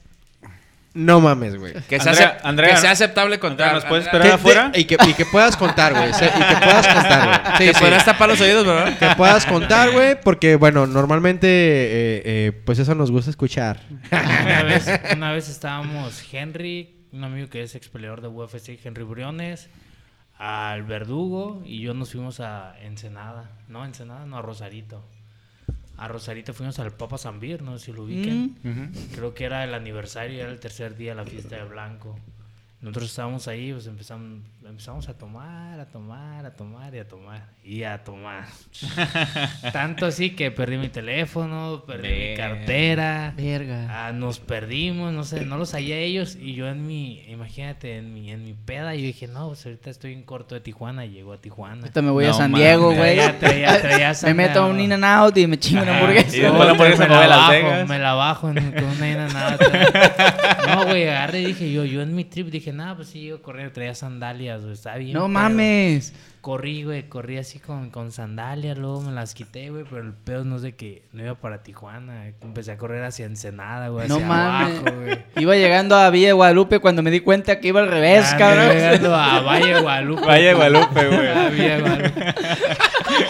no 0.94 1.22
mames, 1.22 1.56
güey. 1.58 1.74
Que 1.88 2.00
sea, 2.00 2.40
Andrea, 2.44 2.72
que 2.76 2.78
sea 2.82 2.92
aceptable 2.92 3.40
contar. 3.40 3.74
¿nos 3.74 3.86
puedes 3.86 4.06
esperar 4.06 4.28
Que- 4.28 4.34
afuera? 4.34 4.70
de- 4.70 4.80
y, 4.82 4.86
que, 4.86 4.98
y 5.08 5.14
que 5.14 5.26
puedas 5.26 5.56
contar, 5.56 5.94
güey. 5.94 6.14
se- 6.14 6.26
Y 6.26 6.30
que 6.30 6.56
puedas 6.64 6.88
contar, 6.88 7.42
güey. 7.58 7.58
Te 7.74 7.80
podrás 7.80 8.06
tapar 8.06 8.30
los 8.30 8.42
oídos, 8.42 8.66
¿verdad? 8.66 8.98
Que 8.98 9.16
puedas 9.16 9.46
contar, 9.46 9.92
güey, 9.94 10.20
porque, 10.22 10.56
bueno, 10.56 10.88
normalmente, 10.88 11.48
eh, 11.48 12.22
eh, 12.26 12.52
pues 12.66 12.80
eso 12.80 12.96
nos 12.96 13.12
gusta 13.12 13.30
escuchar. 13.30 13.80
Una 14.12 14.64
vez, 14.64 14.88
una 15.14 15.32
vez 15.32 15.48
estábamos 15.50 16.24
Henry, 16.34 17.06
un 17.12 17.24
amigo 17.24 17.50
que 17.50 17.62
es 17.64 17.76
ex 17.76 17.88
peleador 17.90 18.22
de 18.22 18.28
UFC, 18.28 18.80
Henry 18.84 19.04
Briones, 19.04 19.70
al 20.38 20.84
Verdugo 20.84 21.62
y 21.66 21.82
yo 21.82 21.94
nos 21.94 22.12
fuimos 22.12 22.40
a 22.40 22.74
Ensenada. 22.82 23.50
No, 23.68 23.84
Ensenada, 23.86 24.26
no, 24.26 24.38
a 24.38 24.42
Rosarito. 24.42 25.04
A 26.00 26.08
Rosarito 26.08 26.54
fuimos 26.54 26.80
al 26.80 26.92
Papa 26.92 27.18
Zambir, 27.18 27.62
no 27.62 27.78
sé 27.78 27.88
si 27.88 27.92
lo 27.92 28.04
ubiquen. 28.04 28.58
Ujú. 28.64 29.16
Creo 29.16 29.34
que 29.34 29.44
era 29.44 29.66
el 29.66 29.74
aniversario, 29.74 30.40
era 30.40 30.50
el 30.50 30.60
tercer 30.60 30.96
día 30.96 31.12
de 31.12 31.18
la 31.18 31.26
fiesta 31.26 31.58
de 31.58 31.66
Blanco. 31.66 32.18
Nosotros 32.80 33.10
estábamos 33.10 33.50
ahí, 33.50 33.74
pues 33.74 33.86
empezamos, 33.88 34.42
empezamos 34.70 35.10
a 35.10 35.14
tomar, 35.18 35.80
a 35.80 35.86
tomar, 35.88 36.46
a 36.46 36.54
tomar 36.56 36.94
y 36.94 37.00
a 37.00 37.08
tomar. 37.08 37.50
Y 37.64 37.84
a 37.84 38.04
tomar. 38.04 38.46
Tanto 39.74 40.06
así 40.06 40.32
que 40.36 40.52
perdí 40.52 40.78
mi 40.78 40.90
teléfono, 40.90 41.84
perdí 41.86 42.08
mi 42.08 42.36
cartera. 42.38 43.34
Verga. 43.36 43.88
Ah, 44.08 44.12
nos 44.12 44.40
perdimos, 44.40 45.12
no 45.12 45.24
sé, 45.24 45.46
no 45.46 45.58
los 45.58 45.74
hallé 45.74 45.94
a 45.96 46.00
ellos 46.00 46.38
y 46.40 46.54
yo 46.54 46.68
en 46.68 46.86
mi, 46.86 47.22
imagínate, 47.28 47.98
en 47.98 48.14
mi, 48.14 48.32
en 48.32 48.44
mi 48.44 48.54
peda, 48.54 48.96
yo 48.96 49.02
dije, 49.02 49.28
no, 49.28 49.48
pues 49.48 49.66
ahorita 49.66 49.90
estoy 49.90 50.14
en 50.14 50.24
corto 50.24 50.56
de 50.56 50.62
Tijuana, 50.62 51.06
llego 51.06 51.34
a 51.34 51.38
Tijuana. 51.42 51.82
Ahorita 51.82 52.02
me 52.02 52.12
voy 52.12 52.26
a 52.26 52.34
San. 52.34 52.54
Diego, 52.54 52.94
güey. 52.94 53.20
Me 54.24 54.34
meto 54.34 54.64
a 54.64 54.66
un. 54.68 54.80
In 54.80 54.94
and 54.94 55.04
Out 55.06 55.38
y 55.38 55.46
me 55.48 55.60
chingo 55.60 55.84
una 55.84 55.98
hamburguesa. 55.98 56.30
Y 56.38 56.40
después 56.42 56.66
la 56.66 56.72
hamburguesa 56.72 57.08
me 57.08 57.28
la 57.28 57.38
bajo, 57.38 57.86
me 57.88 58.00
la 58.00 58.14
bajo 58.14 58.50
en- 58.50 58.72
con 58.72 58.84
una 58.86 59.10
ina 59.10 59.28
nada. 59.28 59.58
No, 60.68 60.86
güey, 60.86 61.08
agarré 61.08 61.42
y 61.42 61.46
dije 61.48 61.72
yo, 61.72 61.84
yo 61.86 62.02
en 62.02 62.16
mi 62.16 62.24
trip 62.24 62.48
dije, 62.48 62.72
nada, 62.72 62.96
pues 62.96 63.10
sí, 63.10 63.26
yo 63.26 63.42
corriendo, 63.42 63.74
traía 63.74 63.94
sandalias, 63.96 64.59
güey, 64.62 64.74
está 64.74 64.96
bien. 64.98 65.14
No 65.14 65.22
pedo". 65.22 65.28
mames. 65.30 66.14
Corrí, 66.42 66.84
güey, 66.86 67.10
corrí 67.10 67.38
así 67.38 67.60
con, 67.60 67.90
con 67.90 68.14
sandalias, 68.14 68.78
luego 68.78 69.02
me 69.02 69.12
las 69.12 69.34
quité, 69.36 69.72
güey, 69.72 69.84
pero 69.84 70.02
el 70.02 70.14
pedo 70.14 70.46
no 70.46 70.56
es 70.56 70.62
de 70.62 70.74
que 70.74 71.04
no 71.12 71.22
iba 71.22 71.36
para 71.36 71.64
Tijuana. 71.64 72.28
Empecé 72.42 72.72
a 72.72 72.78
correr 72.78 73.04
hacia 73.04 73.26
Ensenada, 73.26 73.90
güey, 73.90 74.08
No 74.08 74.16
hacia 74.16 74.28
mames. 74.28 74.80
abajo, 74.80 74.96
güey. 75.02 75.18
Iba 75.38 75.56
llegando 75.58 75.98
a 75.98 76.10
Villa 76.10 76.28
de 76.28 76.34
Guadalupe 76.34 76.80
cuando 76.80 77.04
me 77.04 77.12
di 77.12 77.20
cuenta 77.20 77.60
que 77.60 77.68
iba 77.68 77.82
al 77.82 77.90
revés, 77.90 78.32
Ya, 78.32 78.38
cabrón. 78.38 78.70
llegando 78.70 79.14
a 79.16 79.42
Valle 79.42 79.74
de 79.74 79.82
Guadalupe. 79.82 80.26
Valle 80.26 80.46
de 80.46 80.54
Guadalupe, 80.54 81.08
güey. 81.08 81.52
Villa 81.52 81.76
de 81.76 81.82
Guadalupe. 81.82 82.26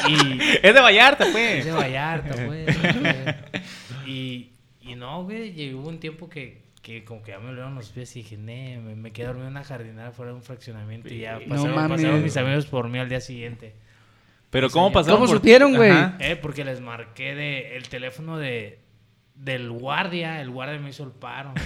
Y 0.08 0.40
Es 0.62 0.74
de 0.76 0.80
Vallarta, 0.82 1.24
es 1.26 1.32
pues. 1.32 1.66
de 1.66 1.72
Vallarta, 1.72 2.36
pues. 2.46 2.78
Y, 4.06 4.52
y 4.82 4.96
no, 4.96 5.24
güey, 5.24 5.54
llegó 5.54 5.88
un 5.88 6.00
tiempo 6.00 6.30
que, 6.30 6.62
que 6.82 7.04
como 7.04 7.22
que 7.22 7.32
ya 7.32 7.40
me 7.40 7.48
dolieron 7.48 7.76
los 7.76 7.90
pies 7.90 8.16
y 8.16 8.24
dije, 8.24 8.38
ne, 8.38 8.80
me, 8.80 8.96
me 8.96 9.12
quedé 9.12 9.28
dormido 9.28 9.48
en 9.48 9.54
una 9.54 9.64
jardinera 9.64 10.12
fuera 10.12 10.32
de 10.32 10.38
un 10.38 10.44
fraccionamiento 10.44 11.14
y 11.14 11.20
ya 11.20 11.40
No 11.40 11.48
pasaron, 11.50 11.76
mames. 11.76 11.98
pasaron 12.02 12.24
mis 12.24 12.38
amigos 12.38 12.66
por 12.68 12.88
mí 12.90 13.00
al 13.00 13.10
día 13.10 13.22
siguiente. 13.22 13.74
Pero 14.50 14.70
¿cómo 14.70 14.92
pasaron 14.92 15.18
¿Cómo 15.20 15.28
por- 15.30 15.38
supieron, 15.38 15.76
güey? 15.76 15.92
Eh, 16.20 16.36
porque 16.42 16.64
les 16.66 16.82
marqué 16.82 17.36
de 17.36 17.76
el 17.78 17.88
teléfono 17.90 18.38
de 18.38 18.80
del 19.36 19.70
guardia, 19.72 20.42
el 20.42 20.50
guardia 20.50 20.80
me 20.80 20.90
hizo 20.90 21.04
el 21.04 21.12
paro. 21.12 21.54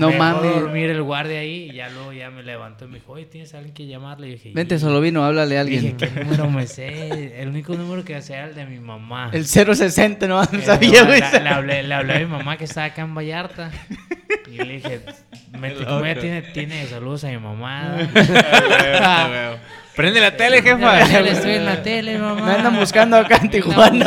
No 0.00 0.08
me 0.08 0.14
dejó 0.14 0.24
mames. 0.24 0.54
dormir 0.60 0.90
el 0.90 1.02
guardia 1.02 1.38
ahí 1.40 1.68
y 1.70 1.74
ya 1.74 1.88
luego 1.90 2.12
ya 2.12 2.28
me 2.30 2.42
levantó 2.42 2.86
y 2.86 2.88
me 2.88 2.94
dijo, 2.98 3.12
oye, 3.12 3.26
¿tienes 3.26 3.54
a 3.54 3.58
alguien 3.58 3.74
que 3.74 3.86
llamarle? 3.86 4.28
Y 4.28 4.30
dije, 4.32 4.50
Vente, 4.52 4.78
solo 4.80 5.00
vino, 5.00 5.22
háblale 5.24 5.56
a 5.58 5.62
Dije, 5.62 5.90
alguien. 5.90 5.96
¿qué 5.98 6.24
número 6.24 6.50
me 6.50 6.66
sé? 6.66 7.40
El 7.40 7.50
único 7.50 7.74
número 7.76 8.02
que 8.02 8.20
sé 8.22 8.32
era 8.34 8.46
el 8.46 8.54
de 8.56 8.64
mi 8.64 8.80
mamá. 8.80 9.30
El 9.32 9.44
060, 9.46 10.26
no, 10.26 10.42
no 10.42 10.58
Eh, 10.58 10.62
sabía, 10.62 11.02
no, 11.02 11.08
güey. 11.08 11.20
la- 11.20 11.38
le, 11.38 11.48
hablé, 11.48 11.82
le 11.84 11.94
hablé 11.94 12.14
a 12.14 12.18
mi 12.20 12.26
mamá 12.26 12.56
que 12.56 12.64
estaba 12.64 12.86
acá 12.86 13.02
en 13.02 13.14
Vallarta. 13.14 13.70
Y 14.54 14.64
le 14.64 14.74
dije, 14.74 15.00
"Mete, 15.58 15.84
como 15.84 16.04
ella 16.04 16.20
tiene, 16.20 16.42
tiene 16.42 16.86
saludos 16.86 17.24
a 17.24 17.28
mi 17.28 17.38
mamá. 17.38 17.96
Prende 19.96 20.20
la 20.20 20.36
tele, 20.36 20.56
Ya 20.62 20.62
jefa. 20.62 21.20
le 21.20 21.30
estoy 21.30 21.52
en 21.54 21.64
la 21.64 21.82
tele, 21.82 22.18
mamá. 22.18 22.44
Me 22.44 22.52
andan 22.52 22.76
buscando 22.78 23.16
acá 23.16 23.36
en 23.36 23.42
Me 23.44 23.48
Tijuana. 23.48 24.04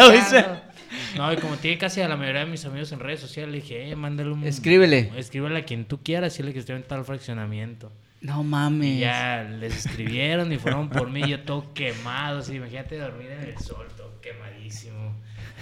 No, 1.16 1.34
y 1.34 1.38
como 1.38 1.56
tiene 1.56 1.78
casi 1.78 2.02
a 2.02 2.08
la 2.08 2.16
mayoría 2.16 2.41
de 2.41 2.45
mis 2.52 2.64
amigos 2.66 2.91
en 2.91 3.00
redes 3.00 3.20
sociales, 3.22 3.52
le 3.52 3.62
dije, 3.62 3.89
eh, 3.89 3.95
mándale 3.95 4.32
un... 4.32 4.43
Escríbele. 4.43 5.12
Escríbele 5.18 5.58
a 5.60 5.64
quien 5.66 5.86
tú 5.86 6.04
quieras, 6.04 6.38
dile 6.38 6.54
que 6.54 6.60
estoy 6.60 6.76
en 6.76 6.84
tal 6.84 7.04
fraccionamiento. 7.06 7.91
No 8.22 8.41
Y 8.41 8.43
mames. 8.45 9.00
ya 9.00 9.43
les 9.43 9.86
escribieron 9.86 10.52
y 10.52 10.58
fueron 10.58 10.89
por 10.89 11.10
mí, 11.10 11.28
yo 11.28 11.39
todo 11.41 11.74
quemado, 11.74 12.39
así, 12.39 12.56
imagínate 12.56 12.98
dormir 12.98 13.30
en 13.32 13.50
el 13.50 13.58
sol, 13.58 13.88
todo 13.95 14.20
quemadísimo. 14.22 15.16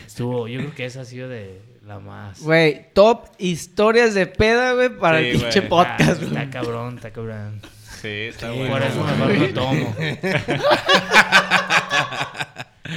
Estuvo, 0.05 0.47
yo 0.47 0.59
creo 0.59 0.73
que 0.75 0.85
esa 0.85 1.01
ha 1.01 1.05
sido 1.05 1.29
de 1.29 1.61
la 1.85 1.99
más... 1.99 2.41
Güey, 2.41 2.87
top 2.93 3.27
historias 3.37 4.13
de 4.15 4.25
peda, 4.27 4.73
güey, 4.73 4.89
para 4.89 5.19
Sí, 5.19 5.25
el 5.25 5.31
pinche 5.39 5.59
güey. 5.59 5.69
podcast, 5.69 5.99
Está, 6.01 6.15
güey. 6.25 6.43
está 6.43 6.49
cabrón, 6.49 6.95
está 6.95 7.11
cabrón. 7.11 7.61
Sí, 8.01 8.07
está 8.09 8.51
Sí, 8.51 8.57
bueno. 8.57 8.73
por 8.73 8.81
eso 8.83 9.03
mejor 9.03 9.37
no 9.37 9.47
tomo. 9.53 9.95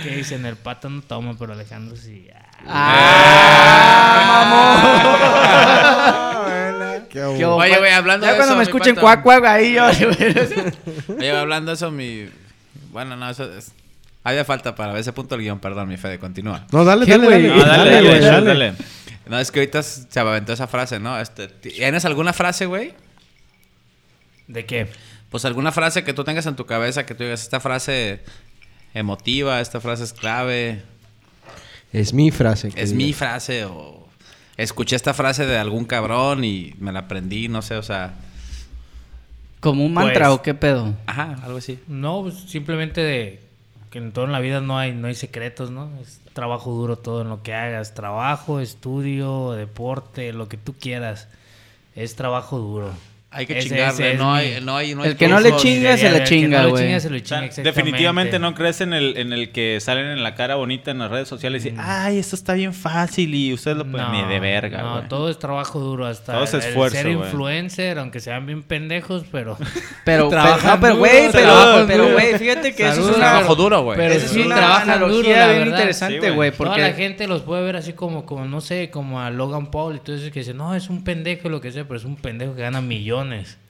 que 0.02 0.16
dicen, 0.16 0.44
el 0.46 0.56
pato 0.56 0.88
no 0.90 1.02
toma, 1.02 1.36
pero 1.38 1.52
Alejandro 1.52 1.96
sí. 1.96 2.26
¡Ah, 2.66 4.24
Qué 7.10 7.20
mamón! 7.20 7.38
¿Qué? 7.38 7.44
Oye, 7.46 7.78
güey, 7.78 7.92
hablando 7.92 8.26
ya 8.26 8.32
de 8.32 8.38
cuando 8.38 8.54
eso, 8.54 8.58
me 8.58 8.64
escuchen 8.64 8.96
cuac, 8.96 9.22
cuac, 9.22 9.44
ahí 9.44 9.74
yo... 9.74 9.86
Oye, 11.18 11.30
hablando 11.30 11.70
de 11.70 11.74
eso, 11.76 11.90
mi. 11.90 12.28
Bueno, 12.90 13.16
no, 13.16 13.30
eso 13.30 13.44
es. 13.52 13.72
Había 14.28 14.44
falta 14.44 14.74
para 14.74 14.98
ese 14.98 15.12
punto 15.12 15.34
del 15.36 15.44
guion, 15.44 15.58
perdón, 15.60 15.88
mi 15.88 15.96
Fede, 15.96 16.18
continúa. 16.18 16.66
No, 16.72 16.84
dale, 16.84 17.06
¿Qué, 17.06 17.12
dale, 17.12 17.24
güey? 17.26 17.42
dale. 17.48 17.48
No, 17.60 17.64
dale, 17.66 17.90
dale, 17.90 18.08
güey, 18.08 18.20
dale, 18.20 18.46
dale. 18.46 18.72
No, 19.26 19.38
es 19.38 19.50
que 19.50 19.60
ahorita 19.60 19.82
se 19.82 20.20
aventó 20.20 20.52
esa 20.52 20.66
frase, 20.66 20.98
¿no? 20.98 21.18
Este, 21.20 21.48
¿Tienes 21.48 22.04
alguna 22.04 22.32
frase, 22.32 22.66
güey? 22.66 22.94
¿De 24.46 24.64
qué? 24.64 24.88
Pues 25.30 25.44
alguna 25.44 25.72
frase 25.72 26.04
que 26.04 26.14
tú 26.14 26.24
tengas 26.24 26.46
en 26.46 26.56
tu 26.56 26.64
cabeza 26.66 27.04
que 27.04 27.14
tú 27.14 27.22
digas, 27.24 27.42
esta 27.42 27.60
frase 27.60 28.20
emotiva, 28.94 29.60
esta 29.60 29.80
frase 29.80 30.04
es 30.04 30.12
clave, 30.14 30.82
Es 31.92 32.12
mi 32.14 32.30
frase. 32.30 32.70
que 32.70 32.82
es 32.82 32.90
diga. 32.90 33.06
mi 33.06 33.12
frase 33.12 33.64
o 33.66 34.08
escuché 34.56 34.96
esta 34.96 35.12
frase 35.14 35.46
de 35.46 35.58
algún 35.58 35.84
cabrón 35.84 36.44
y 36.44 36.74
me 36.78 36.92
la 36.92 37.00
aprendí, 37.00 37.48
no 37.48 37.60
sé, 37.62 37.76
o 37.76 37.82
sea, 37.82 38.14
¿Como 39.60 39.84
un 39.84 39.92
mantra 39.92 40.26
Pues- 40.28 40.38
o 40.38 40.42
qué 40.42 40.54
pedo? 40.54 40.94
ajá, 41.06 41.36
algo 41.42 41.58
así. 41.58 41.78
No, 41.88 42.22
pues, 42.22 42.34
simplemente 42.48 43.00
de 43.02 43.40
que 43.90 43.98
en 43.98 44.12
toda 44.12 44.26
la 44.26 44.40
vida 44.40 44.60
no 44.60 44.78
hay, 44.78 44.92
no 44.92 45.08
hay 45.08 45.14
secretos, 45.14 45.70
¿no? 45.70 45.90
Es 46.00 46.20
trabajo 46.32 46.70
duro 46.72 46.96
todo 46.96 47.22
en 47.22 47.28
lo 47.28 47.42
que 47.42 47.54
hagas. 47.54 47.94
Trabajo, 47.94 48.60
estudio, 48.60 49.52
deporte, 49.52 50.32
lo 50.32 50.48
que 50.48 50.56
tú 50.56 50.74
quieras. 50.74 51.28
Es 51.94 52.14
trabajo 52.16 52.58
duro. 52.58 52.92
Hay 53.30 53.44
que 53.44 53.58
Ese- 53.58 53.68
chingarle, 53.68 53.92
ese 53.92 54.12
es 54.14 54.18
no, 54.18 54.32
mi- 54.32 54.38
hay, 54.38 54.60
no 54.62 54.76
hay, 54.76 54.94
no 54.94 55.04
El 55.04 55.10
hay 55.10 55.16
que 55.16 55.28
no 55.28 55.38
le 55.38 55.48
trucos. 55.50 55.62
chinga, 55.62 55.96
se 55.98 56.04
la 56.10 56.16
El 56.16 56.22
que 56.22 56.28
chinga, 56.30 56.58
no 56.60 56.64
le 56.64 56.70
güey. 56.70 56.84
chinga, 56.86 57.00
se 57.00 57.08
O 57.08 57.10
sea, 57.10 57.20
chinga, 57.20 57.44
exactamente. 57.44 57.62
definitivamente 57.62 58.38
no 58.38 58.54
crees 58.54 58.80
en 58.80 58.94
el, 58.94 59.18
en 59.18 59.34
el 59.34 59.52
que 59.52 59.78
salen 59.82 60.06
en 60.06 60.22
la 60.22 60.34
cara 60.34 60.54
bonita 60.54 60.90
en 60.92 60.98
las 60.98 61.10
redes 61.10 61.28
sociales 61.28 61.62
y 61.66 61.68
dicen, 61.70 61.84
ay, 61.86 62.16
esto 62.18 62.36
está 62.36 62.54
bien 62.54 62.72
fácil 62.72 63.34
y 63.34 63.52
ustedes 63.52 63.76
lo 63.76 63.84
pueden... 63.84 64.10
Ni 64.12 64.22
de 64.24 64.40
verga, 64.40 64.80
No, 64.80 64.92
güey. 64.96 65.08
todo 65.08 65.28
es 65.28 65.38
trabajo 65.38 65.78
duro 65.78 66.06
hasta 66.06 66.32
Todo 66.32 66.44
es 66.44 66.54
el- 66.54 66.60
esfuerzo, 66.60 66.96
el 66.96 67.02
ser 67.02 67.14
güey. 67.16 67.28
influencer, 67.28 67.98
aunque 67.98 68.20
sean 68.20 68.46
bien 68.46 68.62
pendejos, 68.62 69.24
pero 69.30 69.58
Pero, 70.06 70.30
Trabajan 70.30 70.80
pero, 70.80 70.94
no, 70.94 71.00
güey, 71.00 71.86
pero, 71.86 72.12
güey, 72.14 72.38
fíjate 72.38 72.74
que 72.74 72.88
eso 72.88 73.02
es 73.02 73.06
una, 73.14 73.16
Trabajo 73.32 73.54
duro, 73.56 73.82
güey. 73.82 73.98
pero 73.98 74.14
es 74.14 74.22
sí, 74.22 74.40
una 74.40 74.56
trabajan 74.56 74.88
analogía 74.90 75.16
duro, 75.18 75.28
la 75.36 75.52
bien 75.52 75.68
interesante, 75.68 76.18
güey. 76.18 76.32
güey, 76.34 76.50
Toda 76.52 76.56
porque 76.70 76.80
la 76.80 76.92
gente 76.94 77.28
los 77.28 77.42
puede 77.42 77.62
ver 77.62 77.76
así 77.76 77.92
como, 77.92 78.24
como, 78.24 78.46
no 78.46 78.62
sé, 78.62 78.88
como 78.88 79.20
a 79.20 79.28
Logan 79.28 79.70
Paul 79.70 79.96
y 79.96 79.98
todo 79.98 80.16
eso 80.16 80.32
que 80.32 80.40
dicen, 80.40 80.56
no, 80.56 80.74
es 80.74 80.88
un 80.88 81.04
pendejo 81.04 81.50
lo 81.50 81.60
que 81.60 81.70
sea, 81.72 81.84
pero 81.84 81.98
es 81.98 82.06
un 82.06 82.16
pendejo 82.16 82.54
que 82.56 82.62
gana 82.62 82.80
millones. 82.80 83.17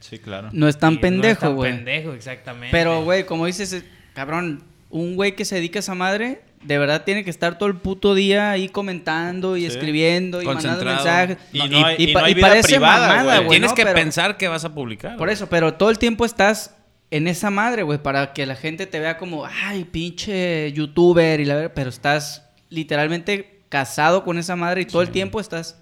Sí, 0.01 0.19
claro. 0.19 0.49
no 0.53 0.69
es 0.69 0.79
tan 0.79 0.93
Y 0.93 0.97
no 0.97 0.99
es 0.99 1.03
pendejo, 1.03 1.41
tan 1.41 1.55
güey. 1.57 1.73
pendejo, 1.77 2.13
exactamente. 2.13 2.69
Pero, 2.71 3.03
güey, 3.05 3.25
como 3.27 3.47
dices, 3.47 3.73
eh, 3.73 3.83
cabrón, 4.15 4.63
un 4.91 5.17
güey 5.17 5.35
que 5.37 5.45
se 5.45 5.57
dedica 5.57 5.79
a 5.79 5.81
esa 5.81 5.95
madre, 5.95 6.43
de 6.63 6.77
verdad 6.79 7.05
tiene 7.05 7.23
que 7.25 7.31
estar 7.31 7.57
todo 7.59 7.69
el 7.69 7.77
puto 7.77 8.15
día 8.15 8.51
ahí 8.51 8.69
comentando 8.69 9.57
y 9.57 9.61
Sí. 9.61 9.67
escribiendo 9.69 10.43
y 10.43 10.47
mandando 10.47 10.85
mensajes. 10.85 11.37
Y 11.53 11.59
no 11.69 11.87
hay- 11.87 11.97
y 11.99 12.13
pa- 12.13 12.21
no 12.21 12.27
hay 12.27 12.35
vida 12.35 12.49
parece 12.49 12.69
privada, 12.77 13.09
mamada, 13.09 13.23
güey. 13.23 13.37
güey. 13.47 13.49
Tienes 13.51 13.71
¿no? 13.71 13.75
que 13.77 13.83
Pero- 13.85 13.95
pensar 13.95 14.37
que 14.37 14.49
vas 14.49 14.65
a 14.65 14.75
publicar. 14.75 15.13
Por 15.17 15.27
güey. 15.29 15.35
eso, 15.35 15.49
pero 15.49 15.75
todo 15.75 15.91
el 15.91 15.99
tiempo 15.99 16.25
estás 16.25 16.75
en 17.11 17.29
esa 17.29 17.51
madre, 17.51 17.85
güey, 17.85 17.99
para 18.03 18.33
que 18.33 18.45
la 18.45 18.57
gente 18.57 18.87
te 18.87 18.99
vea 18.99 19.19
como, 19.19 19.47
ay, 19.47 19.85
pinche 19.85 20.73
youtuber 20.73 21.39
y 21.41 21.45
la 21.45 21.55
verdad, 21.55 21.73
pero 21.75 21.91
estás 21.91 22.45
literalmente 22.71 23.61
casado 23.69 24.25
con 24.25 24.39
esa 24.39 24.57
madre 24.57 24.83
y 24.83 24.85
todo 24.87 25.03
el 25.03 25.11
tiempo 25.11 25.41
estás 25.41 25.79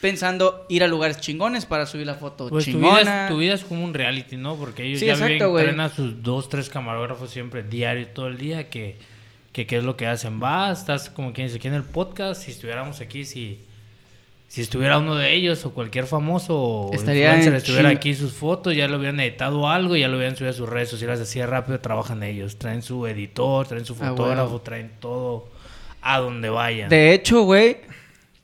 pensando 0.00 0.64
ir 0.68 0.84
a 0.84 0.88
lugares 0.88 1.18
chingones 1.20 1.66
para 1.66 1.86
subir 1.86 2.06
la 2.06 2.14
foto 2.14 2.48
Pues 2.48 2.64
tu 2.66 2.72
chingona. 2.72 3.00
vida, 3.00 3.24
es, 3.24 3.30
tu 3.30 3.38
vida 3.38 3.54
es 3.54 3.64
como 3.64 3.84
un 3.84 3.94
reality, 3.94 4.36
¿no? 4.36 4.56
Porque 4.56 4.84
ellos 4.84 5.00
Sí, 5.00 5.06
ya 5.06 5.12
exacto, 5.12 5.48
viven, 5.52 5.64
traen 5.64 5.80
a 5.80 5.88
sus 5.88 6.22
dos, 6.22 6.48
tres 6.48 6.68
camarógrafos 6.68 7.30
siempre 7.30 7.62
diario, 7.62 8.06
todo 8.08 8.28
el 8.28 8.38
día, 8.38 8.68
que, 8.70 8.96
que 9.52 9.66
qué 9.66 9.78
es 9.78 9.84
lo 9.84 9.96
que 9.96 10.06
hacen. 10.06 10.40
Va, 10.42 10.70
estás 10.70 11.10
como 11.10 11.32
quien 11.32 11.46
dice 11.48 11.58
aquí 11.58 11.68
en 11.68 11.74
el 11.74 11.82
podcast, 11.84 12.42
si 12.42 12.52
estuviéramos 12.52 13.00
aquí, 13.00 13.24
si, 13.24 13.60
si 14.46 14.60
estuviera 14.62 14.98
uno 14.98 15.14
de 15.16 15.34
ellos 15.34 15.64
o 15.66 15.74
cualquier 15.74 16.06
famoso 16.06 16.90
Estaría 16.92 17.24
influencer 17.36 17.52
en 17.52 17.56
estuviera 17.58 17.88
aquí 17.90 18.14
sus 18.14 18.32
fotos, 18.32 18.74
ya 18.76 18.86
lo 18.88 18.98
hubieran 18.98 19.18
editado 19.20 19.68
algo, 19.68 19.96
ya 19.96 20.06
lo 20.08 20.16
hubieran 20.16 20.36
subido 20.36 20.50
a 20.52 20.54
sus 20.54 20.68
redes 20.68 20.88
sociales, 20.90 21.20
así 21.20 21.38
de 21.40 21.46
rápido 21.46 21.80
trabajan 21.80 22.22
ellos. 22.22 22.56
Traen 22.56 22.82
su 22.82 23.06
editor, 23.06 23.66
traen 23.66 23.84
su 23.84 23.94
Ah, 24.00 24.08
fotógrafo, 24.10 24.60
traen 24.60 24.92
todo 25.00 25.48
a 26.00 26.18
donde 26.20 26.48
vayan. 26.48 26.88
De 26.88 27.12
hecho, 27.12 27.42
güey, 27.42 27.78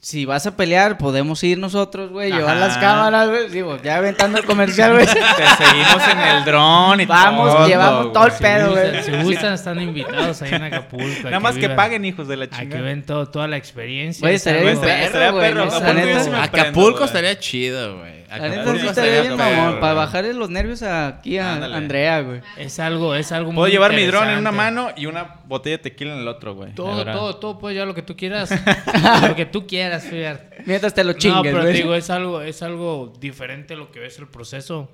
si 0.04 0.26
vas 0.26 0.46
a 0.46 0.54
pelear, 0.54 0.98
podemos 0.98 1.42
ir 1.44 1.56
nosotros, 1.56 2.10
güey, 2.10 2.30
llevar 2.30 2.58
las 2.58 2.76
cámaras, 2.76 3.30
güey. 3.30 3.48
Digo, 3.48 3.78
ya 3.82 3.96
aventando 3.96 4.36
el 4.36 4.44
comercial, 4.44 4.92
güey. 4.92 5.06
Te 5.06 5.12
seguimos 5.14 6.08
en 6.12 6.18
el 6.20 6.44
dron 6.44 7.00
y 7.00 7.06
Vamos, 7.06 7.50
todo, 7.54 7.66
llevamos 7.66 8.12
todo 8.12 8.24
el 8.26 8.30
güey. 8.30 8.36
Si 8.36 8.42
pedo, 8.44 8.70
güey. 8.72 9.02
Si 9.02 9.10
gustan, 9.22 9.52
están 9.54 9.80
invitados 9.80 10.42
ahí 10.42 10.52
en 10.52 10.62
Acapulco. 10.62 11.22
Nada 11.24 11.40
más 11.40 11.54
que 11.54 11.60
vivan- 11.68 11.76
paguen, 11.76 12.04
hijos 12.04 12.28
de 12.28 12.36
la 12.36 12.46
que 12.48 12.56
chingada. 12.56 12.82
ven 12.82 13.02
todo, 13.06 13.30
toda 13.30 13.48
la 13.48 13.56
experiencia. 13.56 14.20
Güey, 14.20 14.34
Es 14.34 14.46
estaría 14.46 14.68
algo- 14.70 14.82
bien 14.82 14.94
perro, 14.94 15.04
estaría 15.06 15.30
güey. 15.30 15.42
perro, 15.42 15.64
neta, 15.64 16.42
Acapulco 16.42 16.44
Acapulco 16.44 16.92
güey. 16.98 17.04
estaría 17.06 17.38
chido, 17.38 17.98
güey. 17.98 18.23
La 18.38 18.48
neta 18.48 18.60
Acapulco 18.62 18.80
sí 18.80 18.86
estaría 18.88 19.20
bien, 19.22 19.36
perro, 19.36 19.50
mamón, 19.50 19.68
güey. 19.70 19.80
para 19.80 19.94
bajarle 19.94 20.32
los 20.34 20.50
nervios 20.50 20.82
aquí 20.82 21.38
a 21.38 21.54
Ándale. 21.54 21.76
Andrea, 21.76 22.20
güey. 22.22 22.40
Es 22.56 22.78
algo, 22.80 23.14
es 23.14 23.32
algo 23.32 23.50
Puedo 23.52 23.62
muy 23.66 23.70
llevar 23.70 23.92
mi 23.92 24.04
dron 24.04 24.24
en 24.28 24.38
una 24.38 24.50
interesante. 24.50 24.56
mano 24.56 24.88
y 24.96 25.06
una 25.06 25.36
botella 25.46 25.76
de 25.78 25.82
tequila 25.84 26.14
en 26.14 26.20
el 26.20 26.28
otro, 26.28 26.54
güey. 26.54 26.72
Todo, 26.74 27.04
todo, 27.04 27.36
todo, 27.36 27.58
pues 27.58 27.76
ya 27.76 27.84
lo 27.86 27.94
que 27.94 28.02
tú 28.02 28.16
quieras. 28.16 28.50
lo 29.28 29.36
que 29.36 29.46
tú 29.46 29.66
quieras, 29.66 30.04
fíjate. 30.04 30.62
Mientras 30.66 30.94
te 30.94 31.04
lo 31.04 31.12
No, 31.12 31.18
chingues, 31.18 31.42
pero 31.42 31.58
te 31.58 31.62
güey. 31.70 31.74
digo, 31.74 31.94
es 31.94 32.10
algo, 32.10 32.40
es 32.42 32.62
algo 32.62 33.12
diferente 33.20 33.76
lo 33.76 33.90
que 33.90 34.00
ves 34.00 34.18
el 34.18 34.26
proceso 34.28 34.90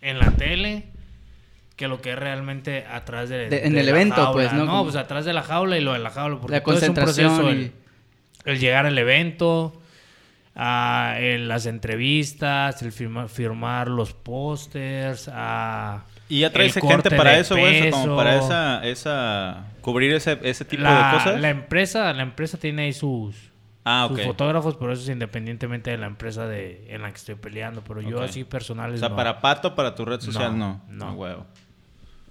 en 0.00 0.18
la 0.18 0.30
tele 0.32 0.86
que 1.76 1.88
lo 1.88 2.00
que 2.02 2.10
es 2.12 2.18
realmente 2.18 2.84
atrás 2.88 3.28
de, 3.28 3.48
De- 3.48 3.66
en 3.66 3.72
de 3.72 3.80
el 3.80 3.86
la 3.86 3.92
evento, 3.92 4.16
jaula. 4.16 4.32
pues, 4.32 4.52
¿no? 4.52 4.64
No, 4.66 4.70
Como- 4.70 4.84
pues 4.84 4.96
atrás 4.96 5.24
de 5.24 5.32
la 5.32 5.42
jaula 5.42 5.78
y 5.78 5.80
lo 5.80 5.94
de 5.94 5.98
la 6.00 6.10
jaula. 6.10 6.38
Porque 6.38 6.56
La 6.56 6.62
todo 6.62 6.74
es 6.76 6.82
un 6.82 6.94
concentración 6.94 7.34
proceso. 7.36 7.50
y- 7.52 7.72
El, 8.44 8.52
el 8.52 8.60
llegar 8.60 8.86
al 8.86 8.96
evento, 8.98 9.80
a, 10.54 11.16
las 11.38 11.66
entrevistas, 11.66 12.82
el 12.82 12.92
firmar, 12.92 13.28
firmar 13.28 13.88
los 13.88 14.12
pósters, 14.12 15.30
a... 15.32 16.04
Y 16.28 16.40
ya 16.40 16.50
traes 16.52 16.74
gente 16.74 17.10
para 17.10 17.38
eso, 17.38 17.56
güey. 17.56 17.90
Como 17.90 18.16
para 18.16 18.36
esa, 18.36 18.84
esa... 18.86 19.64
Cubrir 19.82 20.12
ese, 20.14 20.38
ese 20.42 20.64
tipo 20.64 20.82
la, 20.82 21.08
de 21.12 21.18
cosas. 21.18 21.40
La 21.40 21.50
empresa, 21.50 22.12
la 22.12 22.22
empresa 22.22 22.56
tiene 22.58 22.82
ahí 22.84 22.92
sus, 22.92 23.36
Ah, 23.84 24.06
sus 24.08 24.22
fotógrafos, 24.22 24.76
pero 24.76 24.92
eso 24.92 25.02
es 25.02 25.08
independientemente 25.08 25.90
de 25.90 25.98
la 25.98 26.06
empresa 26.06 26.46
de, 26.46 26.86
en 26.88 27.02
la 27.02 27.10
que 27.10 27.16
estoy 27.16 27.34
peleando. 27.34 27.82
Pero 27.82 28.00
yo 28.00 28.18
Ok. 28.18 28.24
así 28.24 28.44
personales 28.44 28.96
O 28.96 29.00
sea, 29.00 29.08
no. 29.08 29.16
para 29.16 29.40
Pato, 29.40 29.74
para 29.74 29.94
tu 29.94 30.04
red 30.04 30.20
social, 30.20 30.56
no. 30.56 30.80
No, 30.88 31.06
no. 31.06 31.06
No, 31.06 31.12
huevo. 31.14 31.46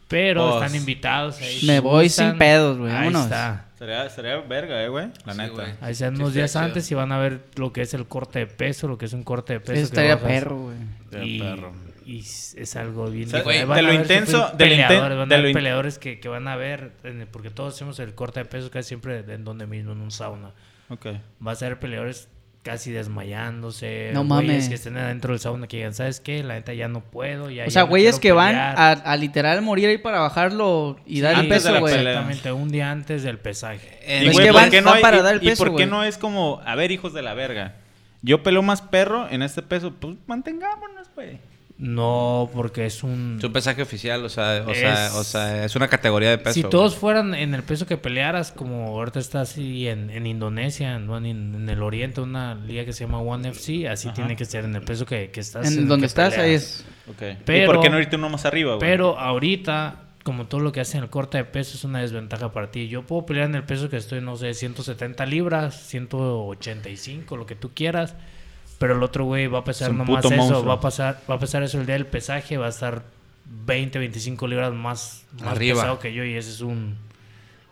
Pero 0.07 0.51
Pues, 0.51 0.63
están 0.63 0.80
invitados 0.80 1.39
ahí. 1.41 1.59
me 1.67 1.80
voy 1.82 2.05
gustan, 2.05 2.30
sin 2.32 2.39
pedos, 2.39 2.78
güey, 2.78 2.91
Ahí 2.91 2.97
vámonos. 2.99 3.24
está. 3.24 3.65
Sería, 3.82 4.07
sería 4.11 4.38
verga, 4.41 4.84
eh, 4.84 4.89
güey. 4.89 5.07
La 5.25 5.34
Sí, 5.34 5.39
neta. 5.39 5.53
güey. 5.53 5.67
Ahí 5.82 5.95
sean 5.95 6.13
unos 6.15 6.36
días 6.36 6.51
chido. 6.51 6.63
antes 6.65 6.91
y 6.91 6.93
van 6.93 7.11
a 7.11 7.17
ver 7.17 7.41
lo 7.55 7.73
que 7.73 7.82
es 7.82 7.95
el 7.95 8.05
corte 8.05 8.38
de 8.38 8.45
peso, 8.45 8.88
lo 8.88 8.99
que 8.99 9.05
es 9.05 9.13
un 9.13 9.23
corte 9.23 9.53
de 9.53 9.59
peso. 9.59 9.73
Eso 9.73 9.84
estaría 9.86 10.13
bajas. 10.17 10.29
perro, 10.29 10.57
güey. 10.59 10.77
Y, 10.77 11.38
Estaría 11.38 11.55
perro. 11.55 11.73
y 12.05 12.19
es 12.19 12.75
algo 12.75 13.09
bien 13.09 13.27
O 13.27 13.32
sea, 13.32 13.41
güey, 13.41 13.57
de 13.57 13.63
a 13.63 13.82
lo 13.82 13.88
ver 13.88 14.01
intenso- 14.01 14.51
de 14.51 14.57
peleadores, 14.57 15.17
van 15.17 15.34
a 15.34 15.47
in- 15.47 15.53
peleadores 15.55 15.97
que, 15.97 16.19
que 16.19 16.29
van 16.29 16.47
a 16.47 16.55
ver, 16.57 16.91
en- 17.03 17.27
porque 17.32 17.49
todos 17.49 17.73
hacemos 17.73 17.97
el 17.97 18.13
corte 18.13 18.41
de 18.41 18.45
peso 18.45 18.69
casi 18.69 18.89
siempre 18.89 19.25
en 19.27 19.43
donde 19.43 19.65
mismo, 19.65 19.93
en 19.93 20.01
un 20.01 20.11
sauna. 20.11 20.51
Ok. 20.89 21.07
Va 21.45 21.53
a 21.53 21.55
ser 21.55 21.79
peleadores 21.79 22.27
casi 22.64 22.91
desmayándose. 22.91 24.12
No 24.14 24.24
güeyes 24.26 24.47
mames. 24.47 24.70
que 24.70 24.76
estén 24.76 24.97
adentro 24.97 25.34
del 25.34 25.39
sauna 25.39 25.68
que 25.68 25.78
digan, 25.78 25.93
¿sabes 25.93 26.20
qué? 26.20 26.43
La 26.43 26.53
neta 26.55 26.74
ya 26.74 26.88
no 26.88 27.01
puedo. 27.01 27.49
Ya, 27.49 27.66
O 27.66 27.70
sea, 27.72 27.84
no 27.84 27.88
güeyes 27.89 28.20
que 28.20 28.32
van 28.32 28.49
pelear". 28.49 28.76
a, 28.78 28.91
a 28.91 29.18
literal 29.18 29.62
morir 29.62 29.89
ahí 29.89 29.97
para 29.97 30.20
bajarlo 30.20 30.97
y 31.05 31.22
dar 31.22 31.39
el 31.39 31.47
peso, 31.47 31.80
güey. 31.80 31.95
Exactamente, 31.95 32.51
un 32.51 32.70
día 32.70 32.91
antes 32.91 33.24
del 33.24 33.39
pesaje. 33.39 33.99
En- 34.05 34.24
Y, 34.24 34.28
Es 34.28 34.34
güey, 34.34 34.45
que 34.47 34.51
¿por 34.53 34.62
van- 34.62 34.70
qué 34.70 34.82
no 34.82 34.88
van 34.89 34.97
hay- 34.97 35.01
para 35.01 35.18
y- 35.18 35.22
dar 35.22 35.36
el 35.36 35.43
¿Y 35.43 35.49
peso, 35.49 35.66
por 35.66 35.76
qué 35.76 35.86
no 35.88 36.03
es 36.03 36.18
como, 36.18 36.62
a 36.66 36.76
ver, 36.76 36.91
hijos 36.91 37.14
de 37.14 37.22
la 37.22 37.34
verga? 37.34 37.76
Yo 38.22 38.43
peleo 38.43 38.62
más 38.62 38.82
perro 38.84 39.28
en 39.32 39.41
este 39.41 39.64
peso, 39.64 39.93
pues 39.99 40.16
mantengámonos, 40.28 41.09
güey. 41.16 41.39
No, 41.84 42.47
porque 42.53 42.86
es 42.86 43.01
un... 43.01 43.38
Es 43.39 43.43
un 43.43 43.51
pesaje 43.51 43.82
oficial, 43.82 44.23
o 44.23 44.29
sea, 44.29 44.63
o, 44.67 44.73
sea, 44.75 45.07
Es- 45.07 45.13
o 45.15 45.23
sea, 45.23 45.65
es 45.65 45.75
una 45.75 45.88
categoría 45.88 46.29
de 46.29 46.38
peso. 46.38 46.53
si 46.53 46.61
güey. 46.61 46.69
todos 46.69 46.95
fueran 46.95 47.34
en 47.34 47.55
el 47.55 47.63
peso 47.63 47.88
que 47.88 47.97
pelearas, 47.97 48.51
como 48.51 48.86
ahorita 48.99 49.17
está 49.19 49.41
así 49.41 49.88
en, 49.88 50.11
en 50.11 50.27
Indonesia, 50.27 50.99
¿no? 50.99 51.17
en, 51.17 51.25
en 51.25 51.67
el 51.69 51.82
Oriente, 51.82 52.21
una 52.21 52.53
liga 52.53 52.86
que 52.86 52.93
se 52.93 53.05
llama 53.05 53.17
One 53.19 53.49
FC, 53.49 53.89
así 53.89 54.09
Ajá. 54.09 54.15
tiene 54.15 54.36
que 54.36 54.45
ser 54.45 54.63
en 54.65 54.75
el 54.75 54.84
peso 54.84 55.07
que, 55.07 55.32
que 55.32 55.39
estás. 55.39 55.71
En 55.71 55.79
el 55.79 55.88
donde 55.88 56.05
estás, 56.05 56.38
ahí 56.38 56.53
es. 56.53 56.86
Ok. 57.09 57.21
¿Y 57.32 57.36
Pero- 57.45 57.71
por 57.73 57.82
qué 57.82 57.89
no 57.89 57.99
irte 57.99 58.15
uno 58.15 58.29
más 58.29 58.45
arriba, 58.45 58.75
güey? 58.75 58.79
Pero 58.88 59.17
ahorita, 59.17 60.03
como 60.23 60.45
todo 60.45 60.61
lo 60.61 60.71
que 60.71 60.82
hacen 60.82 61.01
el 61.01 61.09
corte 61.09 61.39
de 61.39 61.45
peso 61.45 61.75
es 61.77 61.84
una 61.84 62.01
desventaja 62.01 62.51
para 62.51 62.69
ti. 62.69 62.89
Yo 62.89 63.07
puedo 63.07 63.25
pelear 63.25 63.49
en 63.49 63.55
el 63.55 63.63
peso 63.63 63.89
que 63.89 63.97
estoy, 63.97 64.21
no 64.21 64.36
sé, 64.38 64.53
170 64.53 65.25
libras, 65.25 65.82
185, 65.88 67.38
lo 67.38 67.47
que 67.47 67.55
tú 67.55 67.71
quieras. 67.73 68.13
Pero 68.82 68.95
el 68.97 69.03
otro 69.03 69.25
güey 69.25 69.45
va 69.45 69.59
a 69.59 69.63
pesar 69.63 69.93
nomás 69.93 70.25
eso, 70.25 70.36
monstruo. 70.36 70.65
va 70.65 70.73
a 70.73 70.79
pasar, 70.79 71.21
va 71.29 71.36
a 71.36 71.39
pesar 71.39 71.61
eso 71.61 71.79
el 71.79 71.86
día 71.86 71.93
del 71.93 72.07
pesaje, 72.07 72.57
va 72.57 72.65
a 72.65 72.69
estar 72.69 73.03
20, 73.45 73.99
25 73.99 74.47
libras 74.47 74.73
más, 74.73 75.21
más 75.39 75.49
Arriba. 75.49 75.75
pesado 75.75 75.99
que 75.99 76.11
yo 76.11 76.23
y 76.25 76.34
ese 76.34 76.49
es 76.49 76.61
un 76.61 76.97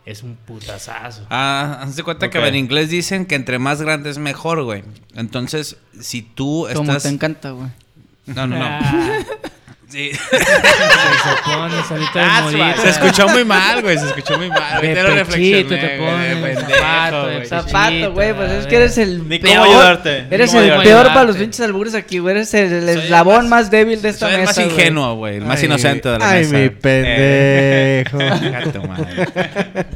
es 0.05 0.21
un 0.21 0.35
putazazo. 0.35 1.25
Ah, 1.31 1.79
hazte 1.81 2.03
cuenta 2.03 2.29
que 2.29 2.37
en 2.37 2.55
inglés 2.55 2.91
dicen 2.91 3.25
que 3.25 3.33
entre 3.33 3.57
más 3.57 3.81
grande 3.81 4.11
es 4.11 4.19
mejor, 4.19 4.63
güey. 4.63 4.83
Entonces, 5.15 5.77
si 5.99 6.21
tú 6.21 6.67
Como 6.71 6.91
estás... 6.91 7.01
te 7.01 7.09
encanta, 7.09 7.49
güey. 7.51 7.69
No, 8.27 8.45
no, 8.45 8.59
no. 8.59 8.79
Ah, 9.89 9.91
Sí. 9.91 10.11
se 10.13 11.51
pone 11.51 11.83
solito 11.87 12.19
de 12.19 12.25
That's 12.25 12.43
morir. 12.43 12.59
right. 12.63 12.75
Se 12.77 12.89
escuchó 12.89 13.27
muy 13.27 13.43
mal, 13.43 13.81
güey. 13.81 13.97
Se 13.97 14.05
escuchó 14.05 14.37
muy 14.37 14.49
mal. 14.49 14.81
De 14.81 14.87
Ahorita 14.99 15.01
lo 15.03 15.09
pechito 15.09 15.15
reflexioné, 15.15 15.63
te 15.63 15.87
pendejo, 15.87 16.61
zapato, 16.61 17.27
zapato. 17.45 17.67
Zapato, 17.67 18.13
güey, 18.13 18.33
pues 18.35 18.51
es 18.51 18.67
que 18.67 18.75
eres 18.75 18.97
el 18.99 19.27
Ni 19.27 19.39
cómo 19.39 19.51
peor. 19.53 19.67
ayudarte, 19.67 20.25
ni 20.29 20.35
Eres 20.35 20.49
cómo 20.51 20.59
el 20.61 20.65
ayudarte. 20.71 20.89
peor 20.89 21.01
para 21.07 21.09
los 21.09 21.35
Ayudarte. 21.35 21.39
pinches 21.39 21.59
albures 21.61 21.95
aquí, 21.95 22.19
güey. 22.19 22.35
Eres 22.35 22.53
el, 22.53 22.87
eslabón 22.89 23.49
más- 23.49 23.63
más, 23.65 23.71
débil 23.71 23.99
de 24.01 24.09
esta 24.09 24.27
Soy 24.27 24.35
el 24.35 24.41
mesa, 24.41 24.61
más 24.61 24.71
ingenuo, 24.71 25.15
güey. 25.15 25.37
El 25.37 25.45
más 25.45 25.59
Ay, 25.59 25.65
inocente 25.65 26.09
de 26.09 26.19
la 26.19 26.29
Ay, 26.29 26.39
mesa. 26.45 26.57
mi 26.57 26.63
Eh. 26.65 28.05
pendejo. 28.05 28.19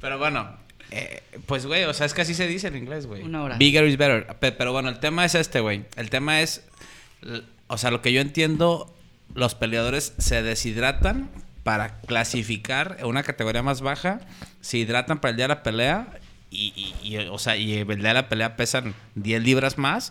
Pero 0.00 0.18
bueno, 0.18 0.56
eh, 0.90 1.22
pues 1.46 1.66
güey, 1.66 1.84
o 1.84 1.94
sea, 1.94 2.06
es 2.06 2.14
que 2.14 2.22
así 2.22 2.34
se 2.34 2.46
dice 2.46 2.68
en 2.68 2.76
inglés, 2.76 3.06
güey. 3.06 3.22
Una 3.22 3.42
hora. 3.42 3.56
Bigger 3.56 3.84
is 3.86 3.96
better. 3.96 4.26
Pe- 4.38 4.52
Pero 4.52 4.72
bueno, 4.72 4.88
el 4.88 4.98
tema 5.00 5.24
es 5.24 5.34
este, 5.34 5.60
güey. 5.60 5.84
El 5.96 6.10
tema 6.10 6.40
es, 6.40 6.62
o 7.68 7.78
sea, 7.78 7.90
lo 7.90 8.02
que 8.02 8.12
yo 8.12 8.20
entiendo, 8.20 8.92
los 9.34 9.54
peleadores 9.54 10.14
se 10.18 10.42
deshidratan 10.42 11.30
para 11.62 12.00
clasificar 12.02 12.96
en 12.98 13.06
una 13.06 13.22
categoría 13.22 13.62
más 13.62 13.80
baja, 13.80 14.20
se 14.60 14.78
hidratan 14.78 15.20
para 15.20 15.30
el 15.30 15.36
día 15.36 15.44
de 15.44 15.54
la 15.54 15.62
pelea 15.62 16.08
y, 16.50 16.72
y- 17.02 17.14
y, 17.14 17.16
o 17.28 17.38
sea, 17.38 17.56
y 17.56 17.74
el 17.74 17.86
día 17.86 18.08
de 18.08 18.14
la 18.14 18.28
pelea 18.28 18.56
pesan 18.56 18.94
10 19.14 19.42
libras 19.42 19.78
más 19.78 20.10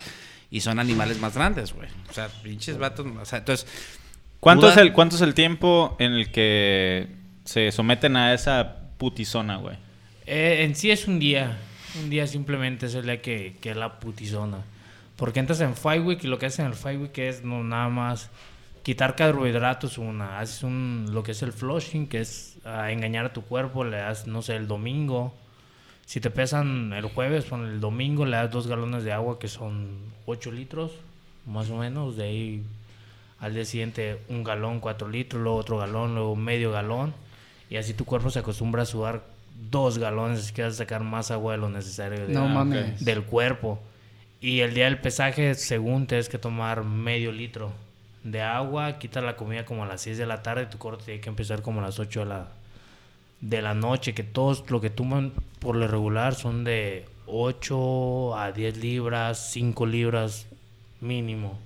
y 0.50 0.62
son 0.62 0.80
animales 0.80 1.20
más 1.20 1.36
grandes, 1.36 1.74
güey. 1.74 1.90
O 2.10 2.14
sea, 2.14 2.30
pinches 2.44 2.78
vatos, 2.78 3.06
o 3.06 3.26
sea, 3.26 3.40
entonces... 3.40 3.68
¿Cuánto 4.40 4.68
es, 4.70 4.78
el, 4.78 4.92
¿Cuánto 4.92 5.18
es 5.18 5.22
el 5.22 5.36
tiempo 5.36 5.96
en 6.00 6.14
el 6.14 6.32
que 6.32 7.08
se 7.46 7.72
someten 7.72 8.16
a 8.16 8.34
esa 8.34 8.78
putizona, 8.98 9.58
güey? 9.58 9.78
Eh, 10.26 10.64
en 10.64 10.76
sí 10.76 10.90
es 10.90 11.08
un 11.08 11.20
día. 11.20 11.60
Un 12.02 12.10
día 12.10 12.26
simplemente 12.26 12.88
es 12.88 12.96
el 12.96 13.04
día 13.04 13.22
que, 13.22 13.56
que 13.62 13.70
es 13.70 13.78
la 13.78 14.00
putizona. 14.00 14.58
Porque 15.16 15.40
entras 15.40 15.62
en 15.62 15.76
Fight 15.76 16.04
Week 16.04 16.24
y 16.24 16.28
lo 16.28 16.40
que 16.40 16.48
hacen 16.48 16.66
en 16.66 16.72
el 16.72 16.78
Fight 16.78 17.00
Week 17.00 17.16
es 17.20 17.44
no 17.44 17.64
nada 17.64 17.90
más 17.90 18.30
quitar 18.84 19.16
carbohidratos 19.16 19.98
una. 19.98 20.40
Haces 20.40 20.64
un, 20.64 21.08
lo 21.12 21.24
que 21.24 21.32
es 21.32 21.42
el 21.44 21.54
flushing, 21.54 22.08
que 22.08 22.22
es 22.22 22.58
ah, 22.66 22.92
engañar 22.92 23.26
a 23.26 23.34
tu 23.34 23.42
cuerpo. 23.44 23.84
Le 23.84 23.98
das, 23.98 24.28
no 24.28 24.42
sé, 24.42 24.56
el 24.56 24.68
domingo. 24.68 25.34
Si 26.06 26.20
te 26.20 26.30
pesan 26.30 26.92
el 26.94 27.06
jueves, 27.06 27.46
con 27.46 27.66
el 27.68 27.80
domingo 27.80 28.26
le 28.26 28.38
das 28.38 28.52
dos 28.52 28.68
galones 28.68 29.04
de 29.04 29.14
agua 29.14 29.40
que 29.40 29.48
son 29.48 29.98
8 30.26 30.52
litros, 30.52 30.92
más 31.46 31.70
o 31.70 31.78
menos. 31.78 32.18
De 32.18 32.24
ahí 32.24 32.64
al 33.40 33.54
día 33.54 33.66
siguiente 33.66 34.20
un 34.28 34.44
galón, 34.44 34.80
4 34.82 35.08
litros, 35.10 35.42
luego 35.42 35.58
otro 35.58 35.78
galón, 35.78 36.14
luego 36.16 36.36
medio 36.36 36.72
galón. 36.72 37.14
Y 37.70 37.78
así 37.78 37.94
tu 37.94 38.04
cuerpo 38.04 38.30
se 38.30 38.40
acostumbra 38.40 38.82
a 38.84 38.86
sudar 38.86 39.24
dos 39.70 40.00
galones, 40.00 40.52
que 40.52 40.64
vas 40.64 40.74
a 40.74 40.78
sacar 40.78 41.02
más 41.04 41.32
agua 41.32 41.54
de 41.54 41.60
lo 41.60 41.70
necesario 41.70 42.28
de- 42.28 42.34
No 42.34 42.48
mames. 42.48 43.06
del 43.06 43.24
cuerpo. 43.24 43.80
Y 44.42 44.62
el 44.62 44.74
día 44.74 44.86
del 44.86 45.00
pesaje, 45.00 45.54
según 45.56 46.08
tienes 46.08 46.28
que 46.28 46.40
tomar 46.40 46.84
medio 46.84 47.32
litro 47.32 47.72
de 48.24 48.42
agua, 48.42 49.00
quita 49.00 49.22
la 49.22 49.36
comida 49.36 49.66
como 49.66 49.84
a 49.84 49.88
las 49.88 50.02
6 50.02 50.18
de 50.18 50.26
la 50.26 50.42
tarde, 50.44 50.66
tu 50.66 50.78
corte 50.78 51.06
tiene 51.06 51.22
que 51.22 51.30
empezar 51.30 51.62
como 51.62 51.80
a 51.80 51.84
las 51.84 52.00
8 52.00 52.22
de 52.22 52.26
la, 52.26 52.48
de 53.42 53.62
la 53.62 53.74
noche, 53.74 54.14
que 54.14 54.24
todos 54.24 54.70
lo 54.70 54.82
que 54.82 54.90
toman 54.90 55.34
por 55.60 55.76
lo 55.76 55.88
regular 55.88 56.36
son 56.36 56.64
de 56.64 57.06
8 57.28 58.38
a 58.38 58.52
10 58.52 58.78
libras, 58.78 59.52
5 59.52 59.86
libras 59.86 60.48
mínimo. 61.00 61.60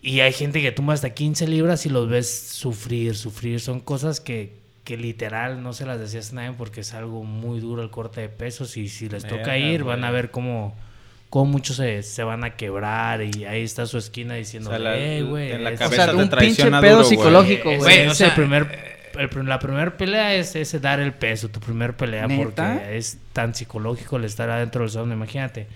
Y 0.00 0.20
hay 0.20 0.32
gente 0.32 0.62
que 0.62 0.72
toma 0.72 0.92
hasta 0.92 1.10
15 1.10 1.48
libras 1.48 1.84
y 1.84 1.88
los 1.88 2.08
ves 2.08 2.30
sufrir, 2.30 3.16
sufrir. 3.16 3.60
Son 3.60 3.80
cosas 3.80 4.20
que, 4.20 4.52
que 4.84 4.96
literal 4.96 5.62
no 5.62 5.72
se 5.72 5.86
las 5.86 5.98
decías 5.98 6.32
a 6.32 6.36
nadie 6.36 6.54
porque 6.56 6.82
es 6.82 6.94
algo 6.94 7.24
muy 7.24 7.60
duro 7.60 7.82
el 7.82 7.90
corte 7.90 8.20
de 8.20 8.28
pesos. 8.28 8.76
Y 8.76 8.88
si 8.88 9.08
les 9.08 9.26
toca 9.26 9.58
ir, 9.58 9.82
van 9.82 10.04
a 10.04 10.10
ver 10.10 10.30
cómo, 10.30 10.76
cómo 11.30 11.46
muchos 11.52 11.76
se, 11.76 12.02
se 12.02 12.22
van 12.22 12.44
a 12.44 12.50
quebrar. 12.56 13.22
Y 13.22 13.44
ahí 13.44 13.62
está 13.62 13.86
su 13.86 13.98
esquina 13.98 14.34
diciendo, 14.34 14.70
O 14.70 14.72
sea, 14.72 14.78
la- 14.78 14.96
eh, 14.98 15.22
güey. 15.22 15.52
en 15.52 15.64
la 15.64 15.70
es- 15.70 15.78
cabeza 15.78 16.04
sea, 16.04 16.12
te 16.14 16.22
un 16.22 16.28
pinche 16.30 16.70
pedo 16.70 16.96
duro, 16.96 17.04
psicológico, 17.04 17.76
güey. 17.76 18.06
o 18.06 18.14
sea, 18.14 18.28
el 18.28 18.34
primer, 18.34 18.98
el 19.18 19.46
la 19.46 19.58
primera 19.58 19.96
pelea 19.96 20.34
es 20.34 20.54
ese 20.56 20.80
dar 20.80 21.00
el 21.00 21.12
peso, 21.12 21.48
tu 21.48 21.60
primer 21.60 21.96
pelea, 21.96 22.26
¿Neta? 22.26 22.42
porque 22.74 22.96
es 22.98 23.18
tan 23.32 23.54
psicológico 23.54 24.16
el 24.16 24.24
estar 24.24 24.48
adentro 24.50 24.82
del 24.82 24.90
sauna. 24.90 25.14
Imagínate, 25.14 25.66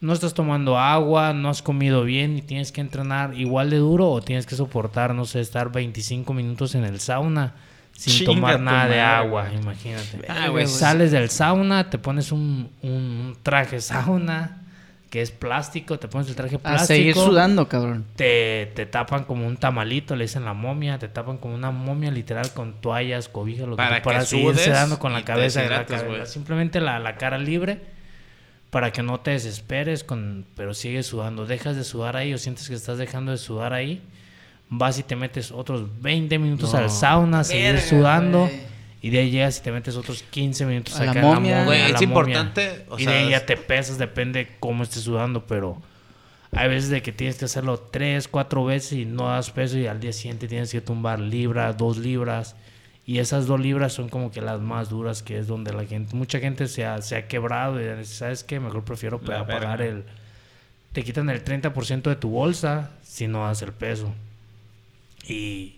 no 0.00 0.12
estás 0.12 0.34
tomando 0.34 0.78
agua, 0.78 1.32
no 1.32 1.48
has 1.48 1.62
comido 1.62 2.02
bien 2.04 2.36
y 2.36 2.42
tienes 2.42 2.72
que 2.72 2.80
entrenar 2.80 3.34
igual 3.38 3.70
de 3.70 3.76
duro 3.78 4.10
o 4.10 4.20
tienes 4.20 4.46
que 4.46 4.56
soportar, 4.56 5.14
no 5.14 5.24
sé, 5.26 5.40
estar 5.40 5.70
25 5.72 6.34
minutos 6.34 6.74
en 6.74 6.84
el 6.84 6.98
sauna 7.00 7.54
sin 7.94 8.14
Chinga 8.14 8.34
tomar 8.34 8.60
nada 8.60 8.88
de 8.88 9.00
agua, 9.00 9.48
imagínate. 9.54 10.22
Ah, 10.28 10.48
Sales 10.66 11.12
del 11.12 11.30
sauna, 11.30 11.88
te 11.88 11.98
pones 11.98 12.32
un, 12.32 12.70
un 12.82 13.36
traje 13.42 13.80
sauna 13.80 14.61
que 15.12 15.20
es 15.20 15.30
plástico, 15.30 15.98
te 15.98 16.08
pones 16.08 16.26
el 16.30 16.36
traje 16.36 16.56
A 16.56 16.58
plástico 16.58 16.86
seguir 16.86 17.14
sudando, 17.14 17.68
cabrón. 17.68 18.06
te, 18.16 18.72
te 18.74 18.86
tapan 18.86 19.24
como 19.24 19.46
un 19.46 19.58
tamalito, 19.58 20.16
le 20.16 20.24
dicen 20.24 20.46
la 20.46 20.54
momia, 20.54 20.98
te 20.98 21.06
tapan 21.06 21.36
como 21.36 21.54
una 21.54 21.70
momia 21.70 22.10
literal 22.10 22.50
con 22.54 22.80
toallas, 22.80 23.28
cobijas, 23.28 23.68
lo 23.68 23.76
Para 23.76 23.96
que 23.96 24.04
para 24.06 24.20
que 24.20 24.24
seguirse 24.24 24.70
dando 24.70 24.98
con 24.98 25.12
la 25.12 25.22
cabeza 25.22 25.64
la 25.64 25.84
cabeza. 25.84 26.24
Simplemente 26.24 26.80
la, 26.80 26.98
la 26.98 27.18
cara 27.18 27.36
libre 27.36 27.80
para 28.70 28.90
que 28.90 29.02
no 29.02 29.20
te 29.20 29.32
desesperes, 29.32 30.02
con, 30.02 30.46
pero 30.56 30.72
sigues 30.72 31.08
sudando. 31.08 31.44
Dejas 31.44 31.76
de 31.76 31.84
sudar 31.84 32.16
ahí 32.16 32.32
o 32.32 32.38
sientes 32.38 32.66
que 32.66 32.74
estás 32.74 32.96
dejando 32.96 33.32
de 33.32 33.36
sudar 33.36 33.74
ahí, 33.74 34.00
vas 34.70 34.98
y 34.98 35.02
te 35.02 35.14
metes 35.14 35.52
otros 35.52 36.00
20 36.00 36.38
minutos 36.38 36.72
al 36.72 36.88
sauna, 36.88 37.44
seguir 37.44 37.78
sudando. 37.80 38.48
Y 39.02 39.10
de 39.10 39.18
ahí 39.18 39.30
llegas 39.30 39.58
y 39.58 39.62
te 39.62 39.72
metes 39.72 39.96
otros 39.96 40.22
15 40.22 40.64
minutos 40.64 40.94
A 41.00 41.04
la 41.04 41.10
acá 41.10 41.20
en 41.20 41.26
momia. 41.26 41.64
Güey, 41.64 41.80
a 41.82 41.86
es 41.88 41.92
la 41.92 41.98
momia. 42.06 42.38
importante, 42.40 42.86
o 42.88 42.98
y 42.98 43.04
sea, 43.04 43.12
de 43.12 43.18
ahí 43.18 43.30
ya 43.30 43.44
te 43.44 43.56
pesas, 43.56 43.98
depende 43.98 44.48
cómo 44.60 44.84
estés 44.84 45.02
sudando, 45.02 45.44
pero 45.46 45.82
hay 46.52 46.68
veces 46.68 46.88
de 46.90 47.02
que 47.02 47.10
tienes 47.12 47.36
que 47.36 47.46
hacerlo 47.46 47.78
tres, 47.80 48.28
cuatro 48.28 48.64
veces 48.64 48.92
y 48.92 49.04
no 49.04 49.28
das 49.28 49.50
peso 49.50 49.76
y 49.76 49.86
al 49.88 49.98
día 50.00 50.12
siguiente 50.12 50.46
tienes 50.48 50.70
que 50.70 50.80
tumbar 50.80 51.18
libra, 51.18 51.72
dos 51.72 51.98
libras. 51.98 52.54
Y 53.04 53.18
esas 53.18 53.48
dos 53.48 53.58
libras 53.58 53.92
son 53.92 54.08
como 54.08 54.30
que 54.30 54.40
las 54.40 54.60
más 54.60 54.88
duras, 54.88 55.24
que 55.24 55.36
es 55.36 55.48
donde 55.48 55.72
la 55.72 55.84
gente, 55.84 56.14
mucha 56.14 56.38
gente 56.38 56.68
se 56.68 56.86
ha, 56.86 57.02
se 57.02 57.16
ha 57.16 57.26
quebrado 57.26 57.80
y 57.80 57.84
dice, 57.98 58.14
¿sabes 58.14 58.44
qué? 58.44 58.60
Mejor 58.60 58.84
prefiero 58.84 59.20
La 59.24 59.40
pa- 59.40 59.46
pagar 59.54 59.78
verga. 59.78 59.92
el... 59.98 60.04
Te 60.92 61.02
quitan 61.02 61.28
el 61.28 61.42
30% 61.42 62.02
de 62.02 62.14
tu 62.16 62.30
bolsa 62.30 62.92
si 63.02 63.26
no 63.26 63.44
das 63.46 63.62
el 63.62 63.72
peso. 63.72 64.12
Y 65.26 65.76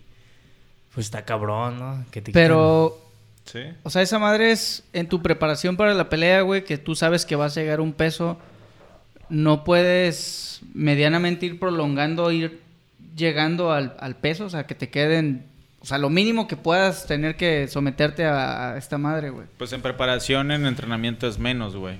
pues 0.93 1.07
está 1.07 1.25
cabrón, 1.25 1.79
¿no? 1.79 2.05
Que 2.11 2.21
te 2.21 2.31
Pero 2.31 3.01
Sí. 3.45 3.61
O 3.83 3.89
sea, 3.89 4.01
esa 4.01 4.19
madre 4.19 4.51
es 4.51 4.83
en 4.91 5.07
tu 5.07 5.21
preparación 5.21 5.77
para 5.77 5.93
la 5.93 6.09
pelea, 6.09 6.41
güey, 6.41 6.63
que 6.63 6.77
tú 6.77 6.95
sabes 6.95 7.25
que 7.25 7.35
vas 7.35 7.55
a 7.55 7.61
llegar 7.61 7.79
a 7.79 7.83
un 7.83 7.93
peso. 7.93 8.37
No 9.29 9.63
puedes 9.63 10.61
medianamente 10.73 11.45
ir 11.45 11.59
prolongando, 11.59 12.31
ir 12.31 12.61
llegando 13.15 13.71
al, 13.71 13.95
al 13.99 14.15
peso, 14.15 14.45
o 14.45 14.49
sea, 14.49 14.65
que 14.65 14.75
te 14.75 14.89
queden. 14.89 15.45
O 15.79 15.85
sea, 15.85 15.97
lo 15.99 16.09
mínimo 16.09 16.47
que 16.47 16.57
puedas 16.57 17.05
tener 17.05 17.37
que 17.37 17.67
someterte 17.67 18.25
a, 18.25 18.73
a 18.73 18.77
esta 18.77 18.97
madre, 18.97 19.29
güey. 19.29 19.47
Pues 19.57 19.71
en 19.73 19.81
preparación, 19.81 20.51
en 20.51 20.65
entrenamiento 20.65 21.27
es 21.27 21.37
menos, 21.37 21.75
güey. 21.75 21.97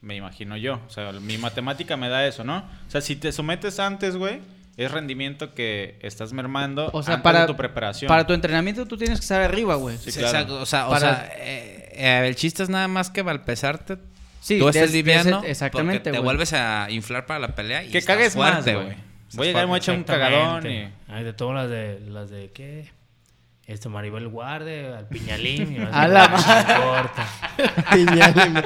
Me 0.00 0.16
imagino 0.16 0.56
yo. 0.56 0.80
O 0.86 0.90
sea, 0.90 1.12
mi 1.12 1.36
matemática 1.36 1.96
me 1.96 2.08
da 2.08 2.26
eso, 2.26 2.44
¿no? 2.44 2.58
O 2.58 2.90
sea, 2.90 3.00
si 3.00 3.16
te 3.16 3.32
sometes 3.32 3.78
antes, 3.80 4.16
güey, 4.16 4.40
es 4.84 4.90
rendimiento 4.90 5.54
que 5.54 5.98
estás 6.02 6.32
mermando 6.32 6.90
O 6.92 7.02
sea, 7.02 7.14
antes 7.14 7.24
para 7.24 7.40
de 7.42 7.46
tu 7.48 7.56
preparación. 7.56 8.08
Para 8.08 8.26
tu 8.26 8.32
entrenamiento 8.32 8.86
tú 8.86 8.96
tienes 8.96 9.18
que 9.20 9.24
estar 9.24 9.40
arriba, 9.42 9.74
güey. 9.76 9.96
Sí, 9.98 10.10
Sí, 10.10 10.18
claro. 10.20 10.36
exacto. 10.38 10.60
O 10.60 10.66
sea, 10.66 10.86
o 10.88 10.90
Para- 10.90 11.00
sea, 11.16 11.32
eh, 11.38 11.92
eh, 11.94 12.24
el 12.26 12.34
chiste 12.36 12.62
es 12.62 12.68
nada 12.68 12.88
más 12.88 13.10
que 13.10 13.20
al 13.20 13.44
pesarte, 13.44 13.98
Sí, 14.40 14.58
tú 14.58 14.68
estés 14.68 14.84
des- 14.84 14.92
liviano, 14.92 15.42
exactamente, 15.44 15.98
porque 16.00 16.18
te 16.18 16.18
vuelves 16.24 16.52
a 16.54 16.86
inflar 16.90 17.26
para 17.26 17.38
la 17.40 17.54
pelea 17.54 17.84
y 17.84 17.90
Que 17.90 17.98
estás 17.98 18.16
cagues 18.16 18.36
más, 18.36 18.52
fuerte, 18.64 18.74
güey. 18.74 18.88
Estás 18.88 19.36
Voy 19.36 19.46
a 19.46 19.50
llegar 19.50 19.66
y 19.68 19.70
me 19.70 19.76
echar 19.76 19.96
un 19.96 20.04
cagadón 20.04 20.66
y... 20.70 20.88
Ay, 21.08 21.24
de 21.24 21.32
todas 21.34 21.54
las 21.56 21.70
de, 21.70 22.00
las 22.10 22.30
de, 22.30 22.50
¿qué? 22.52 22.90
Este 23.70 23.88
Maribel 23.88 24.26
Guarde, 24.28 24.92
al 24.96 25.06
Piñalín. 25.06 25.72
y 25.72 25.78
A 25.92 26.08
la 26.08 26.26
no 26.28 26.36
importa. 26.74 27.28
Piñal. 27.92 28.64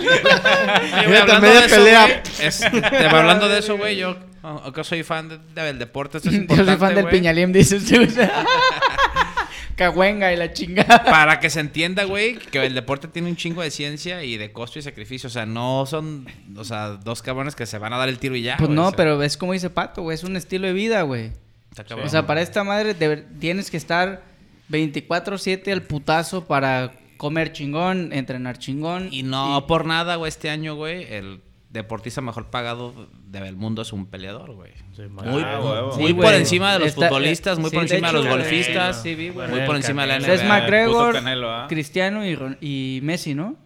Oye, 1.07 1.19
hablando 1.19 1.41
media 1.41 1.61
de 1.61 1.67
eso, 1.67 2.71
pelea. 2.71 3.11
hablando 3.11 3.49
de 3.51 3.59
eso, 3.59 3.77
güey, 3.77 3.97
yo, 3.97 4.17
aunque 4.43 4.83
soy 4.83 5.03
fan 5.03 5.29
de- 5.29 5.63
del 5.63 5.79
deporte, 5.79 6.17
esto 6.17 6.31
es 6.31 6.35
Yo 6.37 6.41
importante, 6.41 6.71
soy 6.73 6.81
fan 6.81 6.95
del. 6.95 7.07
Piñalim, 7.09 7.53
dices 7.53 7.85
tú. 7.85 7.97
Cahuenga 9.77 10.33
y 10.33 10.37
la 10.37 10.53
chingada. 10.53 11.03
Para 11.05 11.41
que 11.41 11.51
se 11.51 11.61
entienda, 11.61 12.05
güey, 12.05 12.37
que 12.39 12.65
el 12.65 12.75
deporte 12.75 13.09
tiene 13.09 13.29
un 13.29 13.37
chingo 13.37 13.61
de 13.61 13.71
ciencia 13.73 14.23
y 14.23 14.37
de 14.37 14.53
costo 14.53 14.79
y 14.79 14.83
sacrificio. 14.83 15.27
O 15.27 15.31
sea, 15.31 15.47
no 15.47 15.85
son, 15.85 16.27
o 16.57 16.65
sea, 16.65 16.91
dos 16.91 17.23
cabrones 17.23 17.57
que 17.57 17.67
se 17.67 17.77
van 17.79 17.93
a 17.93 17.99
dar 17.99 18.09
el 18.09 18.19
tiro 18.19 18.37
y 18.37 18.43
ya. 18.43 18.57
Pues 18.57 18.71
no, 18.71 18.87
o 18.87 18.89
sea, 18.91 18.97
pero 18.97 19.21
es 19.23 19.37
como 19.37 19.53
dice 19.53 19.71
Pato, 19.71 20.03
güey, 20.03 20.15
es 20.15 20.23
un 20.25 20.37
estilo 20.37 20.67
de 20.69 20.73
vida, 20.73 21.03
güey. 21.03 21.33
está 21.71 21.83
cabrón. 21.85 22.07
O 22.07 22.11
sea, 22.11 22.25
para 22.27 22.41
esta 22.41 22.63
madre 22.63 22.95
tienes 23.41 23.71
que 23.71 23.77
estar 23.77 24.23
24/7 24.71 25.73
al 25.73 25.83
putazo 25.83 26.47
para 26.47 26.93
comer 27.17 27.53
chingón, 27.53 28.13
entrenar 28.13 28.59
chingón. 28.59 29.09
Y 29.11 29.23
no 29.23 29.67
por 29.67 29.87
nada, 29.87 30.17
güey, 30.17 30.29
este 30.29 30.51
año, 30.51 30.75
güey, 30.75 31.05
el 31.13 31.41
deportista 31.71 32.21
mejor 32.21 32.51
pagado 32.51 32.95
del 33.27 33.57
mundo 33.57 33.83
es 33.83 33.93
un 33.93 34.07
peleador, 34.07 34.53
güey. 34.53 34.71
Sí, 34.95 35.03
Muy, 35.03 35.43
Ah, 35.45 35.91
muy 35.97 36.07
Sí, 36.09 36.15
por 36.15 36.25
güey. 36.25 36.37
encima 36.37 36.73
de 36.75 36.79
los 36.81 36.89
Está- 36.89 37.09
futbolistas, 37.09 37.59
muy 37.59 37.71
sí, 37.71 37.77
por 37.77 37.89
de 37.89 37.95
encima 37.97 38.09
de, 38.13 38.19
hecho, 38.19 38.25
los 38.25 38.27
güey, 38.37 38.39
golfistas, 38.49 39.03
sí, 39.03 39.15
vi, 39.17 39.31
güey. 39.31 39.49
muy 39.49 39.61
por 39.63 39.75
encima 39.77 40.03
de 40.03 40.09
la 40.09 40.17
O 40.19 40.21
sea, 40.21 40.35
es 40.35 40.41
NBA. 40.43 40.49
McGregor, 40.61 41.13
Canelo, 41.15 41.51
¿ah? 41.53 41.67
Cristiano 41.69 42.23
y, 42.61 43.01
Messi, 43.03 43.35
¿no? 43.35 43.57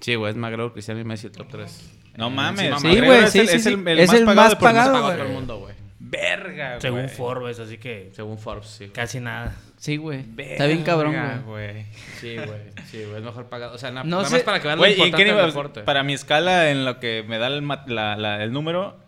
Sí, 0.00 0.14
güey, 0.14 0.30
es 0.30 0.36
McGregor, 0.36 0.72
Cristiano 0.74 1.00
y 1.00 1.04
Messi 1.04 1.26
el 1.28 1.32
top 1.32 1.48
3. 1.50 1.90
No 2.16 2.28
mames. 2.30 2.80
Sí, 2.82 3.00
güey, 3.00 3.24
es 3.24 3.32
sí, 3.32 3.38
el- 3.38 3.48
sí, 3.48 3.56
es 3.56 3.62
sí. 3.64 3.68
el- 3.72 3.88
el 3.88 3.98
Es 4.00 4.12
el 4.12 4.24
más 4.26 4.50
de 4.50 4.56
pagado, 4.56 4.92
pagado 4.92 5.16
del 5.16 5.28
mundo, 5.32 5.58
güey. 5.60 5.74
Verga, 6.10 6.80
Según 6.80 7.02
güey. 7.02 7.14
Forbes, 7.14 7.58
así 7.60 7.78
que 7.78 8.10
Según 8.14 8.38
Forbes, 8.38 8.68
sí. 8.68 8.88
casi 8.88 9.20
nada. 9.20 9.54
Sí, 9.76 9.96
güey. 9.96 10.24
Está 10.38 10.66
bien 10.66 10.82
cabrón, 10.82 11.14
güey. 11.46 11.84
Sí, 12.20 12.36
güey. 12.36 12.60
Sí, 12.90 13.04
güey, 13.04 13.18
es 13.18 13.22
mejor 13.22 13.48
pagado. 13.48 13.74
O 13.74 13.78
sea, 13.78 13.90
na- 13.90 14.04
No 14.04 14.16
nada 14.18 14.28
sé- 14.28 14.34
más 14.36 14.42
para 14.42 14.60
que 14.60 14.66
vean 14.68 14.78
lo 14.78 14.82
Güey, 14.82 14.92
¿y 14.92 14.94
en 14.94 15.00
importante 15.06 15.30
qué 15.30 15.36
del 15.36 15.46
deporte. 15.46 15.80
Para 15.82 16.02
mi 16.02 16.14
escala, 16.14 16.70
en 16.70 16.84
lo 16.84 16.98
que 16.98 17.24
me 17.28 17.38
da 17.38 17.46
el, 17.48 17.62
ma- 17.62 17.84
la- 17.86 18.16
la- 18.16 18.42
el 18.42 18.52
número, 18.52 18.98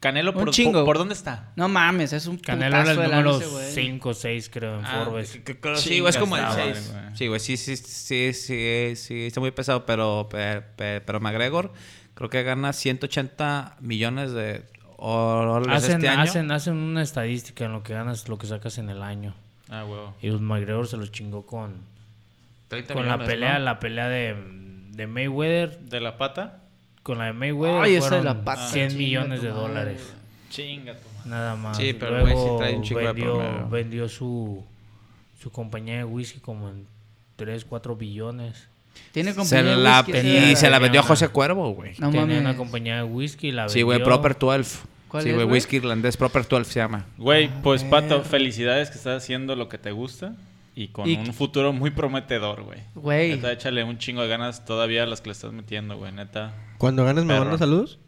Canelo, 0.00 0.30
Un 0.32 0.38
por, 0.38 0.50
chingo. 0.50 0.72
por, 0.80 0.84
por 0.86 0.98
dónde 0.98 1.12
está? 1.12 1.52
No 1.56 1.68
mames, 1.68 2.14
es 2.14 2.26
un 2.26 2.38
Canelo 2.38 2.78
era 2.78 2.90
el 2.90 2.96
de 2.96 3.02
número 3.08 3.32
lance, 3.32 3.46
güey. 3.48 3.70
5 3.70 4.08
o 4.08 4.14
6, 4.14 4.48
creo, 4.50 4.78
en 4.78 4.86
Ah, 4.86 5.02
Forbes. 5.04 5.32
que- 5.32 5.42
que- 5.44 5.58
que- 5.60 5.76
sí, 5.76 6.00
güey, 6.00 6.08
es 6.10 6.16
como 6.16 6.36
el 6.38 6.42
Chingas, 6.42 6.56
6. 6.64 6.90
güey. 6.92 7.16
Sí, 7.16 7.26
güey, 7.28 7.40
sí, 7.40 7.56
sí, 7.58 7.76
sí, 7.76 8.32
sí, 8.32 8.92
sí, 8.96 9.26
está 9.26 9.40
muy 9.40 9.50
pesado, 9.50 9.84
pero, 9.84 10.26
pe- 10.30 10.62
pe- 10.62 11.02
pero 11.02 11.20
McGregor 11.20 11.72
creo 12.14 12.30
que 12.30 12.42
gana 12.42 12.72
180 12.72 13.76
millones 13.80 14.32
de 14.32 14.64
dólares 15.00 15.84
Hacen, 15.84 15.96
este 15.96 16.08
año. 16.08 16.20
hacen, 16.22 16.50
hacen 16.52 16.76
una 16.76 17.02
estadística 17.02 17.64
en 17.64 17.72
lo 17.72 17.82
que 17.82 17.94
ganas, 17.94 18.28
lo 18.28 18.38
que 18.38 18.46
sacas 18.46 18.78
en 18.78 18.90
el 18.90 19.02
año. 19.02 19.34
Ah, 19.68 19.84
huevo. 19.84 20.14
Y 20.20 20.28
los 20.28 20.40
McGregor 20.40 20.86
se 20.88 20.96
los 20.96 21.10
chingó 21.12 21.46
con, 21.46 21.74
30 22.68 22.94
con 22.94 23.06
la 23.06 23.12
millones, 23.16 23.28
pelea, 23.34 23.58
¿no? 23.58 23.64
la 23.64 23.78
pelea 23.80 24.08
de, 24.08 24.36
de 24.92 25.06
Mayweather. 25.06 25.78
¿De 25.80 26.00
la 26.00 26.16
pata? 26.18 26.58
Con 27.02 27.18
la 27.18 27.26
de 27.26 27.32
Mayweather 27.32 27.82
Ay, 27.82 27.94
esa 27.94 28.04
de 28.04 28.08
fueron 28.08 28.24
la 28.26 28.44
pata, 28.44 28.68
100 28.68 28.88
chinga 28.90 28.98
millones 28.98 29.42
de 29.42 29.48
madre, 29.48 29.60
dólares. 29.62 30.12
Chinga 30.50 30.94
tu 30.94 31.08
madre. 31.16 31.30
Nada 31.30 31.56
más. 31.56 31.76
Sí, 31.76 31.92
pero 31.94 32.18
Luego 32.20 32.56
trae 32.58 32.76
un 32.76 32.82
chingo 32.82 33.00
de 33.00 33.06
vendió, 33.06 33.34
promedio. 33.38 33.68
vendió 33.68 34.08
su, 34.08 34.64
su 35.40 35.50
compañía 35.50 35.98
de 35.98 36.04
whisky 36.04 36.40
como 36.40 36.68
en 36.68 36.86
3, 37.36 37.64
4 37.64 37.96
billones. 37.96 38.68
Tiene 39.12 39.30
Se 39.30 39.36
compañía 39.36 39.70
de 39.70 39.76
la, 39.76 40.04
whisky, 40.06 40.28
y 40.52 40.56
se 40.56 40.68
la 40.68 40.78
vendió 40.78 41.00
a 41.00 41.04
José 41.04 41.28
Cuervo, 41.28 41.70
güey. 41.72 41.92
No 41.98 42.08
Tenía 42.10 42.20
mames. 42.22 42.40
una 42.40 42.56
compañía 42.56 42.96
de 42.96 43.02
whisky 43.04 43.48
y 43.48 43.52
la 43.52 43.62
vendió. 43.62 43.72
Sí, 43.74 43.82
güey, 43.82 44.02
Proper 44.02 44.36
12. 44.38 44.80
¿Cuál 45.10 45.24
sí, 45.24 45.32
güey, 45.32 45.44
whisky 45.44 45.76
irlandés, 45.76 46.16
Proper 46.16 46.46
12 46.46 46.70
se 46.72 46.78
llama. 46.78 47.04
Güey, 47.18 47.50
pues 47.62 47.82
Pato, 47.82 48.22
felicidades 48.22 48.90
que 48.90 48.96
estás 48.96 49.20
haciendo 49.24 49.56
lo 49.56 49.68
que 49.68 49.76
te 49.76 49.90
gusta 49.90 50.34
y 50.76 50.88
con 50.88 51.08
Y- 51.08 51.16
un 51.16 51.34
futuro 51.34 51.72
muy 51.72 51.90
prometedor, 51.90 52.62
güey. 52.62 52.78
Güey. 52.94 53.30
Neta, 53.30 53.50
échale 53.50 53.82
un 53.82 53.98
chingo 53.98 54.22
de 54.22 54.28
ganas 54.28 54.64
todavía 54.64 55.02
a 55.02 55.06
las 55.06 55.20
que 55.20 55.30
le 55.30 55.32
estás 55.32 55.52
metiendo, 55.52 55.96
güey, 55.96 56.12
neta. 56.12 56.52
Cuando 56.78 57.04
ganes 57.04 57.24
me 57.24 57.36
mandas 57.36 57.58
saludos. 57.58 57.98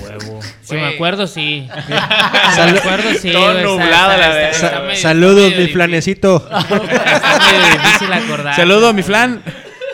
Huevo. 0.00 0.38
Si 0.62 0.74
me 0.76 0.86
acuerdo, 0.86 1.26
sí. 1.26 1.68
Si 2.54 2.60
me 2.60 2.78
acuerdo, 2.78 3.14
sí. 3.20 3.32
Todo 3.32 3.54
nublado 3.60 4.16
la 4.16 4.94
Saludos, 4.94 5.52
mi 5.58 5.66
flanecito. 5.66 6.36
Está 6.48 7.38
medio 7.50 7.82
difícil 7.82 8.12
acordar. 8.12 8.54
Saludo, 8.54 8.92
mi 8.92 9.02
flan. 9.02 9.42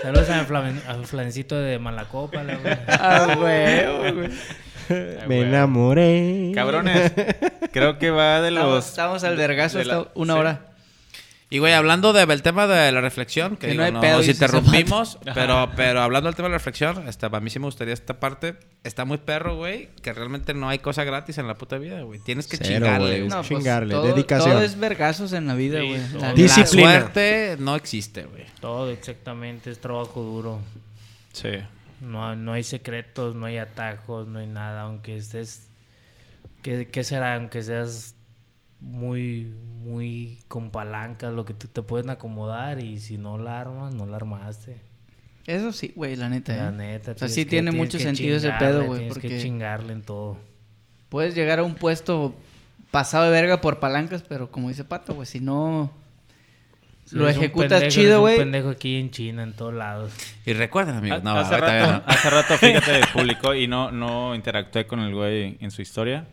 Saludos 0.03 0.29
a 0.29 0.43
mi 0.43 1.05
flancito 1.07 1.57
de 1.57 1.79
Malacopa, 1.79 2.43
la 2.43 2.57
güey. 2.57 2.77
Ah, 2.89 3.35
güey, 3.39 4.12
güey. 4.12 4.31
Me 5.28 5.36
güey. 5.36 5.43
enamoré. 5.43 6.53
Cabrones, 6.55 7.12
creo 7.72 7.99
que 7.99 8.11
va 8.11 8.41
de 8.41 8.51
los... 8.51 8.86
estamos 8.89 9.24
al 9.24 9.36
vergazo 9.36 9.78
de 9.78 9.84
la- 9.84 9.99
hasta 9.99 10.11
una 10.14 10.34
sí. 10.34 10.39
hora. 10.41 10.64
Y 11.51 11.61
güey, 11.61 11.72
hablando 11.72 12.12
del 12.12 12.43
tema 12.43 12.66
de 12.66 12.93
la 12.93 13.01
reflexión, 13.01 13.57
que, 13.57 13.68
Que 13.68 13.72
digo, 13.72 13.80
no 13.80 13.86
hay 13.86 13.93
no, 13.93 14.01
pedo, 14.03 14.18
nos 14.18 14.28
interrumpimos, 14.28 15.18
pero, 15.34 15.70
pero 15.76 16.03
hablando 16.03 16.28
del 16.28 16.34
tema 16.36 16.49
de 16.49 16.53
la 16.53 16.59
reflexión, 16.59 17.09
este, 17.09 17.30
para 17.30 17.41
mí 17.41 17.49
sí 17.49 17.59
me 17.59 17.64
gustaría 17.64 17.95
esta 17.95 18.20
parte. 18.20 18.57
Está 18.84 19.07
muy 19.07 19.16
perro, 19.16 19.57
güey, 19.57 19.89
que 20.03 20.12
realmente 20.12 20.53
no 20.53 20.68
hay 20.68 20.78
cosa 20.80 21.05
gratis 21.05 21.39
en 21.39 21.47
la 21.47 21.55
puta 21.55 21.78
vida, 21.78 22.03
güey. 22.03 22.20
Tienes 22.20 22.49
que 22.49 22.59
Cero, 22.59 22.68
chingarle, 22.84 23.20
güey. 23.22 23.30
güey. 23.30 23.43
Chingarle, 23.45 23.95
todo, 23.95 24.07
dedicación. 24.09 24.51
Todo 24.51 24.62
es 24.62 24.78
vergazos 24.78 25.32
en 25.32 25.47
la 25.47 25.55
vida, 25.55 25.80
Sí, 25.80 25.89
güey. 25.89 26.01
todo. 26.12 26.20
La- 26.20 26.32
Disciplina. 26.34 26.93
La 26.93 27.01
suerte 27.01 27.57
no 27.61 27.76
existe, 27.76 28.24
güey. 28.24 28.45
Todo 28.61 28.91
exactamente, 28.91 29.70
es 29.70 29.78
trabajo 29.80 30.20
duro. 30.20 30.61
Sí. 31.32 31.49
No, 32.01 32.37
no 32.37 32.53
hay 32.53 32.63
secretos, 32.63 33.35
no 33.35 33.47
hay 33.47 33.59
atajos, 33.59 34.29
no 34.29 34.39
hay 34.39 34.47
nada, 34.47 34.83
aunque 34.83 35.17
estés... 35.17 35.69
¿Qué, 36.63 36.89
qué 36.89 37.05
será? 37.05 37.35
Aunque 37.37 37.63
seas 37.63 38.15
muy, 38.81 39.53
muy 39.83 40.39
con 40.49 40.71
palancas, 40.71 41.33
lo 41.33 41.45
que 41.45 41.55
tú 41.55 41.67
te 41.69 41.83
pueden 41.83 42.11
acomodar 42.11 42.81
y 42.81 43.01
si 43.01 43.17
no 43.19 43.39
la 43.39 43.61
armas, 43.61 43.95
no 43.95 44.07
la 44.07 44.17
armaste. 44.17 44.77
Eso 45.47 45.73
sí, 45.73 45.93
güey, 45.97 46.15
la 46.17 46.29
neta. 46.29 46.55
La 46.57 46.69
¿eh? 46.69 46.73
neta. 46.73 47.13
O 47.13 47.19
sea, 47.19 47.29
sí 47.29 47.45
que- 47.45 47.51
tiene 47.51 47.73
mucho 47.73 47.99
que 47.99 48.05
sentido 48.05 48.37
ese 48.37 48.51
pedo, 48.59 48.85
güey, 48.85 48.99
Tienes 49.01 49.15
que 49.19 49.21
porque- 49.29 49.41
chingarle 49.41 49.93
en 49.93 50.03
todo. 50.03 50.37
Puedes 51.09 51.35
llegar 51.35 51.59
a 51.61 51.65
un 51.65 51.75
puesto 51.75 52.35
pasado 52.91 53.25
de 53.25 53.31
verga 53.31 53.61
por 53.61 53.81
palancas, 53.81 54.23
pero 54.29 54.51
como 54.51 54.69
dice 54.69 54.85
Pato, 54.85 55.15
güey, 55.15 55.27
si 55.27 55.41
no 55.41 55.91
Lo 57.13 57.29
ejecutas 57.29 57.81
pendejo, 57.81 57.91
chido, 57.91 58.17
un 58.17 58.21
güey. 58.23 58.39
pendejo 58.39 58.69
aquí 58.71 58.97
en 58.97 59.11
China, 59.11 59.43
en 59.43 59.53
todos 59.53 59.75
lados. 59.75 60.13
Y 60.45 60.53
recuerden, 60.53 60.97
amigos. 60.97 61.23
No, 61.23 61.33
hace, 61.33 61.57
rato, 61.57 61.93
no. 61.93 62.03
hace 62.07 62.31
rato, 62.31 62.55
fíjate, 62.59 63.01
publicó 63.13 63.55
y 63.55 63.67
no, 63.67 63.91
no 63.91 64.35
interactué 64.35 64.87
con 64.87 65.01
el 65.01 65.15
güey 65.15 65.57
en 65.61 65.71
su 65.71 65.83
historia. 65.83 66.27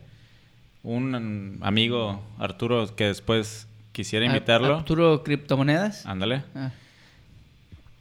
Un 0.82 1.58
amigo, 1.62 2.22
Arturo, 2.38 2.94
que 2.94 3.06
después 3.06 3.66
quisiera 3.92 4.24
invitarlo. 4.24 4.76
Arturo 4.76 5.22
Criptomonedas. 5.22 6.06
Ándale. 6.06 6.44
Ah. 6.54 6.70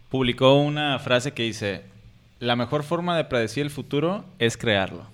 Publicó 0.10 0.56
una 0.56 1.00
frase 1.00 1.34
que 1.34 1.44
dice: 1.44 1.84
La 2.40 2.56
mejor 2.56 2.84
forma 2.84 3.18
de 3.18 3.24
predecir 3.24 3.64
el 3.64 3.72
futuro 3.72 4.26
es 4.38 4.58
crearlo. 4.58 5.06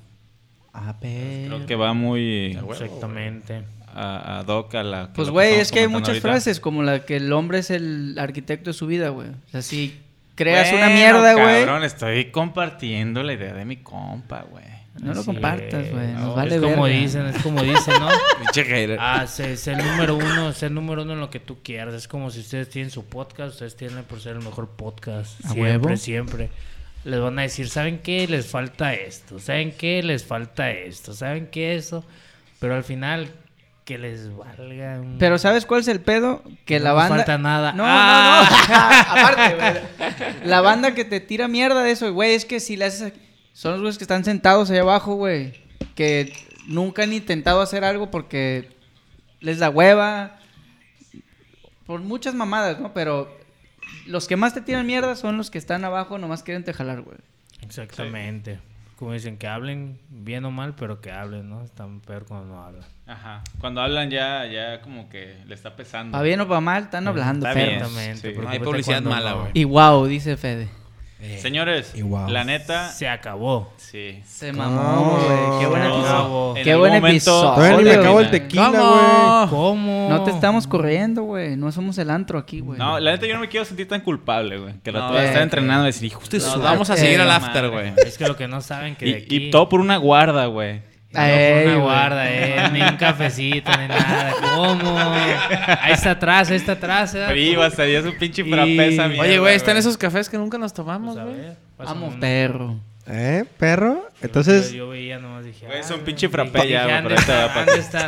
A 0.73 0.93
ver. 0.93 1.47
Creo 1.47 1.65
que 1.65 1.75
va 1.75 1.93
muy 1.93 2.57
Exactamente. 2.69 3.63
A, 3.93 4.39
a 4.39 4.43
doc 4.43 4.73
a 4.75 4.83
la. 4.83 5.13
Pues, 5.13 5.29
güey, 5.29 5.55
es 5.55 5.71
que 5.71 5.79
hay 5.81 5.87
muchas 5.87 6.09
ahorita. 6.09 6.27
frases 6.27 6.59
como 6.59 6.83
la 6.83 7.05
que 7.05 7.17
el 7.17 7.31
hombre 7.33 7.59
es 7.59 7.69
el 7.71 8.15
arquitecto 8.19 8.69
de 8.69 8.73
su 8.73 8.87
vida, 8.87 9.09
güey. 9.09 9.29
O 9.29 9.49
sea, 9.51 9.61
si 9.61 9.99
creas 10.35 10.71
una 10.73 10.89
mierda, 10.89 11.33
güey. 11.33 11.65
Cabrón, 11.65 11.83
estoy 11.83 12.31
compartiendo 12.31 13.23
la 13.23 13.33
idea 13.33 13.53
de 13.53 13.65
mi 13.65 13.77
compa, 13.77 14.45
güey. 14.49 14.65
No 14.99 15.13
lo 15.13 15.23
compartas, 15.23 15.85
es. 15.85 15.91
güey. 15.91 16.07
Nos 16.07 16.21
No, 16.21 16.35
vale 16.35 16.55
es 16.55 16.61
como 16.61 16.83
verga. 16.83 16.99
dicen, 16.99 17.25
es 17.27 17.41
como 17.41 17.63
dicen, 17.63 17.93
¿no? 17.99 18.09
Ah, 18.99 19.25
sé, 19.25 19.55
sé 19.55 19.71
el 19.71 19.77
número 19.77 20.15
uno, 20.17 20.51
ser 20.51 20.71
número 20.71 21.03
uno 21.03 21.13
en 21.13 21.19
lo 21.21 21.29
que 21.29 21.39
tú 21.39 21.59
quieras. 21.63 21.93
Es 21.93 22.07
como 22.07 22.29
si 22.29 22.41
ustedes 22.41 22.69
tienen 22.69 22.91
su 22.91 23.05
podcast, 23.05 23.53
ustedes 23.53 23.77
tienen 23.77 24.03
por 24.03 24.19
ser 24.19 24.35
el 24.35 24.43
mejor 24.43 24.67
podcast. 24.69 25.43
¿A 25.45 25.49
siempre, 25.53 25.61
huevo? 25.77 25.97
siempre. 25.97 26.49
Les 27.05 27.19
van 27.19 27.39
a 27.39 27.43
decir, 27.43 27.69
¿saben 27.69 27.99
qué? 27.99 28.27
Les 28.27 28.45
falta 28.47 28.93
esto. 28.93 29.39
¿Saben 29.39 29.71
qué? 29.71 30.03
Les 30.03 30.25
falta 30.25 30.69
esto. 30.71 31.13
¿Saben 31.13 31.47
qué? 31.47 31.75
Eso. 31.75 32.03
Pero 32.59 32.75
al 32.75 32.83
final, 32.83 33.31
que 33.85 33.97
les 33.97 34.35
valga. 34.35 34.99
un- 35.01 35.17
Pero 35.19 35.37
¿sabes 35.37 35.65
cuál 35.65 35.81
es 35.81 35.87
el 35.87 35.99
pedo? 36.01 36.43
Que 36.65 36.79
No 36.79 36.85
la 36.85 36.93
banda... 36.93 37.15
falta 37.17 37.37
nada. 37.37 37.71
No, 37.73 37.83
Ah. 37.85 38.47
no, 38.49 38.75
no. 38.75 39.21
Aparte, 39.21 39.55
güey. 39.55 40.47
La 40.47 40.61
banda 40.61 40.93
que 40.93 41.03
te 41.05 41.19
tira 41.19 41.47
mierda 41.47 41.81
de 41.83 41.91
eso, 41.91 42.11
güey, 42.13 42.33
es 42.33 42.45
que 42.45 42.59
si 42.59 42.77
le 42.77 42.85
haces... 42.85 43.13
Son 43.53 43.71
los 43.73 43.81
güeyes 43.81 43.97
que 43.97 44.03
están 44.05 44.23
sentados 44.23 44.69
ahí 44.71 44.77
abajo, 44.77 45.15
güey. 45.15 45.53
Que 45.95 46.31
nunca 46.67 47.03
han 47.03 47.11
intentado 47.13 47.59
hacer 47.61 47.83
algo 47.83 48.09
porque 48.11 48.69
les 49.39 49.59
da 49.59 49.69
hueva. 49.69 50.37
Por 51.85 51.99
muchas 52.01 52.33
mamadas, 52.33 52.79
¿no? 52.79 52.93
Pero 52.93 53.35
los 54.05 54.27
que 54.27 54.37
más 54.37 54.53
te 54.53 54.61
tiran 54.61 54.85
mierda 54.85 55.15
son 55.15 55.37
los 55.37 55.51
que 55.51 55.57
están 55.57 55.83
abajo, 55.83 56.17
nomás 56.17 56.43
quieren 56.43 56.63
te 56.63 56.71
jalar, 56.73 57.01
güey. 57.01 57.17
Exactamente. 57.61 58.59
Como 59.01 59.13
dicen, 59.13 59.37
que 59.37 59.47
hablen 59.47 59.99
bien 60.09 60.45
o 60.45 60.51
mal, 60.51 60.75
pero 60.75 61.01
que 61.01 61.11
hablen, 61.11 61.49
¿no? 61.49 61.63
Están 61.63 62.01
peor 62.01 62.23
cuando 62.27 62.53
no 62.53 62.63
hablan. 62.63 62.83
Ajá. 63.07 63.41
Cuando 63.57 63.81
hablan 63.81 64.11
ya, 64.11 64.45
ya 64.45 64.79
como 64.81 65.09
que 65.09 65.41
le 65.47 65.55
está 65.55 65.75
pesando. 65.75 66.15
Pa' 66.15 66.21
bien 66.21 66.39
o 66.39 66.47
pa' 66.47 66.61
mal, 66.61 66.83
están 66.83 67.07
hablando, 67.07 67.47
Está 67.47 67.57
bien. 67.57 67.79
perros. 67.79 67.91
Exactamente. 67.97 68.35
sí. 68.35 68.39
No 68.39 68.49
hay 68.49 68.59
publicidad 68.59 69.01
mala, 69.01 69.31
no. 69.31 69.39
güey. 69.39 69.51
Y 69.55 69.63
wow, 69.63 70.05
dice 70.05 70.37
Fede. 70.37 70.69
Señores, 71.39 71.91
Y 71.93 72.01
wow. 72.01 72.27
la 72.29 72.43
neta, 72.43 72.89
Se 72.89 73.07
acabó. 73.07 73.71
sí. 73.77 74.21
Se 74.25 74.51
mamó, 74.53 75.19
güey. 75.19 75.59
Qué 75.59 75.65
buen 75.67 75.83
No, 75.83 75.95
episodio. 75.99 76.63
Qué 76.63 76.75
buen 76.75 76.93
episodio. 76.95 77.53
Todavía 77.55 77.77
ni 77.77 77.83
me 77.83 77.91
acabo 77.91 78.19
el 78.21 78.31
tequila, 78.31 78.69
güey. 78.69 78.81
¿Cómo? 78.81 79.47
¿Cómo? 79.49 80.07
No 80.09 80.23
te 80.23 80.31
estamos 80.31 80.65
corriendo, 80.67 81.23
güey. 81.23 81.55
No 81.57 81.71
somos 81.71 81.97
el 81.99 82.09
antro 82.09 82.39
aquí, 82.39 82.59
güey. 82.61 82.79
No, 82.79 82.99
la 82.99 83.11
neta 83.11 83.27
yo 83.27 83.35
no 83.35 83.41
me 83.41 83.49
quiero 83.49 83.65
sentir 83.65 83.87
tan 83.87 84.01
culpable, 84.01 84.57
güey. 84.57 84.73
Que 84.83 84.91
la 84.91 84.99
No, 85.01 85.07
toda 85.09 85.23
estar 85.23 85.41
eh, 85.41 85.43
entrenando 85.43 85.83
y 85.83 85.87
decir, 85.87 86.05
hijo 86.05 86.21
de 86.29 86.37
Nos 86.39 86.47
su 86.47 86.59
vamos 86.59 86.89
a 86.89 86.93
Eh, 86.95 86.97
seguir 86.97 87.21
al 87.21 87.27
madre. 87.27 87.45
after, 87.45 87.69
güey. 87.69 87.93
Es 88.05 88.17
que 88.17 88.27
lo 88.27 88.35
que 88.35 88.47
no 88.47 88.61
saben 88.61 88.95
que 88.95 89.07
Y, 89.07 89.11
de 89.13 89.17
aquí... 89.19 89.35
y 89.47 89.51
todo 89.51 89.69
por 89.69 89.79
una 89.79 89.97
guarda, 89.97 90.45
güey. 90.47 90.81
No 91.13 91.21
Ey, 91.21 91.65
una 91.67 91.77
guarda, 91.77 92.31
eh, 92.31 92.69
ni 92.71 92.81
un 92.81 92.95
cafecito, 92.95 93.69
ni 93.77 93.87
nada. 93.87 94.33
¿Cómo? 94.55 94.97
Ahí 94.99 95.91
está 95.93 96.11
atrás, 96.11 96.49
ahí 96.49 96.55
está 96.55 96.71
atrás. 96.73 97.13
¿eh? 97.15 97.25
Frío, 97.29 97.61
hasta 97.61 97.83
un 97.83 98.17
pinche 98.17 98.43
Y- 98.43 98.49
frappé 98.49 98.87
esa 98.87 99.07
mierda, 99.07 99.23
Oye, 99.23 99.39
güey, 99.39 99.55
están 99.55 99.75
esos 99.75 99.97
cafés 99.97 100.29
que 100.29 100.37
nunca 100.37 100.57
nos 100.57 100.73
tomamos, 100.73 101.15
Pues 101.15 101.25
güey. 101.25 101.47
pásame 101.75 101.99
Vamos, 101.99 102.11
uno. 102.13 102.21
perro. 102.21 102.79
¿Eh, 103.07 103.43
perro? 103.57 104.05
Yo- 104.09 104.09
Entonces, 104.21 104.71
Yo, 104.71 104.77
yo 104.77 104.89
veía 104.89 105.19
nomás, 105.19 105.43
dije... 105.43 105.65
Güey, 105.65 105.79
es 105.79 105.91
ah, 105.91 105.95
un 105.95 106.01
pinche 106.01 106.29
frappé 106.29 106.69
ya, 106.69 106.83
güey, 106.83 106.95
han 106.95 107.03
pero 107.03 107.15
de 107.15 107.21
estar- 107.21 107.49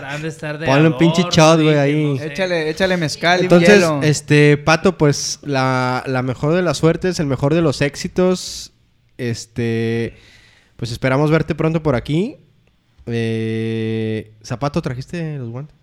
Han 0.05 0.21
de 0.21 0.27
estar, 0.30 0.57
de 0.59 0.65
Ponle 0.65 0.88
un 0.88 0.97
pinche 0.97 1.23
shot, 1.30 1.59
güey, 1.61 1.75
ahí. 1.77 2.05
no 2.13 2.17
sé. 2.19 2.27
Échale, 2.27 2.69
échale 2.69 2.95
mezcal 2.97 3.39
y 3.39 3.43
entonces, 3.43 3.80
hielo. 3.80 3.99
este, 4.03 4.55
Pato, 4.57 4.97
pues 4.97 5.39
la, 5.41 6.03
la 6.05 6.21
mejor 6.21 6.53
de 6.53 6.61
las 6.61 6.77
suertes, 6.77 7.19
el 7.19 7.25
mejor 7.25 7.53
de 7.53 7.61
los 7.61 7.81
éxitos. 7.81 8.71
Este, 9.17 10.15
pues 10.77 10.91
esperamos 10.91 11.31
verte 11.31 11.55
pronto 11.55 11.81
por 11.84 11.95
aquí. 11.95 12.38
Eh, 13.05 14.34
Zapato, 14.43 14.81
¿trajiste 14.81 15.38
los 15.38 15.49
guantes? 15.49 15.75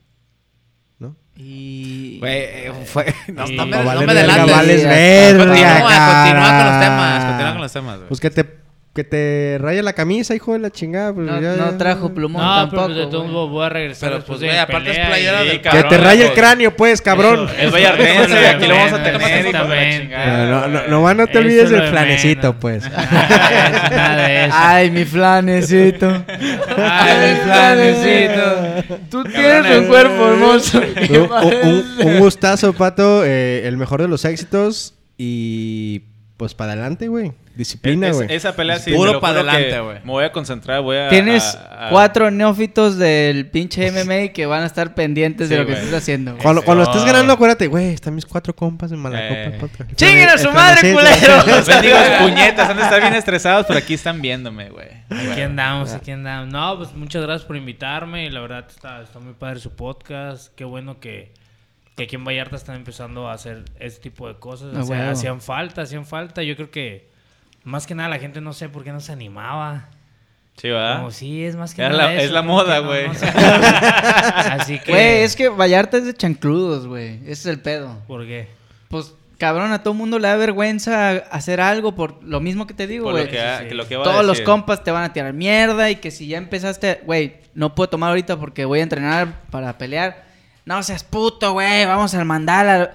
¿No? 0.98 1.16
Y... 1.36 2.18
Güey, 2.18 2.70
fue... 2.86 3.14
No, 3.34 3.46
Sí. 3.46 3.56
no 3.56 3.66
me, 3.66 3.76
no 3.78 3.84
valer 3.84 4.06
me 4.06 4.14
verga, 4.14 4.34
adelantes. 4.34 4.56
vales 4.56 4.80
Sí, 4.80 4.86
verga, 4.86 5.44
Continúa, 5.44 5.72
continúa 6.22 6.58
con 6.58 6.66
los 6.66 6.80
temas. 6.80 7.24
Continúa 7.24 7.52
con 7.52 7.62
los 7.62 7.72
temas, 7.72 7.96
güey. 7.96 8.08
Pues 8.08 8.20
que 8.20 8.30
te, 8.30 8.59
que 8.92 9.04
te 9.04 9.56
raya 9.60 9.84
la 9.84 9.92
camisa, 9.92 10.34
hijo 10.34 10.52
de 10.52 10.58
la 10.58 10.70
chingada. 10.70 11.14
pues 11.14 11.24
No, 11.24 11.40
ya- 11.40 11.54
no 11.54 11.76
trajo 11.78 12.12
plumón 12.12 12.42
No, 12.42 12.68
pero 12.68 12.82
tampoco, 12.82 12.88
de 12.98 13.06
todos 13.06 13.22
güey. 13.22 13.32
modos 13.32 13.50
voy 13.50 13.64
a 13.64 13.68
regresar 13.68 14.10
Pero, 14.10 14.24
pues, 14.24 14.40
de 14.40 14.46
güey, 14.48 14.58
aparte 14.58 14.90
es 14.90 14.98
playera 15.06 15.44
y- 15.44 15.46
del 15.48 15.56
Que 15.58 15.62
cabrón, 15.68 15.88
te 15.90 15.98
raya 15.98 16.22
el 16.22 16.28
pues. 16.30 16.38
cráneo, 16.40 16.76
pues, 16.76 17.00
cabrón. 17.00 17.44
Eso- 17.48 17.54
Es 17.66 17.72
Vallardense, 17.72 18.46
aquí 18.48 18.66
lo 18.66 18.74
vamos 18.74 18.92
a 18.92 19.02
tener 19.04 19.22
exactamente. 19.22 20.16
No, 20.16 20.68
no, 20.68 20.88
no, 20.88 21.14
no 21.14 21.26
te 21.28 21.38
olvides 21.38 21.70
del 21.70 21.82
de 21.82 21.86
flanecito, 21.88 22.40
menos. 22.48 22.56
pues. 22.60 22.90
Nada 22.90 24.16
de 24.26 24.44
eso. 24.46 24.54
Ay, 24.58 24.90
mi 24.90 25.04
flanecito. 25.04 26.24
Ay, 26.76 27.30
mi 27.34 27.40
flanecito. 27.44 28.98
Tú 29.08 29.22
tienes 29.24 29.78
un 29.78 29.86
cuerpo 29.86 30.28
hermoso. 30.30 30.80
un, 30.80 31.30
un- 32.02 32.06
un 32.08 32.18
gustazo, 32.18 32.72
Pato. 32.72 33.24
eh, 33.24 33.68
el 33.68 33.76
mejor 33.76 34.02
de 34.02 34.08
los 34.08 34.24
éxitos. 34.24 34.94
Y 35.16 36.02
pues 36.40 36.54
para 36.54 36.72
adelante, 36.72 37.06
güey. 37.08 37.32
Disciplina, 37.54 38.08
Es- 38.08 38.16
güey. 38.16 38.32
esa 38.34 38.56
pelea 38.56 38.78
sí, 38.78 38.94
Puro 38.94 39.10
te 39.10 39.14
lo 39.16 39.20
pa' 39.20 39.28
juro 39.28 39.40
adelante, 39.40 39.80
güey. 39.80 39.98
Me 39.98 40.10
voy 40.10 40.24
a 40.24 40.32
concentrar, 40.32 40.80
voy 40.80 40.96
a... 40.96 41.10
Tienes 41.10 41.54
a- 41.54 41.88
a- 41.88 41.90
cuatro 41.90 42.30
neófitos 42.30 42.96
del 42.96 43.50
pinche 43.50 43.90
MMA 43.92 44.32
que 44.32 44.46
van 44.46 44.62
a 44.62 44.66
estar 44.66 44.94
pendientes 44.94 45.50
de 45.50 45.58
lo 45.58 45.66
que 45.66 45.74
estás 45.74 45.92
haciendo. 45.92 46.30
güey. 46.30 46.42
Cuando, 46.42 46.62
cuando 46.62 46.84
No. 46.84 46.90
estés 46.90 47.04
ganando, 47.04 47.34
acuérdate, 47.34 47.66
güey, 47.66 47.92
están 47.92 48.14
mis 48.14 48.24
cuatro 48.24 48.56
compas 48.56 48.90
en 48.90 49.00
Malacopa 49.00 49.34
Eh. 49.34 49.56
Podcast. 49.60 49.92
¡Chinguen 49.96 50.30
a 50.30 50.38
su 50.38 50.50
madre, 50.50 50.94
culero! 50.94 51.46
Los 51.46 51.66
bendigos 51.68 52.00
puñetas 52.20 52.70
han 52.70 52.76
de 52.78 52.82
estar 52.84 53.00
bien 53.02 53.14
estresados, 53.14 53.66
pero 53.66 53.78
aquí 53.78 53.92
están 53.92 54.22
viéndome, 54.22 54.70
güey. 54.70 54.88
Aquí 55.30 55.42
andamos, 55.42 55.92
aquí 55.92 56.12
andamos. 56.12 56.48
No, 56.50 56.78
pues 56.78 56.94
muchas 56.94 57.20
gracias 57.22 57.46
por 57.46 57.56
invitarme. 57.58 58.24
Y 58.24 58.30
la 58.30 58.40
verdad 58.40 58.64
está, 58.66 59.02
está 59.02 59.18
muy 59.18 59.34
padre 59.34 59.60
su 59.60 59.76
podcast. 59.76 60.54
Qué 60.56 60.64
bueno 60.64 60.98
que, 61.00 61.34
que 61.96 62.04
aquí 62.04 62.16
en 62.16 62.24
Vallarta 62.24 62.56
están 62.56 62.76
empezando 62.76 63.28
a 63.28 63.34
hacer 63.34 63.64
este 63.78 64.00
tipo 64.02 64.28
de 64.28 64.34
cosas. 64.38 64.72
Ah, 64.74 64.80
O 64.80 64.84
sea, 64.84 65.10
hacían 65.10 65.40
falta, 65.40 65.82
hacían 65.82 66.06
falta. 66.06 66.42
Yo 66.42 66.56
creo 66.56 66.70
que 66.70 67.08
más 67.64 67.86
que 67.86 67.94
nada 67.94 68.08
la 68.08 68.18
gente 68.18 68.40
no 68.40 68.52
sé 68.52 68.68
por 68.68 68.84
qué 68.84 68.92
no 68.92 69.00
se 69.00 69.12
animaba. 69.12 69.88
Sí, 70.56 70.68
¿verdad? 70.68 70.96
Como 70.98 71.10
sí, 71.10 71.44
es 71.44 71.56
más 71.56 71.74
que 71.74 71.80
Era 71.82 71.90
nada 71.90 72.04
la- 72.06 72.14
eso, 72.14 72.24
es 72.26 72.30
la 72.32 72.42
moda, 72.42 72.80
no- 72.80 72.88
güey. 72.88 73.06
no 73.06 73.12
acuerdan. 73.12 73.64
Así 74.60 74.78
que... 74.78 74.92
Güey, 74.92 75.22
es 75.22 75.36
que 75.36 75.48
Vallarta 75.48 75.96
es 75.96 76.04
de 76.06 76.14
chancludos, 76.14 76.86
güey. 76.86 77.16
Ese 77.22 77.32
es 77.32 77.46
el 77.46 77.60
pedo. 77.60 77.96
¿Por 78.06 78.26
qué? 78.26 78.48
Pues, 78.88 79.14
cabrón, 79.38 79.72
a 79.72 79.82
todo 79.82 79.94
mundo 79.94 80.18
le 80.18 80.28
da 80.28 80.36
vergüenza 80.36 81.10
hacer 81.30 81.60
algo 81.62 81.94
por 81.94 82.22
lo 82.22 82.40
mismo 82.40 82.66
que 82.66 82.74
te 82.74 82.86
digo, 82.86 83.10
güey. 83.10 83.24
lo 83.24 83.30
que, 83.30 83.38
sí, 83.38 83.44
sí. 83.62 83.68
que 83.68 83.74
lo 83.74 83.86
que 83.88 83.96
va 83.96 84.02
a 84.02 84.04
Todos 84.04 84.24
los 84.24 84.36
decir. 84.38 84.44
compas 84.44 84.84
te 84.84 84.90
van 84.90 85.04
a 85.04 85.12
tirar 85.14 85.32
mierda 85.32 85.90
y 85.90 85.96
que 85.96 86.10
si 86.10 86.26
ya 86.26 86.36
empezaste, 86.38 87.00
güey, 87.06 87.36
no 87.54 87.74
puedo 87.74 87.88
tomar 87.88 88.10
ahorita 88.10 88.36
porque 88.38 88.64
voy 88.66 88.80
a 88.80 88.82
entrenar 88.82 89.40
para 89.50 89.78
pelear. 89.78 90.29
No 90.70 90.82
seas 90.84 91.02
puto, 91.02 91.52
güey, 91.52 91.84
vamos 91.84 92.14
al 92.14 92.24
mandala. 92.24 92.92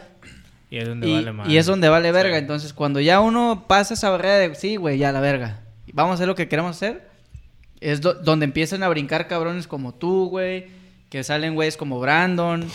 Y 0.70 0.78
es 0.78 0.88
donde 0.88 1.10
Y, 1.10 1.14
vale 1.14 1.32
más. 1.34 1.50
y 1.50 1.58
es 1.58 1.66
donde 1.66 1.90
vale 1.90 2.10
verga. 2.14 2.36
Sí. 2.38 2.40
Entonces, 2.40 2.72
cuando 2.72 3.02
ya 3.02 3.20
uno 3.20 3.66
pasa 3.68 3.96
esa 3.96 4.10
barrera 4.12 4.36
de, 4.38 4.56
sí, 4.56 4.78
güey, 4.78 4.98
ya 4.98 5.12
la 5.12 5.20
verga. 5.20 5.60
Vamos 5.92 6.12
a 6.12 6.14
hacer 6.16 6.28
lo 6.28 6.36
que 6.36 6.48
queremos 6.48 6.78
hacer. 6.78 7.10
Es 7.82 8.00
do- 8.00 8.14
donde 8.14 8.46
empiezan 8.46 8.82
a 8.82 8.88
brincar 8.88 9.28
cabrones 9.28 9.68
como 9.68 9.94
tú, 9.94 10.30
güey. 10.30 10.68
Que 11.10 11.24
salen 11.26 11.54
güeyes 11.54 11.76
como 11.76 12.00
Brandon. 12.00 12.66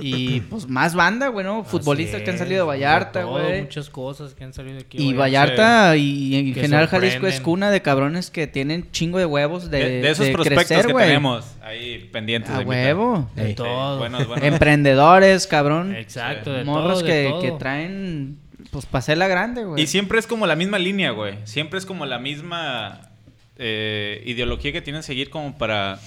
Y 0.00 0.40
pues 0.42 0.68
más 0.68 0.94
banda, 0.94 1.28
güey, 1.28 1.44
¿no? 1.44 1.64
Futbolistas 1.64 2.22
que 2.22 2.30
han 2.30 2.38
salido 2.38 2.64
de 2.64 2.68
Vallarta, 2.68 3.22
todo, 3.22 3.32
güey. 3.32 3.62
Muchas 3.62 3.90
cosas 3.90 4.34
que 4.34 4.44
han 4.44 4.52
salido 4.52 4.76
de 4.76 4.82
aquí. 4.82 4.98
Y 4.98 5.12
Vallarta. 5.14 5.96
Y 5.96 6.36
en 6.36 6.54
Que 6.54 6.60
general 6.60 6.86
Jalisco 6.88 7.26
es 7.26 7.40
cuna 7.40 7.70
de 7.70 7.82
cabrones 7.82 8.30
que 8.30 8.46
tienen 8.46 8.90
chingo 8.90 9.18
de 9.18 9.26
huevos 9.26 9.70
de, 9.70 9.78
De, 9.78 10.02
de 10.02 10.10
esos 10.10 10.26
de 10.26 10.32
prospectos 10.32 10.66
crecer, 10.66 10.86
que 10.86 10.92
güey. 10.92 11.06
tenemos 11.06 11.44
ahí 11.62 12.08
pendientes. 12.12 12.50
A 12.50 12.58
de 12.58 12.64
huevo. 12.64 13.30
De 13.34 13.46
Ey. 13.48 13.54
todo. 13.54 13.98
Buenos, 13.98 14.26
buenos. 14.26 14.44
Emprendedores, 14.44 15.46
cabrón. 15.46 15.94
Exacto, 15.94 16.52
de 16.52 16.64
Morros 16.64 17.00
todo, 17.00 17.08
de 17.08 17.12
que, 17.24 17.28
todo. 17.28 17.40
que 17.42 17.52
traen, 17.52 18.38
pues, 18.70 18.86
para 18.86 19.14
la 19.16 19.28
grande, 19.28 19.64
güey. 19.64 19.82
Y 19.82 19.86
siempre 19.86 20.18
es 20.18 20.26
como 20.26 20.46
la 20.46 20.56
misma 20.56 20.78
línea, 20.78 21.10
güey. 21.12 21.38
Siempre 21.44 21.78
es 21.78 21.86
como 21.86 22.06
la 22.06 22.18
misma 22.18 23.10
eh, 23.58 24.22
ideología 24.26 24.72
que 24.72 24.82
tienen 24.82 25.00
que 25.02 25.06
seguir 25.06 25.30
como 25.30 25.56
para... 25.56 25.98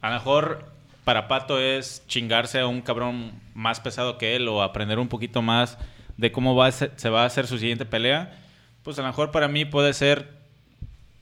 A 0.00 0.08
lo 0.10 0.14
mejor 0.14 0.64
para 1.08 1.26
Pato 1.26 1.58
es 1.58 2.02
chingarse 2.06 2.60
a 2.60 2.66
un 2.66 2.82
cabrón 2.82 3.32
más 3.54 3.80
pesado 3.80 4.18
que 4.18 4.36
él 4.36 4.46
o 4.46 4.62
aprender 4.62 4.98
un 4.98 5.08
poquito 5.08 5.40
más 5.40 5.78
de 6.18 6.30
cómo 6.32 6.54
va 6.54 6.66
a 6.66 6.70
ser- 6.70 6.92
se 6.96 7.08
va 7.08 7.22
a 7.22 7.24
hacer 7.24 7.46
su 7.46 7.56
siguiente 7.58 7.86
pelea. 7.86 8.36
Pues 8.82 8.98
a 8.98 9.00
lo 9.00 9.08
mejor 9.08 9.30
para 9.30 9.48
mí 9.48 9.64
puede 9.64 9.94
ser, 9.94 10.28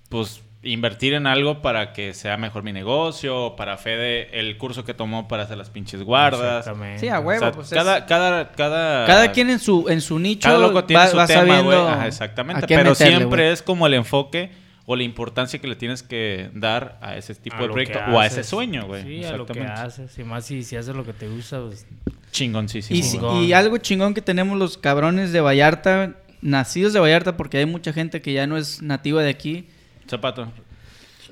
pues, 0.09 0.43
invertir 0.65 1.15
en 1.15 1.29
algo 1.29 1.63
para 1.63 1.93
que 1.93 2.15
sea 2.15 2.37
mejor 2.37 2.65
mi 2.65 2.73
negocio, 2.73 3.45
o 3.45 3.55
para 3.55 3.77
Fede 3.77 4.41
el 4.41 4.59
curso 4.59 4.85
que 4.85 4.93
tomó 4.93 5.29
para 5.29 5.45
hacer 5.45 5.57
las 5.57 5.71
pinches 5.71 6.03
guardas. 6.03 6.67
Exactamente. 6.67 6.99
Sí, 6.99 7.09
a 7.09 7.21
O 7.21 7.23
huevo, 7.23 7.39
sea, 7.39 7.53
pues, 7.53 7.71
cada, 7.71 7.99
es- 7.99 8.05
cada, 8.07 8.51
cada, 8.51 9.07
Cada 9.07 9.31
quien 9.31 9.51
en 9.51 9.61
su, 9.61 9.89
en 9.89 10.01
su 10.01 10.19
nicho 10.19 10.49
cada 10.49 10.59
loco 10.59 10.83
tiene 10.83 11.05
va, 11.05 11.09
su 11.09 11.17
va 11.17 11.27
tema, 11.29 11.43
güey. 11.43 11.57
sabiendo 11.59 11.89
Ajá, 11.89 12.09
exactamente. 12.09 12.67
Pero 12.67 12.91
meterle, 12.91 13.17
siempre 13.19 13.43
güey. 13.43 13.53
es 13.53 13.63
como 13.63 13.87
el 13.87 13.95
enfoque 13.95 14.51
o 14.87 14.95
la 14.97 15.03
importancia 15.03 15.59
que 15.59 15.67
le 15.67 15.75
tienes 15.77 16.03
que 16.03 16.49
dar 16.55 16.99
a 17.03 17.17
ese 17.17 17.35
tipo 17.35 17.57
A 17.57 17.63
de 17.63 17.69
proyecto 17.69 17.99
o 18.11 18.21
a 18.21 18.27
ese 18.27 18.45
sueño, 18.45 18.87
güey. 18.87 19.03
Sí, 19.03 19.25
a 19.25 19.33
lo 19.37 19.45
que 19.47 19.53
Exactamente. 19.53 19.73
haces. 19.87 20.19
Y 20.19 20.25
más 20.25 20.45
si, 20.47 20.63
si 20.63 20.77
haces 20.77 20.95
lo 20.95 21.05
que 21.05 21.13
te 21.13 21.29
gusta, 21.29 21.61
pues... 21.61 21.87
Chingoncísimo. 22.31 22.99
Y. 22.99 23.03
Chingón. 23.03 23.45
y 23.45 23.53
algo 23.53 23.79
chingón 23.79 24.15
que 24.15 24.23
tenemos 24.23 24.59
los 24.59 24.79
cabrones 24.79 25.33
de 25.33 25.41
Vallarta, 25.41 26.15
nacidos 26.43 26.93
de 26.93 27.01
Vallarta, 27.01 27.37
porque 27.37 27.59
hay 27.59 27.67
mucha 27.67 27.93
gente 27.93 28.21
que 28.23 28.33
ya 28.33 28.47
no 28.47 28.57
es 28.57 28.83
nativa 28.83 29.23
de 29.23 29.31
aquí. 29.31 29.67
Zapato. 30.09 30.53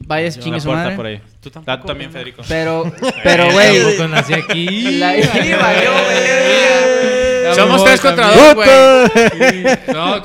Vaya, 0.00 0.26
Una 0.34 0.42
chingue 0.42 0.60
su 0.60 0.66
puerta 0.66 0.82
madre. 0.84 0.96
por 0.96 1.06
ahí. 1.06 1.20
Tú 1.40 1.50
tampoco, 1.50 1.70
Ah, 1.70 1.80
tú 1.80 1.86
también. 1.86 2.10
Federico. 2.10 2.42
Pero, 2.48 2.92
pero, 3.22 3.52
güey. 3.52 3.80
Tampoco 3.82 4.08
nací 4.08 4.32
aquí. 4.34 4.98
la- 4.98 5.12
valió, 5.60 5.92
güey. 5.92 7.33
Somos 7.54 7.84
tres 7.84 8.00
contra 8.00 8.28
dos, 8.30 8.54
güey. 8.54 8.68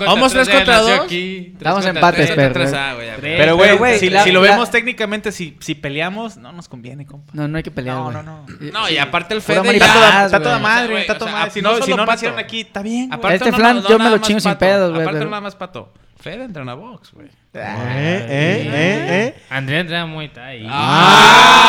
Vamos 0.06 0.32
tres 0.32 0.50
contra 0.50 0.80
dos. 0.80 1.12
Estamos 1.12 1.86
empates, 1.86 2.32
perro. 2.32 2.64
Ah. 2.76 2.96
Pero, 3.22 3.58
güey, 3.58 4.00
si, 4.00 4.10
la- 4.10 4.26
lo 4.28 4.42
la- 4.44 4.52
vemos 4.52 4.70
técnicamente, 4.72 5.32
si, 5.32 5.58
si 5.60 5.76
peleamos, 5.76 6.38
no 6.38 6.52
nos 6.52 6.68
conviene, 6.70 7.06
compa. 7.06 7.32
No, 7.34 7.48
no 7.48 7.58
hay 7.58 7.64
que 7.64 7.72
pelear, 7.72 7.98
No, 7.98 8.12
no, 8.12 8.24
no. 8.24 8.46
No, 8.72 8.90
y 8.90 8.98
aparte 8.98 9.34
el 9.34 9.42
Fede. 9.42 9.60
Está 9.74 10.28
ya... 10.30 10.40
toda, 10.40 10.60
madre, 10.60 11.02
está 11.02 11.18
toda 11.18 11.32
madre. 11.32 11.52
Si 11.52 11.62
no 11.62 11.78
no, 11.78 11.84
si 11.86 11.92
no 11.92 11.98
Pato. 11.98 12.12
nacieron 12.12 12.40
aquí, 12.40 12.62
está 12.62 12.82
bien, 12.82 13.10
Este 13.30 13.52
flan 13.52 13.84
yo 13.88 14.00
me 14.00 14.10
lo 14.10 14.18
chingo 14.20 14.40
sin 14.40 14.52
Pato. 14.52 14.60
pedos, 14.60 14.92
güey, 14.94 15.04
Aparte 15.04 15.26
nada 15.26 15.42
más 15.42 15.56
pato. 15.56 15.94
Fede 16.20 16.44
entrena 16.44 16.74
box, 16.74 17.12
güey. 17.14 17.28
¿Eh? 17.28 17.32
¿Eh? 17.54 18.28
¿Eh? 18.30 19.08
¿Eh? 19.38 19.44
Andrea 19.50 19.80
entrena 19.80 20.06
Muay 20.06 20.28
Thai. 20.30 20.68
Ah, 20.70 21.69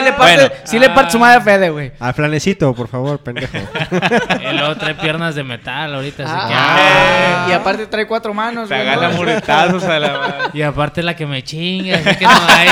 sí 0.00 0.04
le 0.04 0.12
parte, 0.12 0.34
Bueno. 0.36 0.54
sí 0.64 0.78
le 0.78 0.90
parte 0.90 1.10
su 1.12 1.18
madre 1.18 1.36
a 1.38 1.40
Fede, 1.40 1.70
güey. 1.70 1.92
Al 2.00 2.14
flanecito, 2.14 2.74
por 2.74 2.88
favor, 2.88 3.18
pendejo. 3.20 3.56
Y 4.40 4.52
luego 4.56 4.76
trae 4.76 4.94
piernas 4.94 5.34
de 5.34 5.42
metal 5.44 5.94
ahorita. 5.94 6.24
así 6.24 6.48
que, 6.48 6.54
Ah, 6.54 7.44
ah. 7.44 7.46
y 7.48 7.52
aparte 7.52 7.86
trae 7.86 8.06
cuatro 8.06 8.32
manos, 8.34 8.68
Te 8.68 8.74
güey. 8.76 8.88
agarra 8.88 9.10
muretazos 9.16 9.84
a 9.84 9.98
la 9.98 10.12
madre. 10.18 10.34
Y 10.54 10.62
aparte 10.62 11.02
la 11.02 11.14
que 11.16 11.26
me 11.26 11.42
chinga, 11.42 11.96
así 11.98 12.16
que 12.16 12.24
no, 12.24 12.30
ahí, 12.30 12.68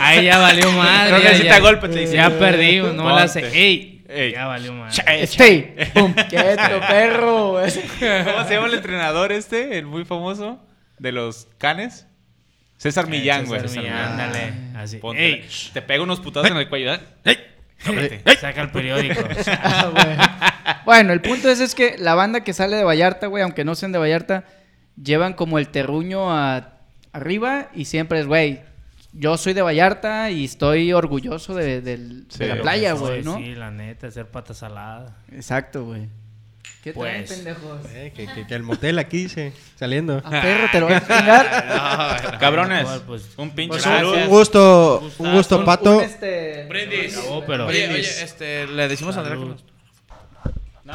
ahí 0.00 0.24
ya 0.24 0.38
valió 0.38 0.70
madre. 0.72 1.08
Creo 1.08 1.16
que 1.18 1.24
ya- 1.24 1.30
necesita 1.30 1.54
ya- 1.56 1.60
golpe, 1.60 1.88
te 1.88 1.98
dice. 2.00 2.14
Ya 2.16 2.30
perdí, 2.30 2.78
no 2.80 3.04
me 3.04 3.12
la 3.12 3.22
hace. 3.22 3.46
¡Ey! 3.48 4.04
Ey. 4.08 4.32
Ya 4.32 4.46
valió 4.46 4.72
madre. 4.72 5.22
Stay. 5.22 5.74
Pum. 5.94 6.12
Quieto, 6.28 6.80
perro. 6.88 7.52
¿Cómo 7.60 7.68
se 8.48 8.54
llama 8.54 8.66
el 8.66 8.74
entrenador 8.74 9.30
este? 9.30 9.78
El 9.78 9.86
muy 9.86 10.04
famoso 10.04 10.58
de 10.98 11.12
los 11.12 11.46
canes. 11.58 12.06
César 12.80 13.06
Millán, 13.08 13.44
güey. 13.44 13.60
César 13.60 13.82
Millán, 13.82 13.96
ándale. 14.12 14.52
Así. 14.74 14.96
Ponte- 14.96 15.22
¡Ey! 15.22 15.46
Te 15.74 15.82
pega 15.82 16.02
unos 16.02 16.18
putazos 16.20 16.50
en 16.50 16.56
el 16.56 16.66
cuello. 16.68 16.94
¿eh? 16.94 17.00
¡Ey! 17.24 17.36
Saca 18.40 18.62
el 18.62 18.70
periódico. 18.70 19.20
Ah, 19.48 19.90
güey. 19.92 20.16
bueno, 20.86 21.12
el 21.12 21.20
punto 21.20 21.50
es, 21.50 21.60
es 21.60 21.74
que 21.74 21.96
la 21.98 22.14
banda 22.14 22.42
que 22.42 22.52
sale 22.54 22.76
de 22.76 22.84
Vallarta, 22.84 23.26
güey, 23.26 23.42
aunque 23.42 23.64
no 23.66 23.74
sean 23.74 23.92
de 23.92 23.98
Vallarta, 23.98 24.44
llevan 25.02 25.34
como 25.34 25.58
el 25.58 25.68
terruño 25.68 26.32
a- 26.34 26.72
arriba 27.12 27.68
y 27.74 27.84
siempre 27.84 28.20
es, 28.20 28.26
güey, 28.26 28.60
yo 29.12 29.36
soy 29.36 29.52
de 29.52 29.60
Vallarta 29.62 30.30
y 30.30 30.44
estoy 30.46 30.92
orgulloso 30.94 31.54
de, 31.54 31.80
de 31.82 31.96
Sí, 32.30 32.44
la 32.46 32.62
playa, 32.62 32.92
güey, 32.94 33.22
¿no? 33.22 33.36
Sí, 33.36 33.54
la 33.54 33.70
neta, 33.70 34.06
hacer 34.06 34.26
pata 34.26 34.54
salada. 34.54 35.16
Exacto, 35.32 35.84
güey. 35.84 36.08
¿Qué 36.82 36.92
traen, 36.94 37.24
Pues. 37.26 37.32
pendejos? 37.32 37.78
Eh, 37.90 38.12
que, 38.16 38.26
que- 38.26 38.46
que 38.46 38.54
el 38.54 38.62
motel 38.62 38.98
aquí 38.98 39.24
dice, 39.24 39.52
saliendo. 39.76 40.22
A 40.24 40.30
perro, 40.30 40.66
te 40.72 40.80
lo 40.80 40.86
vas 40.88 41.02
a 41.10 41.18
chingar. 41.18 42.38
Cabrones, 42.40 42.80
Igual, 42.82 43.02
pues, 43.06 43.28
un 43.36 43.50
pinche 43.50 43.72
Pues 43.72 43.82
saludo. 43.82 44.14
un, 44.14 44.22
un 44.22 44.28
gusto, 44.28 45.12
un 45.18 45.32
gusto, 45.32 45.58
Un- 45.58 45.64
Pato. 45.66 45.98
un, 45.98 46.04
este... 46.04 46.62
Acabó, 47.18 47.44
pero. 47.46 47.66
Oye, 47.66 47.86
oye, 47.88 48.00
este, 48.00 48.66
le 48.66 48.88
decimos 48.88 49.14
a 49.16 49.20
Andrea 49.20 49.36
que 49.36 49.42
Salud. 49.42 49.54
nos- 49.56 49.64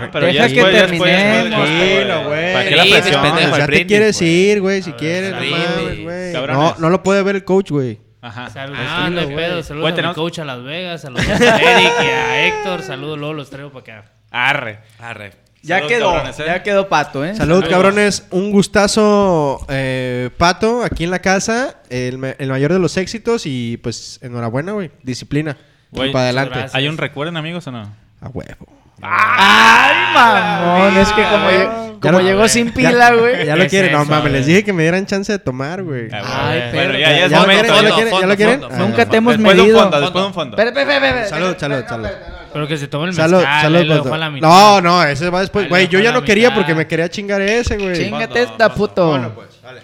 No, 0.01 0.11
pero 0.11 0.25
Deja 0.25 0.47
ya 0.47 0.53
que 0.55 0.71
terminemos, 0.71 1.49
Tranquilo, 1.67 2.23
güey. 2.29 2.53
¿Para 2.53 2.65
qué 2.69 2.75
la 2.75 2.81
Brindis, 2.83 3.01
presión? 3.01 3.21
pendejo, 3.21 3.51
O 3.51 3.55
sea, 3.55 3.55
el 3.55 3.61
te 3.61 3.65
brindis, 3.67 3.87
quieres 3.87 4.19
güey. 4.19 4.29
ir, 4.31 4.61
güey, 4.61 4.81
si 4.81 4.89
A 4.89 4.95
quieres, 4.97 5.31
no 5.31 5.37
brindis. 5.37 6.33
No, 6.47 6.75
no 6.79 6.89
lo 6.89 7.03
puede 7.03 7.21
ver 7.23 7.35
el 7.35 7.43
coach, 7.45 7.69
güey. 7.69 7.99
Ajá. 8.21 8.49
Salud, 8.49 8.73
Tranquilo, 8.75 9.21
ah, 9.21 9.23
no 9.29 9.35
pedo. 9.35 9.61
Saludos 9.63 9.87
a 9.87 9.91
mi 9.91 9.95
tenemos- 9.95 10.15
coach 10.15 10.39
a 10.39 10.45
Las 10.45 10.63
Vegas, 10.63 11.01
saludos 11.03 11.27
a 11.29 11.57
Eric 11.57 11.91
y 12.01 12.05
a 12.07 12.47
Héctor. 12.47 12.81
Saludos, 12.81 13.19
luego 13.19 13.33
los 13.35 13.51
traigo 13.51 13.69
para 13.71 13.99
acá. 13.99 14.11
Arre. 14.31 14.79
Arre. 14.99 15.44
Ya 15.65 15.77
Salud, 15.77 15.89
quedó, 15.89 16.11
cabrones, 16.13 16.39
¿eh? 16.39 16.43
ya 16.45 16.63
quedó 16.63 16.89
pato, 16.89 17.25
¿eh? 17.25 17.35
Salud, 17.35 17.65
cabrones. 17.69 18.25
Un 18.31 18.51
gustazo, 18.51 19.65
eh, 19.69 20.29
Pato, 20.37 20.83
aquí 20.83 21.03
en 21.05 21.11
la 21.11 21.19
casa. 21.19 21.75
El, 21.89 22.35
el 22.37 22.49
mayor 22.49 22.71
de 22.73 22.79
los 22.79 22.97
éxitos 22.97 23.43
y 23.45 23.77
pues 23.77 24.19
enhorabuena, 24.21 24.73
güey. 24.73 24.91
Disciplina. 25.03 25.57
Güey, 25.91 26.11
para 26.11 26.25
adelante. 26.25 26.51
gracias. 26.51 26.75
¿Hay 26.75 26.87
un 26.87 26.97
recuerden, 26.97 27.35
amigos, 27.37 27.65
o 27.67 27.71
no? 27.71 27.81
A 28.21 28.29
huevo. 28.29 28.67
¡Ay, 29.01 30.13
mamón! 30.13 30.97
Es 30.97 31.11
que 31.11 31.23
como, 31.23 31.49
lle- 31.49 31.99
como 31.99 32.19
lo- 32.19 32.21
llegó 32.25 32.47
sin 32.47 32.71
pila, 32.71 33.13
güey. 33.13 33.45
Ya 33.45 33.55
lo 33.55 33.63
Es 33.63 33.69
quieren. 33.69 33.91
No 33.91 34.01
eso, 34.03 34.11
mames, 34.11 34.31
les 34.31 34.45
dije 34.45 34.63
que 34.63 34.71
me 34.73 34.83
dieran 34.83 35.05
chance 35.05 35.31
de 35.31 35.39
tomar, 35.39 35.83
güey. 35.83 36.07
Ah, 36.13 36.49
Ay, 36.49 36.61
bueno, 36.73 36.93
ya, 36.93 36.99
ya 36.99 37.25
es 37.25 37.31
¿Ya 37.31 37.37
lo 37.37 37.41
momento. 37.43 37.73
quieren? 37.73 37.81
¿Ya 37.83 37.89
lo 37.89 37.95
quieren? 37.95 38.05
¿Ya 38.05 38.13
lo 38.13 38.19
fondo, 38.21 38.35
quieren? 38.35 38.61
fondo. 38.61 38.77
Nunca 38.77 39.05
te 39.09 39.17
hemos 39.17 39.33
Después 39.37 39.55
de 39.55 39.61
un 39.61 39.67
medido. 39.67 39.81
fondo, 39.81 40.01
después 40.01 40.21
de 40.23 40.27
un 40.27 40.33
fondo. 40.33 40.57
Espera, 40.57 40.69
espera, 40.69 40.93
espera, 40.95 41.21
espera. 41.21 41.27
Salud, 41.41 41.55
salud, 41.59 41.83
salud. 41.87 42.07
Pero 42.55 42.69
que 42.69 42.77
se 42.77 42.87
tomen 42.87 43.09
el 43.09 43.15
Salud, 43.15 43.39
mezcal. 43.39 43.61
salud. 43.63 43.77
ahí 43.79 43.83
lo 43.83 43.93
Pato. 43.95 44.03
dejo 44.05 44.15
a 44.15 44.17
la 44.17 44.29
mitad. 44.29 44.47
No, 44.47 44.79
no, 44.81 45.03
ese 45.03 45.29
va 45.29 45.41
después. 45.41 45.63
Ahí 45.65 45.69
Güey, 45.69 45.85
lo 45.87 45.91
yo 45.91 45.97
dejo 45.97 46.03
ya 46.05 46.09
a 46.09 46.13
la 46.13 46.19
no 46.21 46.25
quería 46.25 46.47
mitad. 46.49 46.55
porque 46.61 46.73
me 46.73 46.87
quería 46.87 47.09
chingar 47.09 47.41
ese, 47.41 47.77
güey. 47.77 47.95
Chingate 47.97 48.43
esta, 48.43 48.73
puto. 48.73 49.09
Bueno, 49.09 49.33
pues, 49.35 49.61
vale. 49.61 49.81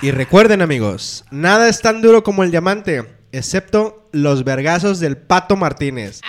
Y 0.00 0.10
recuerden, 0.10 0.62
amigos, 0.62 1.24
nada 1.30 1.68
es 1.68 1.80
tan 1.80 2.02
duro 2.02 2.24
como 2.24 2.42
el 2.42 2.50
diamante, 2.50 3.04
excepto 3.30 4.08
los 4.12 4.42
vergazos 4.42 4.98
del 4.98 5.16
Pato 5.16 5.54
Martínez. 5.56 6.20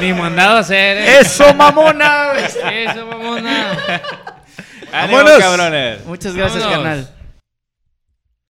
Ni 0.00 0.12
mandado 0.14 0.56
a 0.56 0.60
hacer, 0.60 0.96
¿eh? 0.96 1.18
¡Eso, 1.20 1.54
mamona! 1.54 2.32
Eso, 2.72 3.06
mamona. 3.06 3.78
¡Ánimo, 4.92 5.18
¡Vámonos! 5.18 5.38
cabrones! 5.38 6.04
Muchas 6.06 6.34
gracias, 6.36 6.62
Vámonos. 6.64 6.84
carnal. 6.84 7.08